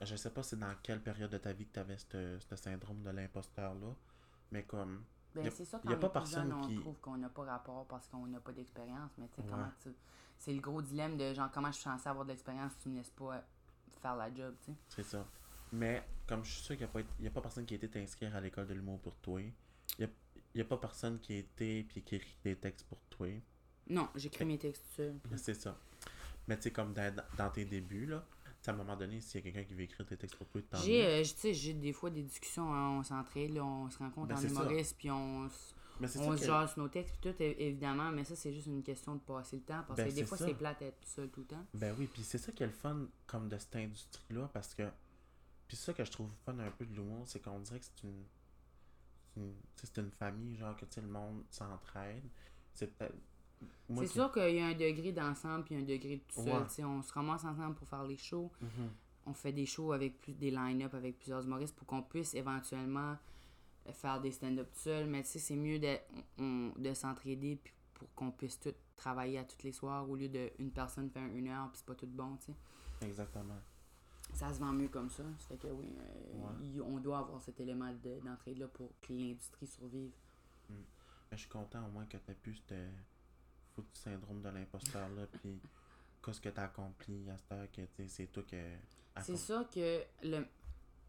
Je 0.00 0.16
sais 0.16 0.30
pas 0.30 0.42
c'est 0.42 0.58
dans 0.58 0.74
quelle 0.82 1.00
période 1.00 1.30
de 1.30 1.38
ta 1.38 1.52
vie 1.52 1.66
que 1.66 1.72
t'avais 1.72 1.96
ce 1.96 2.38
ce 2.40 2.56
syndrome 2.56 3.02
de 3.02 3.10
l'imposteur-là. 3.10 3.94
Mais 4.50 4.64
comme. 4.64 5.04
Ben, 5.34 5.46
Y 5.46 5.50
c'est 5.50 5.64
ça, 5.64 5.78
y 5.82 5.86
quand 5.86 5.92
a 5.92 5.96
on 5.96 5.98
pas 6.00 6.06
est 6.06 6.12
personne 6.12 6.50
jeune, 6.50 6.58
on 6.58 6.66
qui- 6.68 6.76
trouve 6.76 6.98
qu'on 7.00 7.16
n'a 7.16 7.28
pas 7.28 7.44
rapport 7.44 7.86
parce 7.86 8.06
qu'on 8.08 8.26
n'a 8.26 8.40
pas 8.40 8.52
d'expérience. 8.52 9.10
Mais 9.18 9.28
tu 9.28 9.36
sais, 9.36 9.42
Ouais. 9.42 9.48
comment 9.50 9.70
tu... 9.82 9.88
C'est 10.38 10.52
le 10.52 10.60
gros 10.60 10.82
dilemme 10.82 11.16
de 11.16 11.32
genre, 11.34 11.50
comment 11.52 11.68
je 11.68 11.74
suis 11.76 11.84
censé 11.84 12.08
avoir 12.08 12.24
de 12.24 12.30
l'expérience 12.30 12.72
si 12.72 12.78
tu 12.80 12.88
me 12.90 12.96
laisses 12.96 13.10
pas 13.10 13.42
faire 14.00 14.16
la 14.16 14.34
job, 14.34 14.54
tu 14.64 14.72
sais. 14.72 14.78
C'est 14.88 15.02
ça. 15.04 15.26
Mais 15.72 16.02
comme 16.26 16.44
je 16.44 16.50
suis 16.52 16.62
sûr 16.62 16.76
qu'il 16.76 16.86
n'y 16.94 17.02
a, 17.02 17.04
y 17.20 17.26
a 17.28 17.30
pas 17.30 17.40
personne 17.40 17.64
qui 17.64 17.74
a 17.74 17.76
été 17.76 17.88
t'inscrire 17.88 18.34
à 18.36 18.40
l'école 18.40 18.66
de 18.66 18.74
l'humour 18.74 19.00
pour 19.00 19.14
toi. 19.16 19.40
Il 19.40 19.52
n'y 20.00 20.04
a, 20.04 20.08
y 20.56 20.60
a 20.60 20.64
pas 20.64 20.76
personne 20.76 21.18
qui 21.20 21.34
a 21.34 21.38
été 21.38 21.84
puis 21.84 22.02
qui 22.02 22.16
écrit 22.16 22.36
des 22.44 22.56
textes 22.56 22.86
pour 22.88 22.98
toi. 23.08 23.28
Non, 23.88 24.08
j'écris 24.14 24.44
mes 24.44 24.58
textes. 24.58 25.00
Mais 25.30 25.36
C'est 25.38 25.54
ça. 25.54 25.78
Mais 26.48 26.56
tu 26.56 26.62
sais, 26.64 26.70
comme 26.72 26.92
dans, 26.92 27.14
dans 27.38 27.50
tes 27.50 27.64
débuts, 27.64 28.06
là, 28.06 28.24
à 28.70 28.74
un 28.74 28.76
moment 28.76 28.96
donné, 28.96 29.20
s'il 29.20 29.36
y 29.36 29.38
a 29.38 29.50
quelqu'un 29.50 29.64
qui 29.66 29.74
veut 29.74 29.82
écrire 29.82 30.06
tes 30.06 30.16
textes 30.16 30.36
pour 30.36 30.46
toi, 30.48 30.60
J'ai, 30.84 31.04
euh, 31.04 31.22
tu 31.22 31.28
sais, 31.30 31.54
j'ai 31.54 31.74
des 31.74 31.92
fois 31.92 32.10
des 32.10 32.22
discussions, 32.22 32.72
hein, 32.72 32.98
on 32.98 33.02
s'entraide, 33.02 33.58
on 33.58 33.90
se 33.90 33.98
rencontre 33.98 34.28
Ben, 34.28 34.36
en 34.38 34.42
humoriste, 34.42 34.96
puis 34.98 35.10
on, 35.10 35.48
c'est 36.06 36.18
on 36.20 36.36
se 36.36 36.40
que- 36.40 36.46
jase 36.46 36.76
nos 36.76 36.88
textes, 36.88 37.16
puis 37.20 37.32
tout, 37.32 37.42
évidemment, 37.42 38.10
mais 38.12 38.24
ça, 38.24 38.36
c'est 38.36 38.52
juste 38.52 38.66
une 38.68 38.82
question 38.82 39.14
de 39.16 39.20
passer 39.20 39.56
le 39.56 39.62
temps, 39.62 39.82
parce 39.86 39.96
Ben, 39.98 40.08
que 40.08 40.14
des 40.14 40.24
fois, 40.24 40.38
c'est 40.38 40.54
plate 40.54 40.78
d'être 40.80 41.00
tout 41.00 41.08
seul 41.08 41.28
tout 41.30 41.40
le 41.40 41.46
temps. 41.46 41.66
Ben 41.74 41.94
oui, 41.98 42.06
puis 42.06 42.22
c'est 42.22 42.38
ça 42.38 42.52
qui 42.52 42.62
est 42.62 42.66
le 42.66 42.72
fun 42.72 43.06
comme 43.26 43.48
de 43.48 43.58
cette 43.58 43.74
industrie-là, 43.76 44.48
parce 44.52 44.74
que. 44.74 44.88
Puis 45.68 45.76
c'est 45.76 45.86
ça 45.86 45.92
que 45.94 46.04
je 46.04 46.10
trouve 46.10 46.28
fun 46.44 46.58
un 46.58 46.70
peu 46.70 46.84
de 46.84 46.94
l'humour, 46.94 47.22
c'est 47.26 47.40
qu'on 47.40 47.58
dirait 47.60 47.78
que 47.80 47.86
c'est 47.86 48.02
une. 48.06 48.24
c'est 49.76 49.96
une- 49.98 50.04
une 50.04 50.10
famille, 50.10 50.56
genre 50.56 50.76
que 50.76 50.84
tu 50.84 51.00
le 51.00 51.06
monde 51.08 51.42
s'entraide. 51.50 52.22
C'est 52.74 52.96
peut-être. 52.96 53.14
C'est 53.96 54.06
sûr 54.06 54.32
qu'il 54.32 54.54
y 54.56 54.60
a 54.60 54.66
un 54.66 54.74
degré 54.74 55.12
d'ensemble, 55.12 55.64
puis 55.64 55.74
un 55.76 55.82
degré 55.82 56.16
de 56.16 56.22
tout 56.22 56.42
seul, 56.42 56.62
Ouais. 56.62 56.84
on 56.84 57.02
se 57.02 57.12
ramasse 57.12 57.44
ensemble 57.44 57.74
pour 57.74 57.86
faire 57.88 58.04
les 58.04 58.16
shows, 58.16 58.50
Mhm. 58.60 58.90
on 59.26 59.34
fait 59.34 59.52
des 59.52 59.66
shows 59.66 59.92
avec 59.92 60.20
plus 60.20 60.34
des 60.34 60.50
line-up 60.50 60.94
avec 60.94 61.18
plusieurs 61.18 61.44
humoristes 61.44 61.76
pour 61.76 61.86
qu'on 61.86 62.02
puisse 62.02 62.34
éventuellement 62.34 63.16
euh, 63.86 63.92
faire 63.92 64.20
des 64.20 64.30
stand-up 64.30 64.68
tout 64.72 64.78
seul. 64.78 65.06
Mais 65.08 65.22
tu 65.24 65.30
sais, 65.30 65.38
c'est 65.40 65.56
mieux 65.56 65.78
de, 65.80 65.96
on- 66.38 66.72
de 66.78 66.94
s'entraider 66.94 67.58
pour 67.94 68.08
qu'on 68.14 68.30
puisse 68.30 68.60
tout 68.60 68.72
travailler 68.96 69.38
à 69.38 69.44
tous 69.44 69.60
les 69.64 69.72
soirs 69.72 70.08
au 70.08 70.14
lieu 70.14 70.28
de 70.28 70.50
une 70.60 70.70
personne 70.70 71.10
faire 71.10 71.26
une 71.34 71.48
heure 71.48 71.68
puis 71.70 71.78
c'est 71.78 71.86
pas 71.86 71.96
tout 71.96 72.06
bon, 72.06 72.36
tu 72.36 72.46
sais. 72.52 73.06
Exactement. 73.06 73.58
Ça 74.34 74.52
se 74.54 74.60
vend 74.60 74.72
mieux 74.72 74.86
comme 74.88 75.10
ça. 75.10 75.24
Ça 75.38 75.48
fait 75.48 75.56
que 75.58 75.66
oui, 75.66 75.92
euh, 75.98 76.38
Ouais. 76.38 76.52
il- 76.62 76.80
on 76.80 76.98
doit 77.00 77.18
avoir 77.18 77.40
cet 77.42 77.58
élément 77.60 77.92
de- 77.92 78.20
d'entraide-là 78.24 78.68
pour 78.68 78.88
que 79.02 79.12
l'industrie 79.12 79.66
survive. 79.66 80.12
Mais 80.70 80.76
je 81.32 81.38
suis 81.38 81.48
content 81.48 81.84
au 81.86 81.90
moins 81.90 82.06
que 82.06 82.16
tu 82.18 82.34
pu 82.34 82.54
ce 83.72 83.80
foutu 83.80 83.96
syndrome 84.00 84.42
de 84.42 84.48
l'imposteur-là, 84.48 85.26
puis 85.40 85.60
qu'est-ce 86.24 86.40
que 86.40 86.48
tu 86.48 86.58
as 86.60 86.64
accompli 86.64 87.28
à 87.30 87.36
cette 87.36 87.52
heure 87.52 87.70
que 87.70 87.80
tu 87.82 87.88
sais, 87.96 88.08
c'est 88.08 88.26
toi 88.26 88.42
sûr 89.36 89.68
que 89.70 90.02
le, 90.22 90.46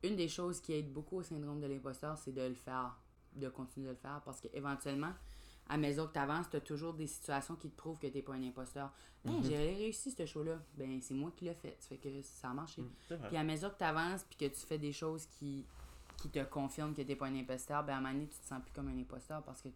une 0.04 0.16
des 0.16 0.28
choses 0.28 0.60
qui 0.62 0.74
aide 0.74 0.92
beaucoup 0.92 1.18
au 1.18 1.24
syndrome 1.24 1.60
de 1.62 1.68
l'imposteur, 1.68 2.18
c'est 2.18 2.32
de 2.34 2.42
le 2.42 2.56
faire, 2.56 2.98
de 3.36 3.50
continuer 3.50 3.88
de 3.88 3.92
le 3.92 3.98
faire, 3.98 4.22
parce 4.26 4.40
qu'éventuellement, 4.42 5.14
à 5.70 5.78
mesure 5.78 6.08
que 6.10 6.14
tu 6.14 6.20
avances, 6.20 6.50
tu 6.50 6.58
as 6.58 6.62
toujours 6.62 6.94
des 6.94 7.08
situations 7.08 7.56
qui 7.56 7.70
te 7.70 7.76
prouvent 7.78 7.98
que 7.98 8.08
tu 8.08 8.14
n'es 8.16 8.22
pas 8.22 8.34
un 8.34 8.44
imposteur. 8.44 8.92
Hey, 9.26 9.32
Mhm. 9.38 9.44
j'ai 9.46 9.58
réussi 9.58 10.12
ce 10.12 10.26
show-là. 10.26 10.60
Ben, 10.76 11.02
c'est 11.02 11.14
moi 11.14 11.32
qui 11.36 11.46
l'ai 11.46 11.54
fait. 11.54 11.78
Ça 11.80 11.88
fait 11.90 11.98
que 11.98 12.22
ça 12.22 12.50
a 12.50 12.54
marché. 12.54 12.82
Mm. 12.82 13.18
Puis 13.30 13.38
à 13.38 13.44
mesure 13.44 13.72
que 13.72 13.78
tu 13.78 13.84
avances, 13.86 14.26
puis 14.26 14.36
que 14.38 14.54
tu 14.54 14.66
fais 14.66 14.78
des 14.78 14.92
choses 14.92 15.26
qui, 15.26 15.66
qui 16.18 16.30
te 16.30 16.44
confirment 16.44 16.94
que 16.94 17.02
tu 17.02 17.08
n'es 17.08 17.16
pas 17.16 17.28
un 17.28 17.36
imposteur, 17.36 17.82
ben 17.86 17.94
à 17.94 17.98
un 17.98 18.02
moment 18.02 18.14
donné, 18.14 18.28
tu 18.28 18.38
te 18.38 18.46
sens 18.46 18.62
plus 18.62 18.74
comme 18.74 18.90
un 18.90 18.98
imposteur 19.00 19.42
parce 19.44 19.62
que 19.62 19.70
tu 19.70 19.76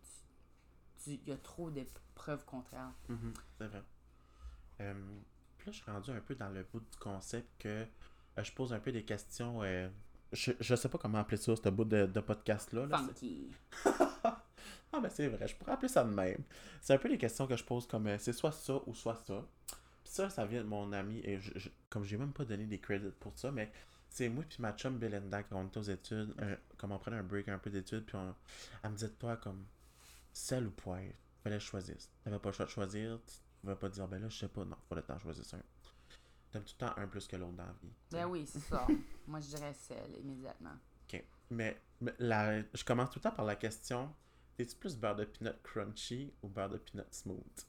il 1.06 1.20
y 1.28 1.32
a 1.32 1.38
trop 1.38 1.70
de 1.70 1.86
preuves 2.16 2.44
contraires. 2.46 2.92
Mhm, 3.10 3.34
c'est 3.58 3.68
vrai. 3.68 3.84
Euh, 4.82 4.94
puis 5.58 5.68
là, 5.68 5.72
je 5.72 5.78
suis 5.82 5.92
rendu 5.92 6.12
un 6.12 6.20
peu 6.22 6.36
dans 6.36 6.50
le 6.50 6.64
bout 6.64 6.80
du 6.80 6.98
concept 7.00 7.48
que 7.60 7.68
euh, 8.38 8.44
je 8.44 8.52
pose 8.52 8.74
un 8.74 8.80
peu 8.80 8.92
des 8.92 9.04
questions. 9.04 9.64
euh, 9.64 9.90
je, 10.34 10.52
je 10.60 10.76
sais 10.76 10.90
pas 10.90 10.98
comment 10.98 11.20
appeler 11.20 11.38
ça, 11.38 11.56
ce 11.56 11.70
bout 11.70 11.86
de, 11.86 12.06
de 12.06 12.20
podcast-là. 12.20 12.86
là. 12.86 12.98
Funky. 12.98 13.50
Ah, 14.94 15.02
ben 15.02 15.10
c'est 15.10 15.28
vrai, 15.28 15.46
je 15.48 15.56
pourrais 15.56 15.74
appeler 15.74 15.90
ça 15.90 16.04
de 16.04 16.14
même. 16.14 16.42
C'est 16.82 16.94
un 16.94 16.98
peu 16.98 17.10
les 17.10 17.18
questions 17.18 17.46
que 17.46 17.58
je 17.58 17.64
pose 17.64 17.86
comme 17.88 18.08
euh, 18.08 18.18
c'est 18.18 18.32
soit 18.32 18.54
ça 18.54 18.80
ou 18.86 18.94
soit 18.96 19.16
ça. 19.26 19.46
Puis 19.68 20.14
ça, 20.14 20.30
ça 20.30 20.46
vient 20.46 20.62
de 20.64 20.68
mon 20.68 20.92
ami, 20.94 21.20
et 21.26 21.40
je, 21.40 21.52
je- 21.60 21.70
comme 21.90 22.06
j'ai 22.06 22.18
même 22.18 22.32
pas 22.32 22.46
donné 22.46 22.66
des 22.66 22.80
credits 22.80 23.12
pour 23.20 23.38
ça, 23.38 23.52
mais 23.52 23.70
c'est 24.10 24.30
moi 24.30 24.46
puis 24.48 24.60
ma 24.62 24.72
chum 24.72 24.98
Belinda 24.98 25.44
quand 25.44 25.58
on 25.62 25.68
était 25.68 25.78
aux 25.80 25.84
études, 25.84 26.34
un- 26.42 26.56
comme 26.78 26.94
on 26.94 27.00
prenait 27.00 27.18
un 27.18 27.24
break 27.24 27.50
un 27.50 27.58
peu 27.60 27.70
d'études, 27.70 28.06
puis 28.06 28.16
on, 28.16 28.34
elle 28.82 28.92
me 28.92 28.96
disait 28.96 29.10
toi 29.10 29.36
comme 29.36 29.66
sel 30.38 30.68
ou 30.68 30.72
poivre, 30.72 31.14
fallait 31.44 31.58
que 31.58 31.64
je 31.64 31.68
choisisse. 31.68 32.12
T'avais 32.24 32.40
pas 32.40 32.50
le 32.50 32.56
choix 32.56 32.66
de 32.66 32.72
choisir, 32.72 33.20
tu 33.26 33.36
pouvais 33.62 33.76
pas 33.76 33.90
dire 33.90 34.08
ben 34.08 34.22
là, 34.22 34.30
je 34.30 34.38
sais 34.38 34.48
pas, 34.48 34.64
non, 34.64 34.78
fallait 34.88 35.02
que 35.02 35.08
t'en 35.08 35.20
choisisses 35.20 35.54
un. 35.54 35.64
T'aimes 36.52 36.64
tout 36.64 36.76
le 36.80 36.88
temps 36.88 36.94
un 36.98 37.08
plus 37.08 37.28
que 37.28 37.36
l'autre 37.36 37.54
dans 37.54 37.66
la 37.66 37.74
vie. 37.82 37.94
Ben 38.12 38.26
oui, 38.26 38.46
c'est 38.48 38.60
ça. 38.60 38.88
moi, 39.28 39.40
je 39.40 39.48
dirais 39.48 39.74
celle 39.74 40.18
immédiatement. 40.20 40.76
Ok. 41.04 41.24
Mais, 41.50 41.82
mais 42.00 42.14
la, 42.20 42.62
je 42.62 42.84
commence 42.84 43.10
tout 43.10 43.20
le 43.20 43.24
temps 43.24 43.36
par 43.36 43.46
la 43.46 43.56
question 43.56 44.14
T'es-tu 44.58 44.76
plus 44.76 44.98
beurre 44.98 45.16
de 45.16 45.26
peanut 45.26 45.62
crunchy 45.62 46.34
ou 46.42 46.50
beurre 46.50 46.70
de 46.70 46.78
peanut 46.78 47.14
smooth? 47.14 47.66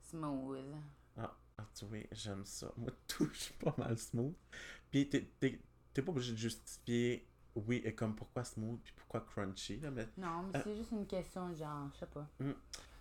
Smooth. 0.00 0.76
Ah, 1.16 1.36
ah, 1.58 1.66
tu 1.74 1.86
vois, 1.86 2.06
j'aime 2.12 2.44
ça. 2.44 2.72
Moi, 2.76 2.92
tout, 3.08 3.28
je 3.32 3.38
suis 3.38 3.54
pas 3.54 3.74
mal 3.76 3.98
smooth. 3.98 4.34
Puis, 4.92 5.08
t'es, 5.08 5.28
t'es, 5.40 5.60
t'es 5.92 6.02
pas 6.02 6.12
obligé 6.12 6.32
de 6.32 6.38
justifier 6.38 7.28
oui 7.66 7.80
et 7.84 7.94
comme 7.94 8.14
pourquoi 8.14 8.44
smooth 8.44 8.80
puis 8.82 8.92
pourquoi 8.96 9.20
crunchy. 9.20 9.80
Là, 9.80 9.90
mais, 9.90 10.06
Non, 10.16 10.42
mais 10.44 10.58
Euh. 10.58 10.62
c'est 10.64 10.76
juste 10.76 10.92
une 10.92 11.06
question, 11.06 11.52
genre, 11.54 11.88
je 11.94 11.98
sais 12.00 12.06
pas. 12.06 12.26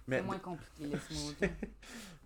mais, 0.08 0.18
C'est 0.20 0.24
moins 0.24 0.40
compliqué, 0.40 0.88
le 0.88 0.98
smooth. 1.00 1.36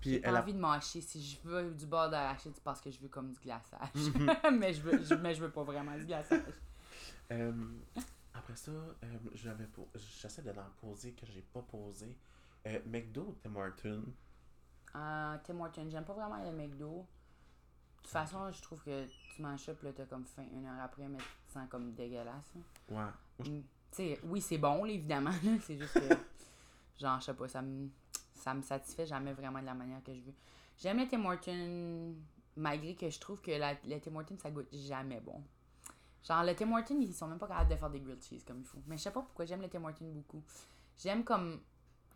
J'ai 0.01 0.19
pas 0.19 0.29
elle 0.29 0.35
a- 0.35 0.41
envie 0.41 0.53
de 0.53 0.59
mâcher. 0.59 1.01
Si 1.01 1.21
je 1.23 1.39
veux 1.47 1.71
du 1.71 1.85
beurre 1.85 2.09
d'arachide, 2.09 2.51
c'est 2.55 2.63
parce 2.63 2.81
que 2.81 2.89
je 2.91 2.99
veux 2.99 3.07
comme 3.09 3.31
du 3.31 3.39
glaçage. 3.39 3.89
Mhm. 3.95 4.29
mais, 4.59 4.73
je 4.73 4.81
veux, 4.81 5.03
je, 5.03 5.13
mais 5.15 5.33
je 5.35 5.41
veux 5.41 5.51
pas 5.51 5.63
vraiment 5.63 5.95
du 5.97 6.05
glaçage. 6.05 6.41
Euh, 7.31 7.51
après 8.33 8.55
ça, 8.55 8.71
euh, 8.71 8.95
j'avais 9.33 9.67
j'essaie 9.95 10.41
de 10.41 10.51
l'en 10.51 10.69
poser 10.79 11.11
que 11.13 11.25
j'ai 11.25 11.41
pas 11.41 11.61
posé. 11.61 12.15
Euh, 12.67 12.79
McDo 12.85 13.21
ou 13.21 13.35
Tim 13.41 13.55
Hortons? 13.55 14.03
Tim 14.93 15.59
Hortons, 15.59 15.89
j'aime 15.89 16.03
pas 16.05 16.13
vraiment 16.13 16.43
le 16.43 16.51
McDo. 16.51 17.05
De 18.01 18.07
toute 18.07 18.11
façon, 18.11 18.51
je 18.51 18.61
trouve 18.61 18.81
que 18.83 19.05
tu 19.05 19.41
manges 19.41 19.63
ça, 19.63 19.73
puis 19.73 19.87
là, 19.87 19.93
t'as 19.95 20.05
comme 20.05 20.25
faim 20.25 20.43
une 20.51 20.65
heure 20.65 20.81
après, 20.81 21.07
mais 21.07 21.19
tu 21.19 21.23
te 21.47 21.53
sens 21.53 21.69
comme 21.69 21.93
dégueulasse. 21.93 22.53
Ouais. 22.89 23.47
Mm. 23.47 23.61
Oui, 24.23 24.41
c'est 24.41 24.57
bon, 24.57 24.83
là, 24.83 24.91
évidemment. 24.91 25.29
là, 25.43 25.51
c'est 25.61 25.77
juste 25.77 25.93
que, 25.93 26.15
genre, 26.99 27.19
je 27.19 27.25
sais 27.25 27.33
pas, 27.33 27.47
ça 27.47 27.61
me, 27.61 27.89
ça 28.35 28.53
me 28.53 28.61
satisfait 28.61 29.05
jamais 29.05 29.33
vraiment 29.33 29.59
de 29.59 29.65
la 29.65 29.73
manière 29.73 30.03
que 30.03 30.13
je 30.13 30.21
veux. 30.21 30.33
J'aime 30.77 30.97
le 30.97 31.07
Tim 31.07 31.23
Hortons, 31.25 32.15
malgré 32.55 32.95
que 32.95 33.09
je 33.09 33.19
trouve 33.19 33.41
que 33.41 33.51
la, 33.51 33.73
le 33.85 33.99
Tim 33.99 34.15
Hortons, 34.15 34.37
ça 34.37 34.49
goûte 34.49 34.73
jamais 34.73 35.19
bon. 35.19 35.41
Genre, 36.27 36.43
le 36.43 36.55
Tim 36.55 36.71
Hortons, 36.71 36.99
ils 36.99 37.13
sont 37.13 37.27
même 37.27 37.39
pas 37.39 37.47
capables 37.47 37.69
de 37.69 37.75
faire 37.75 37.89
des 37.89 37.99
grilled 37.99 38.23
cheese 38.23 38.43
comme 38.45 38.59
il 38.59 38.65
faut. 38.65 38.79
Mais 38.87 38.97
je 38.97 39.03
sais 39.03 39.11
pas 39.11 39.21
pourquoi 39.21 39.45
j'aime 39.45 39.61
le 39.61 39.69
Tim 39.69 39.83
Hortons 39.83 40.11
beaucoup. 40.11 40.43
J'aime 40.97 41.23
comme. 41.23 41.59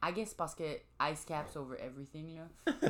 I 0.04 0.14
guess 0.14 0.34
parce 0.34 0.54
que 0.56 0.64
ice 1.02 1.26
caps 1.26 1.56
over 1.56 1.78
everything, 1.80 2.36
là. 2.38 2.48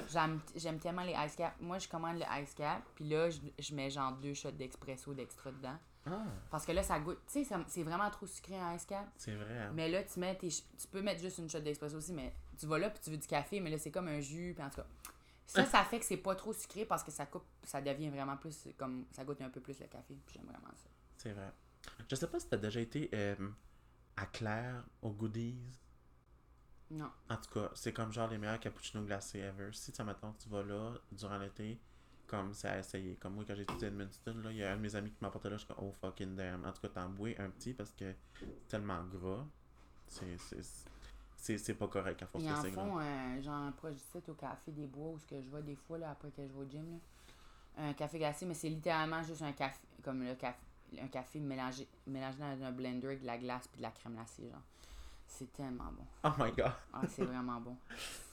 J'aime 0.56 0.80
tellement 0.80 1.04
les 1.04 1.14
ice 1.26 1.36
caps. 1.36 1.56
Moi, 1.62 1.80
je 1.80 1.88
commande 1.88 2.18
le 2.18 2.26
ice 2.42 2.54
cap, 2.54 2.84
puis 2.96 3.06
là, 3.06 3.30
je, 3.30 3.40
je 3.60 3.74
mets 3.76 3.90
genre 3.90 4.12
deux 4.14 4.34
shots 4.34 4.52
d'expresso 4.52 5.14
d'extra 5.14 5.52
dedans. 5.52 5.78
Ah, 6.08 6.24
Parce 6.52 6.66
que 6.66 6.72
là, 6.72 6.84
ça 6.84 7.00
goûte. 7.00 7.20
Tu 7.26 7.44
sais, 7.44 7.56
c'est 7.68 7.82
vraiment 7.84 8.10
trop 8.12 8.28
sucré 8.28 8.56
un 8.58 8.76
ice 8.76 8.86
cap. 8.86 9.08
c'est 9.18 9.34
vrai. 9.36 9.58
hein. 9.60 9.72
Mais 9.74 9.90
là, 9.90 10.04
tu 10.04 10.20
mets 10.20 10.36
tes 10.36 10.50
tu 10.50 10.88
peux 10.92 11.02
mettre 11.02 11.20
juste 11.22 11.40
une 11.40 11.50
shot 11.50 11.62
d'expresso 11.62 11.98
aussi, 11.98 12.14
mais 12.14 12.34
tu 12.60 12.68
vas 12.68 12.78
là 12.78 12.90
puis 12.92 13.00
tu 13.04 13.10
veux 13.10 13.18
du 13.18 13.26
café, 13.28 13.60
mais 13.60 13.70
là, 13.72 13.78
c'est 13.80 13.92
comme 13.92 14.08
un 14.08 14.20
jus, 14.20 14.54
puis 14.56 14.64
en 14.64 14.70
tout 14.70 14.78
cas. 14.82 14.88
Ça, 15.48 15.64
ça 15.66 15.84
fait 15.84 16.00
que 16.00 16.06
c'est 16.06 16.18
pas 16.18 16.34
trop 16.36 16.54
sucré 16.54 16.86
parce 16.86 17.04
que 17.04 17.12
ça 17.12 17.26
coupe, 17.28 17.46
ça 17.64 17.80
devient 17.82 18.10
vraiment 18.10 18.36
plus 18.38 18.68
comme. 18.78 19.06
Ça 19.12 19.24
goûte 19.24 19.42
un 19.42 19.50
peu 19.50 19.62
plus 19.62 19.80
le 19.80 19.88
café, 19.88 20.16
puis 20.26 20.36
j'aime 20.36 20.46
vraiment 20.46 20.74
ça. 20.76 20.90
C'est 21.18 21.32
vrai. 21.32 21.52
Je 22.10 22.16
sais 22.16 22.28
pas 22.28 22.40
si 22.40 22.50
t'as 22.50 22.58
déjà 22.58 22.80
été 22.82 23.10
euh, 23.14 23.36
à 24.18 24.26
Claire, 24.28 24.84
au 25.02 25.10
Goodies. 25.12 25.58
Non. 26.92 27.10
En 27.30 27.38
tout 27.38 27.60
cas, 27.60 27.72
c'est 27.74 27.94
comme 27.94 28.12
genre 28.12 28.30
les 28.30 28.38
meilleurs 28.38 28.60
cappuccinos 28.60 29.06
glacés 29.06 29.40
ever. 29.40 29.70
Si 29.74 29.92
tu 29.92 30.04
mettons, 30.04 30.34
tu 30.34 30.50
vas 30.50 30.64
là 30.64 30.94
durant 31.12 31.38
l'été, 31.38 31.80
comme 32.28 32.54
c'est 32.54 32.68
à 32.68 32.80
essayer. 32.80 33.16
Comme 33.16 33.36
moi, 33.36 33.44
quand 33.48 33.56
j'ai 33.56 33.64
étudié 33.64 33.86
à 33.86 33.88
Edmundston, 33.90 34.36
là, 34.44 34.52
il 34.52 34.58
y 34.58 34.64
a 34.64 34.72
un 34.74 34.78
de 34.78 34.82
mes 34.82 34.96
amis 34.96 35.12
qui 35.12 35.18
m'apportait 35.22 35.50
là, 35.50 35.58
je 35.58 35.66
suis 35.66 35.74
comme, 35.74 35.84
oh 35.84 35.92
fucking 35.92 36.36
damn. 36.36 36.64
En 36.64 36.72
tout 36.72 36.82
cas, 36.82 36.90
t'en 36.90 37.10
bois 37.10 37.30
un 37.40 37.50
petit 37.50 37.74
parce 37.74 37.92
que 37.92 38.14
c'est 38.40 38.68
tellement 38.68 39.04
gras. 39.06 39.46
C'est, 40.08 40.38
c'est, 40.38 40.62
c'est, 41.36 41.58
c'est 41.58 41.74
pas 41.74 41.88
correct 41.88 42.22
à 42.22 42.28
force 42.28 42.44
que 42.44 42.62
c'est 42.62 42.72
gras. 42.72 43.02
euh, 43.02 43.42
genre, 43.42 43.72
proche 43.74 43.94
au 44.28 44.34
Café 44.34 44.72
des 44.72 44.86
Bois, 44.88 45.12
où 45.14 45.20
ce 45.20 45.26
que 45.26 45.42
je 45.42 45.50
vois 45.50 45.62
des 45.62 45.76
fois, 45.76 45.98
là, 45.98 46.12
après 46.12 46.30
que 46.30 46.46
je 46.46 46.52
vais 46.54 46.60
au 46.60 46.70
gym, 46.70 46.92
là. 46.92 46.98
Un 47.78 47.94
café 47.94 48.20
glacé, 48.20 48.46
mais 48.46 48.54
c'est 48.54 48.70
littéralement 48.70 49.22
juste 49.22 49.42
un 49.42 49.52
café, 49.52 49.82
comme 50.02 50.24
le 50.24 50.34
café, 50.36 50.58
un 50.98 51.08
café 51.08 51.40
mélangé, 51.40 51.86
mélangé 52.08 52.38
dans 52.40 52.64
un 52.64 52.72
blender 52.72 53.08
avec 53.08 53.22
de 53.22 53.26
la 53.26 53.38
glace 53.38 53.68
puis 53.68 53.80
de 53.80 53.82
la 53.82 53.92
crème 53.92 54.14
glacée, 54.14 54.50
genre. 54.50 54.62
C'est 55.28 55.52
tellement 55.52 55.92
bon. 55.92 56.06
Oh 56.24 56.30
my 56.40 56.52
god. 56.52 56.72
Ah, 56.94 57.02
c'est 57.10 57.24
vraiment 57.26 57.60
bon. 57.62 57.76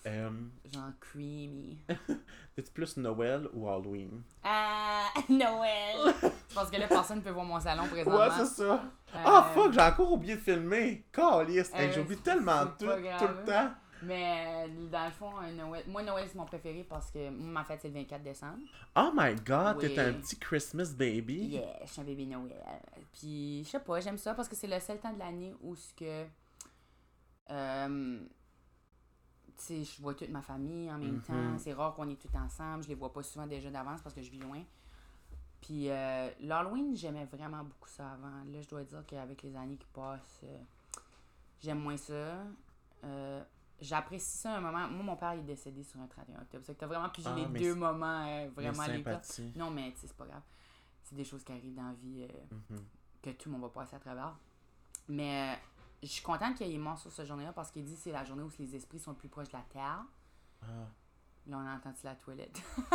Euh, 0.04 0.30
Genre 0.64 0.90
creamy. 0.98 1.78
T'es-tu 2.56 2.72
plus 2.72 2.96
Noël 2.96 3.46
ou 3.54 3.68
Halloween? 3.68 4.20
Ah, 4.42 5.04
Noël! 5.28 6.12
Je 6.48 6.54
pense 6.56 6.70
que 6.72 6.76
là, 6.76 6.88
personne 6.88 7.18
ne 7.18 7.22
peut 7.22 7.30
voir 7.30 7.44
mon 7.44 7.60
salon 7.60 7.86
présentement. 7.86 8.18
Ouais, 8.18 8.28
c'est 8.36 8.46
ça. 8.46 8.72
Euh, 8.74 8.78
Ah, 9.24 9.48
fuck, 9.54 9.72
j'ai 9.72 9.80
encore 9.80 10.10
oublié 10.10 10.34
de 10.34 10.40
filmer. 10.40 11.04
Calice. 11.12 11.70
Hey, 11.72 11.88
euh, 11.88 11.92
J'oublie 11.92 12.16
tellement 12.16 12.64
c'est 12.76 12.84
tout, 12.84 12.90
tout 12.90 13.28
le 13.28 13.44
temps. 13.46 13.70
Mais 14.02 14.66
euh, 14.66 14.88
dans 14.90 15.04
le 15.04 15.12
fond, 15.12 15.36
un 15.36 15.52
Noël... 15.52 15.84
moi, 15.86 16.02
Noël, 16.02 16.26
c'est 16.26 16.34
mon 16.36 16.46
préféré 16.46 16.82
parce 16.82 17.08
que 17.12 17.30
ma 17.30 17.62
fête, 17.62 17.78
c'est 17.82 17.88
le 17.88 17.94
24 17.94 18.24
décembre. 18.24 18.58
Oh 18.96 19.10
my 19.14 19.36
god, 19.36 19.76
Oui. 19.80 19.94
t'es 19.94 20.00
un 20.00 20.14
petit 20.14 20.36
Christmas 20.36 20.92
baby. 20.98 21.44
Yeah, 21.46 21.78
je 21.84 21.92
suis 21.92 22.00
un 22.00 22.04
bébé 22.04 22.26
Noël. 22.26 22.56
Puis, 23.12 23.62
je 23.64 23.70
sais 23.70 23.78
pas, 23.78 24.00
j'aime 24.00 24.18
ça 24.18 24.34
parce 24.34 24.48
que 24.48 24.56
c'est 24.56 24.66
le 24.66 24.80
seul 24.80 24.98
temps 24.98 25.12
de 25.12 25.20
l'année 25.20 25.54
où 25.62 25.76
ce 25.76 25.94
que. 25.94 26.24
Euh, 27.52 28.20
je 29.68 30.02
vois 30.02 30.14
toute 30.14 30.30
ma 30.30 30.42
famille 30.42 30.90
en 30.90 30.98
même 30.98 31.16
Mhm. 31.16 31.22
temps. 31.22 31.58
C'est 31.58 31.72
rare 31.72 31.94
qu'on 31.94 32.08
est 32.08 32.16
tous 32.20 32.36
ensemble. 32.36 32.82
Je 32.82 32.88
les 32.88 32.94
vois 32.94 33.12
pas 33.12 33.22
souvent 33.22 33.46
déjà 33.46 33.70
d'avance 33.70 34.00
parce 34.02 34.14
que 34.14 34.22
je 34.22 34.30
vis 34.30 34.38
loin. 34.40 34.62
Puis, 35.60 35.88
euh, 35.90 36.28
l'Halloween, 36.40 36.96
j'aimais 36.96 37.24
vraiment 37.26 37.62
beaucoup 37.62 37.88
ça 37.88 38.12
avant. 38.12 38.42
Là, 38.50 38.60
je 38.60 38.68
dois 38.68 38.82
dire 38.82 39.04
qu'avec 39.06 39.42
les 39.42 39.54
années 39.54 39.76
qui 39.76 39.86
passent, 39.92 40.40
euh, 40.44 40.58
j'aime 41.60 41.78
moins 41.78 41.96
ça. 41.96 42.44
J'apprécie 43.80 44.38
ça 44.38 44.56
un 44.56 44.60
moment. 44.60 44.88
Moi, 44.88 45.02
mon 45.02 45.16
père 45.16 45.34
il 45.34 45.40
est 45.40 45.42
décédé 45.42 45.82
sur 45.82 45.98
un 46.00 46.06
31 46.06 46.40
octobre. 46.42 46.62
C'est 46.64 46.74
que 46.74 46.78
t'as 46.80 46.86
vraiment 46.86 47.08
pigé 47.08 47.28
Ah, 47.32 47.34
les 47.36 47.46
deux 47.60 47.74
moments 47.74 48.24
vraiment 48.54 48.86
les. 48.86 49.02
Non, 49.56 49.70
mais 49.70 49.92
c'est 49.96 50.12
pas 50.12 50.24
grave. 50.26 50.42
C'est 51.02 51.16
des 51.16 51.24
choses 51.24 51.42
qui 51.42 51.50
arrivent 51.52 51.74
dans 51.74 51.88
la 51.88 51.94
vie 51.94 52.26
Mhm. 52.70 52.78
que 53.22 53.30
tout 53.30 53.48
le 53.48 53.52
monde 53.52 53.62
va 53.62 53.68
passer 53.70 53.96
à 53.96 53.98
travers. 53.98 54.36
Mais 55.08 55.58
je 56.02 56.08
suis 56.08 56.22
contente 56.22 56.56
qu'il 56.56 56.72
est 56.72 56.78
mort 56.78 56.98
sur 56.98 57.12
cette 57.12 57.26
journée-là 57.26 57.52
parce 57.52 57.70
qu'il 57.70 57.84
dit 57.84 57.94
que 57.94 58.00
c'est 58.00 58.12
la 58.12 58.24
journée 58.24 58.42
où 58.42 58.50
les 58.58 58.74
esprits 58.76 58.98
sont 58.98 59.12
le 59.12 59.16
plus 59.16 59.28
proches 59.28 59.48
de 59.48 59.56
la 59.56 59.64
terre. 59.72 60.04
Ah. 60.62 60.66
Là, 61.46 61.56
on 61.58 61.66
a 61.66 61.74
entendu 61.74 61.98
la 62.04 62.14
toilette? 62.14 62.60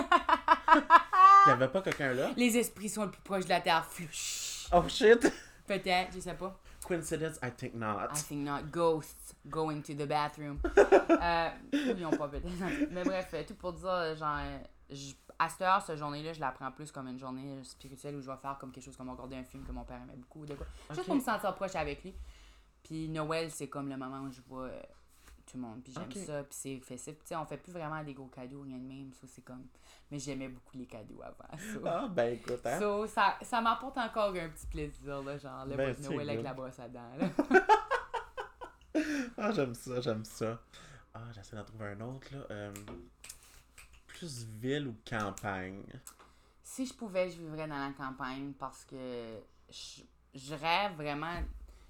Y'avait 1.48 1.64
avait 1.64 1.72
pas 1.72 1.82
quelqu'un 1.82 2.14
là? 2.14 2.32
les 2.36 2.58
esprits 2.58 2.90
sont 2.90 3.06
le 3.06 3.12
plus 3.12 3.22
proches 3.22 3.44
de 3.46 3.50
la 3.50 3.62
terre. 3.62 3.88
Oh 4.74 4.84
shit! 4.88 5.32
Peut-être, 5.66 6.14
je 6.14 6.20
sais 6.20 6.34
pas. 6.34 6.58
Coincidence, 6.86 7.38
I 7.44 7.52
think 7.52 7.74
not. 7.76 8.10
I 8.14 8.24
think 8.24 8.46
not. 8.46 8.64
Ghosts 8.72 9.36
going 9.46 9.82
to 9.82 9.94
the 9.94 10.08
bathroom. 10.08 10.60
euh, 10.78 11.50
ils 11.74 12.06
ont 12.06 12.12
pas 12.12 12.30
peut-être. 12.30 12.48
Mais 12.92 13.04
bref, 13.04 13.30
euh, 13.34 13.44
tout 13.46 13.56
pour 13.56 13.74
dire, 13.74 14.16
genre, 14.16 14.38
euh, 14.40 14.60
je- 14.90 15.14
à 15.38 15.50
cette 15.50 15.62
heure, 15.62 15.82
cette 15.82 15.98
journée-là, 15.98 16.32
je 16.32 16.40
la 16.40 16.52
prends 16.52 16.72
plus 16.72 16.92
comme 16.92 17.08
une 17.10 17.20
journée 17.20 17.62
spirituelle 17.64 18.16
où 18.16 18.22
je 18.22 18.28
vais 18.32 18.38
faire 18.38 18.58
comme 18.58 18.72
quelque 18.72 18.86
chose 18.86 18.96
comme 18.96 19.10
regarder 19.10 19.36
un 19.36 19.44
film 19.44 19.66
que 19.66 19.72
mon 19.74 19.84
père 19.84 19.98
aimait 20.02 20.16
beaucoup. 20.16 20.46
De 20.46 20.56
quoi. 20.56 20.66
Juste 20.92 21.06
pour 21.06 21.16
me 21.16 21.22
sentir 21.22 21.54
proche 21.56 21.76
avec 21.76 22.02
lui. 22.04 22.16
Puis 22.88 23.10
Noël, 23.10 23.52
c'est 23.52 23.68
comme 23.68 23.90
le 23.90 23.98
moment 23.98 24.22
où 24.22 24.32
je 24.32 24.40
vois 24.48 24.64
euh, 24.68 24.82
tout 25.46 25.58
le 25.58 25.64
monde. 25.64 25.84
Puis 25.84 25.92
j'aime 25.94 26.10
ça. 26.26 26.42
Puis 26.44 26.58
c'est 26.58 26.80
festif. 26.80 27.16
Tu 27.20 27.28
sais, 27.28 27.36
on 27.36 27.46
fait 27.46 27.58
plus 27.58 27.74
vraiment 27.74 28.02
des 28.02 28.14
gros 28.14 28.28
cadeaux, 28.28 28.62
rien 28.62 28.78
de 28.78 28.88
même. 28.88 29.12
Ça, 29.12 29.28
c'est 29.28 29.42
comme. 29.44 29.66
Mais 30.10 30.20
j'aimais 30.20 30.48
beaucoup 30.48 30.78
les 30.78 30.86
cadeaux 30.86 31.22
avant. 31.22 31.58
so. 31.74 31.82
Ah, 31.86 32.08
ben 32.08 32.34
écoute, 32.36 32.66
hein. 32.66 32.80
So, 32.80 33.06
ça, 33.08 33.38
ça 33.42 33.60
m'apporte 33.60 33.98
encore 33.98 34.30
un 34.34 34.48
petit 34.48 34.68
plaisir, 34.68 35.22
là, 35.22 35.38
genre 35.38 35.66
le 35.66 35.76
Ben, 35.76 35.94
Noël 36.02 36.30
avec 36.30 36.44
la 36.44 36.54
brosse 36.54 36.80
à 36.80 36.88
dents. 36.88 37.12
là. 37.18 37.28
Ah, 39.38 39.52
j'aime 39.52 39.76
ça, 39.76 40.02
j'aime 40.02 40.26
ça. 40.26 40.60
Ah, 41.14 41.20
j'essaie 41.32 41.56
d'en 41.56 41.64
trouver 41.64 41.88
un 41.90 42.02
autre, 42.02 42.28
là. 42.34 42.40
Euh, 42.50 42.74
plus 44.08 44.46
ville 44.46 44.88
ou 44.88 44.96
campagne? 45.08 45.84
Si 46.64 46.88
je 46.88 46.94
pouvais, 46.96 47.30
je 47.30 47.38
vivrais 47.38 47.68
dans 47.68 47.78
la 47.78 47.92
campagne 47.92 48.54
parce 48.54 48.84
que 48.86 48.96
je, 49.70 50.02
je 50.34 50.56
rêve 50.56 50.94
vraiment. 50.96 51.36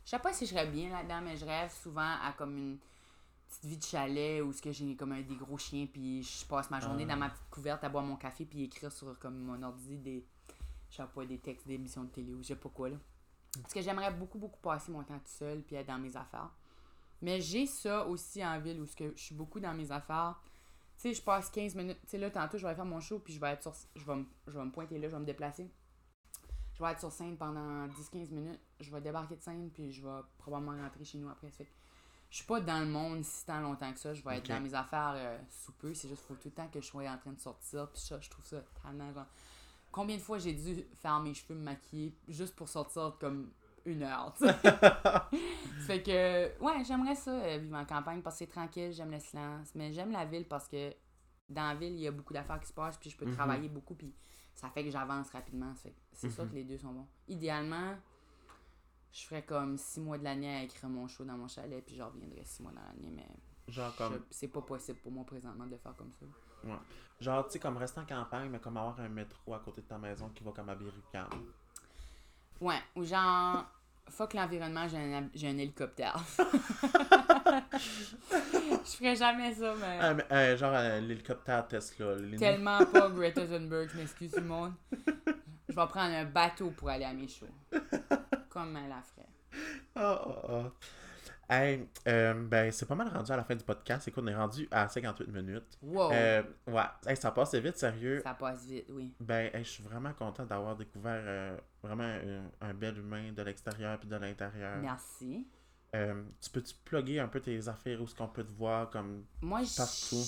Je 0.08 0.12
sais 0.12 0.20
pas 0.20 0.32
si 0.32 0.45
je 0.45 0.51
serais 0.51 0.68
bien 0.68 0.89
là-dedans, 0.89 1.20
mais 1.22 1.36
je 1.36 1.43
rêve 1.45 1.70
souvent 1.84 2.16
à 2.24 2.32
comme 2.38 2.55
une 2.58 2.78
petite 3.49 3.66
vie 3.66 3.76
de 3.78 3.84
chalet 3.84 4.41
où 4.41 4.53
ce 4.53 4.62
que 4.62 4.72
j'ai 4.72 4.95
comme 4.95 5.12
un 5.12 5.22
des 5.22 5.36
gros 5.36 5.58
chiens 5.58 5.86
puis 5.86 6.24
je 6.24 6.45
passe 6.45 6.70
ma 6.72 6.80
journée 6.80 7.03
Ah. 7.10 7.12
dans 7.14 7.18
ma 7.18 7.30
petite 7.30 7.49
couverte 7.51 7.84
à 7.84 7.89
boire 7.89 8.05
mon 8.05 8.16
café 8.16 8.45
puis 8.45 8.64
écrire 8.64 8.89
sur 8.91 9.20
comme 9.20 9.38
mon 9.38 9.62
ordi 9.64 9.97
des 9.97 10.26
je 10.89 10.95
sais 10.95 11.03
pas 11.14 11.26
des 11.26 11.38
textes 11.39 11.68
d'émissions 11.68 12.05
de 12.05 12.10
télé 12.10 12.34
ou 12.34 12.41
je 12.41 12.47
sais 12.47 12.55
pas 12.55 12.70
quoi 12.70 12.88
là. 12.88 12.95
Parce 13.62 13.74
que 13.74 13.82
j'aimerais 13.82 14.14
beaucoup 14.14 14.38
beaucoup 14.39 14.60
passer 14.62 14.93
mon 14.93 15.03
temps 15.03 15.20
tout 15.20 15.26
seul 15.26 15.62
puis 15.62 15.76
être 15.76 15.88
dans 15.88 15.97
mes 15.99 16.16
affaires. 16.16 16.51
Mais 17.22 17.41
j'ai 17.41 17.66
ça 17.66 18.05
aussi 18.08 18.45
en 18.45 18.58
ville 18.62 18.80
où 18.80 18.86
ce 18.86 18.95
que 18.95 19.12
je 19.14 19.22
suis 19.22 19.36
beaucoup 19.36 19.60
dans 19.60 19.74
mes 19.74 19.91
affaires. 19.91 20.39
Tu 20.95 21.01
sais, 21.01 21.14
je 21.14 21.22
passe 21.22 21.49
15 21.49 21.76
minutes. 21.76 21.99
Tu 22.03 22.12
sais, 22.12 22.18
là, 22.18 22.30
tantôt, 22.32 22.58
je 22.58 22.64
vais 22.64 22.70
aller 22.70 22.76
faire 22.76 22.86
mon 22.86 22.99
show, 23.01 23.20
puis 23.20 23.34
je 23.34 23.39
vais 23.39 23.49
être 23.49 23.62
sur. 23.62 23.74
Je 23.95 24.03
vais, 24.05 24.16
me- 24.16 24.26
je 24.47 24.51
vais 24.58 24.64
me 24.66 24.72
pointer 24.72 24.97
là, 24.97 25.08
je 25.10 25.14
vais 25.14 25.20
me 25.20 25.26
déplacer. 25.26 25.70
Je 26.78 26.84
vais 26.84 26.92
être 26.92 27.00
sur 27.00 27.12
scène 27.12 27.36
pendant 27.38 27.88
10-15 27.88 28.30
minutes. 28.32 28.60
Je 28.80 28.92
vais 28.92 29.02
débarquer 29.02 29.36
de 29.36 29.42
scène, 29.42 29.70
puis 29.74 29.92
je 29.92 30.02
vais 30.04 30.22
probablement 30.38 30.80
rentrer 30.80 31.04
chez 31.04 31.18
nous 31.18 31.30
après. 31.30 31.50
Fait 31.50 31.68
je 32.30 32.36
suis 32.38 32.46
pas 32.46 32.60
dans 32.60 32.80
le 32.82 32.86
monde 32.86 33.24
si 33.24 33.46
tant 33.46 33.62
longtemps 33.62 33.92
que 33.94 34.00
ça. 34.00 34.14
Je 34.14 34.22
vais 34.24 34.38
être 34.38 34.48
dans 34.50 34.60
mes 34.60 34.74
affaires 34.74 35.14
euh, 35.16 35.38
sous 35.50 35.72
peu. 35.72 35.94
C'est 35.94 36.10
juste, 36.10 36.22
faut 36.28 36.36
tout 36.36 36.50
le 36.50 36.52
temps 36.52 36.68
que 36.68 36.80
je 36.82 36.86
sois 36.86 37.10
en 37.10 37.18
train 37.18 37.32
de 37.32 37.40
sortir. 37.40 37.90
Puis 37.90 38.02
ça, 38.02 38.20
je 38.20 38.30
trouve 38.30 38.46
ça 38.46 38.58
tellement 38.84 39.12
genre. 39.14 39.26
Combien 39.92 40.18
de 40.18 40.22
fois 40.22 40.38
j'ai 40.38 40.54
dû 40.54 40.84
faire 41.02 41.20
mes 41.22 41.34
cheveux, 41.34 41.56
me 41.56 41.64
maquiller, 41.64 42.14
juste 42.28 42.56
pour 42.56 42.68
sortir 42.70 43.16
comme 43.20 43.50
une 43.86 44.04
heure, 44.04 44.34
tu 44.38 44.44
fait 45.88 46.04
que, 46.04 46.62
ouais, 46.62 46.84
j'aimerais 46.84 47.16
ça, 47.16 47.32
euh, 47.32 47.58
vivre 47.58 47.78
en 47.78 47.86
campagne, 47.86 48.22
parce 48.22 48.36
que 48.36 48.40
c'est 48.40 48.52
tranquille, 48.52 48.92
j'aime 48.92 49.12
le 49.12 49.20
silence. 49.20 49.70
Mais 49.74 49.94
j'aime 49.94 50.12
la 50.12 50.26
ville 50.26 50.46
parce 50.46 50.68
que 50.68 50.94
dans 51.50 51.70
la 51.70 51.76
ville, 51.76 51.94
il 51.94 52.02
y 52.02 52.08
a 52.08 52.12
beaucoup 52.12 52.34
d'affaires 52.34 52.60
qui 52.60 52.68
se 52.68 52.74
passent, 52.74 52.98
puis 52.98 53.10
je 53.10 53.16
peux 53.18 53.26
Mhm. 53.26 53.34
travailler 53.36 53.70
beaucoup, 53.70 53.96
puis 53.96 54.14
ça 54.58 54.70
fait 54.72 54.84
que 54.84 54.89
j'avance 54.89 55.30
rapidement. 55.30 55.74
C'est 56.12 56.30
sûr 56.32 56.43
Mhm. 56.43 56.49
que 56.49 56.55
les 56.55 56.64
deux 56.64 56.78
sont 56.80 56.91
bons. 56.91 57.08
Idéalement, 57.28 57.95
je 59.14 59.24
ferais 59.26 59.43
comme 59.45 59.78
six 59.78 60.01
mois 60.01 60.18
de 60.18 60.24
l'année 60.24 60.49
à 60.58 60.64
écrire 60.64 60.89
mon 60.89 61.08
show 61.08 61.24
dans 61.24 61.38
mon 61.38 61.47
chalet, 61.47 61.86
puis 61.86 61.95
je 61.95 62.01
reviendrais 62.01 62.43
six 62.43 62.64
mois 62.64 62.72
dans 62.72 62.82
l'année, 62.82 63.12
mais 63.16 63.28
Genre 63.72 63.95
comme, 63.95 64.26
c'est 64.32 64.47
pas 64.47 64.62
possible 64.62 64.97
pour 64.99 65.12
moi 65.12 65.26
présentement 65.26 65.68
de 65.68 65.78
faire 65.78 65.95
comme 65.95 66.12
ça. 66.12 66.26
genre, 67.20 67.45
tu 67.45 67.53
sais, 67.53 67.60
comme 67.60 67.78
rester 67.78 67.99
en 67.99 68.05
campagne, 68.05 68.49
mais 68.49 68.60
comme 68.60 68.78
avoir 68.78 68.99
un 68.99 69.10
métro 69.10 69.53
à 69.53 69.60
côté 69.60 69.82
de 69.82 69.88
ta 69.88 69.97
maison 69.99 70.30
qui 70.30 70.43
va 70.43 70.51
comme 70.51 70.70
à 70.70 70.76
Biricam. 70.76 71.28
Ouais, 72.60 72.82
ou 72.95 73.03
genre, 73.03 73.64
fuck 74.10 74.34
l'environnement, 74.34 74.88
j'ai 74.88 74.97
un, 74.97 75.30
j'ai 75.34 75.47
un 75.49 75.58
hélicoptère. 75.58 76.18
je 77.74 78.91
ferais 78.97 79.16
jamais 79.16 79.53
ça, 79.53 79.74
mais. 79.80 79.97
Ah, 79.99 80.14
mais, 80.14 80.26
euh, 80.32 80.58
genre 80.58 80.74
euh, 80.76 80.99
l'hélicoptère 81.01 81.68
Tesla. 81.68 82.16
les- 82.16 82.38
Tellement 82.38 82.80
pas 82.86 83.10
Greta 83.10 83.45
Thunberg, 83.45 83.89
je 83.93 83.97
m'excuse 83.97 84.32
tout 84.32 84.39
le 84.39 84.45
monde. 84.47 84.74
Je 85.70 85.76
vais 85.76 85.88
prendre 85.88 86.14
un 86.16 86.26
bateau 86.26 86.72
pour 86.72 86.89
aller 86.89 87.05
à 87.05 87.14
mes 87.14 87.28
shows. 87.28 87.45
Comme 88.49 88.78
elle 88.78 88.89
la 88.89 89.01
ferait. 89.01 89.28
Ah, 89.95 90.22
ah, 90.26 90.41
ah. 90.49 90.72
Hey, 91.50 91.88
euh, 92.10 92.34
ben, 92.34 92.72
c'est 92.74 92.86
pas 92.86 92.95
mal 92.95 93.08
rendu 93.08 93.32
à 93.32 93.38
la 93.38 93.43
fin 93.45 93.56
du 93.56 93.64
podcast. 93.64 94.06
Écoute, 94.08 94.24
on 94.26 94.28
est 94.28 94.36
rendu 94.36 94.68
à 94.70 94.89
58 94.89 95.28
minutes. 95.30 95.78
Wow! 95.82 96.12
Euh, 96.12 96.43
ouais, 96.68 96.82
Hey, 97.06 97.16
ça 97.16 97.32
passe 97.32 97.56
vite, 97.56 97.78
sérieux. 97.78 98.20
Ça 98.22 98.34
passe 98.34 98.66
vite, 98.66 98.88
oui. 98.89 99.14
Ben, 99.22 99.50
hey, 99.54 99.64
je 99.64 99.70
suis 99.70 99.84
vraiment 99.84 100.12
content 100.14 100.45
d'avoir 100.45 100.76
découvert 100.76 101.22
euh, 101.26 101.58
vraiment 101.82 102.04
un, 102.04 102.50
un 102.70 102.74
bel 102.74 102.98
humain 102.98 103.32
de 103.32 103.41
l'extérieur 103.43 103.98
puis 103.98 104.10
de 104.10 104.16
l'intérieur. 104.18 104.78
Merci. 104.80 105.48
Tu 105.93 106.50
peux-tu 106.52 106.74
plugger 106.84 107.20
un 107.22 107.28
peu 107.30 107.39
tes 107.39 107.66
affaires 107.70 108.00
où 108.02 108.04
est-ce 108.04 108.14
qu'on 108.14 108.28
peut 108.28 108.43
te 108.43 108.52
voir 108.52 108.89
comme. 108.89 109.24
Moi, 109.41 109.64
je- 109.64 109.78
Partout? 109.78 110.24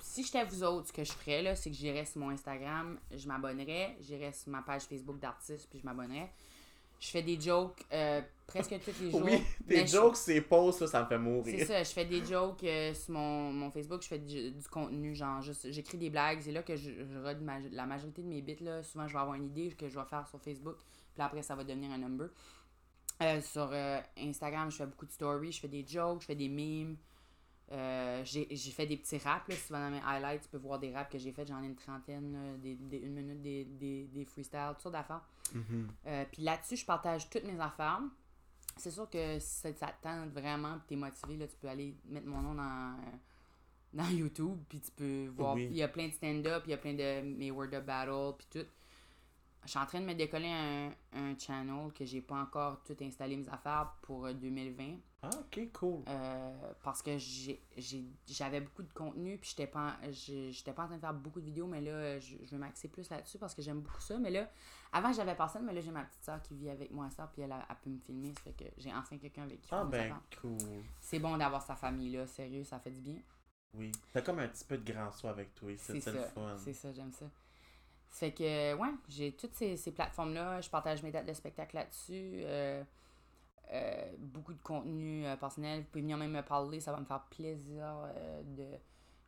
si 0.00 0.22
j'étais 0.22 0.44
vous 0.44 0.62
autres, 0.62 0.88
ce 0.88 0.92
que 0.92 1.02
je 1.04 1.12
ferais, 1.12 1.42
là, 1.42 1.56
c'est 1.56 1.70
que 1.70 1.76
j'irais 1.76 2.04
sur 2.04 2.20
mon 2.20 2.30
Instagram, 2.30 2.98
je 3.10 3.26
m'abonnerais, 3.26 3.96
j'irais 4.00 4.32
sur 4.32 4.50
ma 4.52 4.62
page 4.62 4.82
Facebook 4.82 5.18
d'artiste, 5.18 5.68
puis 5.68 5.80
je 5.80 5.84
m'abonnerais. 5.84 6.30
Je 7.00 7.08
fais 7.08 7.22
des 7.22 7.40
jokes 7.40 7.84
euh, 7.92 8.20
presque 8.46 8.74
tous 8.84 9.02
les 9.02 9.10
jours. 9.12 9.22
Oui, 9.24 9.42
tes 9.68 9.86
je- 9.86 9.92
jokes, 9.92 10.16
c'est 10.16 10.40
posts, 10.40 10.80
là, 10.80 10.86
ça 10.88 11.02
me 11.02 11.06
fait 11.06 11.14
C'est 11.14 11.18
mourir. 11.20 11.66
ça, 11.66 11.82
je 11.82 11.90
fais 11.90 12.04
des 12.04 12.24
jokes 12.24 12.64
euh, 12.64 12.92
sur 12.94 13.12
mon, 13.14 13.52
mon 13.52 13.70
Facebook, 13.70 14.02
je 14.02 14.08
fais 14.08 14.18
du, 14.18 14.50
du 14.52 14.68
contenu, 14.68 15.14
genre, 15.14 15.40
juste, 15.42 15.70
j'écris 15.70 15.98
des 15.98 16.10
blagues, 16.10 16.40
c'est 16.40 16.52
là 16.52 16.62
que 16.62 16.74
je, 16.76 16.90
je 17.04 17.18
rode 17.22 17.40
ma- 17.42 17.60
la 17.70 17.86
majorité 17.86 18.22
de 18.22 18.26
mes 18.28 18.42
bits, 18.42 18.56
là, 18.60 18.82
souvent 18.82 19.06
je 19.06 19.12
vais 19.12 19.18
avoir 19.20 19.36
une 19.36 19.46
idée 19.46 19.70
que 19.72 19.88
je 19.88 19.98
vais 19.98 20.04
faire 20.06 20.26
sur 20.28 20.40
Facebook, 20.40 20.76
puis 21.14 21.22
après 21.22 21.42
ça 21.42 21.54
va 21.54 21.62
devenir 21.64 21.90
un 21.92 21.98
number. 21.98 22.28
Euh, 23.20 23.40
sur 23.40 23.72
Instagram, 24.16 24.70
je 24.70 24.76
fais 24.76 24.86
beaucoup 24.86 25.06
de 25.06 25.10
stories, 25.12 25.50
je 25.52 25.60
fais 25.60 25.68
des 25.68 25.84
jokes, 25.86 26.20
je 26.22 26.26
fais 26.26 26.36
des 26.36 26.48
memes, 26.48 26.96
euh, 27.72 28.22
j'ai 28.24 28.46
fait 28.72 28.86
des 28.86 28.96
petits 28.96 29.18
raps, 29.18 29.48
là, 29.48 29.54
souvent 29.56 29.80
dans 29.80 29.90
mes 29.90 30.00
highlights, 30.04 30.42
tu 30.42 30.48
peux 30.48 30.58
voir 30.58 30.78
des 30.78 30.92
raps 30.94 31.10
que 31.12 31.18
j'ai 31.18 31.32
fait, 31.32 31.46
j'en 31.46 31.62
ai 31.62 31.66
une 31.66 31.76
trentaine, 31.76 32.32
là, 32.32 32.56
des, 32.58 32.74
des- 32.76 32.98
une 32.98 33.14
minute, 33.14 33.42
des, 33.42 33.64
des, 33.64 34.04
des 34.06 34.24
freestyles, 34.24 34.60
toutes 34.70 34.80
sortes 34.82 34.94
d'affaires. 34.94 35.22
Mhm. 35.54 35.88
Euh, 36.06 36.24
puis 36.32 36.42
là-dessus, 36.42 36.76
je 36.76 36.84
partage 36.86 37.28
toutes 37.28 37.44
mes 37.44 37.60
affaires. 37.60 38.00
C'est 38.76 38.90
sûr 38.90 39.08
que 39.10 39.38
si 39.38 39.60
ça, 39.60 39.72
ça 39.74 39.86
te 39.88 40.02
tente 40.02 40.30
vraiment 40.30 40.76
et 40.76 40.80
t'es 40.86 40.96
motivé, 40.96 41.36
là, 41.36 41.46
tu 41.46 41.56
peux 41.56 41.68
aller 41.68 41.94
mettre 42.06 42.26
mon 42.26 42.40
nom 42.40 42.54
dans, 42.54 42.94
euh, 42.94 43.16
dans 43.92 44.08
YouTube, 44.10 44.58
puis 44.68 44.80
tu 44.80 44.90
peux 44.92 45.26
voir. 45.36 45.54
Oui. 45.54 45.66
Il 45.70 45.76
y 45.76 45.82
a 45.82 45.88
plein 45.88 46.06
de 46.08 46.12
stand-up, 46.12 46.62
il 46.66 46.70
y 46.70 46.74
a 46.74 46.78
plein 46.78 46.94
de 46.94 47.20
mes 47.22 47.50
Word 47.50 47.74
of 47.74 47.84
Battle, 47.84 48.34
puis 48.38 48.46
tout. 48.50 48.66
Je 49.64 49.70
suis 49.70 49.78
en 49.78 49.86
train 49.86 50.00
de 50.00 50.06
me 50.06 50.14
décoller 50.14 50.48
un, 50.48 50.90
un 51.12 51.38
channel 51.38 51.92
que 51.92 52.04
j'ai 52.04 52.20
pas 52.22 52.36
encore 52.40 52.82
tout 52.84 52.96
installé 53.02 53.36
mes 53.36 53.48
affaires 53.48 53.92
pour 54.02 54.24
euh, 54.26 54.32
2020. 54.32 54.94
Ah, 55.20 55.30
ok, 55.40 55.72
cool. 55.72 56.02
Euh, 56.06 56.72
parce 56.84 57.02
que 57.02 57.18
j'ai- 57.18 57.60
j'ai- 57.76 58.04
j'avais 58.28 58.60
beaucoup 58.60 58.84
de 58.84 58.92
contenu 58.92 59.36
puis 59.36 59.50
j'étais 59.50 59.66
pas 59.66 59.96
j'étais 60.12 60.72
pas 60.72 60.84
en 60.84 60.86
train 60.86 60.94
de 60.96 61.00
faire 61.00 61.12
beaucoup 61.14 61.40
de 61.40 61.44
vidéos 61.46 61.66
mais 61.66 61.80
là 61.80 62.20
je, 62.20 62.36
je 62.44 62.50
vais 62.52 62.56
m'axer 62.58 62.86
plus 62.86 63.10
là-dessus 63.10 63.36
parce 63.36 63.52
que 63.52 63.60
j'aime 63.60 63.80
beaucoup 63.80 64.00
ça 64.00 64.16
mais 64.18 64.30
là 64.30 64.48
avant 64.92 65.12
j'avais 65.12 65.34
personne 65.34 65.64
mais 65.66 65.72
là 65.72 65.80
j'ai 65.80 65.90
ma 65.90 66.04
petite 66.04 66.22
soeur 66.22 66.40
qui 66.42 66.54
vit 66.54 66.70
avec 66.70 66.92
moi 66.92 67.10
ça 67.10 67.28
puis 67.32 67.42
elle, 67.42 67.50
a- 67.50 67.66
elle 67.68 67.76
peut 67.82 67.90
me 67.90 67.98
filmer 67.98 68.32
ça 68.32 68.42
fait 68.42 68.52
que 68.52 68.64
j'ai 68.78 68.94
enfin 68.94 69.18
quelqu'un 69.18 69.42
avec 69.42 69.60
qui 69.60 69.68
Ah, 69.72 69.82
ben, 69.82 70.20
cool. 70.40 70.56
c'est 71.00 71.18
bon 71.18 71.36
d'avoir 71.36 71.62
sa 71.66 71.74
famille 71.74 72.12
là 72.16 72.24
sérieux 72.28 72.62
ça 72.62 72.78
fait 72.78 72.92
du 72.92 73.00
bien 73.00 73.18
Oui. 73.74 73.90
T'as 74.12 74.22
comme 74.22 74.38
un 74.38 74.46
petit 74.46 74.64
peu 74.64 74.78
de 74.78 74.92
grand 74.92 75.10
soi 75.10 75.30
avec 75.30 75.52
toi. 75.56 75.70
C'est 75.78 75.94
le 76.06 76.22
fun. 76.22 76.56
C'est 76.58 76.72
ça, 76.72 76.90
j'aime 76.92 77.12
ça. 77.12 77.26
Fait 78.10 78.32
que, 78.32 78.74
ouais, 78.74 78.88
j'ai 79.08 79.32
toutes 79.32 79.52
ces, 79.54 79.76
ces 79.76 79.92
plateformes-là. 79.92 80.62
Je 80.62 80.70
partage 80.70 81.02
mes 81.02 81.10
dates 81.10 81.26
de 81.26 81.34
spectacle 81.34 81.76
là-dessus. 81.76 82.40
euh, 82.44 82.82
euh, 83.72 84.04
beaucoup 84.18 84.52
de 84.54 84.62
contenu 84.62 85.26
euh, 85.26 85.36
personnel. 85.36 85.80
Vous 85.80 85.86
pouvez 85.86 86.02
venir 86.02 86.16
même 86.16 86.30
me 86.32 86.42
parler. 86.42 86.80
Ça 86.80 86.92
va 86.92 86.98
me 87.00 87.04
faire 87.04 87.22
plaisir 87.30 87.84
euh, 87.84 88.42
de 88.44 88.66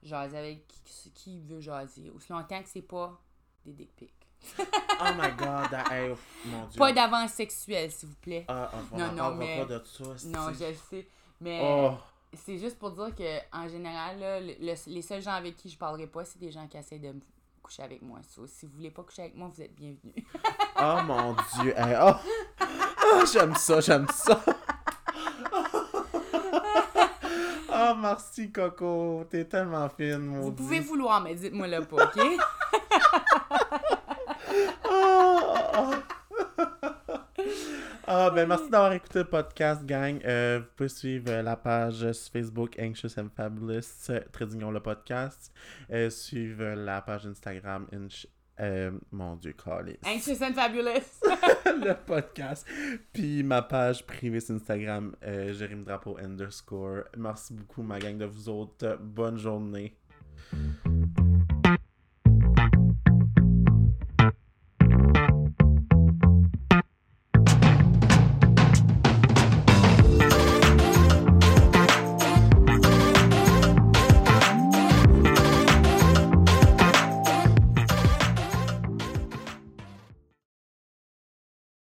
jaser 0.02 0.38
avec 0.38 0.66
qui, 0.84 1.10
qui 1.12 1.40
veut 1.40 1.60
jaser. 1.60 2.10
Aussi 2.10 2.32
longtemps 2.32 2.62
que 2.62 2.68
c'est 2.68 2.82
pas 2.82 3.18
des 3.64 3.72
dick 3.72 3.94
pics. 3.96 4.12
Oh 5.02 5.12
my 5.16 5.30
god, 5.32 5.68
ah, 5.72 5.84
hey, 5.94 6.10
oh, 6.12 6.16
mon 6.46 6.66
dieu. 6.66 6.78
Pas 6.78 6.92
d'avance 6.92 7.30
sexuelle, 7.32 7.90
s'il 7.90 8.08
vous 8.10 8.14
plaît. 8.16 8.44
Ah, 8.48 8.70
on 8.92 8.98
Non, 8.98 9.12
non, 9.12 9.34
mais- 9.34 9.64
pas 9.64 9.78
de 9.78 9.82
ça. 9.84 10.04
non, 10.28 10.52
je 10.52 10.64
le 10.66 10.74
sais. 10.74 11.08
Mais 11.40 11.60
Oh, 11.62 11.94
c'est 12.34 12.58
juste 12.58 12.78
pour 12.78 12.90
dire 12.90 13.14
que 13.14 13.38
en 13.56 13.66
général, 13.68 14.18
là, 14.18 14.40
le- 14.40 14.56
le- 14.60 14.74
les 14.92 15.02
seuls 15.02 15.22
gens 15.22 15.32
avec 15.32 15.56
qui 15.56 15.70
je 15.70 15.78
parlerai 15.78 16.06
pas, 16.06 16.24
c'est 16.26 16.38
des 16.38 16.50
gens 16.50 16.66
qui 16.68 16.76
essaient 16.76 16.98
de 16.98 17.12
me 17.12 17.20
coucher 17.62 17.82
avec 17.82 18.02
moi. 18.02 18.18
So, 18.22 18.46
si 18.46 18.66
vous 18.66 18.72
voulez 18.72 18.90
pas 18.90 19.02
coucher 19.02 19.22
avec 19.22 19.34
moi, 19.36 19.50
vous 19.54 19.62
êtes 19.62 19.74
bienvenus. 19.74 20.14
oh 20.78 20.98
mon 21.06 21.34
dieu. 21.62 21.72
hey, 21.78 21.96
oh. 22.02 22.12
J'aime 23.32 23.54
ça, 23.54 23.80
j'aime 23.80 24.06
ça. 24.12 24.40
Oh, 27.72 27.94
merci, 28.00 28.50
Coco. 28.50 29.24
T'es 29.30 29.44
tellement 29.44 29.88
fine, 29.88 30.18
mon 30.18 30.40
Vous 30.40 30.52
pouvez 30.52 30.80
vouloir, 30.80 31.20
mais 31.20 31.34
dites-moi 31.34 31.68
le 31.68 31.84
pas, 31.84 32.04
ok? 32.04 32.20
Ah, 38.12 38.28
ben 38.28 38.48
merci 38.48 38.68
d'avoir 38.68 38.92
écouté 38.92 39.20
le 39.20 39.24
podcast, 39.24 39.86
gang. 39.86 40.20
Euh, 40.24 40.58
vous 40.58 40.66
pouvez 40.74 40.88
suivre 40.88 41.30
la 41.42 41.54
page 41.54 42.10
sur 42.10 42.32
Facebook 42.32 42.76
Anxious 42.76 43.16
and 43.16 43.28
Fabulous, 43.36 44.10
euh, 44.10 44.46
d'union 44.46 44.72
le 44.72 44.80
podcast. 44.80 45.52
Euh, 45.92 46.10
suivre 46.10 46.74
la 46.74 47.02
page 47.02 47.26
Instagram 47.26 47.86
Inch... 47.92 48.26
euh, 48.60 48.90
mon 49.10 49.36
dieu, 49.36 49.52
Carlis. 49.52 49.98
Anxious 50.04 50.42
and 50.42 50.54
fabulous! 50.54 51.20
le 51.66 51.94
podcast. 51.94 52.66
Puis 53.12 53.42
ma 53.42 53.62
page 53.62 54.06
privée 54.06 54.40
sur 54.40 54.54
Instagram, 54.54 55.14
euh, 55.24 55.52
Jérémy 55.52 55.84
Drapeau 55.84 56.18
underscore. 56.18 57.04
Merci 57.16 57.54
beaucoup, 57.54 57.82
ma 57.82 57.98
gang 57.98 58.18
de 58.18 58.26
vous 58.26 58.48
autres. 58.48 58.98
Bonne 59.00 59.38
journée. 59.38 59.96